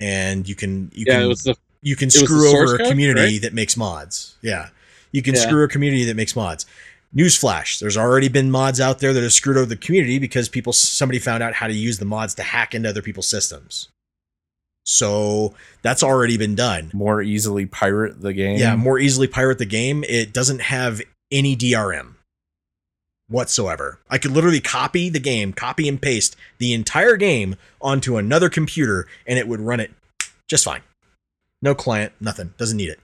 and 0.00 0.48
you 0.48 0.54
can 0.54 0.90
you 0.94 1.04
yeah, 1.08 1.20
can 1.20 1.28
was 1.28 1.42
the 1.42 1.56
you 1.82 1.96
can 1.96 2.10
screw 2.10 2.48
source 2.50 2.54
over 2.70 2.74
a 2.76 2.78
code, 2.78 2.88
community 2.88 3.20
right? 3.20 3.42
that 3.42 3.52
makes 3.52 3.76
mods. 3.76 4.36
Yeah. 4.42 4.68
You 5.12 5.22
can 5.22 5.34
Yeah. 5.34 5.40
screw 5.42 5.64
a 5.64 5.68
community 5.68 6.04
that 6.04 6.16
makes 6.16 6.34
mods. 6.34 6.66
Newsflash, 7.14 7.78
there's 7.78 7.96
already 7.96 8.28
been 8.28 8.50
mods 8.50 8.80
out 8.80 8.98
there 8.98 9.12
that 9.12 9.22
have 9.22 9.32
screwed 9.32 9.56
over 9.56 9.66
the 9.66 9.76
community 9.76 10.18
because 10.18 10.48
people 10.48 10.72
somebody 10.72 11.18
found 11.20 11.42
out 11.42 11.54
how 11.54 11.66
to 11.68 11.72
use 11.72 11.98
the 11.98 12.04
mods 12.04 12.34
to 12.34 12.42
hack 12.42 12.74
into 12.74 12.88
other 12.88 13.02
people's 13.02 13.28
systems. 13.28 13.88
So 14.84 15.54
that's 15.82 16.02
already 16.02 16.36
been 16.36 16.54
done. 16.54 16.90
More 16.92 17.22
easily 17.22 17.66
pirate 17.66 18.20
the 18.20 18.32
game. 18.32 18.58
Yeah, 18.58 18.76
more 18.76 18.98
easily 18.98 19.26
pirate 19.26 19.58
the 19.58 19.66
game. 19.66 20.04
It 20.06 20.32
doesn't 20.32 20.60
have 20.60 21.00
any 21.30 21.56
DRM 21.56 22.14
whatsoever. 23.28 23.98
I 24.10 24.18
could 24.18 24.30
literally 24.30 24.60
copy 24.60 25.08
the 25.08 25.20
game, 25.20 25.52
copy 25.52 25.88
and 25.88 26.00
paste 26.00 26.36
the 26.58 26.74
entire 26.74 27.16
game 27.16 27.56
onto 27.80 28.16
another 28.16 28.48
computer 28.48 29.06
and 29.26 29.38
it 29.38 29.48
would 29.48 29.60
run 29.60 29.80
it 29.80 29.90
just 30.48 30.64
fine. 30.64 30.82
No 31.62 31.74
client, 31.74 32.12
nothing. 32.20 32.52
Doesn't 32.58 32.76
need 32.76 32.90
it. 32.90 33.00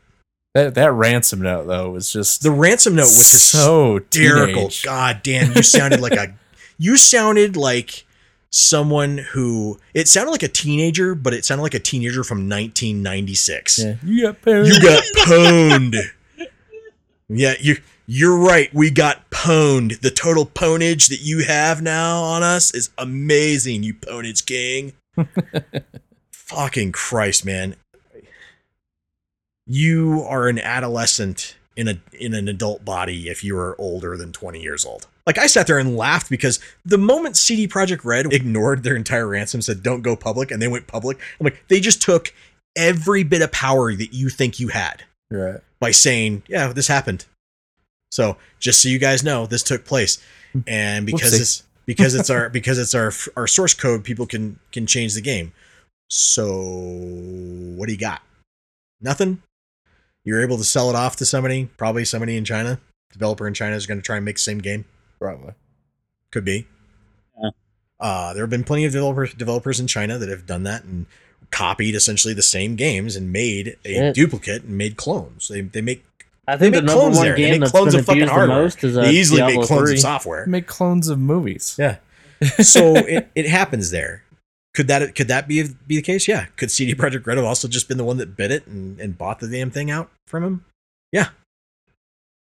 That 0.55 0.75
that 0.75 0.93
ransom 0.93 1.41
note 1.43 1.67
though 1.67 1.91
was 1.91 2.13
just 2.13 2.43
The 2.43 2.51
ransom 2.51 2.97
note 2.97 3.05
was 3.05 3.31
just 3.31 3.51
so 3.51 3.99
hysterical. 3.99 4.63
teenage. 4.63 4.83
God 4.83 5.21
damn, 5.23 5.53
you 5.53 5.63
sounded 5.63 6.01
like 6.01 6.13
a 6.13 6.35
you 6.79 6.97
sounded 6.97 7.57
like 7.57 8.05
someone 8.51 9.19
who 9.19 9.79
it 9.95 10.09
sounded 10.09 10.33
like 10.33 10.43
a 10.43 10.49
teenager, 10.49 11.15
but 11.15 11.33
it 11.33 11.45
sounded 11.45 11.63
like 11.63 11.75
a 11.75 11.79
teenager 11.79 12.25
from 12.25 12.49
1996. 12.49 13.79
Yeah, 13.79 13.97
you 14.05 14.23
got 14.23 14.43
pwned. 14.43 14.67
You 14.67 14.83
got 14.83 15.05
pwned. 15.27 15.97
Yeah, 17.29 17.55
you 17.61 17.77
you're 18.07 18.37
right. 18.37 18.73
We 18.75 18.91
got 18.91 19.31
pwned. 19.31 20.01
The 20.01 20.11
total 20.11 20.45
pwnage 20.45 21.09
that 21.11 21.21
you 21.21 21.45
have 21.45 21.81
now 21.81 22.23
on 22.23 22.43
us 22.43 22.75
is 22.75 22.91
amazing, 22.99 23.85
you 23.85 23.95
pwnage 23.95 24.45
king. 24.47 24.95
Fucking 26.33 26.91
Christ, 26.91 27.45
man. 27.45 27.77
You 29.67 30.25
are 30.27 30.49
an 30.49 30.59
adolescent 30.59 31.57
in 31.77 31.87
a 31.87 32.01
in 32.13 32.35
an 32.35 32.49
adult 32.49 32.85
body 32.85 33.29
if 33.29 33.45
you 33.45 33.57
are 33.57 33.81
older 33.81 34.17
than 34.17 34.33
20 34.33 34.61
years 34.61 34.85
old. 34.85 35.07
Like 35.27 35.39
I 35.39 35.47
sat 35.47 35.67
there 35.67 35.79
and 35.79 35.97
laughed 35.97 36.31
because 36.31 36.61
the 36.85 36.99
moment 36.99 37.37
CD 37.37 37.69
Projekt 37.69 38.05
Red 38.05 38.33
ignored 38.33 38.83
their 38.83 38.97
entire 38.97 39.29
ransom, 39.29 39.63
said 39.63 39.83
don't 39.83 40.03
go 40.03 40.17
public, 40.17 40.51
and 40.51 40.61
they 40.61 40.69
went 40.69 40.87
public, 40.87 41.19
I'm 41.39 41.45
like, 41.45 41.63
they 41.69 41.81
just 41.81 42.03
took 42.03 42.35
every 42.77 43.23
bit 43.23 43.43
of 43.43 43.53
power 43.53 43.95
that 43.95 44.13
you 44.15 44.29
think 44.29 44.61
you 44.61 44.69
had 44.69 45.05
right. 45.31 45.61
by 45.79 45.91
saying, 45.91 46.43
"Yeah, 46.49 46.73
this 46.73 46.89
happened." 46.89 47.27
So, 48.11 48.37
just 48.59 48.83
so 48.83 48.89
you 48.89 48.99
guys 48.99 49.23
know, 49.23 49.47
this 49.47 49.63
took 49.63 49.85
place, 49.85 50.19
and 50.67 51.07
because 51.07 51.33
Whoopsie. 51.33 51.41
it's 51.41 51.63
because 51.87 52.15
it's 52.15 52.31
our 52.31 52.49
because 52.51 52.79
it's 52.79 52.95
our 52.95 53.13
our 53.37 53.47
source 53.47 53.75
code, 53.75 54.05
people 54.05 54.27
can 54.27 54.59
can 54.73 54.87
change 54.87 55.15
the 55.15 55.21
game. 55.21 55.53
So, 56.09 56.49
what 57.77 57.87
do 57.87 57.93
you 57.93 57.99
got? 57.99 58.23
Nothing. 59.01 59.43
You're 60.25 60.43
able 60.43 60.59
to 60.59 60.65
sell 60.65 60.91
it 60.91 60.97
off 60.97 61.17
to 61.17 61.27
somebody, 61.27 61.71
probably 61.77 62.05
somebody 62.05 62.37
in 62.37 62.45
China. 62.45 62.79
Developer 63.13 63.47
in 63.47 63.55
China 63.55 63.75
is 63.75 63.87
going 63.87 63.99
to 63.99 64.05
try 64.05 64.17
and 64.17 64.25
make 64.25 64.37
the 64.37 64.43
same 64.43 64.59
game. 64.59 64.85
Probably. 65.21 65.53
Could 66.33 66.45
be. 66.45 66.67
Yeah. 67.41 67.51
Uh, 67.99 68.33
there 68.33 68.43
have 68.43 68.51
been 68.51 68.65
plenty 68.65 68.85
of 68.85 68.93
developers 68.93 69.35
developers 69.35 69.79
in 69.79 69.87
China 69.87 70.19
that 70.19 70.29
have 70.29 70.47
done 70.47 70.63
that 70.65 70.85
and 70.85 71.07
copied 71.51 71.95
essentially 71.95 72.33
the 72.35 72.43
same 72.43 72.77
games 72.77 73.17
and 73.17 73.33
made 73.33 73.77
a 73.85 73.95
Shit. 73.95 74.15
duplicate 74.15 74.63
and 74.65 74.79
made 74.79 74.97
clones. 74.97 75.49
They 75.49 75.61
they 75.61 75.81
make 75.81 76.05
I 76.49 76.57
think 76.57 76.75
They 76.75 76.81
the 76.81 76.87
number 76.87 77.01
clones 77.01 77.17
one 77.17 77.27
there. 77.27 77.37
Game 77.37 77.61
that's 77.61 77.71
clones 77.73 77.93
been 77.93 78.01
of 78.01 78.07
fucking 78.07 78.23
abused 78.23 78.41
the 78.43 78.47
most 78.47 78.85
is 78.85 78.97
uh, 78.97 79.03
they 79.03 79.11
easily 79.11 79.39
Diablo 79.41 79.61
make 79.61 79.67
clones 79.69 79.89
3. 79.91 79.93
of 79.95 80.01
software. 80.01 80.47
Make 80.47 80.67
clones 80.67 81.09
of 81.09 81.19
movies. 81.19 81.77
Yeah. 81.79 81.97
So 82.63 82.95
it, 82.97 83.29
it 83.35 83.47
happens 83.47 83.91
there. 83.91 84.25
Could 84.73 84.89
that 84.89 85.15
could 85.15 85.29
that 85.29 85.47
be 85.47 85.63
be 85.87 85.97
the 85.97 86.03
case? 86.03 86.27
Yeah. 86.27 86.47
Could 86.57 86.71
CD 86.71 86.95
Projekt 86.95 87.27
Red 87.27 87.37
have 87.37 87.45
also 87.45 87.69
just 87.69 87.87
been 87.87 87.99
the 87.99 88.05
one 88.05 88.17
that 88.17 88.35
bid 88.35 88.51
it 88.51 88.67
and, 88.67 88.99
and 88.99 89.19
bought 89.19 89.41
the 89.41 89.49
damn 89.49 89.71
thing 89.71 89.91
out 89.91 90.11
from 90.27 90.43
him? 90.43 90.65
Yeah. 91.13 91.29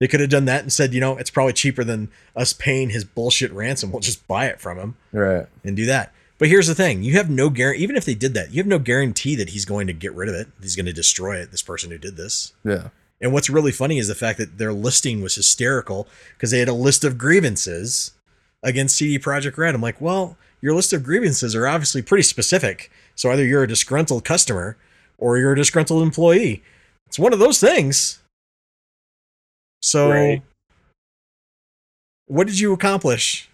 They 0.04 0.10
could 0.10 0.20
have 0.20 0.30
done 0.30 0.44
that 0.46 0.64
and 0.64 0.74
said, 0.74 0.94
you 0.94 1.00
know, 1.00 1.16
it's 1.16 1.30
probably 1.30 1.54
cheaper 1.54 1.86
than 1.86 2.10
us 2.36 2.52
paying 2.52 2.90
his 2.90 3.06
bullshit 3.06 3.54
ransom. 3.54 3.90
We'll 3.90 4.02
just 4.02 4.28
buy 4.28 4.48
it 4.48 4.60
from 4.60 4.78
him 4.78 4.96
Right. 5.14 5.46
and 5.64 5.78
do 5.78 5.86
that. 5.86 6.12
But 6.38 6.50
here's 6.50 6.68
the 6.68 6.76
thing: 6.76 7.04
you 7.04 7.14
have 7.14 7.30
no 7.30 7.50
guarantee. 7.50 7.84
Even 7.84 7.96
if 7.96 8.04
they 8.04 8.14
did 8.14 8.34
that, 8.34 8.52
you 8.52 8.58
have 8.58 8.68
no 8.68 8.80
guarantee 8.80 9.36
that 9.38 9.52
he's 9.52 9.64
going 9.64 9.88
to 9.88 9.94
get 9.94 10.14
rid 10.14 10.28
of 10.28 10.36
it. 10.36 10.50
He's 10.62 10.76
going 10.76 10.88
to 10.88 10.92
destroy 10.92 11.38
it. 11.38 11.52
This 11.52 11.62
person 11.62 11.90
who 11.90 11.98
did 11.98 12.18
this. 12.18 12.52
Yeah. 12.66 12.90
And 13.22 13.32
what's 13.32 13.50
really 13.50 13.72
funny 13.72 13.98
is 13.98 14.10
the 14.10 14.14
fact 14.16 14.40
that 14.40 14.58
their 14.58 14.74
listing 14.74 15.22
was 15.22 15.36
hysterical 15.36 16.10
because 16.34 16.52
they 16.52 16.60
had 16.60 16.68
a 16.68 16.74
list 16.74 17.06
of 17.06 17.18
grievances 17.18 18.12
against 18.62 18.98
CD 18.98 19.18
Projekt 19.20 19.58
Red. 19.58 19.74
I'm 19.74 19.82
like, 19.82 20.02
well, 20.02 20.36
your 20.60 20.76
list 20.76 20.92
of 20.92 21.04
grievances 21.04 21.56
are 21.56 21.66
obviously 21.66 22.02
pretty 22.02 22.24
specific. 22.24 22.92
So 23.16 23.32
either 23.32 23.46
you're 23.46 23.64
a 23.64 23.68
disgruntled 23.70 24.26
customer 24.26 24.76
or 25.18 25.38
you're 25.38 25.54
a 25.54 25.56
disgruntled 25.56 26.04
employee. 26.04 26.62
It's 27.08 27.18
one 27.20 27.32
of 27.32 27.40
those 27.40 27.62
things. 27.62 28.20
So, 29.84 30.10
Right. 30.10 30.42
what 32.28 32.48
did 32.48 32.58
you 32.58 32.72
accomplish? 32.72 33.50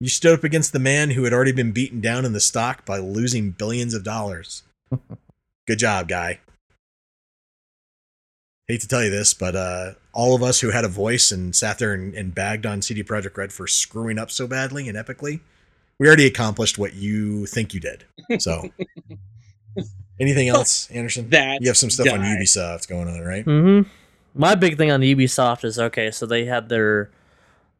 You 0.00 0.08
stood 0.08 0.34
up 0.34 0.44
against 0.44 0.72
the 0.72 0.78
man 0.80 1.10
who 1.12 1.22
had 1.24 1.32
already 1.32 1.52
been 1.52 1.70
beaten 1.72 2.00
down 2.00 2.24
in 2.24 2.32
the 2.32 2.40
stock 2.40 2.84
by 2.84 2.98
losing 2.98 3.52
billions 3.52 3.94
of 3.94 4.02
dollars. 4.02 4.64
Good 5.68 5.78
job, 5.78 6.08
guy. 6.08 6.40
Hate 8.66 8.80
to 8.82 8.88
tell 8.88 9.02
you 9.04 9.10
this, 9.10 9.34
but 9.34 9.54
uh, 9.56 9.92
all 10.12 10.34
of 10.34 10.42
us 10.42 10.60
who 10.60 10.70
had 10.70 10.84
a 10.84 10.88
voice 10.88 11.30
and 11.30 11.54
sat 11.54 11.78
there 11.78 11.94
and, 11.94 12.12
and 12.14 12.34
bagged 12.34 12.66
on 12.66 12.82
CD 12.82 13.02
Projekt 13.02 13.36
Red 13.36 13.52
for 13.52 13.66
screwing 13.66 14.18
up 14.18 14.30
so 14.30 14.46
badly 14.46 14.88
and 14.88 14.98
epically, 14.98 15.40
we 15.98 16.06
already 16.06 16.26
accomplished 16.26 16.76
what 16.76 16.94
you 16.94 17.46
think 17.46 17.72
you 17.72 17.80
did. 17.80 18.04
So, 18.40 18.70
anything 20.20 20.48
else, 20.48 20.90
Anderson? 20.90 21.30
That 21.30 21.62
You 21.62 21.68
have 21.68 21.76
some 21.78 21.88
stuff 21.90 22.08
on. 22.12 22.20
Ubisoft 22.20 22.88
going 22.88 23.08
on, 23.08 23.20
right? 23.20 23.44
Mm-hmm. 23.44 23.88
My 24.38 24.54
big 24.54 24.76
thing 24.78 24.90
on 24.90 25.00
the 25.00 25.14
Ubisoft 25.14 25.64
is 25.64 25.78
okay. 25.78 26.10
So 26.12 26.24
they 26.24 26.44
had 26.44 26.68
their 26.68 27.10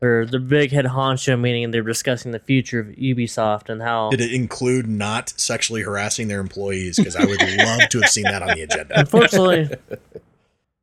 their 0.01 0.27
their 0.27 0.41
big 0.41 0.73
head 0.73 0.87
honcho 0.87 1.39
meeting, 1.41 1.65
and 1.65 1.73
they're 1.73 1.83
discussing 1.83 2.33
the 2.33 2.41
future 2.41 2.81
of 2.81 2.89
Ubisoft 2.89 3.69
and 3.69 3.81
how. 3.81 4.11
Did 4.11 4.21
it 4.21 4.33
include 4.33 4.89
not 4.89 5.31
sexually 5.37 5.83
harassing 5.83 6.29
their 6.29 6.41
employees? 6.41 6.97
Because 6.97 7.17
I 7.17 7.25
would 7.25 7.41
love 7.59 7.89
to 7.89 8.01
have 8.01 8.11
seen 8.11 8.25
that 8.25 8.43
on 8.43 8.49
the 8.49 8.63
agenda. 8.63 8.99
Unfortunately, 8.99 9.71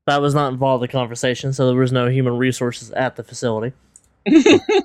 that 0.07 0.21
was 0.21 0.33
not 0.33 0.51
involved 0.53 0.81
in 0.81 0.87
the 0.87 0.91
conversation, 0.91 1.53
so 1.53 1.67
there 1.67 1.75
was 1.75 1.91
no 1.91 2.07
human 2.07 2.37
resources 2.37 2.91
at 2.91 3.17
the 3.17 3.23
facility. 3.23 3.73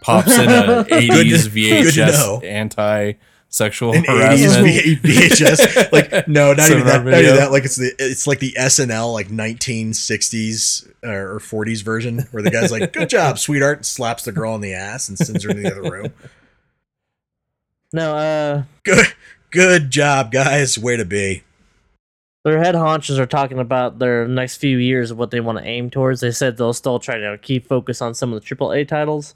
Pops 0.02 0.36
in 0.38 0.50
a 0.50 0.84
80s 0.90 1.54
good 1.54 1.94
to 1.94 2.00
know. 2.06 2.40
VHS 2.42 2.44
anti 2.44 3.12
sexual 3.52 3.92
An 3.94 4.04
80s 4.04 4.06
harassment. 4.06 4.66
V- 5.02 5.18
VHS. 5.28 5.92
Like, 5.92 6.28
no, 6.28 6.54
not 6.54 6.70
even 6.70 6.86
Seminar 6.86 6.98
that. 6.98 7.04
Not 7.10 7.20
even 7.22 7.36
that. 7.36 7.50
Like, 7.50 7.64
it's 7.64 7.76
the 7.76 7.92
it's 7.98 8.26
like 8.26 8.38
the 8.38 8.52
SNL 8.58 9.12
like 9.12 9.28
1960s 9.28 10.86
or 11.02 11.38
40s 11.40 11.82
version 11.82 12.20
where 12.30 12.42
the 12.42 12.50
guy's 12.50 12.70
like, 12.72 12.92
"Good 12.92 13.08
job, 13.10 13.38
sweetheart," 13.38 13.78
and 13.78 13.86
slaps 13.86 14.24
the 14.24 14.32
girl 14.32 14.52
on 14.54 14.60
the 14.60 14.72
ass 14.74 15.08
and 15.08 15.18
sends 15.18 15.44
her 15.44 15.52
to 15.52 15.60
the 15.60 15.70
other 15.70 15.90
room. 15.90 16.12
No, 17.92 18.14
uh, 18.16 18.62
Good, 18.84 19.06
good 19.50 19.90
job, 19.90 20.30
guys. 20.30 20.78
Way 20.78 20.96
to 20.96 21.04
be. 21.04 21.42
their 22.44 22.62
head 22.62 22.76
honchos 22.76 23.18
are 23.18 23.26
talking 23.26 23.58
about 23.58 23.98
their 23.98 24.28
next 24.28 24.58
few 24.58 24.78
years 24.78 25.10
of 25.10 25.18
what 25.18 25.32
they 25.32 25.40
want 25.40 25.58
to 25.58 25.64
aim 25.64 25.90
towards. 25.90 26.20
They 26.20 26.30
said 26.30 26.56
they'll 26.56 26.72
still 26.72 27.00
try 27.00 27.18
to 27.18 27.36
keep 27.38 27.66
focus 27.66 28.00
on 28.00 28.14
some 28.14 28.32
of 28.32 28.40
the 28.40 28.54
AAA 28.54 28.86
titles, 28.86 29.34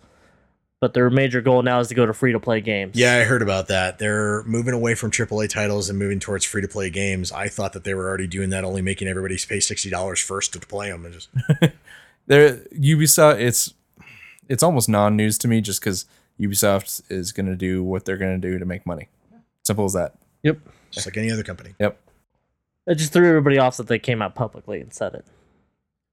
but 0.84 0.92
their 0.92 1.08
major 1.08 1.40
goal 1.40 1.62
now 1.62 1.80
is 1.80 1.88
to 1.88 1.94
go 1.94 2.04
to 2.04 2.12
free 2.12 2.32
to 2.32 2.38
play 2.38 2.60
games. 2.60 2.94
Yeah, 2.94 3.14
I 3.16 3.24
heard 3.24 3.40
about 3.40 3.68
that. 3.68 3.98
They're 3.98 4.42
moving 4.42 4.74
away 4.74 4.94
from 4.94 5.10
AAA 5.10 5.48
titles 5.48 5.88
and 5.88 5.98
moving 5.98 6.20
towards 6.20 6.44
free 6.44 6.60
to 6.60 6.68
play 6.68 6.90
games. 6.90 7.32
I 7.32 7.48
thought 7.48 7.72
that 7.72 7.84
they 7.84 7.94
were 7.94 8.06
already 8.06 8.26
doing 8.26 8.50
that, 8.50 8.64
only 8.64 8.82
making 8.82 9.08
everybody 9.08 9.38
pay 9.48 9.60
sixty 9.60 9.88
dollars 9.88 10.20
first 10.20 10.52
to 10.52 10.60
play 10.60 10.90
them. 10.90 11.06
And 11.06 11.14
just 11.14 11.30
there 12.26 12.56
Ubisoft 12.78 13.40
it's 13.40 13.72
it's 14.46 14.62
almost 14.62 14.90
non-news 14.90 15.38
to 15.38 15.48
me 15.48 15.62
just 15.62 15.80
because 15.80 16.04
Ubisoft 16.38 17.00
is 17.10 17.32
going 17.32 17.46
to 17.46 17.56
do 17.56 17.82
what 17.82 18.04
they're 18.04 18.18
going 18.18 18.38
to 18.38 18.46
do 18.50 18.58
to 18.58 18.66
make 18.66 18.84
money. 18.84 19.08
Simple 19.62 19.86
as 19.86 19.94
that. 19.94 20.16
Yep. 20.42 20.58
just 20.90 21.06
like 21.06 21.16
any 21.16 21.30
other 21.30 21.44
company. 21.44 21.74
Yep. 21.80 21.98
It 22.88 22.96
just 22.96 23.14
threw 23.14 23.26
everybody 23.26 23.56
off 23.58 23.78
that 23.78 23.86
they 23.86 23.98
came 23.98 24.20
out 24.20 24.34
publicly 24.34 24.82
and 24.82 24.92
said 24.92 25.14
it, 25.14 25.24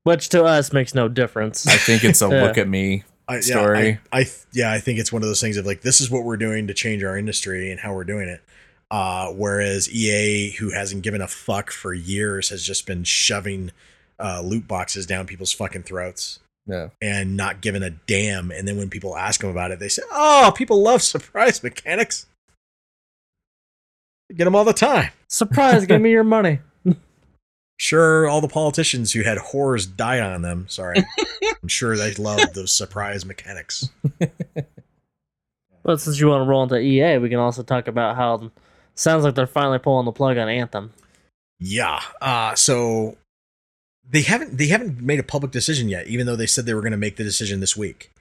which 0.04 0.30
to 0.30 0.46
us 0.46 0.72
makes 0.72 0.96
no 0.96 1.10
difference. 1.10 1.68
I 1.68 1.76
think 1.76 2.06
it's 2.06 2.22
a 2.22 2.28
Yeah. 2.32 2.44
look 2.44 2.58
at 2.58 2.70
me. 2.70 3.04
I, 3.28 3.40
yeah, 3.46 3.60
I, 3.62 4.00
I 4.12 4.26
yeah, 4.52 4.72
I 4.72 4.80
think 4.80 5.00
it's 5.00 5.12
one 5.12 5.22
of 5.22 5.28
those 5.28 5.40
things 5.42 5.56
of 5.58 5.66
like 5.66 5.82
this 5.82 6.02
is 6.02 6.10
what 6.12 6.24
we're 6.24 6.38
doing 6.38 6.68
to 6.68 6.74
change 6.74 7.04
our 7.04 7.18
industry 7.18 7.72
and 7.72 7.80
how 7.80 7.94
we're 7.94 8.04
doing 8.04 8.28
it. 8.28 8.42
Uh, 8.90 9.28
whereas 9.32 9.90
EA, 9.90 10.52
who 10.52 10.72
hasn't 10.72 11.02
given 11.02 11.22
a 11.22 11.28
fuck 11.28 11.72
for 11.72 11.94
years, 11.94 12.50
has 12.50 12.62
just 12.62 12.86
been 12.86 13.06
shoving 13.06 13.72
uh, 14.20 14.42
loot 14.42 14.68
boxes 14.68 15.06
down 15.06 15.26
people's 15.28 15.54
fucking 15.54 15.84
throats 15.84 16.40
Yeah. 16.68 16.90
and 17.02 17.38
not 17.38 17.62
giving 17.62 17.84
a 17.84 17.90
damn. 17.92 18.52
And 18.52 18.68
then 18.68 18.78
when 18.78 18.90
people 18.90 19.16
ask 19.16 19.40
them 19.40 19.50
about 19.50 19.72
it, 19.72 19.80
they 19.80 19.88
say, 19.88 20.02
"Oh, 20.12 20.52
people 20.56 20.82
love 20.82 21.02
surprise 21.02 21.64
mechanics. 21.64 22.26
They 24.30 24.36
get 24.36 24.44
them 24.46 24.56
all 24.56 24.66
the 24.66 24.74
time." 24.74 25.12
Surprise! 25.30 25.86
give 25.86 26.02
me 26.02 26.12
your 26.12 26.24
money. 26.26 26.60
Sure, 27.82 28.28
all 28.28 28.42
the 28.42 28.48
politicians 28.48 29.12
who 29.12 29.24
had 29.24 29.40
horrors 29.40 29.88
die 29.88 30.20
on 30.20 30.44
them. 30.44 30.68
Sorry, 30.70 30.98
I'm 31.64 31.68
sure 31.68 31.98
they 31.98 32.14
loved 32.14 32.54
those 32.54 32.72
surprise 32.72 33.26
mechanics. 33.26 33.90
But 35.82 36.00
since 36.00 36.20
you 36.20 36.28
want 36.28 36.46
to 36.46 36.48
roll 36.48 36.62
into 36.62 36.78
EA, 36.78 37.18
we 37.18 37.28
can 37.30 37.40
also 37.40 37.64
talk 37.64 37.88
about 37.88 38.16
how 38.16 38.52
sounds 38.94 39.24
like 39.24 39.34
they're 39.34 39.48
finally 39.48 39.80
pulling 39.80 40.06
the 40.06 40.12
plug 40.12 40.38
on 40.38 40.48
Anthem. 40.48 40.94
Yeah. 41.60 42.02
Uh 42.22 42.54
so 42.54 43.18
they 44.08 44.22
haven't 44.22 44.60
they 44.60 44.68
haven't 44.68 45.02
made 45.02 45.20
a 45.20 45.24
public 45.24 45.52
decision 45.52 45.90
yet, 45.90 46.06
even 46.06 46.28
though 46.28 46.36
they 46.36 46.46
said 46.46 46.68
they 46.68 46.76
were 46.76 46.82
going 46.82 46.92
to 46.92 46.98
make 46.98 47.16
the 47.16 47.24
decision 47.24 47.62
this 47.62 47.76
week. 47.76 48.12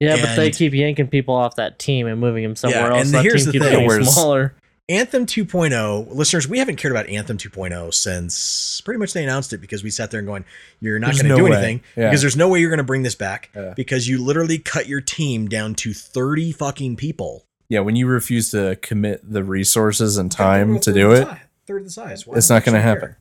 Yeah, 0.00 0.16
but 0.20 0.36
they 0.36 0.50
keep 0.50 0.74
yanking 0.74 1.08
people 1.08 1.34
off 1.34 1.56
that 1.56 1.78
team 1.78 2.06
and 2.06 2.20
moving 2.20 2.42
them 2.42 2.56
somewhere 2.56 2.82
Yeah, 2.82 2.88
else. 2.90 3.00
and 3.00 3.08
so 3.08 3.16
that 3.16 3.22
here's 3.22 3.44
team 3.44 3.46
the 3.46 3.52
keeps 3.52 3.64
thing, 3.74 3.88
getting 3.88 4.04
smaller. 4.04 4.54
Anthem 4.90 5.26
2.0, 5.26 6.14
listeners, 6.14 6.48
we 6.48 6.58
haven't 6.58 6.76
cared 6.76 6.92
about 6.92 7.08
Anthem 7.08 7.36
2.0 7.36 7.92
since 7.92 8.80
pretty 8.80 8.98
much 8.98 9.12
they 9.12 9.22
announced 9.22 9.52
it 9.52 9.58
because 9.58 9.82
we 9.84 9.90
sat 9.90 10.10
there 10.10 10.18
and 10.18 10.26
going, 10.26 10.46
you're 10.80 10.98
not 10.98 11.12
going 11.12 11.24
to 11.24 11.28
no 11.28 11.36
do 11.36 11.44
way. 11.44 11.52
anything 11.52 11.82
Yeah. 11.94 12.08
because 12.08 12.22
there's 12.22 12.36
no 12.38 12.48
way 12.48 12.60
you're 12.60 12.70
going 12.70 12.78
to 12.78 12.84
bring 12.84 13.02
this 13.02 13.14
back 13.14 13.50
Yeah. 13.54 13.74
because 13.76 14.08
you 14.08 14.24
literally 14.24 14.58
cut 14.58 14.86
your 14.86 15.02
team 15.02 15.46
down 15.46 15.74
to 15.76 15.92
30 15.92 16.52
fucking 16.52 16.96
people. 16.96 17.44
Yeah, 17.68 17.80
when 17.80 17.96
you 17.96 18.06
refuse 18.06 18.50
to 18.52 18.76
commit 18.80 19.30
the 19.30 19.44
resources 19.44 20.16
and 20.16 20.32
time 20.32 20.78
to 20.80 20.92
do 20.92 21.12
it, 21.12 21.28
Third 21.66 21.82
of 21.82 21.84
the 21.84 21.90
size. 21.90 22.26
Why 22.26 22.38
it's 22.38 22.48
not 22.48 22.64
going 22.64 22.74
to 22.74 22.80
happen. 22.80 23.16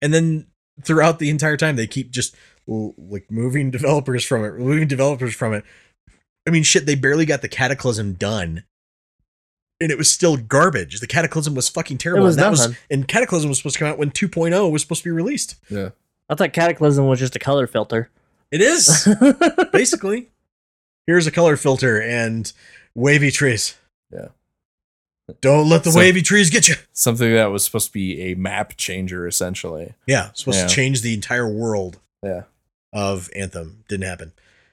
and 0.00 0.14
then 0.14 0.46
throughout 0.82 1.18
the 1.18 1.28
entire 1.28 1.58
time 1.58 1.76
they 1.76 1.86
keep 1.86 2.10
just 2.10 2.34
like 2.66 3.30
moving 3.30 3.70
developers 3.70 4.24
from 4.24 4.42
it 4.42 4.54
moving 4.54 4.88
developers 4.88 5.34
from 5.34 5.52
it 5.52 5.64
i 6.46 6.50
mean 6.50 6.62
shit 6.62 6.86
they 6.86 6.94
barely 6.94 7.26
got 7.26 7.42
the 7.42 7.48
cataclysm 7.48 8.14
done 8.14 8.64
and 9.82 9.90
it 9.92 9.98
was 9.98 10.10
still 10.10 10.36
garbage 10.36 11.00
the 11.00 11.06
cataclysm 11.06 11.54
was 11.54 11.68
fucking 11.68 11.98
terrible 11.98 12.24
It 12.24 12.26
was 12.28 12.36
and 12.36 12.44
that 12.44 12.50
was 12.50 12.76
and 12.90 13.06
cataclysm 13.08 13.48
was 13.50 13.58
supposed 13.58 13.74
to 13.74 13.78
come 13.80 13.88
out 13.88 13.98
when 13.98 14.10
2.0 14.10 14.70
was 14.70 14.82
supposed 14.82 15.02
to 15.02 15.08
be 15.08 15.12
released 15.12 15.56
Yeah. 15.68 15.90
I 16.30 16.34
thought 16.34 16.52
Cataclysm 16.54 17.06
was 17.06 17.18
just 17.18 17.36
a 17.36 17.38
color 17.38 17.66
filter. 17.66 18.08
it 18.50 18.60
is 18.62 19.06
basically 19.72 20.30
here's 21.06 21.26
a 21.26 21.30
color 21.30 21.56
filter 21.56 22.00
and 22.00 22.50
wavy 22.94 23.30
trees 23.30 23.74
Yeah. 24.10 24.28
don't 25.40 25.68
let 25.68 25.84
the 25.84 25.92
So- 25.92 25.98
wavy 25.98 26.22
trees 26.22 26.48
get 26.50 26.68
you 26.68 26.76
Something 26.92 27.32
that 27.34 27.46
was 27.50 27.64
supposed 27.64 27.88
to 27.88 27.92
be 27.92 28.20
a 28.30 28.34
map 28.34 28.76
changer, 28.76 29.26
essentially. 29.26 29.94
yeah 30.06 30.30
supposed 30.34 30.58
Yeah. 30.58 30.66
to 30.68 30.74
change 30.74 31.00
the 31.02 31.14
entire 31.14 31.48
world 31.48 31.98
Yeah. 32.22 32.42
of 32.92 33.28
Anthem. 33.34 33.84
Didn't 33.88 34.06
happen. 34.06 34.32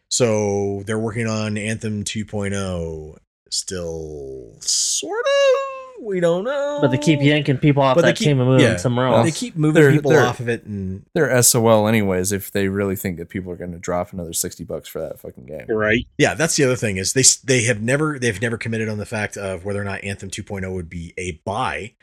So 0.10 0.84
they're 0.86 1.00
working 1.00 1.28
on 1.28 1.58
Anthem 1.58 2.04
2.0. 2.04 3.18
Still 3.52 4.56
sort 4.60 5.20
of. 5.26 6.04
We 6.06 6.22
don't 6.22 6.46
know. 6.46 6.78
but 6.82 6.92
they 6.92 6.98
keep 6.98 7.20
yanking 7.22 7.58
people 7.58 7.84
off 7.84 7.96
But 7.96 8.04
they 8.04 8.08
that 8.12 8.16
keep- 8.18 8.28
team 8.30 8.40
and 8.40 8.48
moving 8.50 8.64
yeah. 8.64 8.70
them 8.72 8.80
somewhere 8.80 9.10
Well, 9.10 9.18
else. 9.18 9.26
They 9.26 9.32
keep 9.38 9.58
moving 9.58 9.82
They're- 9.84 9.92
people 9.92 10.12
they're- 10.12 10.22
off 10.22 10.40
of 10.40 10.48
it, 10.48 10.64
and 10.64 11.04
They're 11.14 11.30
SOL 11.44 11.90
anyways 11.90 12.32
if 12.32 12.52
they 12.52 12.70
really 12.70 12.96
think 12.96 13.18
that 13.18 13.28
people 13.28 13.52
are 13.52 13.58
going 13.58 13.74
to 13.74 13.80
drop 13.80 14.14
another 14.14 14.32
60 14.32 14.64
bucks 14.64 14.88
for 14.88 15.02
that 15.02 15.20
fucking 15.20 15.46
game. 15.46 15.66
Right. 15.68 16.06
yeah, 16.18 16.36
that's 16.36 16.56
the 16.56 16.64
other 16.64 16.78
thing 16.78 16.96
is 16.96 17.12
they 17.14 17.24
they 17.44 17.64
have 17.64 17.82
never 17.82 18.18
they've 18.18 18.42
never 18.42 18.58
committed 18.58 18.88
on 18.88 18.98
the 18.98 19.06
fact 19.06 19.36
of 19.36 19.66
whether 19.66 19.82
or 19.82 19.84
not 19.84 20.02
Anthem 20.06 20.30
2.0 20.30 20.74
would 20.74 20.90
be 20.90 21.14
a 21.18 21.34
buy, 21.44 21.96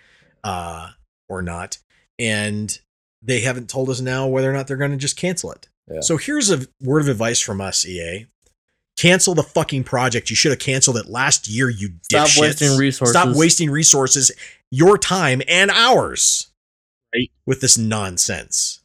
uh, 0.45 0.91
or 1.31 1.41
not, 1.41 1.79
and 2.19 2.79
they 3.23 3.41
haven't 3.41 3.71
told 3.71 3.89
us 3.89 4.01
now 4.03 4.27
whether 4.27 4.51
or 4.51 4.53
not 4.55 4.67
they're 4.67 4.77
going 4.77 4.91
to 4.91 4.97
just 4.99 5.17
cancel 5.17 5.51
it. 5.53 5.69
Yeah. 5.91 6.01
So 6.01 6.19
here's 6.19 6.51
a 6.51 6.67
word 6.83 7.01
of 7.01 7.09
advice 7.09 7.41
from 7.41 7.61
us, 7.63 7.87
EA. 7.87 8.27
Cancel 8.97 9.35
the 9.35 9.43
fucking 9.43 9.85
project. 9.85 10.31
You 10.31 10.37
should 10.37 10.53
have 10.53 10.59
canceled 10.59 10.97
it 10.97 11.07
last 11.07 11.49
year, 11.49 11.69
you 11.69 11.91
Stop 12.03 12.29
dipshits. 12.29 12.41
wasting 12.41 12.79
resources. 12.79 13.15
Stop 13.15 13.37
wasting 13.37 13.71
resources, 13.71 14.33
your 14.71 14.97
time 14.97 15.43
and 15.49 15.71
ours. 15.71 16.49
Right. 17.15 17.31
With 17.45 17.61
this 17.61 17.77
nonsense. 17.79 18.81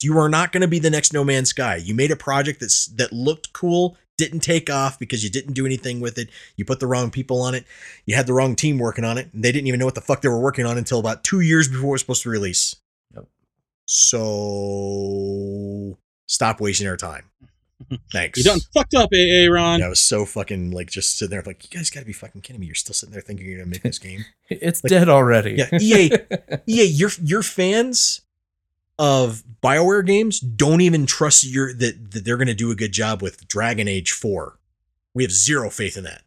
You 0.00 0.16
are 0.18 0.28
not 0.28 0.52
going 0.52 0.60
to 0.60 0.68
be 0.68 0.78
the 0.78 0.90
next 0.90 1.12
No 1.12 1.24
Man's 1.24 1.48
Sky. 1.50 1.76
You 1.76 1.94
made 1.94 2.10
a 2.10 2.16
project 2.16 2.60
that's 2.60 2.86
that 2.86 3.12
looked 3.12 3.52
cool, 3.52 3.96
didn't 4.16 4.40
take 4.40 4.70
off 4.70 4.98
because 4.98 5.24
you 5.24 5.30
didn't 5.30 5.54
do 5.54 5.66
anything 5.66 6.00
with 6.00 6.18
it. 6.18 6.28
You 6.56 6.64
put 6.64 6.78
the 6.78 6.86
wrong 6.86 7.10
people 7.10 7.40
on 7.40 7.54
it. 7.54 7.64
You 8.06 8.14
had 8.14 8.26
the 8.26 8.32
wrong 8.34 8.54
team 8.54 8.78
working 8.78 9.04
on 9.04 9.18
it, 9.18 9.28
and 9.32 9.42
they 9.42 9.50
didn't 9.50 9.66
even 9.66 9.80
know 9.80 9.86
what 9.86 9.96
the 9.96 10.00
fuck 10.00 10.20
they 10.22 10.28
were 10.28 10.38
working 10.40 10.66
on 10.66 10.78
until 10.78 11.00
about 11.00 11.24
two 11.24 11.40
years 11.40 11.66
before 11.68 11.88
it 11.88 11.92
was 11.92 12.02
supposed 12.02 12.22
to 12.22 12.30
release. 12.30 12.76
Yep. 13.14 13.26
So 13.86 14.18
stop 16.26 16.60
wasting 16.60 16.86
our 16.86 16.96
time. 16.96 17.24
Thanks. 18.12 18.38
You 18.38 18.44
done 18.44 18.60
fucked 18.74 18.94
up, 18.94 19.10
AA 19.12 19.50
Ron. 19.50 19.80
Yeah, 19.80 19.86
I 19.86 19.88
was 19.88 20.00
so 20.00 20.24
fucking 20.24 20.70
like 20.72 20.90
just 20.90 21.18
sitting 21.18 21.30
there 21.30 21.42
like, 21.46 21.64
you 21.64 21.76
guys 21.78 21.90
got 21.90 22.00
to 22.00 22.06
be 22.06 22.12
fucking 22.12 22.42
kidding 22.42 22.60
me. 22.60 22.66
You're 22.66 22.74
still 22.74 22.94
sitting 22.94 23.12
there 23.12 23.22
thinking 23.22 23.46
you're 23.46 23.58
gonna 23.58 23.70
make 23.70 23.82
this 23.82 23.98
game. 23.98 24.24
It's 24.50 24.82
Like- 24.84 24.90
dead 24.90 25.08
already. 25.08 25.52
Yeah, 25.52 25.68
EA, 25.80 26.10
EA, 26.66 26.84
your 26.84 27.10
your 27.22 27.42
fans 27.42 28.22
of 28.98 29.42
Bioware 29.62 30.04
games 30.06 30.40
don't 30.40 30.80
even 30.80 31.06
trust 31.06 31.44
your 31.44 31.72
that, 31.74 32.10
that 32.12 32.24
they're 32.24 32.36
gonna 32.36 32.54
do 32.54 32.70
a 32.70 32.74
good 32.74 32.92
job 32.92 33.22
with 33.22 33.46
Dragon 33.48 33.88
Age 33.88 34.12
Four. 34.12 34.58
We 35.14 35.22
have 35.22 35.32
zero 35.32 35.70
faith 35.70 35.96
in 35.96 36.04
that. 36.04 36.22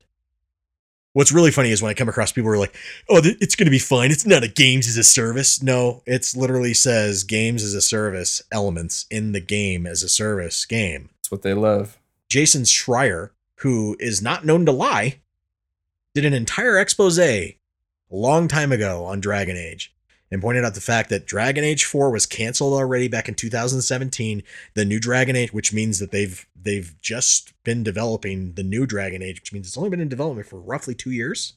What's 1.13 1.31
really 1.33 1.51
funny 1.51 1.71
is 1.71 1.81
when 1.81 1.89
I 1.89 1.93
come 1.93 2.07
across 2.07 2.31
people 2.31 2.49
who 2.49 2.53
are 2.55 2.59
like, 2.59 2.75
"Oh, 3.09 3.19
th- 3.19 3.37
it's 3.41 3.55
gonna 3.55 3.69
be 3.71 3.79
fine. 3.79 4.11
It's 4.11 4.25
not 4.25 4.43
a 4.43 4.47
games 4.47 4.87
as 4.87 4.95
a 4.97 5.03
service." 5.03 5.61
No, 5.61 6.03
it's 6.05 6.35
literally 6.37 6.73
says 6.73 7.23
games 7.25 7.63
as 7.63 7.73
a 7.73 7.81
service 7.81 8.41
elements 8.51 9.05
in 9.11 9.33
the 9.33 9.41
game 9.41 9.85
as 9.85 10.03
a 10.03 10.09
service 10.09 10.63
game. 10.65 11.09
That's 11.31 11.39
what 11.39 11.49
they 11.49 11.53
love. 11.53 11.97
Jason 12.27 12.63
Schreier, 12.63 13.29
who 13.59 13.95
is 14.01 14.21
not 14.21 14.45
known 14.45 14.65
to 14.65 14.71
lie, 14.73 15.21
did 16.13 16.25
an 16.25 16.33
entire 16.33 16.77
expose 16.77 17.17
a 17.17 17.57
long 18.09 18.49
time 18.49 18.73
ago 18.73 19.05
on 19.05 19.21
Dragon 19.21 19.55
Age 19.55 19.95
and 20.29 20.41
pointed 20.41 20.65
out 20.65 20.73
the 20.73 20.81
fact 20.81 21.09
that 21.09 21.25
Dragon 21.25 21.63
Age 21.63 21.85
4 21.85 22.11
was 22.11 22.25
canceled 22.25 22.73
already 22.73 23.07
back 23.07 23.29
in 23.29 23.35
2017. 23.35 24.43
The 24.73 24.83
new 24.83 24.99
Dragon 24.99 25.37
Age, 25.37 25.53
which 25.53 25.71
means 25.71 25.99
that 25.99 26.11
they've 26.11 26.45
they've 26.53 26.93
just 27.01 27.53
been 27.63 27.81
developing 27.81 28.53
the 28.55 28.63
new 28.63 28.85
Dragon 28.85 29.23
Age, 29.23 29.39
which 29.39 29.53
means 29.53 29.67
it's 29.67 29.77
only 29.77 29.89
been 29.89 30.01
in 30.01 30.09
development 30.09 30.49
for 30.49 30.59
roughly 30.59 30.93
two 30.93 31.11
years. 31.11 31.53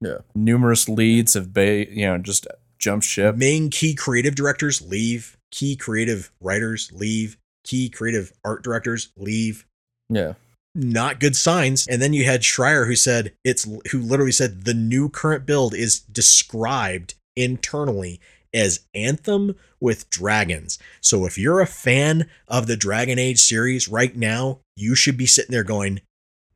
Yeah. 0.00 0.18
Numerous 0.34 0.88
leads 0.88 1.34
have 1.34 1.54
ba- 1.54 1.88
you 1.88 2.06
know 2.06 2.18
just 2.18 2.48
jump 2.80 3.04
ship. 3.04 3.36
Main 3.36 3.70
key 3.70 3.94
creative 3.94 4.34
directors 4.34 4.82
leave, 4.82 5.38
key 5.52 5.76
creative 5.76 6.32
writers 6.40 6.90
leave, 6.92 7.36
key 7.64 7.88
creative 7.88 8.32
art 8.44 8.62
directors 8.62 9.12
leave. 9.16 9.66
Yeah. 10.08 10.34
Not 10.74 11.20
good 11.20 11.36
signs. 11.36 11.86
And 11.86 12.00
then 12.00 12.12
you 12.12 12.24
had 12.24 12.40
Schreier 12.40 12.86
who 12.86 12.96
said 12.96 13.32
it's 13.44 13.68
who 13.90 14.00
literally 14.00 14.32
said 14.32 14.64
the 14.64 14.74
new 14.74 15.08
current 15.08 15.44
build 15.44 15.74
is 15.74 16.00
described 16.00 17.14
internally 17.36 18.20
as 18.54 18.80
Anthem 18.94 19.54
with 19.80 20.08
dragons. 20.10 20.78
So 21.00 21.26
if 21.26 21.38
you're 21.38 21.60
a 21.60 21.66
fan 21.66 22.28
of 22.48 22.66
the 22.66 22.76
Dragon 22.76 23.18
Age 23.18 23.40
series 23.40 23.88
right 23.88 24.14
now, 24.14 24.60
you 24.76 24.94
should 24.94 25.16
be 25.16 25.26
sitting 25.26 25.50
there 25.50 25.64
going, 25.64 26.00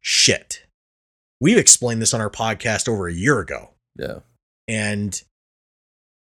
shit. 0.00 0.62
We've 1.40 1.58
explained 1.58 2.00
this 2.00 2.14
on 2.14 2.20
our 2.20 2.30
podcast 2.30 2.88
over 2.88 3.08
a 3.08 3.12
year 3.12 3.40
ago. 3.40 3.70
Yeah. 3.98 4.20
And 4.68 5.20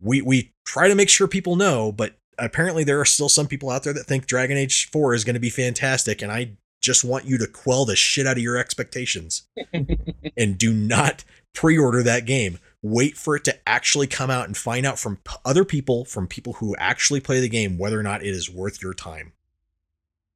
we 0.01 0.23
we 0.23 0.53
try 0.67 0.89
to 0.89 0.95
make 0.95 1.09
sure 1.09 1.27
people 1.27 1.57
know, 1.57 1.93
but 1.93 2.15
apparently 2.39 2.85
there 2.85 3.01
are 3.01 3.05
still 3.05 3.29
some 3.29 3.47
people 3.47 3.71
out 3.71 3.83
there 3.83 3.93
that 3.93 4.05
think 4.05 4.27
Dragon 4.27 4.57
Age 4.57 4.91
4 4.91 5.15
is 5.15 5.25
going 5.25 5.35
to 5.35 5.41
be 5.41 5.51
fantastic 5.51 6.23
and 6.23 6.31
I 6.31 6.53
just 6.85 7.03
want 7.03 7.25
you 7.25 7.39
to 7.39 7.47
quell 7.47 7.85
the 7.85 7.97
shit 7.97 8.27
out 8.27 8.37
of 8.37 8.43
your 8.43 8.59
expectations 8.59 9.45
and 10.37 10.59
do 10.59 10.73
not 10.73 11.25
pre-order 11.55 12.03
that 12.03 12.27
game. 12.27 12.59
Wait 12.83 13.17
for 13.17 13.35
it 13.35 13.45
to 13.45 13.59
actually 13.67 14.07
come 14.07 14.31
out 14.31 14.47
and 14.47 14.57
find 14.57 14.85
out 14.85 14.99
from 14.99 15.17
p- 15.17 15.37
other 15.45 15.65
people, 15.65 16.05
from 16.05 16.27
people 16.27 16.55
who 16.55 16.77
actually 16.77 17.21
play 17.21 17.41
the 17.41 17.49
game, 17.49 17.79
whether 17.79 17.99
or 17.99 18.03
not 18.03 18.23
it 18.23 18.29
is 18.29 18.51
worth 18.51 18.83
your 18.83 18.93
time. 18.93 19.33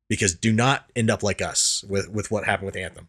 Because 0.08 0.34
do 0.34 0.50
not 0.50 0.90
end 0.96 1.10
up 1.10 1.22
like 1.22 1.42
us 1.42 1.84
with, 1.86 2.08
with 2.08 2.30
what 2.30 2.44
happened 2.44 2.66
with 2.66 2.76
Anthem. 2.76 3.08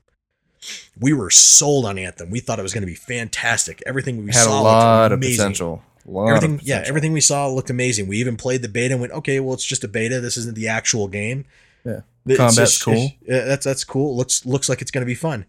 We 1.00 1.14
were 1.14 1.30
sold 1.30 1.86
on 1.86 1.98
Anthem. 1.98 2.30
We 2.30 2.42
thought 2.42 2.60
it 2.60 2.64
was 2.64 2.74
going 2.74 2.82
to 2.82 2.88
be 2.88 2.96
fantastic. 2.96 3.82
Everything 3.86 4.18
we 4.18 4.34
Had 4.34 4.42
a 4.42 4.44
saw 4.44 4.62
lot 4.62 5.12
looked 5.12 5.24
of 5.24 5.30
potential. 5.38 5.84
A 6.10 6.12
lot 6.12 6.28
Everything, 6.36 6.60
yeah, 6.64 6.84
everything 6.88 7.14
we 7.14 7.22
saw 7.22 7.48
looked 7.48 7.70
amazing. 7.70 8.08
We 8.08 8.18
even 8.18 8.36
played 8.36 8.64
the 8.64 8.68
beta 8.68 8.94
and 8.96 9.02
went, 9.02 9.14
okay, 9.14 9.40
well, 9.40 9.54
it's 9.54 9.64
just 9.66 9.84
a 9.84 9.88
beta. 9.88 10.20
This 10.20 10.38
isn't 10.38 10.56
the 10.56 10.68
actual 10.68 11.08
game. 11.08 11.46
Yeah. 11.86 12.02
It's 12.26 12.38
Combat's 12.38 12.56
just- 12.56 12.84
cool. 12.84 13.12
yeah, 13.22 13.46
that's 13.46 13.64
that's 13.66 13.84
cool. 13.84 14.18
Looks 14.18 14.46
looks 14.46 14.70
like 14.70 14.82
it's 14.82 14.92
going 14.92 15.04
to 15.04 15.06
be 15.06 15.16
fun. 15.16 15.46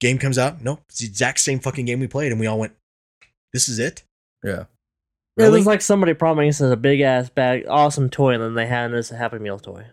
Game 0.00 0.18
comes 0.18 0.38
out. 0.38 0.62
No, 0.62 0.78
it's 0.88 1.00
the 1.00 1.06
exact 1.06 1.40
same 1.40 1.58
fucking 1.58 1.84
game 1.86 1.98
we 2.00 2.06
played, 2.06 2.30
and 2.32 2.40
we 2.40 2.46
all 2.46 2.58
went, 2.58 2.72
"This 3.52 3.68
is 3.68 3.78
it." 3.78 4.02
Yeah. 4.44 4.50
Yeah, 5.36 5.44
it 5.44 5.48
Really? 5.48 5.58
was 5.58 5.66
like 5.66 5.80
somebody 5.82 6.14
promised 6.14 6.60
us 6.60 6.72
a 6.72 6.76
big 6.76 7.00
ass 7.00 7.28
bag, 7.30 7.64
awesome 7.68 8.08
toy, 8.10 8.34
and 8.34 8.42
then 8.42 8.54
they 8.54 8.66
handed 8.66 8.98
us 8.98 9.10
a 9.10 9.16
Happy 9.16 9.38
Meal 9.38 9.58
toy. 9.58 9.84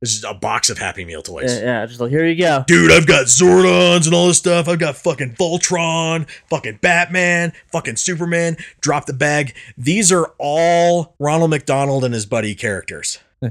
This 0.00 0.16
is 0.16 0.22
a 0.22 0.32
box 0.32 0.70
of 0.70 0.78
Happy 0.78 1.04
Meal 1.04 1.22
toys. 1.22 1.58
Yeah, 1.58 1.64
yeah, 1.64 1.86
just 1.86 2.00
like 2.00 2.10
here 2.10 2.24
you 2.24 2.40
go. 2.40 2.62
Dude, 2.68 2.92
I've 2.92 3.06
got 3.06 3.26
Zordons 3.26 4.06
and 4.06 4.14
all 4.14 4.28
this 4.28 4.38
stuff. 4.38 4.68
I've 4.68 4.78
got 4.78 4.96
fucking 4.96 5.34
Voltron, 5.34 6.30
fucking 6.48 6.78
Batman, 6.80 7.52
fucking 7.72 7.96
Superman. 7.96 8.56
Drop 8.80 9.06
the 9.06 9.12
bag. 9.12 9.56
These 9.76 10.12
are 10.12 10.32
all 10.38 11.16
Ronald 11.18 11.50
McDonald 11.50 12.04
and 12.04 12.14
his 12.14 12.26
buddy 12.26 12.54
characters. 12.54 13.18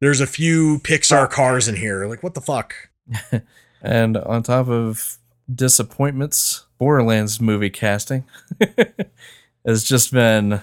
There's 0.00 0.20
a 0.20 0.26
few 0.26 0.78
Pixar 0.78 1.30
cars 1.30 1.68
in 1.68 1.76
here. 1.76 2.06
Like, 2.06 2.22
what 2.22 2.34
the 2.34 2.40
fuck? 2.40 2.74
And 3.82 4.16
on 4.16 4.42
top 4.42 4.68
of 4.68 5.18
disappointments, 5.52 6.66
Borderlands 6.78 7.40
movie 7.40 7.70
casting 7.70 8.24
has 9.66 9.84
just 9.84 10.12
been 10.12 10.62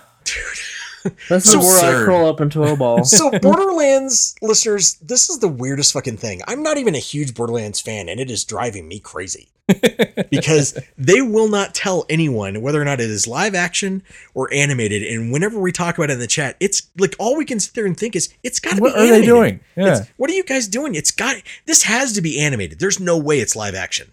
This 1.30 1.45
So 1.45 1.59
is 1.59 1.65
where 1.65 2.01
I 2.01 2.05
curl 2.05 2.25
up 2.27 2.39
into 2.41 2.63
a 2.63 2.75
ball. 2.75 3.03
So, 3.05 3.31
Borderlands 3.41 4.35
listeners, 4.41 4.95
this 4.95 5.30
is 5.30 5.39
the 5.39 5.47
weirdest 5.47 5.93
fucking 5.93 6.17
thing. 6.17 6.41
I'm 6.47 6.63
not 6.63 6.77
even 6.77 6.95
a 6.95 6.99
huge 6.99 7.34
Borderlands 7.34 7.80
fan, 7.81 8.09
and 8.09 8.19
it 8.19 8.30
is 8.31 8.43
driving 8.45 8.88
me 8.88 8.99
crazy 8.99 9.49
because 10.30 10.77
they 10.97 11.21
will 11.21 11.47
not 11.49 11.73
tell 11.75 12.05
anyone 12.09 12.61
whether 12.61 12.81
or 12.81 12.85
not 12.85 12.99
it 13.01 13.09
is 13.09 13.27
live 13.27 13.55
action 13.55 14.03
or 14.34 14.53
animated. 14.53 15.03
And 15.03 15.31
whenever 15.31 15.59
we 15.59 15.71
talk 15.71 15.97
about 15.97 16.09
it 16.09 16.13
in 16.13 16.19
the 16.19 16.27
chat, 16.27 16.55
it's 16.59 16.89
like 16.97 17.15
all 17.19 17.35
we 17.38 17.45
can 17.45 17.59
sit 17.59 17.73
there 17.73 17.85
and 17.85 17.95
think 17.97 18.15
is 18.15 18.34
it's 18.43 18.59
got 18.59 18.71
to 18.71 18.75
be. 18.77 18.81
what 18.81 18.97
are 18.97 19.07
they 19.07 19.25
doing? 19.25 19.59
It's- 19.75 20.07
what 20.17 20.30
are 20.30 20.34
you 20.34 20.43
guys 20.43 20.67
doing? 20.67 20.95
It's 20.95 21.11
got 21.11 21.35
this 21.65 21.84
has 21.84 22.13
to 22.13 22.21
be 22.21 22.39
animated. 22.39 22.80
There's 22.80 22.99
no 22.99 23.17
way 23.17 23.39
it's 23.39 23.55
live 23.55 23.75
action. 23.75 24.11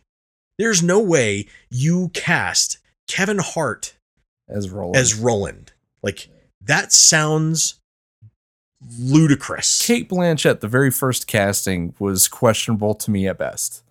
There's 0.59 0.83
no 0.83 1.01
way 1.01 1.47
you 1.71 2.11
cast 2.15 2.79
Kevin 3.09 3.39
Hart 3.39 3.95
As 4.49 4.69
Roland. 4.71 4.97
as 4.97 5.15
Roland. 5.15 5.73
Like 6.03 6.29
that 6.63 6.93
sounds 6.93 7.81
ludicrous. 8.99 9.85
Cate 9.87 10.09
Blanchett, 10.09 10.61
the 10.61 10.69
very 10.69 10.91
first 10.91 11.27
casting 11.27 11.95
was 11.99 12.29
questionable 12.29 12.95
to 12.95 13.11
me 13.11 13.27
at 13.29 13.39
best. 13.39 13.83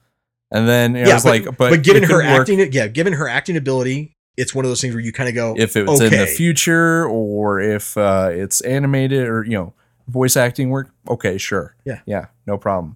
And 0.52 0.68
then 0.68 0.96
it 0.96 1.14
was 1.14 1.24
but, 1.24 1.30
like, 1.30 1.46
but, 1.58 1.70
but 1.70 1.84
given 1.84 2.04
her 2.04 2.22
could 2.22 2.32
work 2.32 2.50
acting, 2.50 2.72
yeah, 2.74 2.88
given 2.88 3.14
her 3.14 3.28
acting 3.28 3.56
ability, 3.56 4.14
it's 4.36 4.56
one 4.56 4.66
of 4.66 4.72
those 4.72 4.82
things 4.82 4.96
where 4.96 5.04
you 5.04 5.12
kind 5.12 5.30
of 5.30 5.36
go, 5.36 5.54
if 5.58 5.76
it 5.76 5.86
was 5.86 6.02
in 6.02 6.12
the 6.12 6.26
future 6.26 7.06
or 7.06 7.60
if 7.60 7.96
uh, 7.98 8.30
it's 8.32 8.62
animated 8.62 9.28
or 9.28 9.44
you 9.44 9.52
know 9.52 9.74
voice 10.08 10.36
acting 10.36 10.70
work, 10.70 10.90
okay, 11.08 11.38
sure, 11.38 11.76
Yeah. 11.86 12.00
yeah, 12.06 12.28
no 12.48 12.58
problem. 12.58 12.96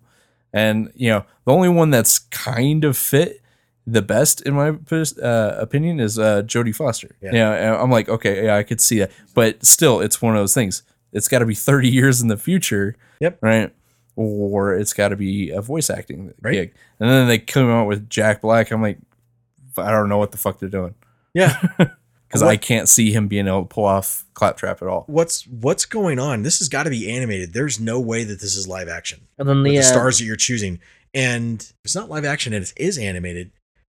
And 0.51 0.91
you 0.95 1.09
know, 1.09 1.25
the 1.45 1.51
only 1.51 1.69
one 1.69 1.91
that's 1.91 2.19
kind 2.19 2.83
of 2.85 2.97
fit 2.97 3.41
the 3.85 4.01
best 4.01 4.41
in 4.41 4.53
my 4.53 4.69
uh, 4.69 5.55
opinion 5.59 5.99
is 5.99 6.17
uh, 6.17 6.41
Jodie 6.43 6.75
Foster. 6.75 7.15
Yeah. 7.21 7.31
Yeah, 7.33 7.51
and 7.53 7.75
I'm 7.75 7.91
like, 7.91 8.07
okay, 8.09 8.45
yeah, 8.45 8.55
I 8.57 8.63
could 8.63 8.79
see 8.81 8.99
that, 8.99 9.11
but 9.33 9.65
still, 9.65 9.99
it's 9.99 10.21
one 10.21 10.35
of 10.35 10.41
those 10.41 10.53
things. 10.53 10.83
It's 11.11 11.27
got 11.27 11.39
to 11.39 11.45
be 11.45 11.55
30 11.55 11.89
years 11.89 12.21
in 12.21 12.27
the 12.27 12.37
future, 12.37 12.95
Yep. 13.19 13.37
right? 13.41 13.73
Or 14.15 14.73
it's 14.75 14.93
got 14.93 15.09
to 15.09 15.15
be 15.15 15.49
a 15.49 15.61
voice 15.61 15.89
acting 15.89 16.33
Right. 16.41 16.53
gig. 16.53 16.73
And 16.99 17.09
then 17.09 17.27
they 17.27 17.39
come 17.39 17.69
out 17.69 17.87
with 17.87 18.09
Jack 18.09 18.41
Black. 18.41 18.71
I'm 18.71 18.81
like, 18.81 18.99
I 19.77 19.91
don't 19.91 20.07
know 20.09 20.17
what 20.17 20.31
the 20.31 20.37
fuck 20.37 20.59
they're 20.59 20.69
doing 20.69 20.93
yeah, 21.33 21.59
because 22.27 22.43
I 22.43 22.57
can't 22.57 22.87
see 22.87 23.11
him 23.11 23.27
being 23.27 23.47
able 23.47 23.63
to 23.63 23.67
pull 23.67 23.85
off 23.85 24.23
Claptrap 24.35 24.83
at 24.83 24.87
all. 24.87 25.03
what's 25.07 25.47
what's 25.47 25.85
going 25.85 26.19
on? 26.19 26.43
This 26.43 26.59
has 26.59 26.69
got 26.69 26.83
to 26.83 26.91
be 26.91 27.09
animated. 27.11 27.53
There's 27.53 27.79
no 27.79 27.99
way 27.99 28.23
that 28.23 28.39
this 28.39 28.55
is 28.55 28.67
live 28.67 28.87
action. 28.87 29.21
and 29.39 29.49
then 29.49 29.57
with 29.57 29.65
the, 29.65 29.71
the 29.71 29.79
uh, 29.79 29.81
stars 29.83 30.19
that 30.19 30.25
you're 30.25 30.35
choosing. 30.35 30.79
And 31.15 31.59
if 31.61 31.73
it's 31.85 31.95
not 31.95 32.07
live 32.09 32.23
action 32.23 32.53
and 32.53 32.63
it 32.63 32.73
is 32.77 32.97
animated, 32.99 33.51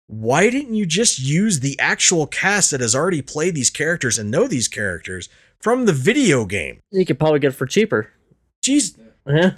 why 0.08 0.50
didn't 0.50 0.76
you 0.76 0.86
just 0.86 1.20
use 1.20 1.60
the 1.62 1.78
actual 1.80 2.28
cast 2.28 2.72
that 2.72 2.82
has 2.82 2.96
already 2.96 3.22
played 3.22 3.56
these 3.56 3.70
characters 3.70 4.20
and 4.20 4.30
know 4.30 4.48
these 4.48 4.68
characters 4.68 5.30
from 5.60 5.86
the 5.86 5.94
video 5.94 6.46
game? 6.46 6.80
you 6.92 7.06
could 7.06 7.20
probably 7.20 7.40
get 7.40 7.50
it 7.50 7.56
for 7.56 7.66
cheaper. 7.66 8.12
Jeez, 8.66 8.98
Yeah. 9.28 9.52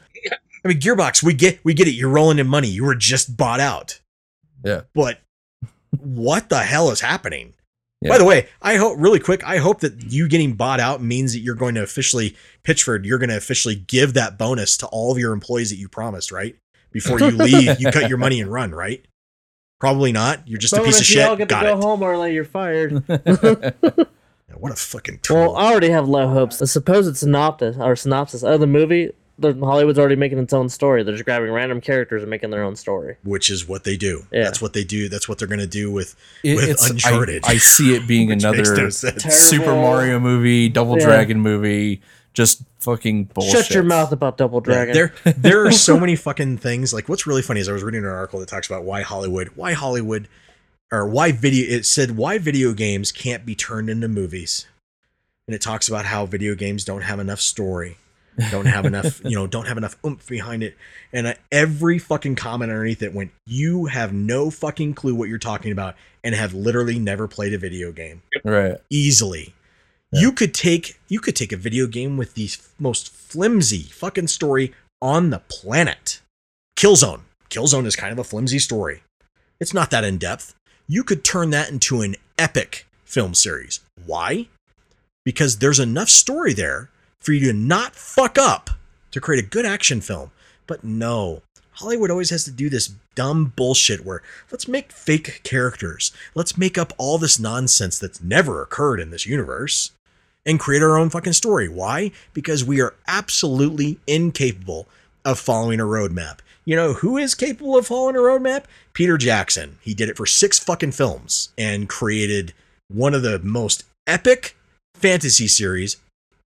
I 0.65 0.67
mean, 0.69 0.79
Gearbox, 0.79 1.23
we 1.23 1.33
get 1.33 1.59
we 1.63 1.73
get 1.73 1.87
it. 1.87 1.91
You're 1.91 2.09
rolling 2.09 2.39
in 2.39 2.47
money. 2.47 2.67
You 2.67 2.83
were 2.83 2.95
just 2.95 3.37
bought 3.37 3.59
out. 3.59 3.99
Yeah. 4.63 4.81
But 4.93 5.21
what 5.99 6.49
the 6.49 6.59
hell 6.59 6.89
is 6.91 6.99
happening? 6.99 7.53
Yeah. 8.01 8.09
By 8.09 8.17
the 8.17 8.25
way, 8.25 8.47
I 8.61 8.75
hope 8.75 8.95
really 8.99 9.19
quick. 9.19 9.43
I 9.43 9.57
hope 9.57 9.79
that 9.81 10.11
you 10.11 10.27
getting 10.27 10.53
bought 10.53 10.79
out 10.79 11.01
means 11.01 11.33
that 11.33 11.39
you're 11.39 11.55
going 11.55 11.75
to 11.75 11.83
officially 11.83 12.35
Pitchford. 12.63 13.05
You're 13.05 13.17
going 13.17 13.29
to 13.29 13.37
officially 13.37 13.75
give 13.75 14.13
that 14.13 14.37
bonus 14.37 14.77
to 14.77 14.87
all 14.87 15.11
of 15.11 15.17
your 15.17 15.33
employees 15.33 15.69
that 15.69 15.77
you 15.77 15.87
promised, 15.89 16.31
right? 16.31 16.55
Before 16.91 17.19
you 17.19 17.31
leave, 17.31 17.79
you 17.79 17.91
cut 17.91 18.09
your 18.09 18.17
money 18.17 18.39
and 18.41 18.51
run, 18.51 18.71
right? 18.71 19.05
Probably 19.79 20.11
not. 20.11 20.47
You're 20.47 20.57
just 20.59 20.73
a 20.73 20.77
piece 20.77 20.87
of 20.99 21.05
Bonus, 21.05 21.13
you 21.15 21.21
all 21.21 21.29
shit. 21.29 21.37
get 21.39 21.49
to 21.49 21.55
Got 21.55 21.63
go 21.63 21.77
it. 21.77 21.83
home 21.83 22.03
early. 22.03 22.33
You're 22.33 22.45
fired. 22.45 23.03
Yeah, 24.49 24.55
What 24.55 24.71
a 24.71 24.75
fucking 24.75 25.19
tool. 25.23 25.35
well, 25.37 25.55
I 25.57 25.69
already 25.71 25.89
have 25.89 26.07
low 26.07 26.29
hopes. 26.29 26.57
The 26.57 26.67
supposed 26.67 27.17
synopsis 27.17 27.75
or 27.77 27.95
synopsis 27.97 28.43
of 28.43 28.61
the 28.61 28.67
movie, 28.67 29.11
the 29.37 29.53
Hollywood's 29.53 29.99
already 29.99 30.15
making 30.15 30.37
its 30.39 30.53
own 30.53 30.69
story. 30.69 31.03
They're 31.03 31.13
just 31.15 31.25
grabbing 31.25 31.51
random 31.51 31.81
characters 31.81 32.23
and 32.23 32.29
making 32.29 32.51
their 32.51 32.63
own 32.63 32.77
story. 32.77 33.17
which 33.23 33.49
is 33.49 33.67
what 33.67 33.83
they 33.83 33.97
do. 33.97 34.25
Yeah. 34.31 34.43
That's 34.45 34.61
what 34.61 34.71
they 34.71 34.85
do. 34.85 35.09
That's 35.09 35.27
what 35.27 35.37
they're 35.37 35.49
going 35.49 35.59
to 35.59 35.67
do 35.67 35.91
with 35.91 36.15
It- 36.43 36.55
with 36.55 36.63
it's- 36.69 36.85
I- 36.87 36.91
Uncharted. 36.91 37.43
I, 37.45 37.57
see 37.57 37.93
it 37.93 38.07
being 38.07 38.31
another 38.37 38.63
no 38.77 38.89
Super 38.89 39.73
Mario 39.75 40.17
movie, 40.19 40.69
Double 40.69 40.97
Yeah. 40.97 41.05
Dragon 41.07 41.41
movie, 41.41 42.01
just 42.37 42.61
fucking 42.81 43.23
bullshit. 43.33 43.65
Shut 43.65 43.71
your 43.71 43.81
mouth 43.81 44.11
about 44.11 44.37
Double 44.37 44.59
Yeah, 44.59 44.85
Dragon. 44.85 44.93
there, 44.93 45.33
there 45.33 45.65
are 45.65 45.71
so 45.71 45.99
many 45.99 46.15
fucking 46.27 46.59
things. 46.59 46.93
Like, 46.93 47.09
what's 47.09 47.25
really 47.25 47.41
funny 47.41 47.59
is 47.61 47.67
I 47.67 47.71
was 47.73 47.81
reading 47.81 48.03
an 48.03 48.09
article 48.11 48.39
that 48.41 48.47
talks 48.47 48.67
about 48.69 48.83
why 48.83 49.01
Hollywood, 49.01 49.49
why 49.55 49.73
Hollywood, 49.73 50.27
or 50.91 51.07
why 51.07 51.31
video. 51.31 51.65
It 51.67 51.87
said 51.87 52.11
why 52.15 52.37
video 52.37 52.73
games 52.73 53.11
can't 53.11 53.43
be 53.43 53.55
turned 53.55 53.89
into 53.89 54.07
movies, 54.07 54.67
and 55.47 55.55
it 55.55 55.61
talks 55.61 55.89
about 55.89 56.05
how 56.05 56.27
video 56.27 56.53
games 56.53 56.85
don't 56.85 57.01
have 57.01 57.19
enough 57.19 57.41
story, 57.41 57.97
don't 58.51 58.67
have 58.67 58.85
enough, 58.85 59.19
you 59.25 59.35
know, 59.35 59.47
don't 59.47 59.67
have 59.67 59.77
enough 59.77 59.97
oomph 60.05 60.27
behind 60.29 60.61
it. 60.61 60.77
And 61.11 61.29
I, 61.29 61.37
every 61.51 61.97
fucking 61.97 62.35
comment 62.35 62.71
underneath 62.71 63.01
it 63.01 63.15
went, 63.15 63.31
"You 63.47 63.87
have 63.87 64.13
no 64.13 64.51
fucking 64.51 64.93
clue 64.93 65.15
what 65.15 65.27
you're 65.27 65.39
talking 65.39 65.71
about, 65.71 65.95
and 66.23 66.35
have 66.35 66.53
literally 66.53 66.99
never 66.99 67.27
played 67.27 67.55
a 67.55 67.57
video 67.57 67.91
game." 67.91 68.21
Right. 68.43 68.77
easily. 68.91 69.55
You 70.11 70.31
could 70.31 70.53
take 70.53 70.97
you 71.09 71.19
could 71.19 71.35
take 71.35 71.51
a 71.51 71.57
video 71.57 71.85
game 71.85 72.15
with 72.15 72.33
the 72.33 72.49
most 72.79 73.09
flimsy 73.09 73.83
fucking 73.83 74.27
story 74.27 74.73
on 75.01 75.31
the 75.31 75.39
planet. 75.39 76.21
Killzone. 76.77 77.21
Killzone 77.49 77.85
is 77.85 77.97
kind 77.97 78.13
of 78.13 78.19
a 78.19 78.23
flimsy 78.23 78.59
story. 78.59 79.03
It's 79.59 79.73
not 79.73 79.91
that 79.91 80.05
in 80.05 80.17
depth. 80.17 80.53
You 80.87 81.03
could 81.03 81.25
turn 81.25 81.49
that 81.49 81.69
into 81.69 82.01
an 82.01 82.15
epic 82.37 82.87
film 83.03 83.33
series. 83.33 83.81
Why? 84.05 84.47
Because 85.25 85.57
there's 85.57 85.79
enough 85.79 86.09
story 86.09 86.53
there 86.53 86.89
for 87.19 87.33
you 87.33 87.51
to 87.51 87.53
not 87.53 87.93
fuck 87.93 88.37
up 88.37 88.69
to 89.11 89.19
create 89.19 89.43
a 89.43 89.47
good 89.47 89.65
action 89.65 89.99
film. 89.99 90.31
But 90.67 90.85
no, 90.85 91.41
Hollywood 91.73 92.11
always 92.11 92.29
has 92.29 92.45
to 92.45 92.51
do 92.51 92.69
this 92.69 92.93
dumb 93.13 93.51
bullshit 93.57 94.05
where 94.05 94.23
let's 94.51 94.69
make 94.69 94.93
fake 94.93 95.41
characters. 95.43 96.13
Let's 96.33 96.57
make 96.57 96.77
up 96.77 96.93
all 96.97 97.17
this 97.17 97.39
nonsense 97.39 97.99
that's 97.99 98.23
never 98.23 98.61
occurred 98.61 99.01
in 99.01 99.09
this 99.09 99.25
universe 99.25 99.91
and 100.47 100.59
create 100.59 100.81
our 100.81 100.97
own 100.97 101.11
fucking 101.11 101.33
story. 101.33 101.67
Why? 101.69 102.11
Because 102.33 102.63
we 102.63 102.81
are 102.81 102.95
absolutely 103.07 103.99
incapable 104.07 104.87
of 105.23 105.37
following 105.37 105.79
a 105.79 105.83
roadmap. 105.83 106.39
You 106.65 106.75
know 106.75 106.93
who 106.93 107.17
is 107.17 107.35
capable 107.35 107.77
of 107.77 107.85
following 107.87 108.15
a 108.15 108.19
roadmap? 108.19 108.63
Peter 108.93 109.17
Jackson. 109.17 109.77
He 109.81 109.93
did 109.93 110.09
it 110.09 110.17
for 110.17 110.25
six 110.25 110.57
fucking 110.57 110.93
films 110.93 111.49
and 111.57 111.87
created 111.87 112.53
one 112.87 113.13
of 113.13 113.21
the 113.21 113.39
most 113.39 113.83
epic 114.07 114.55
fantasy 114.95 115.47
series 115.47 115.97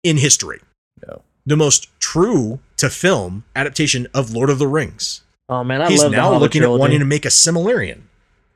in 0.03 0.17
history. 0.17 0.59
No. 1.05 1.21
The 1.45 1.57
most 1.57 1.87
true 1.99 2.59
to 2.77 2.89
film 2.89 3.43
adaptation 3.55 4.07
of 4.13 4.31
Lord 4.33 4.49
of 4.49 4.59
the 4.59 4.67
Rings. 4.67 5.21
Oh 5.49 5.63
man, 5.63 5.81
I 5.81 5.89
He's 5.89 6.03
love 6.03 6.11
now 6.11 6.37
looking 6.37 6.63
at 6.63 6.69
wanting 6.69 6.99
to 6.99 7.05
make 7.05 7.25
a 7.25 7.29
Silmarillion 7.29 8.01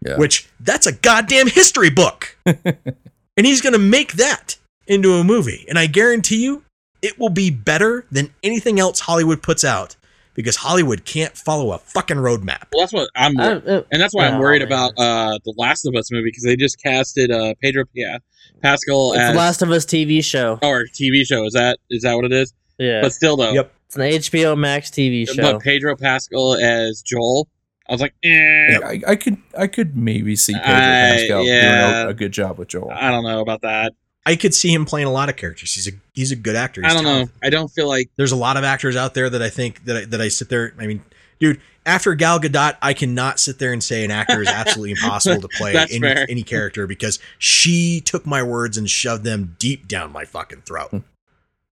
Yeah. 0.05 0.17
which 0.17 0.47
that's 0.59 0.85
a 0.87 0.91
goddamn 0.91 1.47
history 1.47 1.89
book. 1.89 2.37
and 2.45 3.45
he's 3.45 3.61
going 3.61 3.73
to 3.73 3.79
make 3.79 4.13
that 4.13 4.57
into 4.91 5.13
a 5.13 5.23
movie. 5.23 5.65
And 5.69 5.79
I 5.79 5.87
guarantee 5.87 6.43
you 6.43 6.63
it 7.01 7.17
will 7.19 7.29
be 7.29 7.49
better 7.49 8.05
than 8.11 8.33
anything 8.43 8.79
else 8.79 8.99
Hollywood 9.01 9.41
puts 9.41 9.63
out 9.63 9.95
because 10.33 10.57
Hollywood 10.57 11.03
can't 11.05 11.35
follow 11.35 11.71
a 11.71 11.77
fucking 11.79 12.17
roadmap. 12.17 12.65
Well, 12.71 12.81
that's 12.81 12.93
what 12.93 13.09
I'm, 13.15 13.39
I- 13.39 13.53
uh, 13.53 13.83
and 13.91 14.01
that's 14.01 14.13
why 14.13 14.27
I'm 14.27 14.39
worried 14.39 14.59
man. 14.61 14.67
about 14.67 14.91
uh 14.97 15.39
the 15.43 15.53
Last 15.57 15.85
of 15.85 15.95
Us 15.95 16.11
movie 16.11 16.29
because 16.29 16.43
they 16.43 16.55
just 16.55 16.81
casted 16.81 17.31
uh 17.31 17.53
Pedro 17.61 17.85
yeah, 17.93 18.17
Pascal 18.61 19.13
it's 19.13 19.21
as 19.21 19.31
the 19.31 19.37
Last 19.37 19.61
of 19.61 19.71
Us 19.71 19.85
TV 19.85 20.23
show. 20.23 20.59
or 20.61 20.85
TV 20.85 21.25
show. 21.25 21.45
Is 21.45 21.53
that 21.53 21.79
is 21.89 22.03
that 22.03 22.13
what 22.15 22.25
it 22.25 22.33
is? 22.33 22.53
Yeah, 22.77 23.01
But 23.01 23.13
still 23.13 23.35
though, 23.37 23.51
Yep. 23.53 23.73
it's 23.87 23.95
an 23.95 24.01
HBO 24.01 24.57
Max 24.57 24.89
TV 24.89 25.27
show. 25.27 25.41
but 25.41 25.61
Pedro 25.61 25.95
Pascal 25.95 26.55
as 26.55 27.01
Joel, 27.05 27.47
I 27.87 27.91
was 27.93 28.01
like, 28.01 28.13
eh, 28.23 28.79
I, 28.83 29.01
I 29.07 29.15
could 29.15 29.37
I 29.57 29.67
could 29.67 29.95
maybe 29.97 30.35
see 30.35 30.53
Pedro 30.53 30.73
I- 30.73 30.79
Pascal 30.79 31.43
yeah. 31.45 31.91
doing 31.91 32.07
a, 32.07 32.09
a 32.09 32.13
good 32.13 32.31
job 32.31 32.57
with 32.57 32.69
Joel. 32.69 32.91
I 32.91 33.11
don't 33.11 33.23
know 33.23 33.41
about 33.41 33.61
that. 33.63 33.93
I 34.25 34.35
could 34.35 34.53
see 34.53 34.71
him 34.73 34.85
playing 34.85 35.07
a 35.07 35.11
lot 35.11 35.29
of 35.29 35.35
characters. 35.35 35.73
He's 35.73 35.87
a 35.87 35.91
he's 36.13 36.31
a 36.31 36.35
good 36.35 36.55
actor. 36.55 36.81
He's 36.81 36.91
I 36.91 36.93
don't 36.95 37.03
know. 37.03 37.27
I 37.41 37.49
don't 37.49 37.69
feel 37.69 37.87
like 37.87 38.09
There's 38.17 38.31
a 38.31 38.35
lot 38.35 38.55
of 38.57 38.63
actors 38.63 38.95
out 38.95 39.13
there 39.13 39.29
that 39.29 39.41
I 39.41 39.49
think 39.49 39.85
that 39.85 39.97
I, 39.97 40.05
that 40.05 40.21
I 40.21 40.27
sit 40.27 40.49
there. 40.49 40.73
I 40.79 40.85
mean, 40.85 41.03
dude, 41.39 41.59
after 41.87 42.13
Gal 42.13 42.39
Gadot, 42.39 42.77
I 42.83 42.93
cannot 42.93 43.39
sit 43.39 43.57
there 43.57 43.73
and 43.73 43.83
say 43.83 44.05
an 44.05 44.11
actor 44.11 44.41
is 44.41 44.47
absolutely 44.47 44.91
impossible 45.01 45.41
to 45.41 45.47
play 45.57 45.75
any, 45.75 45.99
fair. 45.99 46.25
any 46.29 46.43
character 46.43 46.85
because 46.85 47.17
she 47.39 47.99
took 48.01 48.25
my 48.27 48.43
words 48.43 48.77
and 48.77 48.87
shoved 48.87 49.23
them 49.23 49.55
deep 49.57 49.87
down 49.87 50.11
my 50.11 50.25
fucking 50.25 50.61
throat, 50.61 50.91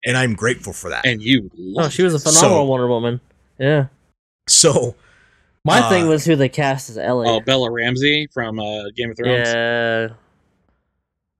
and 0.03 0.17
I'm 0.17 0.33
grateful 0.33 0.73
for 0.73 0.89
that. 0.89 1.05
and 1.05 1.21
you. 1.21 1.51
oh, 1.77 1.89
she 1.89 2.01
was 2.01 2.15
a 2.15 2.19
So- 2.19 2.31
phenomenal 2.31 2.65
Wonder 2.67 2.87
Woman. 2.87 3.21
Yeah, 3.59 3.87
so 4.47 4.95
my 5.65 5.81
Uh, 5.81 5.89
thing 5.89 6.07
was 6.07 6.25
who 6.25 6.35
they 6.35 6.49
cast 6.49 6.89
as 6.89 6.97
Ellie. 6.97 7.27
Oh, 7.29 7.41
Bella 7.41 7.69
Ramsey 7.69 8.27
from 8.33 8.59
uh, 8.59 8.85
Game 8.95 9.11
of 9.11 9.17
Thrones. 9.17 9.47
yeah, 9.49 10.07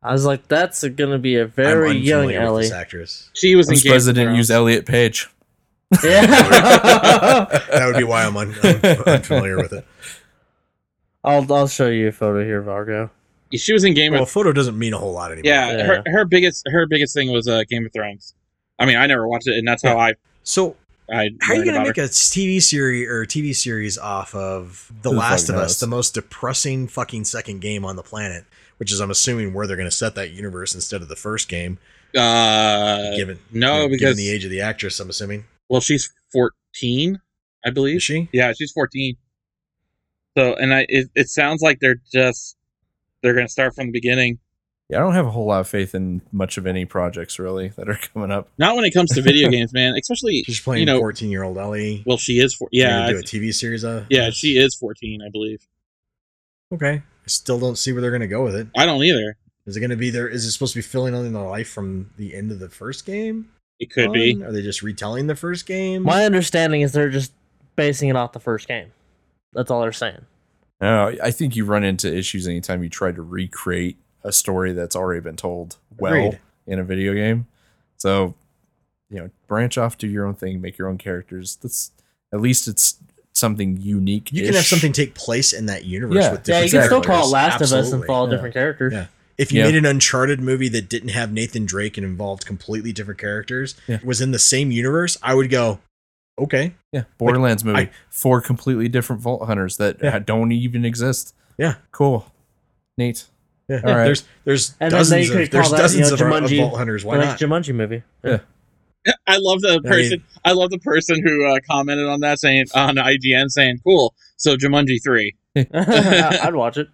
I 0.02 0.12
was 0.14 0.26
like, 0.26 0.48
that's 0.48 0.84
gonna 0.88 1.20
be 1.20 1.36
a 1.38 1.44
I'm 1.44 1.50
very 1.52 1.92
young 1.98 2.22
unfamiliar 2.22 2.40
with 2.40 2.48
Ellie. 2.48 2.64
this 2.64 2.72
actress. 2.72 3.30
She 3.34 3.56
was 3.56 3.68
I'm 3.68 3.74
in 3.74 3.76
Game 3.76 3.82
surprised 3.84 4.08
they 4.08 4.14
didn't 4.14 4.36
use 4.36 4.48
Thrones. 4.48 4.58
Elliot 4.60 4.86
Page. 4.86 5.28
Yeah, 6.04 6.22
That 7.72 7.84
would 7.88 7.98
be 7.98 8.04
why 8.04 8.24
I'm 8.24 8.38
un- 8.38 8.54
un- 8.64 8.80
unfamiliar 9.08 9.58
with 9.58 9.74
it. 9.74 9.86
I'll 11.24 11.52
I'll 11.52 11.68
show 11.68 11.88
you 11.90 12.08
a 12.10 12.12
photo 12.12 12.44
here, 12.44 12.62
Vargo. 12.62 13.10
She 13.54 13.74
was 13.74 13.84
in 13.84 13.94
Game 13.96 14.12
Well, 14.12 14.22
a 14.22 14.24
of 14.24 14.30
photo 14.30 14.54
doesn't 14.54 14.78
mean 14.78 14.94
a 14.94 14.98
whole 15.00 15.12
lot 15.14 15.32
anymore. 15.32 15.52
yeah, 15.52 15.76
Yeah. 15.78 15.84
Her 15.86 16.04
her 16.06 16.26
biggest 16.26 16.64
her 16.72 16.86
biggest 16.88 17.14
thing 17.16 17.32
was 17.32 17.48
uh, 17.48 17.64
Game 17.70 17.86
of 17.86 17.92
Thrones. 17.92 18.36
I 18.78 18.86
mean, 18.86 18.96
I 18.98 19.08
never 19.08 19.28
watched 19.28 19.48
it, 19.48 19.58
and 19.58 19.68
that's 19.68 19.82
how 19.84 19.98
I 19.98 20.14
So 20.44 20.76
I 21.12 21.32
how 21.42 21.54
are 21.54 21.56
you 21.56 21.62
learned 21.62 21.66
gonna 21.66 21.78
about 21.80 21.88
make 21.88 21.96
her. 21.98 22.04
a 22.04 22.08
TV 22.08 22.62
series 22.62 23.10
or 23.10 23.26
TV 23.26 23.56
series 23.56 23.98
off 23.98 24.34
of 24.36 24.92
The 25.02 25.10
Who 25.10 25.16
the 25.16 25.20
Last 25.20 25.48
fuck 25.48 25.56
of 25.56 25.62
Us, 25.64 25.70
knows? 25.72 25.80
the 25.80 25.88
most 25.88 26.14
depressing 26.14 26.88
fucking 26.88 27.26
second 27.26 27.62
game 27.62 27.84
on 27.84 27.96
the 27.96 28.04
planet? 28.04 28.46
Which 28.80 28.91
is, 28.91 28.99
I'm 28.99 29.11
assuming, 29.11 29.53
where 29.53 29.68
they're 29.68 29.77
going 29.77 29.89
to 29.89 29.95
set 29.95 30.15
that 30.15 30.31
universe 30.31 30.73
instead 30.73 31.01
of 31.01 31.07
the 31.07 31.15
first 31.15 31.47
game. 31.47 31.77
Uh, 32.18 33.15
Given 33.15 33.39
no, 33.51 33.76
you 33.76 33.81
know, 33.84 33.89
because 33.89 33.99
given 34.01 34.18
the 34.18 34.30
age 34.30 34.43
of 34.43 34.49
the 34.49 34.61
actress, 34.61 34.99
I'm 34.99 35.10
assuming. 35.10 35.45
well, 35.69 35.81
she's 35.81 36.11
fourteen, 36.31 37.22
I 37.64 37.69
believe. 37.69 37.97
Is 37.97 38.03
she? 38.03 38.30
Yeah, 38.34 38.51
she's 38.57 38.72
fourteen. 38.72 39.15
So, 40.35 40.56
and 40.56 40.73
I 40.73 40.85
it, 40.89 41.10
it 41.14 41.30
sounds 41.30 41.61
like 41.61 41.80
they're 41.81 42.01
just 42.11 42.56
they're 43.22 43.35
gonna 43.35 43.47
start 43.47 43.76
from 43.76 43.88
the 43.88 43.91
beginning. 43.91 44.39
Yeah, 44.89 44.97
I 44.97 45.01
don't 45.01 45.14
have 45.14 45.27
a 45.27 45.31
whole 45.31 45.45
lot 45.45 45.60
of 45.60 45.68
faith 45.68 45.93
in 45.93 46.23
much 46.31 46.57
of 46.57 46.65
any 46.65 46.84
projects 46.85 47.38
really 47.38 47.68
that 47.77 47.88
are 47.88 47.99
coming 48.14 48.31
up. 48.31 48.47
Not 48.57 48.76
when 48.76 48.85
it 48.85 48.91
comes 48.91 49.11
to 49.14 49.22
video 49.22 49.49
games, 49.51 49.72
man. 49.72 49.93
Especially 49.95 50.41
She's 50.47 50.60
playing 50.61 50.80
you 50.80 50.85
know. 50.88 50.99
14 50.99 51.30
year 51.30 51.43
old 51.43 51.60
Ellie. 51.60 52.01
Well, 52.07 52.18
she 52.18 52.39
is. 52.39 52.56
For, 52.56 52.69
They're 52.72 52.88
yeah, 52.89 53.06
I 53.06 53.11
do 53.11 53.19
a 53.19 53.22
TV 53.22 53.53
series. 53.53 53.84
Of 53.84 54.07
yeah, 54.10 54.31
she 54.31 54.57
is 54.57 54.73
fourteen, 54.73 55.22
I 55.22 55.30
believe. 55.30 55.60
Okay. 56.73 57.03
I 57.30 57.31
still 57.31 57.60
don't 57.60 57.77
see 57.77 57.93
where 57.93 58.01
they're 58.01 58.10
going 58.10 58.22
to 58.22 58.27
go 58.27 58.43
with 58.43 58.56
it. 58.56 58.68
I 58.76 58.88
don't 58.88 59.03
either. 59.03 59.38
Is 59.68 59.77
it 59.77 59.81
going 59.81 59.91
to 59.91 59.95
be 59.95 60.10
there? 60.10 60.27
Is 60.27 60.45
it 60.45 60.51
supposed 60.51 60.73
to 60.73 60.80
be 60.80 60.81
filling 60.81 61.14
in 61.14 61.31
the 61.31 61.39
life 61.39 61.69
from 61.69 62.10
the 62.18 62.34
end 62.34 62.51
of 62.51 62.57
the 62.57 62.69
first 62.69 63.06
game? 63.06 63.49
It 63.80 63.91
could 63.91 64.11
be. 64.11 64.41
Are 64.43 64.51
they 64.51 64.64
just 64.64 64.81
retelling 64.81 65.27
the 65.27 65.35
first 65.35 65.68
game? 65.68 66.01
My 66.01 66.26
understanding 66.26 66.81
is 66.81 66.91
they're 66.91 67.11
just 67.11 67.31
basing 67.76 68.10
it 68.10 68.15
off 68.15 68.31
the 68.31 68.39
first 68.39 68.68
game. 68.68 68.91
That's 69.53 69.69
all 69.69 69.81
they're 69.81 69.91
saying. 69.91 70.26
No, 70.81 71.15
I 71.22 71.30
think 71.30 71.56
you 71.56 71.65
run 71.65 71.84
into 71.84 72.11
issues 72.11 72.47
anytime 72.47 72.81
you 72.81 72.89
try 72.89 73.11
to 73.11 73.22
recreate 73.22 73.99
a 74.23 74.31
story 74.31 74.73
that's 74.73 74.95
already 74.95 75.22
been 75.22 75.35
told 75.35 75.77
well 75.99 76.14
Agreed. 76.15 76.39
in 76.65 76.80
a 76.80 76.84
video 76.84 77.14
game. 77.14 77.45
So, 77.97 78.34
you 79.11 79.19
know, 79.19 79.30
branch 79.47 79.77
off, 79.77 79.99
do 79.99 80.07
your 80.07 80.26
own 80.26 80.34
thing, 80.34 80.61
make 80.61 80.80
your 80.80 80.88
own 80.88 80.97
characters. 80.97 81.57
That's 81.61 81.91
at 82.34 82.41
least 82.41 82.68
it's 82.68 82.97
something 83.40 83.78
unique. 83.82 84.32
You 84.32 84.45
can 84.45 84.53
have 84.53 84.66
something 84.66 84.91
take 84.94 85.16
place 85.16 85.53
in 85.53 85.66
that 85.68 85.86
universe 85.86 86.16
Yeah. 86.24 86.32
with 86.32 86.48
Yeah, 86.48 86.61
you 86.61 86.70
can 86.70 86.84
still 86.86 87.02
call 87.02 87.28
it 87.28 87.32
Last 87.32 87.61
of 87.61 87.72
Us 87.74 87.91
and 87.91 88.03
follow 88.06 88.28
Yeah. 88.28 88.36
different 88.36 88.53
characters. 88.53 88.94
Yeah. 88.94 89.06
If 89.38 89.52
you 89.53 89.60
Yeah. 89.60 89.68
made 89.68 89.76
an 89.76 89.86
Uncharted 89.86 90.41
movie 90.41 90.68
that 90.70 90.90
didn't 90.90 91.10
have 91.10 91.32
Nathan 91.32 91.66
Drake 91.66 91.98
and 91.98 92.06
involved 92.06 92.45
completely 92.45 92.91
different 92.91 93.20
characters, 93.20 93.76
Yeah. 93.88 93.99
was 94.03 94.20
in 94.22 94.32
the 94.32 94.40
same 94.40 94.70
universe, 94.72 95.18
I 95.24 95.34
would 95.34 95.49
go, 95.49 95.80
okay, 96.38 96.74
Yeah, 96.91 97.03
Borderlands 97.18 97.64
movie, 97.64 97.80
I- 97.80 97.90
four 98.10 98.41
completely 98.41 98.88
different 98.90 99.22
Vault 99.22 99.45
Hunters 99.48 99.78
that 99.78 99.98
Yeah. 100.03 100.20
don't 100.20 100.52
even 100.52 100.84
exist. 100.86 101.34
Yeah. 101.57 101.76
cool, 101.91 102.32
neat. 102.98 103.26
yeah, 103.70 103.82
All 103.84 103.95
right. 103.95 104.06
there's 104.06 104.24
there's 104.45 104.74
And 104.80 104.91
then 104.91 105.10
they 105.10 105.28
could 105.28 105.41
of 105.44 105.49
there's 105.52 105.72
that, 105.72 105.78
dozens 105.78 106.11
you 106.11 106.18
know, 106.18 106.36
of, 106.36 106.44
of 106.44 106.49
Jumanji- 106.49 106.57
Vault 106.57 106.78
Hunters. 106.78 107.06
Why 107.06 107.18
the 107.18 107.26
not? 107.26 107.30
next 107.30 107.41
Jumanji 107.41 107.74
movie. 107.76 108.03
Yeah. 108.24 108.40
I 109.27 109.38
love 109.38 109.61
the 109.61 109.69
I 109.69 109.73
mean- 109.73 109.84
person. 109.84 110.23
I, 110.45 110.52
love 110.53 110.69
the 110.69 110.80
person 110.80 111.22
who 111.23 111.45
uh, 111.45 111.60
commented 111.69 112.07
on 112.07 112.22
that 112.22 112.40
saying 112.40 112.65
on 112.73 112.95
IGN 112.95 113.49
saying, 113.49 113.80
"Cool." 113.84 114.14
So 114.38 114.56
Jumanji 114.56 115.03
three 115.03 115.36
I'd 115.56 116.56
watch 116.56 116.77
it. 116.77 116.88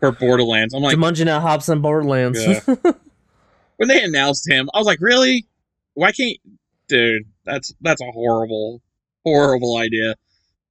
for 0.00 0.12
Borderlands. 0.12 0.74
I'm 0.74 0.82
like, 0.82 0.96
Jumanji 0.96 1.24
now 1.24 1.40
hops 1.40 1.68
on 1.68 1.80
Borderlands. 1.80 2.38
Yeah. 2.44 2.60
when 3.76 3.88
they 3.88 4.02
announced 4.02 4.48
him, 4.48 4.68
I 4.74 4.78
was 4.78 4.86
like, 4.86 5.00
really? 5.00 5.46
Why 5.94 6.12
can't, 6.12 6.36
dude? 6.88 7.22
That's 7.44 7.72
that's 7.80 8.00
a 8.00 8.10
horrible, 8.10 8.82
horrible 9.24 9.76
idea. 9.78 10.14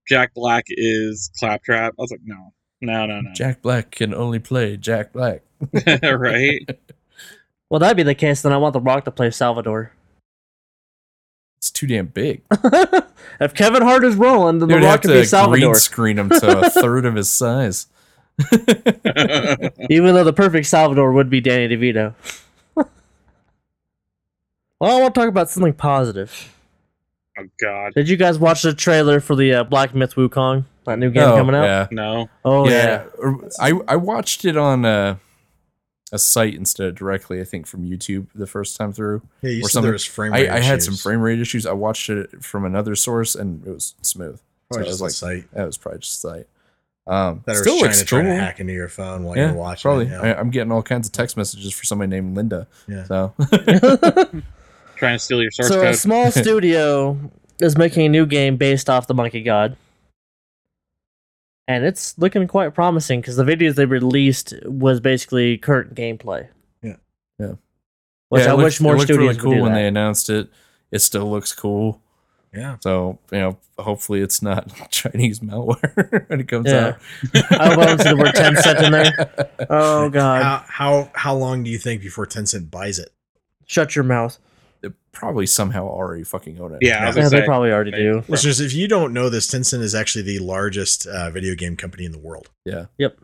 Jack 0.08 0.34
Black 0.34 0.66
is 0.70 1.32
Claptrap. 1.40 1.94
I 1.98 2.02
was 2.02 2.12
like, 2.12 2.22
no, 2.24 2.54
no, 2.82 3.06
no, 3.06 3.22
no. 3.22 3.34
Jack 3.34 3.62
Black 3.62 3.92
can 3.92 4.14
only 4.14 4.40
play 4.40 4.78
Jack 4.78 5.14
Black. 5.14 5.42
right? 6.04 6.60
well, 7.70 7.80
that'd 7.80 7.98
be 7.98 8.04
the 8.04 8.14
case. 8.16 8.42
Then 8.42 8.54
I 8.54 8.58
want 8.58 8.74
The 8.74 8.82
Rock 8.82 9.06
to 9.06 9.12
play 9.12 9.32
Salvador. 9.32 9.94
It's 11.76 11.80
too 11.82 11.88
damn 11.88 12.06
big. 12.08 12.42
if 13.42 13.54
Kevin 13.54 13.82
Hart 13.82 14.06
is 14.06 14.16
Roland, 14.16 14.62
then 14.62 14.70
They 14.70 14.76
The 14.76 14.80
would 14.82 14.86
Rock 14.86 14.92
have 14.94 15.02
could 15.02 15.08
to 15.10 15.14
be 15.52 15.60
green 15.62 15.76
screen 15.76 16.18
him 16.18 16.30
to 16.30 16.60
a 16.60 16.70
third 16.70 17.06
of 17.06 17.16
his 17.16 17.28
size. 17.30 17.88
Even 19.90 20.14
though 20.16 20.24
the 20.24 20.34
perfect 20.36 20.68
Salvador 20.68 21.12
would 21.12 21.30
be 21.30 21.42
Danny 21.42 21.68
DeVito. 21.76 22.14
well, 22.76 22.86
I 24.82 25.02
want 25.02 25.16
to 25.16 25.20
talk 25.22 25.30
about 25.30 25.50
something 25.50 25.74
positive. 25.74 26.54
oh 27.38 27.46
God, 27.62 27.94
Did 27.94 28.10
you 28.10 28.18
guys 28.18 28.38
watch 28.40 28.62
the 28.62 28.74
trailer 28.74 29.20
for 29.20 29.36
the 29.36 29.54
uh, 29.54 29.64
Black 29.64 29.94
Myth 29.96 30.16
Wukong? 30.16 30.66
That 30.86 31.00
new 31.00 31.10
game 31.10 31.24
Oh, 31.24 31.36
coming 31.36 31.56
out? 31.56 31.64
Yeah. 31.64 31.88
no. 31.92 32.30
Oh, 32.44 32.70
yeah. 32.70 33.04
yeah. 33.24 33.36
I, 33.60 33.74
I 33.88 33.96
watched 33.96 34.46
it 34.46 34.56
on 34.56 34.86
a, 34.86 35.20
a 36.12 36.20
site 36.20 36.54
instead 36.54 36.88
of 36.88 36.96
directly, 36.96 37.42
I 37.42 37.44
think, 37.44 37.68
from 37.68 37.84
YouTube 37.84 38.28
the 38.36 38.48
first 38.48 38.78
time 38.78 38.94
through. 38.94 39.22
Yeah, 39.42 39.52
you 39.52 39.60
or 39.60 39.62
said 39.64 39.72
something. 39.72 39.84
there 39.88 39.94
was 39.94 40.06
frame 40.06 40.34
rate 40.34 40.50
I, 40.50 40.58
I 40.58 40.60
had 40.60 40.84
some 40.84 40.96
frame 40.96 41.22
rate 41.22 41.40
issues. 41.40 41.66
I 41.66 41.74
watched 41.74 42.10
it 42.10 42.44
from 42.44 42.66
another 42.66 42.96
source 42.96 43.36
and 43.36 43.66
it 43.66 43.72
was 43.72 43.96
smooth. 44.02 44.40
Probably 44.70 44.86
so 44.86 44.88
I 44.88 44.92
just 44.92 45.02
was 45.02 45.24
like, 45.24 45.42
site 45.42 45.52
that 45.54 45.66
was 45.66 45.78
probably 45.78 46.00
just 46.00 46.22
the 46.22 46.30
site. 46.30 46.48
Um, 47.08 47.44
that 47.46 47.56
are 47.56 47.60
still 47.60 47.76
trying 47.78 47.84
looks 47.84 48.00
to 48.00 48.06
try 48.06 48.22
cool. 48.22 48.32
to 48.32 48.36
hack 48.36 48.60
into 48.60 48.74
your 48.74 48.88
phone 48.88 49.24
while 49.24 49.38
yeah, 49.38 49.48
you're 49.48 49.56
watching. 49.56 49.82
probably. 49.82 50.06
It, 50.08 50.12
yeah. 50.12 50.22
I, 50.22 50.40
I'm 50.40 50.50
getting 50.50 50.72
all 50.72 50.82
kinds 50.82 51.08
of 51.08 51.14
text 51.14 51.38
messages 51.38 51.72
for 51.74 51.86
somebody 51.86 52.10
named 52.10 52.36
Linda. 52.36 52.68
Yeah. 52.88 53.04
So 53.04 53.34
Trying 54.96 55.16
to 55.16 55.20
steal 55.20 55.42
your 55.42 55.52
source 55.52 55.68
so 55.68 55.82
a 55.82 55.86
code. 55.86 55.96
small 55.96 56.32
studio 56.32 57.20
is 57.60 57.78
making 57.78 58.06
a 58.06 58.10
new 58.10 58.26
game 58.26 58.58
based 58.58 58.90
off 58.90 59.08
the 59.08 59.14
Monkey 59.14 59.44
God. 59.44 59.78
And 61.68 61.84
it's 61.86 62.18
looking 62.18 62.48
quite 62.48 62.74
promising 62.74 63.22
because 63.22 63.36
the 63.36 63.44
videos 63.44 63.76
they 63.76 63.86
released 63.86 64.54
was 64.66 65.00
basically 65.00 65.58
current 65.58 65.96
gameplay. 65.96 66.48
Yeah. 66.82 66.96
Yeah. 67.40 67.54
Which 68.30 68.44
Yeah, 68.44 68.50
I 68.50 68.52
looked- 68.54 68.64
wish 68.64 68.82
more 68.82 68.94
it 68.94 68.98
looked 68.98 69.08
studios 69.08 69.28
really 69.38 69.40
cool 69.40 69.50
would 69.52 69.56
do 69.58 69.62
when 69.64 69.72
that. 69.74 69.80
they 69.80 69.88
announced 69.88 70.30
it. 70.30 70.50
It 70.92 71.00
still 71.00 71.30
looks 71.30 71.54
cool. 71.54 72.02
Yeah. 72.54 72.78
So 72.80 73.20
you 73.32 73.40
know, 73.40 73.58
hopefully 73.78 74.22
it's 74.22 74.42
not 74.42 74.72
Chinese 74.90 75.40
malware 75.42 76.26
when 76.30 76.40
it 76.42 76.48
comes 76.48 76.68
Yeah. 76.72 76.88
out. 76.88 76.96
I 77.52 77.68
hope 77.70 77.78
I 77.80 77.86
don't 77.86 78.00
see 78.02 78.10
the 78.10 78.16
word 78.16 78.34
Tencent 78.36 78.84
in 78.84 78.92
there. 78.92 79.50
Oh 79.70 80.10
god! 80.10 80.44
How 80.44 80.64
how 80.68 81.10
how 81.16 81.36
long 81.36 81.64
do 81.64 81.70
you 81.70 81.78
think 81.80 82.02
before 82.02 82.26
Tencent 82.28 82.70
buys 82.72 83.00
it? 83.00 83.12
Shut 83.66 83.96
your 83.96 84.04
mouth. 84.06 84.38
They 84.88 84.94
probably 85.12 85.48
somehow 85.48 85.88
already 85.88 86.24
fucking 86.24 86.60
own 86.60 86.74
it. 86.74 86.80
Yeah, 86.82 87.04
I 87.04 87.08
Yeah, 87.08 87.14
gonna 87.16 87.30
they 87.30 87.42
probably 87.44 87.72
already 87.72 87.92
they- 87.92 87.98
do. 87.98 88.24
Listeners, 88.28 88.60
if 88.60 88.74
you 88.74 88.88
don't 88.88 89.14
know 89.14 89.30
this, 89.30 89.48
Tencent 89.48 89.82
is 89.82 89.96
actually 89.96 90.22
the 90.24 90.40
largest 90.40 91.08
uh, 91.08 91.30
video 91.32 91.56
game 91.56 91.76
company 91.76 92.06
in 92.06 92.12
the 92.12 92.20
world. 92.20 92.50
Yeah. 92.66 92.86
Yep. 93.00 93.18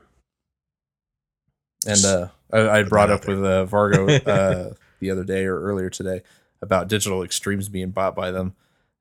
And 1.88 2.06
uh, 2.06 2.28
I, 2.52 2.80
I 2.80 2.84
brought 2.84 3.10
up 3.10 3.22
there. 3.24 3.36
with 3.36 3.46
uh, 3.46 3.66
Vargo 3.66 4.28
uh, 4.28 4.74
the 5.00 5.12
other 5.12 5.24
day 5.24 5.46
or 5.46 5.60
earlier 5.62 5.90
today 5.90 6.22
about 6.62 6.88
digital 6.88 7.24
extremes 7.24 7.70
being 7.70 7.90
bought 7.90 8.16
by 8.16 8.30
them, 8.32 8.54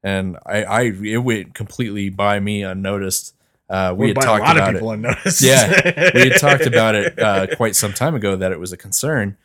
and 0.02 0.38
I, 0.46 0.62
I 0.64 0.82
it 0.82 1.18
went 1.18 1.54
completely 1.54 2.08
by 2.08 2.40
me 2.40 2.62
unnoticed. 2.62 3.34
Uh, 3.68 3.94
we 3.96 3.98
Well, 3.98 4.08
had 4.08 4.14
by 4.16 4.22
talked 4.22 4.42
a 4.42 4.46
lot 4.46 4.56
about 4.56 4.74
of 4.76 4.82
it. 4.82 4.86
unnoticed. 4.86 5.42
Yeah, 5.42 6.10
we 6.14 6.28
had 6.30 6.40
talked 6.40 6.66
about 6.66 6.94
it 6.94 7.18
uh, 7.18 7.46
quite 7.56 7.76
some 7.76 7.92
time 7.92 8.14
ago 8.14 8.34
that 8.36 8.50
it 8.50 8.58
was 8.58 8.72
a 8.72 8.76
concern, 8.78 9.36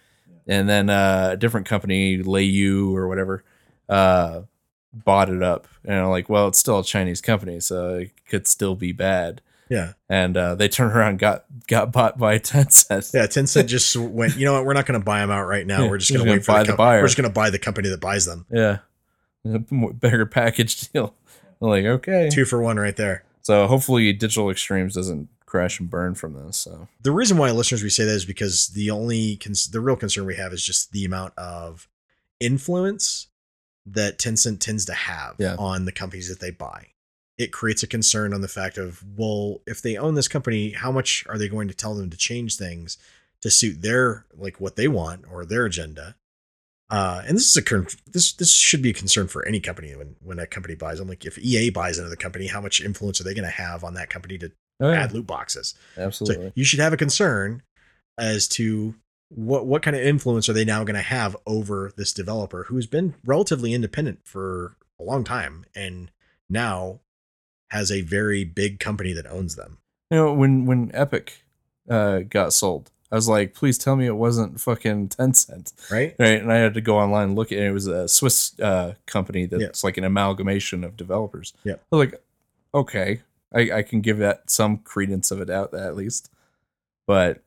and 0.47 0.67
then 0.69 0.89
uh, 0.89 1.29
a 1.33 1.37
different 1.37 1.65
company, 1.67 2.17
Leyou 2.17 2.93
or 2.93 3.07
whatever, 3.07 3.43
uh, 3.89 4.41
bought 4.93 5.29
it 5.29 5.43
up, 5.43 5.67
and 5.83 5.95
I'm 5.99 6.09
like, 6.09 6.29
well, 6.29 6.47
it's 6.47 6.57
still 6.59 6.79
a 6.79 6.83
Chinese 6.83 7.21
company, 7.21 7.59
so 7.59 7.95
it 7.95 8.11
could 8.29 8.47
still 8.47 8.75
be 8.75 8.91
bad. 8.91 9.41
yeah, 9.69 9.93
And 10.09 10.37
uh, 10.37 10.55
they 10.55 10.67
turned 10.69 10.93
around, 10.95 11.09
and 11.09 11.19
got 11.19 11.45
got 11.67 11.91
bought 11.91 12.17
by 12.17 12.37
Tencent. 12.39 13.13
yeah. 13.13 13.25
Tencent 13.25 13.67
just 13.67 13.95
went. 13.95 14.37
You 14.37 14.45
know 14.45 14.53
what? 14.53 14.65
We're 14.65 14.73
not 14.73 14.85
going 14.85 14.99
to 14.99 15.03
buy 15.03 15.19
them 15.19 15.31
out 15.31 15.45
right 15.45 15.65
now. 15.65 15.83
Yeah, 15.83 15.89
we're 15.89 15.97
just 15.97 16.11
going 16.13 16.23
to 16.25 16.31
wait 16.31 16.37
gonna 16.37 16.43
for 16.43 16.51
buy 16.51 16.63
the, 16.63 16.71
the 16.71 16.77
buyer. 16.77 17.01
We're 17.01 17.07
just 17.07 17.17
going 17.17 17.29
to 17.29 17.33
buy 17.33 17.49
the 17.49 17.59
company 17.59 17.89
that 17.89 17.99
buys 17.99 18.25
them. 18.25 18.45
Yeah, 18.51 18.77
a 19.45 19.59
better 19.59 20.25
package 20.27 20.91
deal. 20.91 21.13
I'm 21.61 21.69
like, 21.69 21.85
okay. 21.85 22.29
Two 22.31 22.45
for 22.45 22.61
one, 22.61 22.77
right 22.77 22.95
there. 22.95 23.23
So 23.41 23.67
hopefully, 23.67 24.11
Digital 24.13 24.49
Extremes 24.49 24.93
doesn't 24.95 25.29
crash 25.55 25.79
and 25.79 25.89
burn 25.89 26.15
from 26.15 26.33
this. 26.33 26.57
So 26.57 26.87
The 27.01 27.11
reason 27.11 27.37
why 27.37 27.51
listeners 27.51 27.81
we 27.83 27.89
say 27.89 28.05
that 28.05 28.11
is 28.15 28.25
because 28.25 28.67
the 28.69 28.91
only 28.91 29.37
cons- 29.37 29.67
the 29.69 29.79
real 29.81 29.95
concern 29.95 30.25
we 30.25 30.35
have 30.35 30.53
is 30.53 30.63
just 30.65 30.91
the 30.91 31.05
amount 31.05 31.33
of 31.37 31.87
influence 32.39 33.27
that 33.85 34.17
Tencent 34.17 34.59
tends 34.59 34.85
to 34.85 34.93
have 34.93 35.35
Yeah. 35.39 35.55
on 35.57 35.85
the 35.85 35.91
companies 35.91 36.27
that 36.29 36.39
they 36.39 36.51
buy. 36.51 36.87
It 37.37 37.51
creates 37.51 37.83
a 37.83 37.87
concern 37.87 38.33
on 38.33 38.41
the 38.41 38.47
fact 38.47 38.77
of 38.77 39.03
well, 39.17 39.61
if 39.67 39.81
they 39.81 39.97
own 39.97 40.15
this 40.15 40.27
company, 40.27 40.71
how 40.71 40.91
much 40.91 41.25
are 41.27 41.37
they 41.37 41.49
going 41.49 41.67
to 41.67 41.73
tell 41.73 41.93
them 41.95 42.09
to 42.09 42.17
change 42.17 42.55
things 42.57 42.97
to 43.41 43.49
suit 43.51 43.81
their 43.81 44.25
like 44.35 44.59
what 44.59 44.75
they 44.75 44.87
want 44.87 45.25
or 45.31 45.45
their 45.45 45.65
agenda? 45.65 46.15
Uh, 46.89 47.23
and 47.25 47.35
this 47.35 47.49
is 47.49 47.57
a 47.57 47.61
con- 47.61 47.87
this 48.05 48.31
this 48.33 48.53
should 48.53 48.81
be 48.81 48.91
a 48.91 48.93
concern 48.93 49.27
for 49.27 49.45
any 49.45 49.59
company 49.59 49.95
when 49.95 50.15
when 50.21 50.39
a 50.39 50.47
company 50.47 50.75
buys 50.75 50.99
I'm 50.99 51.07
Like 51.09 51.25
if 51.25 51.37
EA 51.37 51.69
buys 51.71 51.97
another 51.97 52.15
company, 52.15 52.47
how 52.47 52.61
much 52.61 52.79
influence 52.79 53.19
are 53.19 53.23
they 53.23 53.33
going 53.33 53.43
to 53.49 53.49
have 53.63 53.83
on 53.83 53.95
that 53.95 54.09
company 54.09 54.37
to 54.37 54.51
oh, 54.79 54.91
yeah, 54.91 55.03
add 55.03 55.11
loot 55.13 55.27
boxes? 55.27 55.73
absolutely. 55.97 56.47
So 56.47 56.51
you 56.55 56.63
should 56.65 56.79
have 56.79 56.93
a 56.93 56.97
concern 56.97 57.61
as 58.17 58.47
to 58.49 58.95
what 59.29 59.65
what 59.65 59.81
kind 59.81 59.95
of 59.95 60.03
influence 60.03 60.47
are 60.47 60.53
they 60.53 60.63
now 60.65 60.83
going 60.83 60.95
to 60.95 61.01
have 61.01 61.35
over 61.47 61.91
this 61.97 62.13
developer 62.13 62.65
who's 62.65 62.85
been 62.87 63.15
relatively 63.25 63.73
independent 63.73 64.19
for 64.23 64.75
a 64.99 65.03
long 65.03 65.23
time 65.23 65.65
and 65.75 66.11
now 66.49 66.99
has 67.71 67.91
a 67.91 68.01
very 68.01 68.43
big 68.43 68.79
company 68.79 69.11
that 69.13 69.25
owns 69.27 69.55
them. 69.55 69.79
You 70.11 70.17
know, 70.17 70.33
when 70.33 70.65
when 70.65 70.91
Epic 70.93 71.41
uh, 71.89 72.19
got 72.19 72.53
sold, 72.53 72.91
I 73.11 73.15
was 73.15 73.27
like, 73.27 73.53
please 73.55 73.77
tell 73.79 73.95
me 73.95 74.05
it 74.05 74.15
wasn't 74.15 74.61
fucking 74.61 75.09
Tencent, 75.09 75.73
Right? 75.91 76.15
right? 76.19 76.39
And 76.41 76.51
I 76.53 76.57
had 76.57 76.75
to 76.75 76.81
go 76.81 76.97
online 76.99 77.29
and 77.29 77.35
look 77.35 77.51
at 77.51 77.57
it. 77.57 77.65
It 77.65 77.71
was 77.71 77.87
a 77.87 78.07
Swiss 78.07 78.57
uh, 78.59 78.93
company 79.07 79.47
that's 79.47 79.61
Yeah. 79.61 79.69
like 79.83 79.97
an 79.97 80.03
amalgamation 80.03 80.83
of 80.83 80.95
developers. 80.95 81.53
Yeah. 81.63 81.73
I 81.91 81.95
was 81.95 82.05
like, 82.11 82.21
okay, 82.73 83.21
I, 83.53 83.71
I 83.79 83.81
can 83.83 84.01
give 84.01 84.17
that 84.19 84.49
some 84.49 84.77
credence 84.79 85.31
of 85.31 85.39
a 85.41 85.45
doubt 85.45 85.73
at 85.73 85.95
least, 85.95 86.29
but 87.07 87.41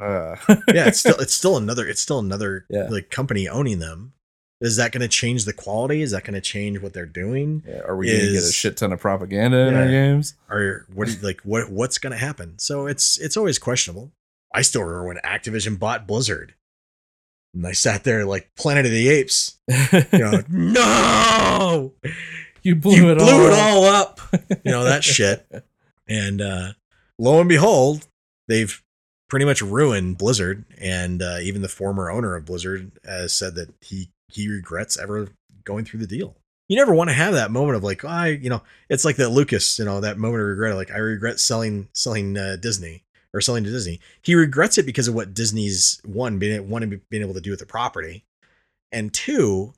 uh, 0.00 0.36
Yeah, 0.72 0.86
it's 0.88 0.98
still 1.00 1.16
it's 1.18 1.34
still 1.34 1.56
another 1.56 1.86
it's 1.86 2.00
still 2.00 2.18
another 2.18 2.66
Yeah. 2.68 2.88
like 2.90 3.10
company 3.10 3.48
owning 3.48 3.78
them. 3.78 4.12
Is 4.60 4.76
that 4.76 4.90
going 4.90 5.02
to 5.02 5.08
change 5.08 5.44
the 5.44 5.52
quality? 5.52 6.00
Is 6.00 6.12
that 6.12 6.24
going 6.24 6.32
to 6.34 6.40
change 6.40 6.80
what 6.80 6.94
they're 6.94 7.04
doing? 7.04 7.62
Yeah, 7.68 7.80
are 7.80 7.94
we 7.94 8.06
gonna 8.06 8.32
get 8.32 8.42
a 8.42 8.50
shit 8.50 8.78
ton 8.78 8.90
of 8.92 9.00
propaganda 9.00 9.58
in 9.68 9.74
our 9.74 9.86
games? 9.86 10.34
Or 10.48 10.86
what 10.94 11.10
like 11.22 11.42
what 11.42 11.70
what's 11.70 11.98
going 11.98 12.12
to 12.12 12.18
happen? 12.18 12.58
So 12.58 12.86
it's 12.86 13.18
it's 13.18 13.36
always 13.36 13.58
questionable. 13.58 14.12
I 14.54 14.62
still 14.62 14.82
remember 14.82 15.08
when 15.08 15.18
Activision 15.18 15.78
bought 15.78 16.06
Blizzard. 16.06 16.54
And 17.52 17.66
I 17.66 17.72
sat 17.72 18.04
there 18.04 18.24
like 18.24 18.50
Planet 18.56 18.86
of 18.86 18.92
the 18.92 19.08
Apes. 19.10 19.58
You 19.92 20.18
know, 20.18 20.42
no, 20.48 21.92
you 22.66 22.74
blew, 22.74 22.96
you 22.96 23.10
it, 23.10 23.18
blew 23.18 23.26
all 23.32 23.46
it 23.46 23.52
up. 23.52 23.58
all 23.58 23.84
up. 23.84 24.20
You 24.64 24.72
know 24.72 24.84
that 24.84 25.04
shit. 25.14 25.46
And 26.08 26.40
uh, 26.40 26.72
lo 27.18 27.38
and 27.38 27.48
behold, 27.48 28.06
they've 28.48 28.82
pretty 29.28 29.44
much 29.44 29.62
ruined 29.62 30.18
Blizzard. 30.18 30.64
And 30.78 31.22
uh, 31.22 31.38
even 31.42 31.62
the 31.62 31.68
former 31.68 32.10
owner 32.10 32.34
of 32.34 32.44
Blizzard 32.44 32.90
has 33.04 33.32
said 33.32 33.54
that 33.54 33.72
he 33.80 34.08
he 34.28 34.48
regrets 34.48 34.98
ever 34.98 35.28
going 35.64 35.84
through 35.84 36.00
the 36.00 36.06
deal. 36.06 36.36
You 36.68 36.76
never 36.76 36.92
want 36.92 37.10
to 37.10 37.14
have 37.14 37.34
that 37.34 37.52
moment 37.52 37.76
of 37.76 37.84
like, 37.84 38.04
oh, 38.04 38.08
I, 38.08 38.28
you 38.28 38.50
know, 38.50 38.62
it's 38.90 39.04
like 39.04 39.16
that 39.16 39.28
Lucas, 39.28 39.78
you 39.78 39.84
know, 39.84 40.00
that 40.00 40.18
moment 40.18 40.42
of 40.42 40.48
regret. 40.48 40.74
Like, 40.74 40.90
I 40.90 40.98
regret 40.98 41.38
selling 41.38 41.88
selling 41.92 42.36
uh, 42.36 42.56
Disney 42.56 43.04
or 43.32 43.40
selling 43.40 43.62
to 43.62 43.70
Disney. 43.70 44.00
He 44.22 44.34
regrets 44.34 44.76
it 44.76 44.86
because 44.86 45.06
of 45.06 45.14
what 45.14 45.34
Disney's 45.34 46.00
one 46.04 46.40
being 46.40 46.68
one 46.68 47.00
being 47.08 47.22
able 47.22 47.34
to 47.34 47.40
do 47.40 47.50
with 47.50 47.60
the 47.60 47.66
property, 47.66 48.24
and 48.90 49.14
two, 49.14 49.74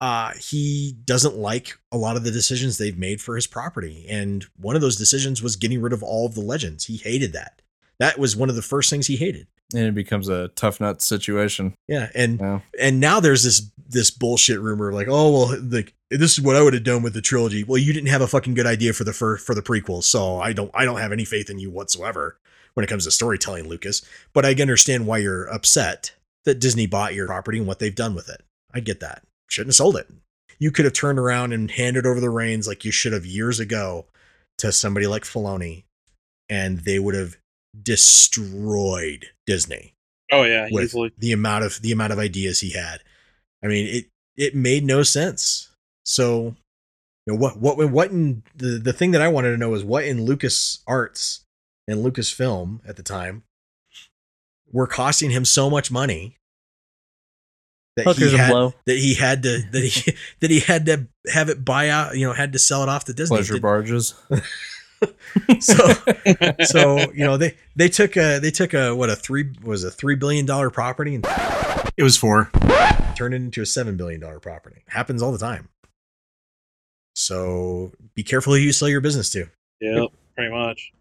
uh, 0.00 0.32
he 0.40 0.96
doesn't 1.04 1.36
like 1.36 1.78
a 1.90 1.96
lot 1.96 2.16
of 2.16 2.24
the 2.24 2.30
decisions 2.30 2.78
they've 2.78 2.98
made 2.98 3.20
for 3.20 3.34
his 3.36 3.46
property. 3.46 4.06
And 4.08 4.44
one 4.56 4.76
of 4.76 4.82
those 4.82 4.96
decisions 4.96 5.42
was 5.42 5.56
getting 5.56 5.80
rid 5.80 5.92
of 5.92 6.02
all 6.02 6.26
of 6.26 6.34
the 6.34 6.40
legends. 6.40 6.84
He 6.84 6.96
hated 6.96 7.32
that. 7.32 7.62
That 7.98 8.18
was 8.18 8.36
one 8.36 8.48
of 8.48 8.54
the 8.56 8.62
first 8.62 8.90
things 8.90 9.08
he 9.08 9.16
hated. 9.16 9.48
and 9.74 9.84
it 9.86 9.94
becomes 9.94 10.28
a 10.28 10.48
tough 10.48 10.80
nut 10.80 11.02
situation. 11.02 11.74
Yeah, 11.88 12.10
and 12.14 12.40
and 12.80 13.00
now 13.00 13.20
there's 13.20 13.42
this 13.42 13.70
this 13.88 14.10
bullshit 14.10 14.60
rumor 14.60 14.92
like, 14.92 15.08
oh 15.10 15.32
well, 15.32 15.60
like 15.60 15.94
this 16.10 16.38
is 16.38 16.40
what 16.40 16.56
I 16.56 16.62
would 16.62 16.74
have 16.74 16.84
done 16.84 17.02
with 17.02 17.14
the 17.14 17.20
trilogy. 17.20 17.64
Well, 17.64 17.78
you 17.78 17.92
didn't 17.92 18.08
have 18.08 18.22
a 18.22 18.28
fucking 18.28 18.54
good 18.54 18.66
idea 18.66 18.92
for 18.92 19.04
the 19.04 19.12
for, 19.12 19.36
for 19.36 19.54
the 19.54 19.62
prequels, 19.62 20.04
so 20.04 20.38
I 20.38 20.52
don't 20.52 20.70
I 20.74 20.84
don't 20.84 21.00
have 21.00 21.12
any 21.12 21.24
faith 21.24 21.50
in 21.50 21.58
you 21.58 21.70
whatsoever 21.70 22.38
when 22.74 22.84
it 22.84 22.88
comes 22.88 23.04
to 23.04 23.10
storytelling, 23.10 23.68
Lucas. 23.68 24.02
But 24.32 24.46
I 24.46 24.54
understand 24.54 25.06
why 25.08 25.18
you're 25.18 25.46
upset 25.52 26.14
that 26.44 26.60
Disney 26.60 26.86
bought 26.86 27.14
your 27.14 27.26
property 27.26 27.58
and 27.58 27.66
what 27.66 27.80
they've 27.80 27.94
done 27.94 28.14
with 28.14 28.28
it. 28.28 28.42
I 28.72 28.80
get 28.80 29.00
that. 29.00 29.22
Shouldn't 29.48 29.70
have 29.70 29.76
sold 29.76 29.96
it. 29.96 30.08
You 30.58 30.70
could 30.70 30.84
have 30.84 30.94
turned 30.94 31.18
around 31.18 31.52
and 31.52 31.70
handed 31.70 32.06
over 32.06 32.20
the 32.20 32.30
reins 32.30 32.66
like 32.66 32.84
you 32.84 32.92
should 32.92 33.12
have 33.12 33.24
years 33.26 33.60
ago 33.60 34.06
to 34.58 34.72
somebody 34.72 35.06
like 35.06 35.22
Filoni, 35.24 35.84
and 36.48 36.80
they 36.80 36.98
would 36.98 37.14
have 37.14 37.36
destroyed 37.80 39.26
Disney 39.46 39.94
Oh 40.32 40.42
yeah, 40.42 40.68
with 40.70 40.84
easily. 40.84 41.12
the 41.18 41.32
amount 41.32 41.64
of 41.64 41.80
the 41.82 41.92
amount 41.92 42.12
of 42.12 42.18
ideas 42.18 42.60
he 42.60 42.70
had. 42.70 43.00
I 43.62 43.68
mean, 43.68 43.86
it 43.86 44.06
it 44.36 44.54
made 44.54 44.84
no 44.84 45.02
sense. 45.02 45.70
So, 46.04 46.54
you 47.26 47.32
know, 47.32 47.36
what 47.36 47.58
what 47.58 47.76
what 47.90 48.10
in 48.10 48.42
the 48.56 48.78
the 48.78 48.92
thing 48.92 49.12
that 49.12 49.22
I 49.22 49.28
wanted 49.28 49.50
to 49.52 49.56
know 49.56 49.74
is 49.74 49.84
what 49.84 50.04
in 50.04 50.24
Lucas 50.24 50.82
Arts 50.86 51.44
and 51.86 52.04
Lucasfilm 52.04 52.80
at 52.86 52.96
the 52.96 53.02
time 53.02 53.44
were 54.72 54.86
costing 54.86 55.30
him 55.30 55.44
so 55.44 55.70
much 55.70 55.90
money 55.90 56.36
that 57.98 58.06
Hookers 58.06 58.32
he 58.32 58.36
had 58.38 58.50
blow. 58.50 58.74
that 58.86 58.96
he 58.96 59.14
had 59.14 59.42
to 59.42 59.62
that 59.72 59.84
he 59.84 60.12
that 60.40 60.50
he 60.50 60.60
had 60.60 60.86
to 60.86 61.06
have 61.32 61.48
it 61.50 61.64
buy 61.64 61.88
out, 61.90 62.16
you 62.16 62.26
know, 62.26 62.32
had 62.32 62.52
to 62.54 62.58
sell 62.58 62.82
it 62.82 62.88
off 62.88 63.04
to 63.04 63.12
Disney. 63.12 63.36
Pleasure 63.36 63.54
Did- 63.54 63.62
barges. 63.62 64.14
so 65.60 65.74
so 66.64 66.98
you 67.12 67.24
know 67.24 67.36
they 67.36 67.54
they 67.76 67.88
took 67.88 68.16
a 68.16 68.40
they 68.40 68.50
took 68.50 68.74
a 68.74 68.92
what 68.96 69.08
a 69.08 69.14
three 69.14 69.52
was 69.62 69.84
a 69.84 69.90
three 69.92 70.16
billion 70.16 70.44
dollar 70.44 70.70
property 70.70 71.14
and 71.14 71.24
it 71.96 72.02
was 72.02 72.16
four 72.16 72.50
turned 73.14 73.32
it 73.32 73.36
into 73.36 73.62
a 73.62 73.66
seven 73.66 73.96
billion 73.96 74.20
dollar 74.20 74.40
property 74.40 74.82
happens 74.88 75.22
all 75.22 75.30
the 75.30 75.38
time 75.38 75.68
so 77.14 77.92
be 78.14 78.22
careful 78.24 78.54
who 78.54 78.58
you 78.58 78.72
sell 78.72 78.88
your 78.88 79.00
business 79.00 79.30
to 79.30 79.46
Yep, 79.80 80.08
pretty 80.34 80.50
much. 80.52 80.92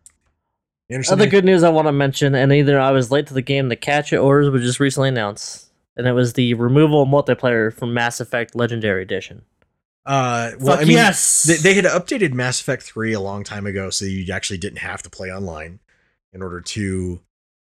you 0.90 0.95
understand 0.95 1.19
Other 1.22 1.30
good 1.32 1.45
news 1.45 1.64
I 1.64 1.69
want 1.69 1.88
to 1.88 1.91
mention, 1.91 2.36
and 2.36 2.53
either 2.53 2.80
I 2.80 2.91
was 2.91 3.10
late 3.10 3.26
to 3.28 3.34
the 3.34 3.41
game, 3.41 3.69
the 3.69 3.76
catch 3.76 4.14
it 4.14 4.18
orders 4.18 4.52
was 4.52 4.61
just 4.61 4.80
recently 4.80 5.10
announced, 5.10 5.66
and 5.98 6.07
it 6.07 6.14
was 6.14 6.34
the 6.34 6.53
removal 6.53 7.02
of 7.02 7.10
multiplayer 7.10 7.74
from 7.74 7.94
Mass 7.94 8.19
Effect 8.22 8.56
Legendary 8.56 9.02
Edition. 9.02 9.41
uh 10.06 10.52
well 10.60 10.76
Fuck 10.76 10.80
i 10.80 10.86
mean 10.86 10.94
yes, 10.94 11.44
they, 11.44 11.56
they 11.56 11.74
had 11.74 11.84
updated 11.86 12.34
mass 12.34 12.61
effect 12.61 12.84
3 12.84 13.11
a 13.11 13.19
long 13.19 13.44
time 13.44 13.65
ago 13.65 13.90
so 13.90 14.06
you 14.06 14.32
actually 14.32 14.57
didn't 14.57 14.80
have 14.80 15.03
to 15.03 15.10
play 15.10 15.30
online 15.30 15.80
in 16.32 16.41
order 16.41 16.61
to 16.61 17.19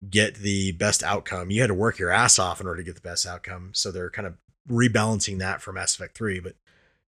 get 0.10 0.36
the 0.36 0.74
best 0.74 1.04
outcome 1.04 1.52
you 1.52 1.62
had 1.62 1.68
to 1.68 1.74
work 1.74 1.98
your 2.00 2.12
ass 2.12 2.38
off 2.38 2.60
in 2.60 2.68
order 2.68 2.82
to 2.82 2.84
get 2.84 2.96
the 2.96 3.10
best 3.10 3.26
outcome 3.26 3.70
so 3.74 3.92
they're 3.92 4.10
kind 4.10 4.28
of 4.28 4.36
rebalancing 4.70 5.40
that 5.40 5.62
for 5.62 5.72
mass 5.72 5.96
effect 5.96 6.18
3 6.18 6.42
but 6.42 6.56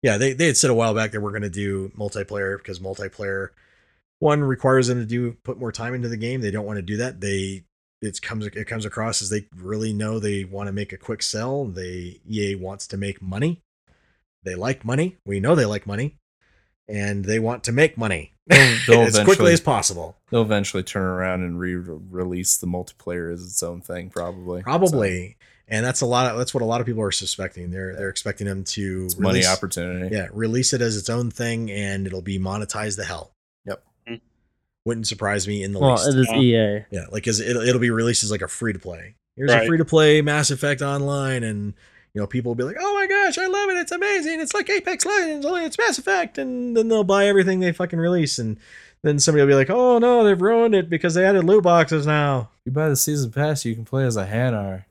yeah 0.03 0.17
they, 0.17 0.33
they 0.35 0.47
had 0.47 0.57
said 0.57 0.71
a 0.71 0.75
while 0.75 0.95
back 0.95 1.11
that 1.11 1.21
we're 1.21 1.33
going 1.33 1.43
to 1.43 1.51
do 1.51 1.89
multiplayer 1.99 2.57
because 2.57 2.79
multiplayer 2.79 3.49
one 4.21 4.43
requires 4.43 4.87
them 4.89 4.99
to 4.99 5.07
do 5.07 5.33
put 5.45 5.59
more 5.59 5.71
time 5.73 5.95
into 5.95 6.09
the 6.09 6.17
game. 6.17 6.41
They 6.41 6.51
don't 6.51 6.67
want 6.67 6.79
to 6.79 6.83
do 6.83 6.97
that. 6.97 7.21
They 7.21 7.63
it 8.01 8.21
comes 8.23 8.47
it 8.47 8.67
comes 8.67 8.85
across 8.85 9.23
as 9.23 9.31
they 9.31 9.47
really 9.57 9.93
know 9.93 10.19
they 10.19 10.45
want 10.45 10.69
to 10.69 10.73
make 10.73 10.93
a 10.93 10.97
quick 10.97 11.23
sell. 11.23 11.65
They 11.67 12.21
EA 12.29 12.55
wants 12.55 12.87
to 12.89 12.97
make 12.97 13.21
money. 13.21 13.63
They 14.45 14.55
like 14.55 14.85
money. 14.85 15.17
We 15.27 15.41
know 15.41 15.55
they 15.55 15.65
like 15.67 15.87
money, 15.87 16.17
and 16.89 17.25
they 17.25 17.39
want 17.39 17.65
to 17.65 17.73
make 17.73 17.99
money 17.99 18.35
They'll, 18.49 18.77
they'll 18.87 19.01
as 19.03 19.19
quickly 19.21 19.53
as 19.53 19.61
possible. 19.61 20.17
They'll 20.31 20.43
eventually 20.43 20.83
turn 20.83 21.03
around 21.03 21.43
and 21.43 21.59
re-release 21.59 22.57
the 22.57 22.67
multiplayer 22.67 23.33
as 23.33 23.43
its 23.45 23.63
own 23.63 23.81
thing, 23.81 24.11
probably. 24.11 24.63
Probably, 24.63 25.37
and 25.67 25.85
that's 25.85 26.01
a 26.01 26.07
lot. 26.07 26.31
Of, 26.31 26.39
that's 26.39 26.55
what 26.55 26.63
a 26.63 26.67
lot 26.67 26.81
of 26.81 26.87
people 26.87 27.03
are 27.03 27.13
suspecting. 27.13 27.71
They're 27.71 27.95
they're 27.95 28.09
expecting 28.09 28.47
them 28.47 28.65
to 28.65 29.01
So 29.01 29.05
it's 29.07 29.19
money 29.19 29.39
release- 29.39 29.49
opportunity. 29.49 30.15
Yeah, 30.15 30.29
release 30.33 30.73
it 30.73 30.81
as 30.81 30.97
its 30.97 31.11
own 31.11 31.31
thing, 31.31 31.71
and 31.71 32.07
it'll 32.07 32.23
be 32.23 32.39
monetized 32.39 32.97
the 32.97 33.05
hell. 33.05 33.33
Yep. 34.89 34.89
Wouldn't 34.89 35.07
surprise 35.07 35.47
me 35.47 35.63
in 35.63 35.73
the 35.73 35.79
Well, 35.79 35.93
least. 35.93 36.09
it 36.09 36.17
is 36.19 36.29
Yeah. 36.31 36.37
EA. 36.79 36.85
Yeah, 36.91 37.01
like 37.13 37.23
because 37.25 37.41
it'll 37.41 37.63
it'll 37.63 37.81
be 37.81 37.91
released 37.91 38.25
as 38.25 38.31
like 38.31 38.43
a 38.43 38.49
free 38.49 38.73
to 38.73 38.79
play. 38.79 39.15
Here's 39.37 39.51
a 39.53 39.67
free 39.67 39.79
to 39.79 39.85
play 39.85 40.21
Mass 40.23 40.51
Effect 40.51 40.83
Online, 40.83 41.45
and 41.45 41.75
you 42.15 42.21
know 42.21 42.27
people 42.27 42.51
will 42.51 42.57
be 42.57 42.65
like, 42.65 42.77
"Oh 42.81 42.95
my 42.95 43.07
gosh, 43.07 43.39
I 43.39 43.47
love 43.47 43.69
it! 43.71 43.77
It's 43.77 43.93
amazing! 43.93 44.41
It's 44.41 44.53
like 44.55 44.69
Apex 44.69 45.07
Legends, 45.07 45.47
only 45.47 45.65
it's 45.65 45.79
Mass 45.79 45.99
Effect." 45.99 46.39
And 46.39 46.77
then 46.77 46.89
they'll 46.89 47.05
buy 47.05 47.27
everything 47.27 47.61
they 47.61 47.71
fucking 47.73 47.99
release, 48.01 48.39
and 48.39 48.59
then 49.03 49.19
somebody 49.21 49.43
will 49.43 49.49
be 49.49 49.55
like, 49.55 49.71
"Oh 49.71 49.99
no, 49.99 50.25
they've 50.25 50.41
ruined 50.41 50.75
it 50.75 50.91
because 50.91 51.15
they 51.15 51.25
added 51.25 51.45
loot 51.45 51.63
boxes 51.63 52.05
now." 52.07 52.51
You 52.65 52.73
buy 52.73 52.89
the 52.89 52.97
season 52.97 53.31
pass, 53.31 53.65
you 53.65 53.75
can 53.77 53.85
play 53.85 54.05
as 54.05 54.17
a 54.17 54.27
Hanar. 54.27 54.85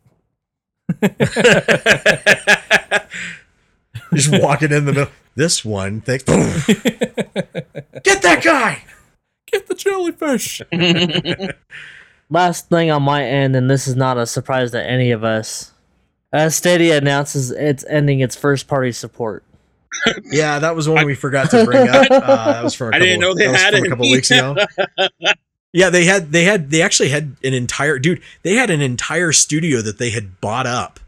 Just 4.14 4.32
walking 4.42 4.72
in 4.72 4.86
the 4.86 4.94
middle. 4.94 5.12
This 5.36 5.66
one, 5.66 6.02
thanks. 6.02 6.24
Get 6.26 8.22
that 8.22 8.42
guy. 8.44 8.84
Get 9.58 9.68
the 9.68 9.76
jellyfish. 9.76 10.62
Last 12.30 12.70
thing 12.70 12.92
on 12.92 13.02
my 13.04 13.24
end, 13.24 13.56
and 13.56 13.70
this 13.70 13.88
is 13.88 13.96
not 13.96 14.18
a 14.18 14.26
surprise 14.28 14.72
to 14.72 14.84
any 14.84 15.12
of 15.12 15.24
us. 15.24 15.72
As 16.32 16.56
Stadia 16.56 16.98
announces 16.98 17.52
it's 17.52 17.84
ending 17.90 18.20
its 18.20 18.36
first 18.36 18.68
party 18.68 18.92
support. 18.92 19.44
Yeah, 20.26 20.60
that 20.60 20.76
was 20.76 20.88
one 20.88 21.06
we 21.08 21.16
forgot 21.16 21.50
to 21.52 21.66
bring 21.66 21.88
up. 21.90 22.06
Uh, 22.12 22.52
that 22.54 22.64
was 22.64 22.76
from 22.76 22.88
a 22.88 22.90
I 22.90 22.94
couple, 23.00 23.06
didn't 23.08 23.20
know 23.22 23.34
they 23.34 23.48
had 23.48 23.74
it. 23.74 23.84
a 23.84 23.90
couple 23.90 24.12
weeks 24.12 24.30
ago. 24.30 24.56
Yeah, 25.74 25.90
they 25.90 26.06
had 26.06 26.32
they 26.32 26.44
had 26.44 26.70
they 26.70 26.82
actually 26.84 27.10
had 27.10 27.36
an 27.44 27.54
entire 27.56 27.98
dude. 27.98 28.22
They 28.44 28.54
had 28.56 28.70
an 28.70 28.80
entire 28.82 29.32
studio 29.32 29.82
that 29.82 29.98
they 29.98 30.12
had 30.12 30.40
bought 30.40 30.68
up, 30.68 31.00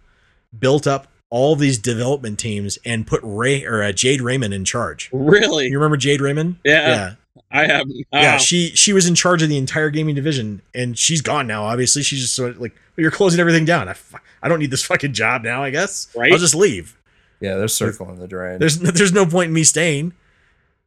built 0.58 0.88
up 0.88 1.08
all 1.30 1.56
these 1.56 1.78
development 1.78 2.40
teams, 2.40 2.80
and 2.84 3.06
put 3.06 3.20
Ray 3.24 3.64
or 3.64 3.84
uh, 3.84 3.92
Jade 3.92 4.22
Raymond 4.22 4.54
in 4.56 4.66
charge. 4.66 5.10
really? 5.14 5.68
You 5.68 5.78
remember 5.78 5.98
Jade 5.98 6.20
Raymond? 6.22 6.56
Yeah. 6.64 6.88
yeah, 6.88 7.14
I 7.52 7.66
have. 7.66 7.88
yeah. 8.12 8.36
oh, 8.36 8.38
She 8.38 8.70
she 8.76 8.94
was 8.94 9.08
in 9.08 9.16
charge 9.16 9.42
of 9.42 9.50
the 9.50 9.58
entire 9.58 9.90
gaming 9.90 10.16
division, 10.16 10.62
and 10.74 10.98
she's 10.98 11.22
gone 11.22 11.48
now. 11.48 11.64
Obviously, 11.66 12.04
she's 12.04 12.22
just 12.22 12.36
sort 12.36 12.52
of 12.52 12.62
like 12.62 12.76
you're 12.98 13.12
closing 13.12 13.40
everything 13.40 13.66
down. 13.66 13.88
I, 13.88 13.92
f- 13.92 14.14
I 14.44 14.50
don't 14.50 14.60
need 14.60 14.72
this 14.72 14.84
fucking 14.86 15.14
job 15.14 15.44
now. 15.44 15.64
I 15.64 15.70
guess 15.70 16.08
Right. 16.16 16.32
I'll 16.32 16.38
just 16.38 16.56
leave. 16.56 16.98
Yeah, 17.42 17.56
they're 17.56 17.68
circling 17.70 18.20
the 18.20 18.28
drain. 18.28 18.60
There's 18.60 18.78
there's 18.80 19.14
no 19.14 19.26
point 19.26 19.48
in 19.48 19.54
me 19.54 19.64
staying. 19.64 20.14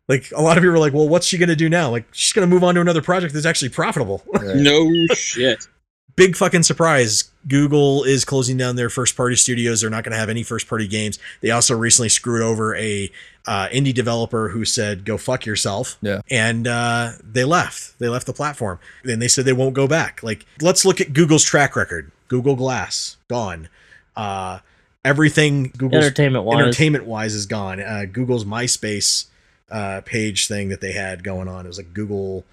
Like 0.09 0.31
a 0.35 0.43
lot 0.43 0.57
of 0.59 0.63
people 0.63 0.75
are 0.75 0.79
like, 0.81 0.93
well, 0.93 1.09
what's 1.09 1.27
she 1.27 1.39
gonna 1.39 1.57
do 1.57 1.69
now? 1.69 1.89
Like 1.91 2.07
she's 2.13 2.33
gonna 2.33 2.47
move 2.47 2.65
on 2.65 2.75
to 2.75 2.81
another 2.81 3.03
project 3.03 3.33
that's 3.35 3.47
actually 3.47 3.71
profitable. 3.71 4.23
Right. 4.33 4.57
no 4.57 4.91
shit. 5.15 5.67
Big 6.15 6.37
fucking 6.37 6.65
surprise. 6.65 7.31
Google 7.49 8.05
is 8.05 8.25
closing 8.27 8.59
down 8.59 8.77
their 8.77 8.91
first 8.91 9.17
party 9.17 9.35
studios. 9.37 9.81
They're 9.81 9.89
not 9.89 10.05
gonna 10.05 10.17
have 10.19 10.29
any 10.29 10.43
first 10.43 10.69
party 10.69 10.87
games. 10.87 11.19
They 11.41 11.51
also 11.51 11.75
recently 11.77 12.11
screwed 12.11 12.43
over 12.43 12.75
a 12.77 13.11
uh, 13.47 13.69
indie 13.69 13.95
developer 13.95 14.49
who 14.51 14.65
said, 14.65 15.05
"Go 15.05 15.19
fuck 15.19 15.47
yourself." 15.47 15.97
Yeah. 16.03 16.21
and 16.31 16.67
uh, 16.67 17.13
they 17.23 17.45
left. 17.45 17.99
They 17.99 18.09
left 18.09 18.27
the 18.27 18.33
platform. 18.33 18.79
And 19.05 19.21
they 19.21 19.29
said 19.29 19.45
they 19.45 19.53
won't 19.53 19.75
go 19.75 19.87
back. 19.89 20.23
Like, 20.23 20.47
let's 20.61 20.85
look 20.85 21.01
at 21.01 21.13
Google's 21.13 21.45
track 21.45 21.75
record. 21.77 22.11
Google 22.29 22.57
Glass 22.57 23.17
gone. 23.29 23.69
Uh, 24.17 24.61
everything 25.05 25.73
Google's 25.77 26.05
Entertainment 26.05 26.45
wise. 26.45 26.61
entertainment 26.61 27.05
wise 27.05 27.35
is 27.35 27.47
gone. 27.47 27.81
Uh, 27.81 28.05
Google's 28.11 28.45
MySpace 28.45 29.27
uh, 29.71 30.01
page 30.05 30.47
thing 30.49 30.69
that 30.69 30.81
they 30.81 30.93
had 30.93 31.25
going 31.25 31.49
on. 31.49 31.65
It 31.65 31.69
was 31.69 31.79
like 31.79 31.93
Google 31.93 32.45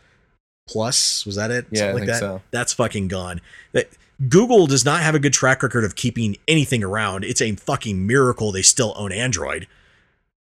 Plus. 0.67 1.25
Was 1.25 1.35
that 1.35 1.51
it? 1.51 1.65
Yeah, 1.71 1.85
I 1.85 1.91
like 1.91 1.95
think 2.01 2.07
that. 2.07 2.19
so. 2.19 2.41
That's 2.51 2.73
fucking 2.73 3.07
gone. 3.07 3.41
That 3.71 3.89
Google 4.27 4.67
does 4.67 4.83
not 4.85 5.01
have 5.01 5.15
a 5.15 5.19
good 5.19 5.33
track 5.33 5.63
record 5.63 5.83
of 5.83 5.95
keeping 5.95 6.35
anything 6.47 6.83
around. 6.83 7.23
It's 7.23 7.41
a 7.41 7.51
fucking 7.55 8.05
miracle 8.05 8.51
they 8.51 8.61
still 8.61 8.93
own 8.97 9.11
Android, 9.11 9.67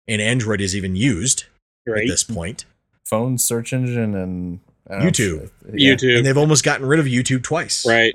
and 0.08 0.22
Android 0.22 0.62
is 0.62 0.76
even 0.76 0.96
used 0.96 1.46
Right. 1.86 2.04
at 2.04 2.08
this 2.08 2.24
point. 2.24 2.66
Phone 3.06 3.38
search 3.38 3.72
engine 3.74 4.14
and 4.16 4.60
I 4.90 4.94
don't 4.96 5.04
know, 5.04 5.10
YouTube. 5.10 5.50
Yeah. 5.74 5.94
YouTube. 5.96 6.18
And 6.18 6.26
they've 6.26 6.38
almost 6.38 6.64
gotten 6.64 6.86
rid 6.86 7.00
of 7.00 7.06
YouTube 7.06 7.44
twice. 7.44 7.86
Right. 7.86 8.14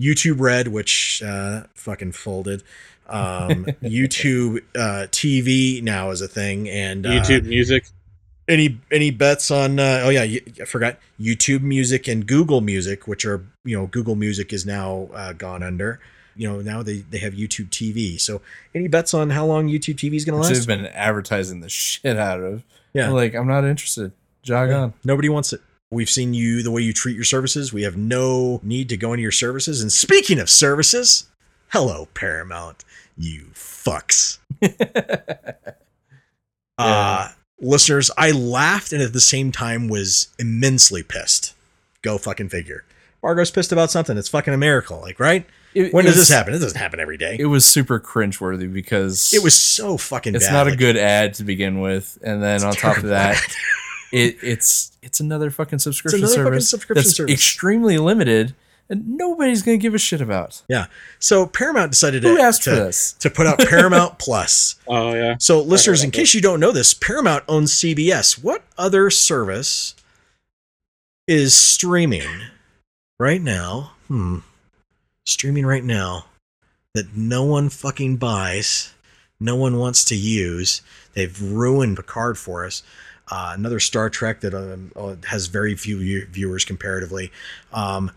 YouTube 0.00 0.40
Red, 0.40 0.68
which 0.68 1.22
uh, 1.24 1.64
fucking 1.74 2.12
folded. 2.12 2.62
Um, 3.08 3.64
YouTube 3.82 4.58
uh, 4.74 5.06
TV 5.10 5.82
now 5.82 6.10
is 6.10 6.20
a 6.20 6.28
thing, 6.28 6.68
and 6.68 7.06
uh, 7.06 7.10
YouTube 7.10 7.44
Music. 7.44 7.86
any 8.48 8.78
any 8.90 9.10
bets 9.10 9.50
on 9.50 9.78
uh, 9.78 10.02
oh 10.04 10.10
yeah 10.10 10.22
i 10.60 10.64
forgot 10.66 10.98
youtube 11.18 11.62
music 11.62 12.06
and 12.06 12.26
google 12.26 12.60
music 12.60 13.08
which 13.08 13.24
are 13.24 13.42
you 13.64 13.74
know 13.74 13.86
google 13.86 14.16
music 14.16 14.52
is 14.52 14.66
now 14.66 15.08
uh, 15.14 15.32
gone 15.32 15.62
under 15.62 15.98
you 16.36 16.48
know 16.48 16.60
now 16.60 16.82
they 16.82 16.98
they 16.98 17.18
have 17.18 17.32
youtube 17.34 17.68
tv 17.70 18.20
so 18.20 18.40
any 18.74 18.88
bets 18.88 19.14
on 19.14 19.30
how 19.30 19.44
long 19.46 19.68
youtube 19.68 19.94
tv 19.96 20.14
is 20.14 20.24
going 20.24 20.34
to 20.40 20.42
last 20.46 20.52
they've 20.52 20.66
been 20.66 20.86
advertising 20.86 21.60
the 21.60 21.68
shit 21.68 22.16
out 22.16 22.40
of. 22.40 22.62
Yeah. 22.92 23.06
I'm 23.08 23.12
like, 23.14 23.34
I'm 23.34 23.48
not 23.48 23.64
interested. 23.64 24.12
Jog 24.42 24.68
Yeah. 24.70 24.76
on. 24.78 24.94
nobody 25.04 25.28
wants 25.28 25.52
it 25.52 25.60
we've 25.90 26.10
seen 26.10 26.34
you 26.34 26.62
the 26.62 26.70
way 26.70 26.82
you 26.82 26.92
treat 26.92 27.14
your 27.14 27.24
services 27.24 27.72
we 27.72 27.82
have 27.82 27.96
no 27.96 28.60
need 28.62 28.88
to 28.88 28.96
go 28.96 29.12
into 29.12 29.22
your 29.22 29.30
services 29.32 29.80
and 29.82 29.92
speaking 29.92 30.38
of 30.40 30.48
services 30.50 31.28
hello 31.72 32.08
paramount 32.14 32.84
you 33.16 33.46
fucks 33.54 34.38
uh 36.78 37.28
listeners 37.60 38.10
i 38.18 38.30
laughed 38.30 38.92
and 38.92 39.02
at 39.02 39.12
the 39.12 39.20
same 39.20 39.52
time 39.52 39.88
was 39.88 40.28
immensely 40.38 41.02
pissed 41.02 41.54
go 42.02 42.18
fucking 42.18 42.48
figure 42.48 42.84
margot's 43.24 43.50
pissed 43.50 43.72
about 43.72 43.90
something 43.90 44.16
it's 44.16 44.28
fucking 44.28 44.54
a 44.54 44.56
miracle 44.58 45.00
like 45.00 45.18
right 45.18 45.46
It- 45.74 45.92
when 45.92 46.04
it 46.04 46.08
does 46.10 46.18
was- 46.18 46.28
this 46.28 46.36
happen 46.36 46.54
it 46.54 46.58
doesn't 46.60 46.78
happen 46.78 47.00
every 47.00 47.16
day 47.16 47.36
It 47.38 47.46
was 47.46 47.64
super 47.66 47.98
cringeworthy 47.98 48.72
because 48.72 49.32
it 49.34 49.42
was 49.42 49.58
so 49.60 49.96
fucking 49.96 50.34
it's 50.34 50.46
bad 50.46 50.52
not 50.52 50.68
a 50.68 50.76
good 50.76 50.96
ad 50.96 51.34
to 51.34 51.44
begin 51.44 51.80
with, 51.80 52.18
and 52.22 52.42
then 52.42 52.56
it's 52.56 52.64
on 52.64 52.74
top 52.74 52.98
of 52.98 53.04
that, 53.04 53.36
it 54.12 54.36
it's 54.42 54.92
it's 55.02 55.18
another 55.20 55.50
fucking 55.50 55.78
subscription 55.80 56.20
another 56.20 56.34
fucking 56.34 56.44
service 56.52 56.68
subscription 56.70 57.02
that's 57.02 57.16
service. 57.16 57.32
extremely 57.32 57.98
limited, 57.98 58.54
and 58.88 59.16
nobody's 59.16 59.62
gonna 59.62 59.76
give 59.78 59.94
a 59.94 59.98
shit 59.98 60.20
about. 60.20 60.62
Yeah. 60.68 60.86
So 61.18 61.46
paramount 61.46 61.90
decided 61.90 62.22
to, 62.22 62.28
Who 62.28 62.38
asked 62.40 62.62
to, 62.64 62.70
for 62.70 62.76
this? 62.76 63.12
to 63.20 63.30
put 63.30 63.46
out 63.46 63.58
paramount 63.58 64.18
plus 64.26 64.76
Oh 64.86 65.14
yeah. 65.14 65.36
So, 65.40 65.60
listeners, 65.60 66.02
in 66.04 66.10
about 66.10 66.18
case 66.18 66.34
you 66.34 66.40
don't 66.42 66.60
know 66.60 66.70
this, 66.72 66.92
Paramount 66.94 67.42
owns 67.48 67.72
CBS. 67.72 68.42
What 68.42 68.62
other 68.78 69.08
service 69.10 69.94
is 71.26 71.56
streaming 71.56 72.28
right 73.24 73.40
now? 73.40 73.92
Hmm. 74.08 74.40
Streaming 75.24 75.64
right 75.64 75.82
now 75.82 76.26
that 76.92 77.16
no 77.16 77.42
one 77.42 77.70
fucking 77.70 78.18
buys, 78.18 78.92
no 79.40 79.56
one 79.56 79.78
wants 79.78 80.04
to 80.04 80.14
use. 80.14 80.82
They've 81.14 81.40
ruined 81.40 81.96
Picard 81.96 82.36
for 82.36 82.66
us. 82.66 82.82
Uh, 83.30 83.54
another 83.56 83.80
Star 83.80 84.10
Trek 84.10 84.42
that 84.42 84.52
um, 84.52 84.92
uh, 84.94 85.16
has 85.28 85.46
very 85.46 85.74
few 85.74 86.26
viewers 86.26 86.66
comparatively. 86.66 87.32
Um, 87.72 88.10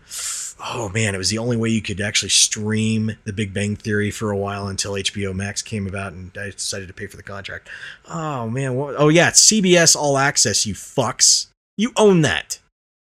oh 0.60 0.90
man, 0.90 1.14
it 1.14 1.18
was 1.18 1.30
the 1.30 1.38
only 1.38 1.56
way 1.56 1.70
you 1.70 1.80
could 1.80 2.02
actually 2.02 2.28
stream 2.28 3.12
The 3.24 3.32
Big 3.32 3.54
Bang 3.54 3.76
Theory 3.76 4.10
for 4.10 4.30
a 4.30 4.36
while 4.36 4.68
until 4.68 4.92
HBO 4.92 5.34
Max 5.34 5.62
came 5.62 5.86
about, 5.86 6.12
and 6.12 6.36
I 6.36 6.50
decided 6.50 6.86
to 6.88 6.92
pay 6.92 7.06
for 7.06 7.16
the 7.16 7.22
contract. 7.22 7.70
Oh 8.10 8.50
man, 8.50 8.74
what, 8.74 8.94
oh 8.98 9.08
yeah, 9.08 9.28
it's 9.28 9.50
CBS 9.50 9.96
All 9.96 10.18
Access. 10.18 10.66
You 10.66 10.74
fucks, 10.74 11.46
you 11.78 11.92
own 11.96 12.20
that. 12.20 12.58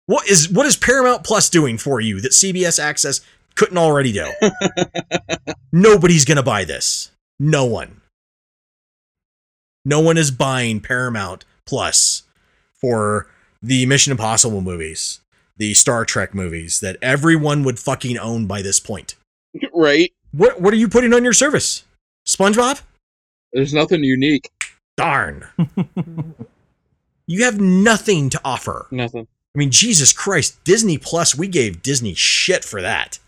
What 0.06 0.28
is 0.28 0.50
what 0.50 0.66
is 0.66 0.76
Paramount 0.76 1.24
Plus 1.24 1.50
doing 1.50 1.78
for 1.78 2.02
you 2.02 2.20
that 2.22 2.34
CBS 2.34 2.80
Access 2.80 3.22
couldn't 3.56 3.78
already 3.78 4.12
do? 4.12 4.32
Nobody's 5.72 6.26
gonna 6.26 6.44
buy 6.44 6.66
this. 6.66 7.12
No 7.40 7.66
one. 7.66 8.02
No 9.86 10.00
one 10.00 10.18
is 10.18 10.32
buying 10.32 10.82
Paramount 10.82 11.46
Plus 11.66 12.24
for 12.74 13.28
the 13.62 13.86
Mission 13.86 14.12
Impossible 14.12 14.62
movies, 14.62 15.22
the 15.58 15.74
Star 15.74 16.04
Trek 16.04 16.34
movies 16.34 16.82
that 16.82 16.98
everyone 17.02 17.64
would 17.64 17.80
fucking 17.80 18.18
own 18.18 18.46
by 18.46 18.62
this 18.62 18.80
point. 18.80 19.16
Right. 19.74 20.12
What 20.32 20.60
what 20.60 20.74
are 20.74 20.78
you 20.78 20.90
putting 20.90 21.14
on 21.14 21.24
your 21.24 21.34
service? 21.34 21.86
SpongeBob? 22.26 22.82
There's 23.54 23.74
nothing 23.74 24.04
unique. 24.04 24.50
Darn. 24.98 25.48
you 27.28 27.44
have 27.44 27.60
nothing 27.62 28.30
to 28.32 28.42
offer. 28.44 28.88
Nothing. 28.92 29.28
I 29.56 29.60
mean, 29.60 29.70
Jesus 29.72 30.12
Christ, 30.14 30.62
Disney 30.64 30.98
Plus, 30.98 31.36
we 31.36 31.48
gave 31.48 31.84
Disney 31.84 32.14
shit 32.16 32.64
for 32.66 32.82
that. 32.82 33.20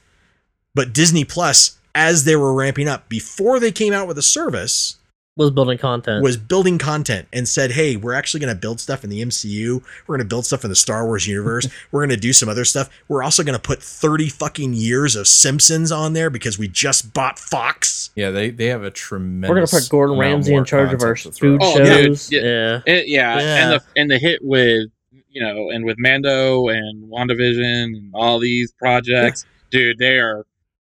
But 0.73 0.91
Disney 0.93 1.23
Plus, 1.23 1.77
as 1.93 2.23
they 2.23 2.35
were 2.35 2.53
ramping 2.53 2.87
up, 2.87 3.07
before 3.09 3.59
they 3.59 3.71
came 3.71 3.93
out 3.93 4.07
with 4.07 4.17
a 4.17 4.23
service, 4.23 4.97
Was 5.37 5.51
building 5.51 5.77
content. 5.77 6.23
was 6.23 6.35
building 6.35 6.79
content 6.79 7.27
and 7.31 7.47
said, 7.47 7.71
"Hey, 7.73 7.95
we're 7.95 8.13
actually 8.15 8.39
going 8.39 8.53
to 8.55 8.59
build 8.59 8.79
stuff 8.79 9.03
in 9.03 9.11
the 9.11 9.21
MCU. 9.21 9.83
We're 10.07 10.15
going 10.17 10.25
to 10.27 10.29
build 10.29 10.45
stuff 10.47 10.63
in 10.63 10.69
the 10.71 10.75
Star 10.75 11.05
Wars 11.05 11.27
universe. 11.27 11.67
we're 11.91 11.99
going 12.01 12.09
to 12.09 12.17
do 12.17 12.33
some 12.33 12.49
other 12.49 12.65
stuff. 12.65 12.89
We're 13.07 13.21
also 13.21 13.43
going 13.43 13.57
to 13.57 13.61
put 13.61 13.83
30 13.83 14.29
fucking 14.29 14.73
years 14.73 15.15
of 15.15 15.27
Simpsons 15.27 15.91
on 15.91 16.13
there 16.13 16.29
because 16.31 16.57
we 16.57 16.67
just 16.67 17.13
bought 17.13 17.37
Fox." 17.37 18.09
Yeah, 18.15 18.31
they 18.31 18.49
they 18.49 18.65
have 18.67 18.83
a 18.83 18.89
tremendous. 18.91 19.49
We're 19.49 19.55
gonna 19.55 19.67
put 19.67 19.89
Gordon 19.89 20.15
amount 20.15 20.31
Ramsay 20.33 20.55
in 20.55 20.65
charge 20.65 20.91
of 20.91 21.01
our 21.03 21.13
content 21.15 21.35
to 21.35 21.39
throw. 21.39 21.51
food 21.51 21.59
Oh, 21.63 21.77
dude, 21.77 21.87
shows. 22.07 22.31
yeah. 22.31 22.41
yeah. 22.41 22.81
It, 22.87 23.07
yeah, 23.07 23.39
Yeah. 23.39 23.63
and 23.63 23.71
the 23.73 23.83
and 24.01 24.09
the 24.11 24.17
hit 24.17 24.39
with 24.43 24.89
you 25.35 25.43
know, 25.43 25.69
and 25.69 25.83
with 25.85 25.97
Mando 25.99 26.69
and 26.69 27.11
WandaVision 27.11 27.85
and 27.95 28.11
all 28.15 28.39
these 28.39 28.71
projects, 28.79 29.45
dude, 29.69 29.97
they 29.99 30.17
are 30.17 30.45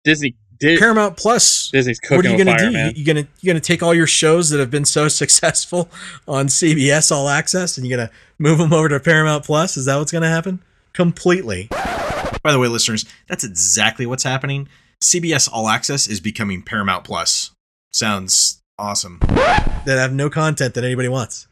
Disney. 0.04 0.36
Di- 0.60 0.78
Paramount 0.78 1.18
Plus. 1.18 1.70
Disney's 1.72 2.00
cooking 2.00 2.18
What 2.18 2.26
are 2.26 2.30
you 2.38 2.44
going 2.44 2.58
to 2.58 2.64
do? 2.66 2.72
man. 2.72 2.94
You 2.96 3.04
going 3.04 3.26
to 3.26 3.30
you 3.42 3.48
going 3.52 3.60
to 3.60 3.66
take 3.68 3.82
all 3.82 3.94
your 3.94 4.06
shows 4.08 4.50
that 4.52 4.60
have 4.60 4.70
been 4.70 4.86
so 4.86 5.08
successful 5.24 5.90
on 6.28 6.48
CBS 6.48 7.12
All 7.12 7.28
Access 7.28 7.78
and 7.78 7.88
you're 7.88 7.98
going 7.98 8.08
to 8.08 8.14
move 8.38 8.60
them 8.60 8.72
over 8.72 8.88
to 8.90 9.00
Paramount 9.00 9.46
Plus? 9.46 9.76
Is 9.78 9.86
that 9.86 9.98
what's 9.98 10.12
going 10.12 10.22
to 10.22 10.30
happen? 10.30 10.62
Completely. 10.94 11.68
By 12.44 12.52
the 12.52 12.60
way, 12.60 12.68
listeners, 12.68 13.06
that's 13.28 13.44
exactly 13.44 14.06
what's 14.06 14.24
happening. 14.24 14.68
CBS 15.02 15.50
All 15.52 15.68
Access 15.68 16.08
is 16.08 16.20
becoming 16.20 16.62
Paramount 16.62 17.04
Plus. 17.04 17.52
Sounds 17.92 18.62
awesome. 18.78 19.20
That 19.22 19.98
have 19.98 20.14
no 20.14 20.30
content 20.30 20.76
that 20.76 20.84
anybody 20.84 21.10
wants. 21.10 21.48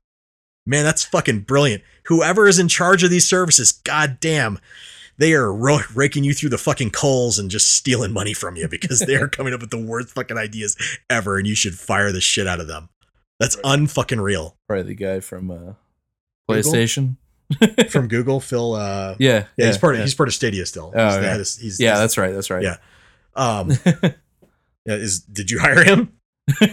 Man, 0.65 0.83
that's 0.83 1.03
fucking 1.03 1.41
brilliant. 1.41 1.83
Whoever 2.05 2.47
is 2.47 2.59
in 2.59 2.67
charge 2.67 3.03
of 3.03 3.09
these 3.09 3.27
services, 3.27 3.71
goddamn, 3.71 4.59
they 5.17 5.33
are 5.33 5.51
ro- 5.53 5.79
raking 5.95 6.23
you 6.23 6.33
through 6.33 6.49
the 6.49 6.57
fucking 6.57 6.91
coals 6.91 7.39
and 7.39 7.49
just 7.49 7.73
stealing 7.75 8.11
money 8.13 8.33
from 8.33 8.55
you 8.55 8.67
because 8.67 8.99
they 8.99 9.15
are 9.15 9.27
coming 9.29 9.53
up 9.53 9.61
with 9.61 9.71
the 9.71 9.81
worst 9.83 10.09
fucking 10.09 10.38
ideas 10.38 10.77
ever, 11.09 11.38
and 11.38 11.47
you 11.47 11.55
should 11.55 11.73
fire 11.75 12.11
the 12.11 12.21
shit 12.21 12.47
out 12.47 12.59
of 12.59 12.67
them. 12.67 12.89
That's 13.39 13.55
unfucking 13.57 14.21
real. 14.21 14.55
Probably 14.67 14.83
the 14.83 14.95
guy 14.95 15.19
from 15.19 15.49
uh, 15.49 15.55
Google? 15.55 15.73
PlayStation. 16.71 17.15
From 17.89 18.07
Google, 18.07 18.39
Phil. 18.39 18.75
Uh, 18.75 19.15
Yeah, 19.19 19.45
yeah, 19.57 19.65
he's 19.67 19.77
part 19.77 19.95
of 19.95 19.99
yeah. 19.99 20.05
he's 20.05 20.15
part 20.15 20.29
of 20.29 20.33
Stadia 20.33 20.65
still. 20.65 20.93
Oh, 20.95 21.05
He's 21.07 21.15
the 21.17 21.21
yeah. 21.21 21.27
head 21.27 21.38
he's- 21.38 21.79
yeah, 21.81 21.88
he's- 21.89 21.99
that's 21.99 22.17
right. 22.17 22.31
That's 22.33 22.49
right. 22.49 22.63
Yeah. 22.63 22.77
um. 23.35 23.71
yeah, 24.85 24.95
is 24.95 25.19
did 25.19 25.51
you 25.51 25.59
hire 25.59 25.83
him? 25.83 26.13
Who? 26.47 26.65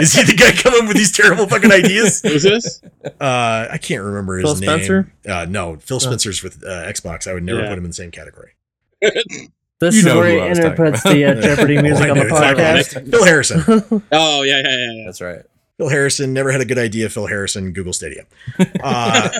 is 0.00 0.12
he 0.14 0.22
the 0.24 0.34
guy 0.38 0.52
coming 0.52 0.86
with 0.86 0.96
these 0.96 1.12
terrible 1.12 1.46
fucking 1.48 1.72
ideas? 1.72 2.20
Who's 2.22 2.42
this? 2.42 2.80
Uh, 3.20 3.66
I 3.70 3.78
can't 3.80 4.02
remember 4.02 4.36
his 4.38 4.44
Phil 4.44 4.54
name. 4.56 4.68
Spencer? 4.84 5.12
Uh, 5.26 5.46
no, 5.48 5.76
Phil 5.78 5.98
Spencer's 6.00 6.42
with 6.42 6.62
uh, 6.64 6.84
Xbox. 6.86 7.26
I 7.28 7.34
would 7.34 7.42
never 7.42 7.60
Yeah. 7.62 7.68
put 7.68 7.78
him 7.78 7.84
in 7.84 7.90
the 7.90 7.94
same 7.94 8.10
category. 8.10 8.52
This 9.00 9.94
You 9.94 10.00
is 10.00 10.04
know 10.04 10.18
where 10.18 10.30
who 10.30 10.36
he 10.36 10.42
I 10.42 10.48
was 10.50 10.58
talking 10.60 10.84
interputs 10.84 11.02
the 11.02 11.24
uh. 11.24 11.34
Jeopardy 11.42 11.82
music 11.82 12.06
Oh, 12.06 12.10
on 12.12 12.18
the 12.18 12.24
know 12.24 12.36
exactly. 12.36 13.02
podcast. 13.02 13.10
Phil 13.10 13.24
Harrison. 13.24 14.02
Oh 14.12 14.42
yeah, 14.42 14.62
yeah, 14.64 14.76
yeah. 14.92 15.02
That's 15.06 15.20
right. 15.20 15.42
Phil 15.78 15.88
Harrison 15.88 16.32
never 16.32 16.52
had 16.52 16.60
a 16.60 16.64
good 16.64 16.78
idea. 16.78 17.08
Phil 17.08 17.26
Harrison, 17.26 17.72
Google 17.72 17.92
Stadia. 17.92 18.26
Uh, 18.82 19.30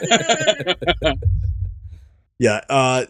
yeah. 1.03 1.13
yeah, 2.39 2.61
uh, 2.69 3.05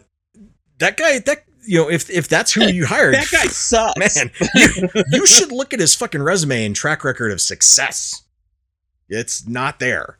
that 0.79 0.97
guy. 0.97 1.19
That 1.19 1.43
you 1.65 1.79
know, 1.81 1.89
if 1.89 2.09
if 2.09 2.27
that's 2.27 2.51
who 2.53 2.65
you 2.67 2.85
hired, 2.87 3.15
that 3.15 3.29
guy 3.31 3.45
sucks. 3.47 3.97
man, 3.97 4.31
you, 4.55 4.89
you 5.11 5.25
should 5.25 5.51
look 5.51 5.73
at 5.73 5.79
his 5.79 5.95
fucking 5.95 6.21
resume 6.21 6.65
and 6.65 6.75
track 6.75 7.03
record 7.03 7.31
of 7.31 7.41
success. 7.41 8.23
It's 9.09 9.47
not 9.47 9.79
there. 9.79 10.17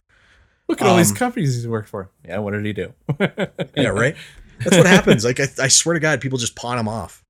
Look 0.69 0.81
at 0.81 0.87
all 0.87 0.97
these 0.97 1.11
Um, 1.11 1.17
companies 1.17 1.55
he's 1.55 1.67
worked 1.67 1.89
for. 1.89 2.09
Yeah, 2.25 2.39
what 2.39 2.51
did 2.53 2.65
he 2.65 2.73
do? 2.73 2.93
Yeah, 3.75 3.89
right. 3.89 4.15
That's 4.59 4.77
what 4.77 4.85
happens. 4.85 5.25
Like 5.25 5.39
I, 5.39 5.47
I 5.61 5.67
swear 5.67 5.93
to 5.95 5.99
God, 5.99 6.21
people 6.21 6.37
just 6.37 6.55
pawn 6.55 6.77
him 6.77 6.87
off 6.87 7.21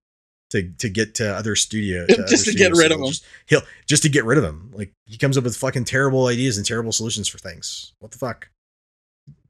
to 0.52 0.69
to 0.80 0.90
get 0.90 1.15
to 1.15 1.34
other 1.35 1.56
studio 1.56 2.06
to 2.06 2.15
Just 2.27 2.48
other 2.48 2.52
to 2.52 2.57
get 2.57 2.76
studios. 2.76 2.77
rid 2.80 2.91
of 2.91 2.99
him. 2.99 3.07
Just, 3.07 3.26
he'll 3.48 3.61
just 3.88 4.03
to 4.03 4.10
get 4.10 4.23
rid 4.26 4.38
of 4.38 4.44
him. 4.44 4.72
Like 4.73 4.91
he 5.06 5.18
comes 5.18 5.38
up 5.38 5.44
with 5.45 5.56
fucking 5.57 5.85
terrible 5.85 6.27
ideas 6.27 6.57
and 6.57 6.65
terrible 6.65 6.91
solutions 6.91 7.27
for 7.27 7.38
things. 7.40 7.94
What 7.99 8.11
the 8.11 8.18
fuck? 8.19 8.49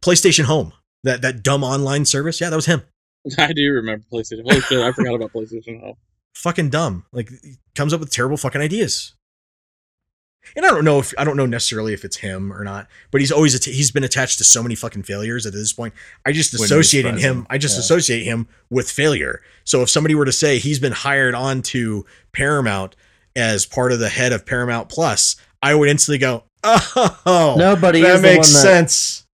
PlayStation 0.02 0.46
Home, 0.46 0.72
that 1.04 1.22
that 1.22 1.44
dumb 1.44 1.64
online 1.64 2.06
service. 2.06 2.40
Yeah, 2.40 2.50
that 2.50 2.56
was 2.56 2.66
him. 2.68 2.84
I 3.38 3.54
do 3.54 3.72
remember 3.72 4.06
PlayStation. 4.12 4.44
Holy 4.44 4.62
shit, 4.62 4.82
I 4.82 4.92
forgot 4.94 5.16
about 5.16 5.34
PlayStation 5.34 5.80
Home. 5.82 5.96
Fucking 6.36 6.70
dumb. 6.70 7.06
Like 7.12 7.30
he 7.30 7.58
comes 7.76 7.94
up 7.94 8.00
with 8.00 8.12
terrible 8.12 8.38
fucking 8.38 8.62
ideas. 8.62 9.14
And 10.56 10.66
I 10.66 10.70
don't 10.70 10.84
know 10.84 11.00
if 11.00 11.14
I 11.18 11.24
don't 11.24 11.38
know 11.38 11.46
necessarily 11.46 11.94
if 11.94 12.04
it's 12.04 12.18
him 12.18 12.52
or 12.52 12.64
not, 12.64 12.88
but 13.12 13.22
he's 13.22 13.32
always 13.32 13.56
att- 13.56 13.64
he's 13.64 13.92
been 13.92 14.04
attached 14.04 14.40
to 14.40 14.44
so 14.44 14.62
many 14.62 14.76
fucking 14.76 15.04
failures 15.04 15.46
at 15.46 15.54
this 15.54 15.72
point 15.72 15.94
I 16.26 16.34
just 16.34 16.54
Windows 16.54 16.72
associating 16.72 17.18
him. 17.18 17.48
I 17.50 17.58
just 17.58 17.76
yeah. 17.76 17.80
associate 17.80 18.24
him 18.24 18.48
with 18.70 18.92
failure. 18.92 19.42
So 19.64 19.84
if 19.84 19.90
somebody 19.90 20.16
were 20.16 20.26
to 20.26 20.34
say 20.34 20.60
he's 20.60 20.80
been 20.80 20.92
hired 20.92 21.34
on 21.34 21.62
to 21.64 22.06
Paramount 22.34 22.96
as 23.36 23.66
part 23.66 23.94
of 23.94 24.00
the 24.00 24.10
head 24.10 24.34
of 24.34 24.46
Paramount 24.46 24.90
Plus, 24.90 25.38
I 25.62 25.76
would 25.76 25.88
instantly 25.88 26.18
go, 26.18 26.44
"Oh, 26.64 27.56
Nobody 27.58 28.02
that 28.02 28.22
makes 28.22 28.54
one 28.54 28.64
that 28.64 28.90
sense. 28.90 29.26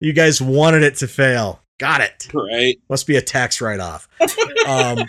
You 0.00 0.12
guys 0.12 0.40
wanted 0.40 0.82
it 0.82 0.96
to 0.96 1.08
fail. 1.08 1.63
Got 1.78 2.00
it. 2.02 2.28
Right. 2.32 2.78
Must 2.88 3.06
be 3.06 3.16
a 3.16 3.22
tax 3.22 3.60
write-off." 3.60 4.08
um, 4.68 5.04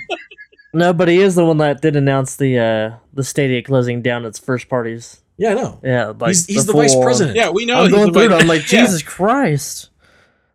no, 0.74 0.94
but 0.94 1.08
he 1.08 1.20
is 1.22 1.36
the 1.36 1.46
one 1.46 1.58
that 1.60 1.82
did 1.82 1.96
announce 1.96 2.36
the 2.36 2.58
uh 2.60 2.98
the 3.14 3.24
Stadia 3.24 3.62
closing 3.62 4.02
down 4.02 4.26
its 4.26 4.40
first 4.40 4.68
parties. 4.68 5.22
yeah, 5.38 5.52
I 5.52 5.54
know. 5.54 5.80
Yeah, 5.84 6.14
like 6.20 6.30
he's 6.30 6.46
he's 6.48 6.66
the, 6.66 6.74
vice 6.74 6.96
president. 6.96 7.36
Yeah, 7.38 7.50
we 7.50 7.66
know. 7.66 7.84
I'm 7.84 7.92
going 7.92 8.12
the 8.12 8.20
through 8.20 8.36
it. 8.36 8.42
I'm 8.42 8.48
like, 8.48 8.62
Yeah. 8.72 8.82
Jesus 8.82 9.04
Christ, 9.04 9.90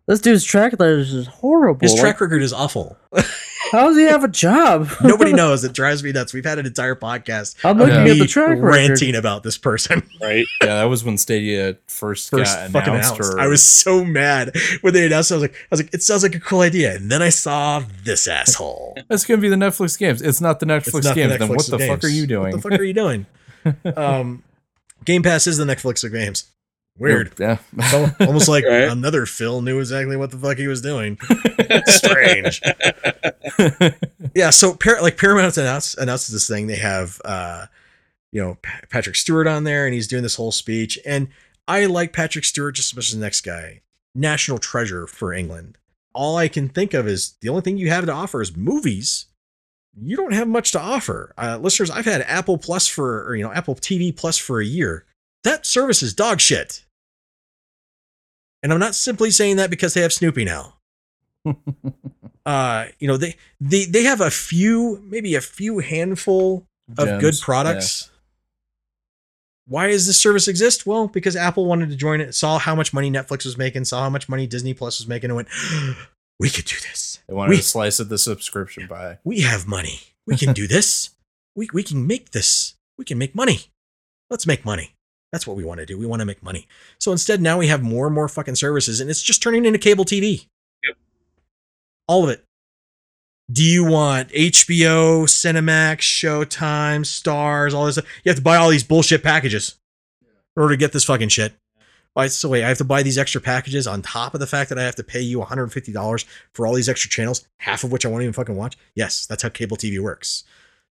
this 0.05 0.19
dude's 0.19 0.43
track 0.43 0.73
record 0.73 0.99
is 0.99 1.27
horrible. 1.27 1.79
His 1.81 1.93
Like, 1.93 2.01
track 2.01 2.21
record 2.21 2.41
is 2.43 2.53
awful. 2.53 2.97
how 3.71 3.87
does 3.87 3.97
he 3.97 4.03
have 4.03 4.23
a 4.23 4.27
job? 4.27 4.89
Nobody 5.03 5.31
knows. 5.33 5.63
It 5.63 5.71
drives 5.73 6.03
me 6.03 6.11
nuts. 6.11 6.33
We've 6.33 6.43
had 6.45 6.59
an 6.59 6.65
entire 6.65 6.95
podcast 6.95 7.55
I'm 7.63 7.77
looking 7.77 7.95
at 7.95 8.03
the 8.07 8.15
me 8.19 8.27
track 8.27 8.49
record. 8.49 8.63
ranting 8.63 9.15
about 9.15 9.43
this 9.43 9.57
person 9.57 10.03
Right. 10.21 10.45
yeah, 10.61 10.75
that 10.75 10.83
was 10.85 11.03
when 11.03 11.17
Stadia 11.17 11.77
first, 11.87 12.29
first 12.29 12.53
got 12.53 12.69
fucking 12.71 12.93
announced. 12.93 13.15
announced. 13.19 13.33
Or, 13.35 13.39
I 13.39 13.47
was 13.47 13.65
so 13.65 14.03
mad 14.03 14.53
when 14.81 14.93
they 14.93 15.05
announced. 15.05 15.31
it. 15.31 15.35
I 15.35 15.37
was 15.37 15.41
like, 15.43 15.53
I 15.53 15.67
was 15.71 15.79
like, 15.81 15.93
it 15.93 16.03
sounds 16.03 16.23
like 16.23 16.35
a 16.35 16.39
cool 16.39 16.61
idea. 16.61 16.95
And 16.95 17.09
then 17.09 17.21
I 17.21 17.29
saw 17.29 17.83
this 18.03 18.27
asshole. 18.27 18.97
That's 19.07 19.25
gonna 19.25 19.41
be 19.41 19.49
the 19.49 19.55
Netflix 19.55 19.97
games. 19.97 20.21
It's 20.21 20.41
not 20.41 20.59
the 20.59 20.65
Netflix 20.65 20.87
It's 20.97 21.05
not 21.05 21.15
the 21.15 21.21
games. 21.27 21.39
then 21.39 21.47
what 21.49 21.65
the 21.65 21.75
of 21.75 21.81
fuck 21.81 22.03
are 22.03 22.07
you 22.09 22.27
doing? 22.27 22.51
What 22.51 22.61
the 22.63 22.69
fuck 22.69 22.79
are 22.79 22.83
you 22.83 22.93
doing? 22.93 23.25
um, 23.95 24.43
Game 25.05 25.23
Pass 25.23 25.47
is 25.47 25.57
the 25.57 25.65
Netflix 25.65 26.03
of 26.03 26.11
games. 26.11 26.45
Weird. 26.97 27.33
Yeah. 27.39 27.57
So, 27.89 28.09
almost 28.19 28.47
like 28.47 28.63
Right. 28.65 28.83
another 28.89 29.25
Phil 29.25 29.61
knew 29.61 29.79
exactly 29.79 30.15
what 30.17 30.31
the 30.31 30.37
fuck 30.37 30.57
he 30.57 30.67
was 30.67 30.81
doing. 30.81 31.17
Strange. 31.87 32.61
yeah 34.35 34.49
so 34.49 34.77
like 35.01 35.17
paramount 35.17 35.57
announced 35.57 35.97
announces 35.97 36.33
this 36.33 36.47
thing 36.47 36.67
they 36.67 36.75
have 36.75 37.19
uh 37.25 37.65
you 38.31 38.41
know 38.41 38.57
Pa- 38.63 38.79
patrick 38.89 39.15
stewart 39.15 39.47
on 39.47 39.63
there 39.63 39.85
and 39.85 39.93
he's 39.93 40.07
doing 40.07 40.23
this 40.23 40.35
whole 40.35 40.51
speech 40.51 40.97
and 41.05 41.27
i 41.67 41.85
like 41.85 42.13
patrick 42.13 42.45
stewart 42.45 42.75
just 42.75 42.91
as 42.93 42.95
much 42.95 43.07
as 43.09 43.13
the 43.15 43.19
next 43.19 43.41
guy 43.41 43.81
national 44.15 44.57
treasure 44.57 45.05
for 45.07 45.33
england 45.33 45.77
all 46.13 46.37
i 46.37 46.47
can 46.47 46.69
think 46.69 46.93
of 46.93 47.07
is 47.07 47.35
the 47.41 47.49
only 47.49 47.61
thing 47.61 47.77
you 47.77 47.89
have 47.89 48.05
to 48.05 48.11
offer 48.13 48.41
is 48.41 48.55
movies 48.55 49.25
you 49.99 50.15
don't 50.15 50.33
have 50.33 50.47
much 50.47 50.71
to 50.71 50.79
offer 50.79 51.33
uh, 51.37 51.57
listeners 51.61 51.89
i've 51.91 52.05
had 52.05 52.21
apple 52.21 52.57
plus 52.57 52.87
for 52.87 53.27
or 53.27 53.35
you 53.35 53.43
know 53.43 53.51
apple 53.53 53.75
tv 53.75 54.15
plus 54.15 54.37
for 54.37 54.61
a 54.61 54.65
year 54.65 55.05
that 55.43 55.65
service 55.65 56.03
is 56.03 56.13
dog 56.13 56.39
shit. 56.39 56.85
And 58.63 58.71
i'm 58.71 58.79
not 58.79 58.93
simply 58.95 59.31
saying 59.31 59.57
that 59.57 59.69
because 59.71 59.93
they 59.93 60.01
have 60.01 60.13
snoopy 60.13 60.45
now. 60.45 60.75
Uh 62.43 62.87
you 62.99 63.07
know 63.07 63.17
they 63.17 63.35
they 63.59 63.85
they 63.85 64.01
have 64.03 64.19
a 64.19 64.31
few 64.31 64.99
maybe 65.05 65.35
a 65.35 65.41
few 65.41 65.77
handful 65.77 66.65
of 66.97 67.07
Gems, 67.07 67.21
good 67.21 67.35
products. 67.39 68.09
why 69.67 69.87
does 69.87 70.07
this 70.07 70.19
service 70.19 70.47
exist? 70.47 70.87
Well 70.87 71.07
because 71.07 71.35
apple 71.35 71.67
wanted 71.67 71.89
to 71.91 71.95
join 71.95 72.19
it 72.19 72.33
saw 72.33 72.57
how 72.57 72.73
much 72.73 72.93
money 72.93 73.11
netflix 73.11 73.45
was 73.45 73.59
making 73.59 73.85
saw 73.85 74.01
how 74.01 74.09
much 74.09 74.27
money 74.27 74.47
disney 74.47 74.73
plus 74.73 74.99
was 74.99 75.07
making 75.07 75.29
and 75.29 75.35
went 75.35 75.49
we 76.39 76.49
could 76.49 76.65
do 76.65 76.77
this. 76.77 77.19
They 77.27 77.35
wanted 77.35 77.51
We- 77.51 77.59
a 77.59 77.61
slice 77.61 77.99
of 77.99 78.09
the 78.09 78.17
subscription 78.17 78.87
pie. 78.87 79.19
we 79.23 79.41
have 79.41 79.67
money. 79.67 79.99
We 80.25 80.35
can 80.35 80.53
do 80.53 80.65
this. 80.75 81.11
We, 81.55 81.69
we 81.73 81.83
can 81.83 82.07
make 82.07 82.31
this. 82.31 82.73
We 82.97 83.05
can 83.05 83.19
make 83.19 83.35
money. 83.35 83.59
Let's 84.31 84.47
make 84.47 84.65
money 84.65 84.95
that's 85.31 85.47
what 85.47 85.55
we 85.57 85.63
want 85.63 85.79
to 85.79 85.85
do 85.85 85.97
we 85.97 86.05
want 86.05 86.19
to 86.19 86.25
make 86.25 86.41
money 86.43 86.67
so 86.99 87.11
instead 87.11 87.41
now 87.41 87.57
we 87.57 87.67
have 87.67 87.81
more 87.81 88.05
and 88.05 88.15
more 88.15 88.27
fucking 88.27 88.55
services 88.55 88.99
and 88.99 89.09
it's 89.09 89.21
just 89.21 89.41
turning 89.41 89.65
into 89.65 89.79
cable 89.79 90.05
tv 90.05 90.47
Yep. 90.83 90.97
all 92.07 92.23
of 92.23 92.29
it 92.29 92.43
do 93.51 93.63
you 93.63 93.83
want 93.85 94.29
hbo 94.29 95.23
cinemax 95.25 95.99
showtime 95.99 97.05
stars 97.05 97.73
all 97.73 97.85
this 97.85 97.95
stuff 97.95 98.05
you 98.23 98.29
have 98.29 98.37
to 98.37 98.41
buy 98.43 98.55
all 98.57 98.69
these 98.69 98.83
bullshit 98.83 99.23
packages 99.23 99.75
in 100.21 100.61
order 100.61 100.73
to 100.73 100.77
get 100.79 100.91
this 100.91 101.05
fucking 101.05 101.29
shit 101.29 101.53
Why 102.13 102.27
so 102.27 102.49
wait, 102.49 102.63
I 102.63 102.67
have 102.67 102.77
to 102.79 102.83
buy 102.83 103.03
these 103.03 103.17
extra 103.17 103.39
packages 103.39 103.87
on 103.87 104.01
top 104.01 104.33
of 104.33 104.41
the 104.41 104.47
fact 104.47 104.67
that 104.69 104.77
I 104.77 104.83
have 104.83 104.95
to 104.95 105.03
pay 105.03 105.21
you 105.21 105.39
$150 105.39 106.25
for 106.53 106.67
all 106.67 106.73
these 106.73 106.89
extra 106.89 107.09
channels, 107.09 107.47
half 107.59 107.85
of 107.85 107.91
which 107.93 108.05
I 108.05 108.09
won't 108.09 108.23
even 108.23 108.33
fucking 108.33 108.55
watch? 108.57 108.77
Yes, 108.95 109.25
that's 109.25 109.43
how 109.43 109.49
cable 109.49 109.77
TV 109.77 109.97
works. 109.97 110.43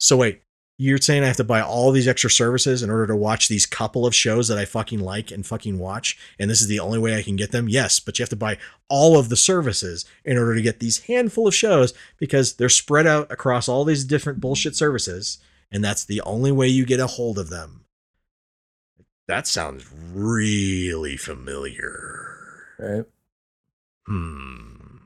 So 0.00 0.16
wait, 0.16 0.42
you're 0.76 0.98
saying 0.98 1.22
I 1.22 1.28
have 1.28 1.36
to 1.36 1.44
buy 1.44 1.60
all 1.60 1.92
these 1.92 2.08
extra 2.08 2.30
services 2.30 2.82
in 2.82 2.90
order 2.90 3.06
to 3.06 3.16
watch 3.16 3.46
these 3.46 3.64
couple 3.64 4.06
of 4.06 4.14
shows 4.14 4.48
that 4.48 4.58
I 4.58 4.64
fucking 4.64 4.98
like 4.98 5.30
and 5.30 5.46
fucking 5.46 5.78
watch, 5.78 6.18
and 6.38 6.50
this 6.50 6.60
is 6.60 6.66
the 6.66 6.80
only 6.80 6.98
way 6.98 7.16
I 7.16 7.22
can 7.22 7.36
get 7.36 7.52
them? 7.52 7.68
Yes, 7.68 8.00
but 8.00 8.18
you 8.18 8.24
have 8.24 8.30
to 8.30 8.36
buy 8.36 8.58
all 8.88 9.18
of 9.18 9.28
the 9.28 9.36
services 9.36 10.04
in 10.24 10.36
order 10.36 10.54
to 10.54 10.62
get 10.62 10.80
these 10.80 11.04
handful 11.04 11.46
of 11.46 11.54
shows 11.54 11.94
because 12.18 12.54
they're 12.54 12.68
spread 12.68 13.06
out 13.06 13.30
across 13.30 13.68
all 13.68 13.84
these 13.84 14.04
different 14.04 14.40
bullshit 14.40 14.74
services, 14.74 15.38
and 15.70 15.84
that's 15.84 16.04
the 16.04 16.20
only 16.22 16.50
way 16.50 16.66
you 16.66 16.84
get 16.84 17.00
a 17.00 17.06
hold 17.06 17.38
of 17.38 17.50
them. 17.50 17.84
That 19.28 19.46
sounds 19.46 19.86
really 20.12 21.16
familiar. 21.16 22.74
Right. 22.78 23.04
Hmm. 24.06 24.96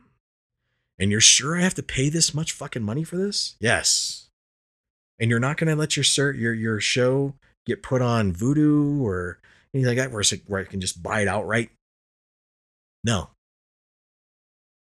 And 0.99 1.11
you're 1.11 1.21
sure 1.21 1.57
I 1.57 1.63
have 1.63 1.75
to 1.75 1.83
pay 1.83 2.09
this 2.09 2.35
much 2.35 2.53
fucking 2.53 2.83
money 2.83 3.05
for 3.05 3.17
this? 3.17 3.55
Yes. 3.61 4.28
And 5.21 5.31
you're 5.31 5.41
not 5.41 5.57
going 5.57 5.69
to 5.69 5.77
let 5.77 5.97
your 5.97 6.05
sir 6.05 6.33
your 6.33 6.55
your 6.55 6.81
show 6.81 7.35
get 7.67 7.83
put 7.83 8.03
on 8.03 8.33
Vudu 8.33 9.01
or 9.01 9.39
anything 9.75 9.89
like 9.89 9.99
that, 9.99 10.13
where, 10.13 10.21
it's 10.21 10.33
where 10.47 10.61
I 10.61 10.65
can 10.65 10.81
just 10.81 11.03
buy 11.03 11.21
it 11.23 11.29
outright? 11.29 11.71
No. 13.05 13.31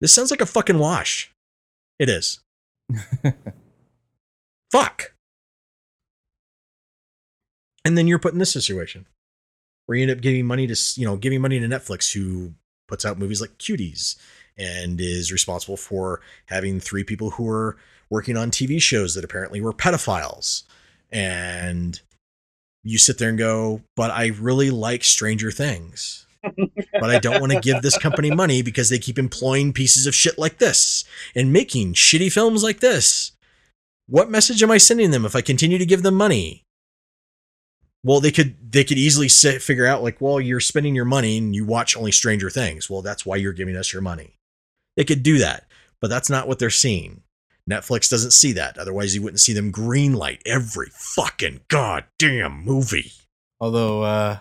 This 0.00 0.12
sounds 0.12 0.30
like 0.30 0.40
a 0.40 0.46
fucking 0.46 0.78
wash. 0.78 1.32
It 1.98 2.08
is. 2.08 2.40
Fuck. 4.70 5.14
And 7.84 7.96
then 7.96 8.06
you're 8.06 8.18
put 8.18 8.32
in 8.32 8.38
this 8.38 8.52
situation 8.52 9.06
where 9.86 9.96
you 9.96 10.02
end 10.02 10.10
up 10.10 10.20
giving 10.20 10.44
money 10.44 10.66
to, 10.66 10.76
you 11.00 11.06
know, 11.06 11.16
giving 11.16 11.40
money 11.40 11.58
to 11.60 11.66
Netflix, 11.66 12.12
who 12.12 12.52
puts 12.88 13.04
out 13.04 13.18
movies 13.18 13.40
like 13.40 13.56
Cuties 13.58 14.16
and 14.58 15.00
is 15.00 15.32
responsible 15.32 15.76
for 15.76 16.20
having 16.46 16.80
three 16.80 17.04
people 17.04 17.30
who 17.30 17.48
are 17.48 17.76
working 18.10 18.36
on 18.36 18.50
TV 18.50 18.80
shows 18.80 19.14
that 19.14 19.24
apparently 19.24 19.60
were 19.60 19.72
pedophiles. 19.72 20.64
And 21.10 22.00
you 22.82 22.98
sit 22.98 23.18
there 23.18 23.28
and 23.28 23.38
go, 23.38 23.82
but 23.96 24.10
I 24.10 24.28
really 24.38 24.70
like 24.70 25.04
Stranger 25.04 25.50
Things. 25.50 26.26
but 26.92 27.10
I 27.10 27.18
don't 27.18 27.40
want 27.40 27.52
to 27.52 27.60
give 27.60 27.82
this 27.82 27.98
company 27.98 28.30
money 28.30 28.62
because 28.62 28.88
they 28.88 28.98
keep 28.98 29.18
employing 29.18 29.72
pieces 29.72 30.06
of 30.06 30.14
shit 30.14 30.38
like 30.38 30.58
this 30.58 31.04
and 31.34 31.52
making 31.52 31.94
shitty 31.94 32.32
films 32.32 32.62
like 32.62 32.80
this. 32.80 33.32
What 34.06 34.30
message 34.30 34.62
am 34.62 34.70
I 34.70 34.78
sending 34.78 35.10
them 35.10 35.24
if 35.24 35.34
I 35.34 35.40
continue 35.40 35.78
to 35.78 35.86
give 35.86 36.02
them 36.02 36.14
money? 36.14 36.62
Well, 38.04 38.20
they 38.20 38.30
could 38.30 38.72
they 38.72 38.84
could 38.84 38.98
easily 38.98 39.28
sit, 39.28 39.60
figure 39.62 39.86
out 39.86 40.04
like, 40.04 40.20
well, 40.20 40.40
you're 40.40 40.60
spending 40.60 40.94
your 40.94 41.04
money 41.04 41.38
and 41.38 41.56
you 41.56 41.64
watch 41.64 41.96
only 41.96 42.12
Stranger 42.12 42.50
Things. 42.50 42.88
Well, 42.88 43.02
that's 43.02 43.26
why 43.26 43.34
you're 43.34 43.52
giving 43.52 43.76
us 43.76 43.92
your 43.92 44.02
money. 44.02 44.36
They 44.96 45.02
could 45.02 45.24
do 45.24 45.38
that, 45.38 45.66
but 46.00 46.08
that's 46.08 46.30
not 46.30 46.46
what 46.46 46.60
they're 46.60 46.70
seeing. 46.70 47.22
Netflix 47.70 48.08
doesn't 48.10 48.30
see 48.32 48.52
that. 48.52 48.78
Otherwise, 48.78 49.14
you 49.14 49.22
wouldn't 49.22 49.40
see 49.40 49.52
them 49.52 49.72
greenlight 49.72 50.40
every 50.46 50.88
fucking 50.92 51.60
goddamn 51.68 52.62
movie. 52.64 53.12
Although, 53.60 54.02
uh, 54.02 54.38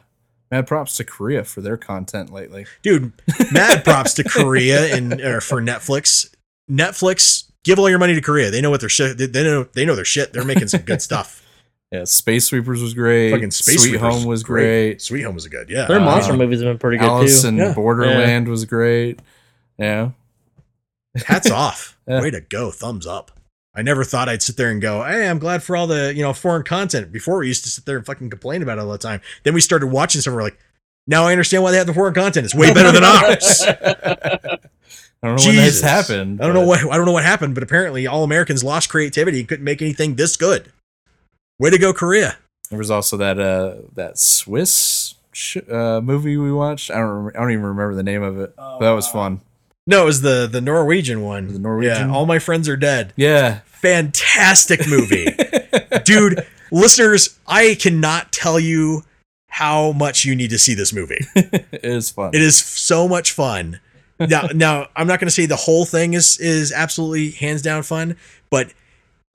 mad 0.52 0.68
props 0.68 0.98
to 0.98 1.04
Korea 1.04 1.44
for 1.44 1.62
their 1.62 1.78
content 1.78 2.32
lately. 2.32 2.66
Dude, 2.84 3.12
mad 3.52 3.84
props 3.84 4.14
to 4.16 4.24
Korea 4.30 4.96
and 4.96 5.20
or 5.22 5.42
for 5.42 5.62
Netflix. 5.62 6.34
Netflix, 6.70 7.50
give 7.64 7.80
all 7.80 7.90
your 7.90 8.00
money 8.00 8.14
to 8.16 8.22
Korea. 8.22 8.52
They 8.52 8.62
know 8.62 8.70
what 8.70 8.80
their 8.80 8.90
shit. 8.90 9.18
They 9.18 9.44
know 9.44 9.64
they 9.74 9.86
know 9.86 9.96
their 9.96 10.06
shit. 10.06 10.34
They're 10.34 10.44
making 10.46 10.68
some 10.68 10.82
good 10.82 11.02
stuff. 11.02 11.42
Yeah, 11.92 12.04
Space 12.04 12.46
Sweepers 12.46 12.82
was 12.82 12.96
great. 12.96 13.30
Fucking 13.32 13.52
Space 13.52 13.80
Sweet 13.84 13.90
Sweepers 13.92 14.02
Home 14.16 14.26
was 14.26 14.42
great. 14.44 15.02
Sweet 15.04 15.22
Home 15.22 15.36
was 15.36 15.48
good. 15.48 15.70
Yeah. 15.70 15.86
Their 15.86 16.00
Uh, 16.00 16.04
monster 16.04 16.34
movies 16.34 16.60
have 16.60 16.68
been 16.72 16.80
pretty 16.80 16.98
good 16.98 17.08
Alice 17.08 17.44
too. 17.44 17.50
in 17.50 17.58
Yeah. 17.58 17.74
Borderland 17.74 18.48
was 18.48 18.66
great. 18.66 19.20
Yeah. 19.78 20.10
Hats 21.26 21.50
off. 21.52 21.92
Yeah. 22.08 22.22
Way 22.22 22.30
to 22.30 22.42
go. 22.42 22.70
Thumbs 22.70 23.08
up. 23.08 23.32
I 23.74 23.82
never 23.82 24.04
thought 24.04 24.30
I'd 24.30 24.44
sit 24.44 24.58
there 24.58 24.70
and 24.70 24.80
go, 24.80 25.04
hey, 25.04 25.28
I'm 25.28 25.40
glad 25.40 25.64
for 25.64 25.76
all 25.76 25.88
the, 25.88 26.14
you 26.16 26.22
know, 26.22 26.34
foreign 26.34 26.62
content. 26.64 27.12
Before 27.12 27.40
we 27.40 27.48
used 27.48 27.64
to 27.64 27.70
sit 27.72 27.84
there 27.88 27.98
and 27.98 28.06
fucking 28.06 28.30
complain 28.30 28.62
about 28.62 28.78
it 28.78 28.82
all 28.82 28.92
the 28.92 29.00
time. 29.00 29.22
Then 29.42 29.56
we 29.56 29.60
started 29.62 29.88
watching 29.88 30.22
some. 30.22 30.36
We're 30.36 30.44
like, 30.44 30.60
now 31.08 31.24
I 31.26 31.32
understand 31.32 31.64
why 31.64 31.72
they 31.72 31.78
have 31.80 31.88
the 31.88 31.96
foreign 31.96 32.14
content. 32.14 32.46
It's 32.46 32.54
way 32.54 32.72
better 32.76 32.92
than 32.92 33.04
ours. 33.04 33.64
I 33.66 35.28
don't 35.28 35.38
know 35.38 35.48
when 35.48 35.56
this 35.56 35.82
happened. 35.82 36.42
I 36.42 36.46
don't 36.46 36.54
know 36.54 36.66
what 36.66 36.80
I 36.86 36.96
don't 36.96 37.08
know 37.08 37.12
what 37.12 37.24
happened, 37.24 37.56
but 37.56 37.64
apparently 37.64 38.06
all 38.06 38.24
Americans 38.24 38.64
lost 38.64 38.90
creativity 38.90 39.40
and 39.40 39.48
couldn't 39.48 39.66
make 39.66 39.82
anything 39.82 40.16
this 40.16 40.38
good. 40.38 40.72
Way 41.58 41.72
to 41.72 41.80
go, 41.80 41.92
Korea. 41.92 42.38
There 42.70 42.78
was 42.78 42.92
also 42.92 43.18
that 43.18 43.40
uh 43.40 43.78
that 43.96 44.20
Swiss 44.20 45.16
sh- 45.34 45.58
uh, 45.72 46.02
movie 46.04 46.38
we 46.38 46.52
watched. 46.52 46.92
I 46.92 46.98
don't 47.00 47.10
rem- 47.10 47.34
I 47.36 47.40
don't 47.40 47.52
even 47.52 47.66
remember 47.66 47.96
the 47.96 48.04
name 48.04 48.22
of 48.22 48.38
it. 48.40 48.56
but 48.56 48.80
that 48.80 48.92
was 48.92 49.08
fun. 49.08 49.42
No, 49.88 50.04
it 50.04 50.06
was 50.06 50.22
the 50.22 50.48
the 50.52 50.62
Norwegian 50.62 51.22
one. 51.22 51.54
The 51.54 51.60
Norwegian? 51.60 52.10
Yeah, 52.10 52.16
all 52.16 52.26
my 52.26 52.40
friends 52.40 52.68
are 52.68 52.78
dead. 52.78 53.14
Yeah. 53.16 53.60
Fantastic 53.66 54.88
movie. 54.88 55.28
Dude, 56.06 56.46
listeners, 56.72 57.38
I 57.46 57.76
cannot 57.80 58.32
tell 58.32 58.60
you 58.60 59.04
how 59.48 59.92
much 59.92 60.26
you 60.26 60.36
need 60.36 60.50
to 60.50 60.60
see 60.60 60.74
this 60.74 60.92
movie. 60.92 61.20
it 61.36 61.84
is 61.84 62.10
fun. 62.10 62.32
It 62.34 62.42
is 62.42 62.58
so 62.58 63.08
much 63.08 63.32
fun. 63.32 63.80
Now, 64.20 64.48
now 64.54 64.88
I'm 64.96 65.08
not 65.08 65.20
going 65.20 65.28
to 65.28 65.32
say 65.32 65.46
the 65.46 65.56
whole 65.56 65.86
thing 65.86 66.14
is 66.14 66.40
is 66.40 66.72
absolutely 66.72 67.32
hands 67.32 67.62
down 67.62 67.84
fun, 67.84 68.18
but 68.50 68.74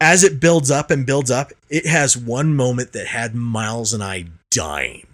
as 0.01 0.25
it 0.25 0.41
builds 0.41 0.71
up 0.71 0.91
and 0.91 1.07
builds 1.07 1.31
up, 1.31 1.53
it 1.69 1.87
has 1.87 2.17
one 2.17 2.57
moment 2.57 2.93
that 2.93 3.07
had 3.07 3.35
Miles 3.35 3.93
and 3.93 4.03
I 4.03 4.27
dying. 4.51 5.07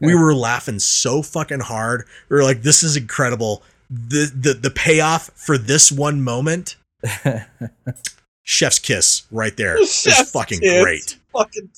we 0.00 0.14
were 0.14 0.34
laughing 0.34 0.78
so 0.78 1.22
fucking 1.22 1.60
hard. 1.60 2.04
We 2.28 2.36
were 2.36 2.42
like, 2.42 2.62
"This 2.62 2.82
is 2.82 2.96
incredible." 2.96 3.62
The 3.92 4.32
the 4.34 4.54
the 4.54 4.70
payoff 4.70 5.30
for 5.34 5.58
this 5.58 5.92
one 5.92 6.22
moment, 6.22 6.76
chef's 8.42 8.78
kiss 8.78 9.22
right 9.30 9.56
there. 9.56 9.76
It's 9.76 10.02
Chef's 10.02 10.30
fucking 10.30 10.60
kiss. 10.60 10.82
great. 10.82 11.16
Fucking. 11.32 11.70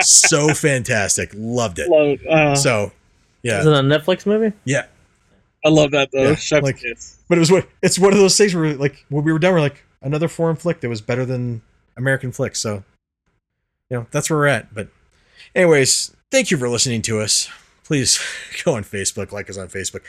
So 0.00 0.48
fantastic. 0.54 1.30
Loved 1.34 1.78
it. 1.78 1.88
Load. 1.88 2.24
Uh, 2.26 2.54
So, 2.54 2.92
yeah, 3.42 3.60
Is 3.60 3.66
it 3.66 3.72
a 3.72 3.76
Netflix 3.76 4.26
movie? 4.26 4.54
yeah. 4.64 4.86
I 5.64 5.70
love 5.70 5.90
that 5.90 6.10
though. 6.12 6.30
Yeah, 6.30 6.34
Chef's 6.36 6.62
like- 6.64 6.78
kiss. 6.78 7.16
But 7.28 7.36
it 7.36 7.40
was 7.40 7.50
what 7.50 7.68
it's 7.82 7.98
one 7.98 8.12
of 8.12 8.18
those 8.18 8.36
things 8.36 8.54
where 8.54 8.74
like 8.74 9.04
when 9.08 9.24
we 9.24 9.32
were 9.32 9.38
done, 9.38 9.52
we're 9.54 9.60
like 9.60 9.82
another 10.02 10.28
foreign 10.28 10.56
flick 10.56 10.80
that 10.80 10.88
was 10.88 11.00
better 11.00 11.26
than 11.26 11.62
American 11.96 12.32
flicks. 12.32 12.58
So 12.60 12.84
you 13.90 13.96
know 13.98 14.06
that's 14.10 14.30
where 14.30 14.38
we're 14.38 14.46
at. 14.46 14.72
But 14.72 14.88
anyways, 15.54 16.14
thank 16.30 16.50
you 16.50 16.56
for 16.56 16.68
listening 16.68 17.02
to 17.02 17.20
us. 17.20 17.48
Please 17.84 18.18
go 18.64 18.74
on 18.76 18.84
Facebook, 18.84 19.30
like 19.32 19.50
us 19.50 19.58
on 19.58 19.68
Facebook. 19.68 20.00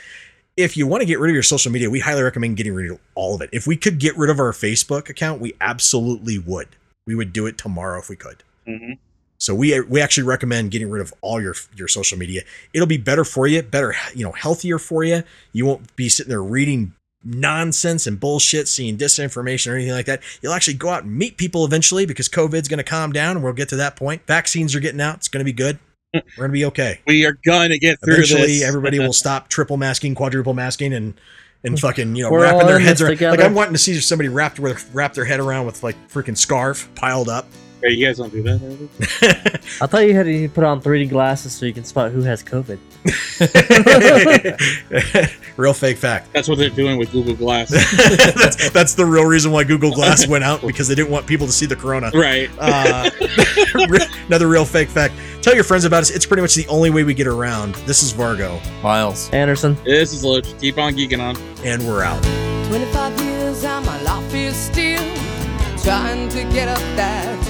If 0.62 0.76
you 0.76 0.86
want 0.86 1.00
to 1.02 1.06
get 1.06 1.18
rid 1.18 1.30
of 1.30 1.34
your 1.34 1.42
social 1.42 1.72
media, 1.72 1.90
we 1.90 2.00
highly 2.00 2.22
recommend 2.22 2.56
getting 2.56 2.74
rid 2.74 2.90
of 2.90 2.98
all 3.14 3.34
of 3.34 3.40
it. 3.42 3.50
If 3.52 3.66
we 3.66 3.76
could 3.76 3.98
get 3.98 4.16
rid 4.16 4.30
of 4.30 4.38
our 4.38 4.52
Facebook 4.52 5.08
account, 5.08 5.40
we 5.40 5.54
absolutely 5.60 6.38
would. 6.38 6.68
We 7.06 7.14
would 7.14 7.32
do 7.32 7.46
it 7.46 7.58
tomorrow 7.58 7.98
if 7.98 8.08
we 8.08 8.16
could. 8.16 8.42
hmm 8.66 8.92
So 9.38 9.54
we 9.54 9.78
we 9.80 10.00
actually 10.00 10.24
recommend 10.24 10.70
getting 10.70 10.90
rid 10.90 11.02
of 11.02 11.12
all 11.22 11.40
your 11.40 11.54
your 11.74 11.88
social 11.88 12.18
media. 12.18 12.42
It'll 12.72 12.86
be 12.86 12.98
better 12.98 13.24
for 13.24 13.46
you, 13.46 13.62
better 13.62 13.94
you 14.14 14.24
know, 14.24 14.32
healthier 14.32 14.78
for 14.78 15.04
you. 15.04 15.22
You 15.52 15.66
won't 15.66 15.94
be 15.96 16.08
sitting 16.08 16.30
there 16.30 16.42
reading 16.42 16.94
nonsense 17.22 18.06
and 18.06 18.18
bullshit, 18.18 18.68
seeing 18.68 18.96
disinformation 18.96 19.72
or 19.72 19.74
anything 19.74 19.92
like 19.92 20.06
that. 20.06 20.22
You'll 20.40 20.52
actually 20.52 20.74
go 20.74 20.88
out 20.88 21.04
and 21.04 21.16
meet 21.16 21.36
people 21.36 21.64
eventually 21.64 22.06
because 22.06 22.28
COVID's 22.28 22.68
going 22.68 22.78
to 22.78 22.84
calm 22.84 23.12
down 23.12 23.36
and 23.36 23.44
we'll 23.44 23.52
get 23.52 23.68
to 23.70 23.76
that 23.76 23.96
point. 23.96 24.22
Vaccines 24.26 24.74
are 24.74 24.80
getting 24.80 25.00
out. 25.00 25.16
It's 25.16 25.28
going 25.28 25.40
to 25.40 25.44
be 25.44 25.52
good. 25.52 25.78
We're 26.12 26.22
going 26.36 26.48
to 26.50 26.52
be 26.52 26.64
okay. 26.66 27.00
We 27.06 27.24
are 27.24 27.38
gonna 27.44 27.78
get 27.78 28.00
through 28.00 28.14
Eventually, 28.14 28.58
this. 28.58 28.64
everybody 28.64 28.98
will 28.98 29.12
stop 29.24 29.48
triple 29.48 29.76
masking, 29.76 30.14
quadruple 30.14 30.54
masking, 30.54 30.92
and 30.92 31.14
and 31.62 31.78
fucking 31.78 32.16
you 32.16 32.24
know 32.24 32.30
We're 32.30 32.42
wrapping 32.42 32.66
their 32.66 32.78
heads 32.78 33.00
this 33.00 33.20
around. 33.20 33.30
Like. 33.36 33.40
I'm 33.40 33.54
wanting 33.54 33.74
to 33.74 33.78
see 33.78 33.98
somebody 34.00 34.28
wrapped 34.28 34.58
with 34.58 34.92
wrap 34.92 35.14
their 35.14 35.24
head 35.24 35.40
around 35.40 35.66
with 35.66 35.82
like 35.82 35.96
freaking 36.08 36.36
scarf 36.36 36.88
piled 36.94 37.28
up. 37.28 37.46
Hey, 37.82 37.92
you 37.92 38.06
guys 38.06 38.18
don't 38.18 38.30
do 38.30 38.42
that. 38.42 39.60
I 39.80 39.86
thought 39.86 40.06
you 40.06 40.14
had 40.14 40.26
to 40.26 40.48
put 40.50 40.64
on 40.64 40.82
3D 40.82 41.08
glasses 41.08 41.52
so 41.54 41.64
you 41.64 41.72
can 41.72 41.84
spot 41.84 42.10
who 42.10 42.20
has 42.22 42.42
COVID. 42.42 42.78
real 45.56 45.72
fake 45.72 45.96
fact. 45.96 46.30
That's 46.34 46.46
what 46.46 46.58
they're 46.58 46.68
doing 46.68 46.98
with 46.98 47.10
Google 47.10 47.34
Glass. 47.34 47.70
that's, 48.36 48.70
that's 48.70 48.94
the 48.94 49.06
real 49.06 49.24
reason 49.24 49.50
why 49.50 49.64
Google 49.64 49.92
Glass 49.92 50.26
went 50.26 50.44
out 50.44 50.60
because 50.60 50.88
they 50.88 50.94
didn't 50.94 51.10
want 51.10 51.26
people 51.26 51.46
to 51.46 51.52
see 51.52 51.64
the 51.64 51.76
corona. 51.76 52.10
right. 52.12 52.50
Uh, 52.58 53.10
another 54.26 54.48
real 54.48 54.66
fake 54.66 54.88
fact. 54.88 55.14
Tell 55.40 55.54
your 55.54 55.64
friends 55.64 55.86
about 55.86 56.02
us. 56.02 56.10
It's 56.10 56.26
pretty 56.26 56.42
much 56.42 56.54
the 56.54 56.68
only 56.68 56.90
way 56.90 57.02
we 57.02 57.14
get 57.14 57.26
around. 57.26 57.76
This 57.86 58.02
is 58.02 58.12
Vargo, 58.12 58.60
Miles. 58.82 59.30
Anderson. 59.30 59.74
This 59.84 60.12
is 60.12 60.22
Loach. 60.22 60.58
Keep 60.58 60.76
on 60.76 60.94
geeking 60.94 61.20
on. 61.20 61.34
and 61.64 61.82
we're 61.86 62.02
out. 62.02 62.22
25 62.68 63.20
years 63.22 63.64
and 63.64 63.86
my 63.86 64.02
life 64.02 64.34
is 64.34 64.54
still 64.54 65.02
trying 65.82 66.28
to 66.28 66.44
get 66.52 66.68
up 66.68 66.78
that 66.94 67.49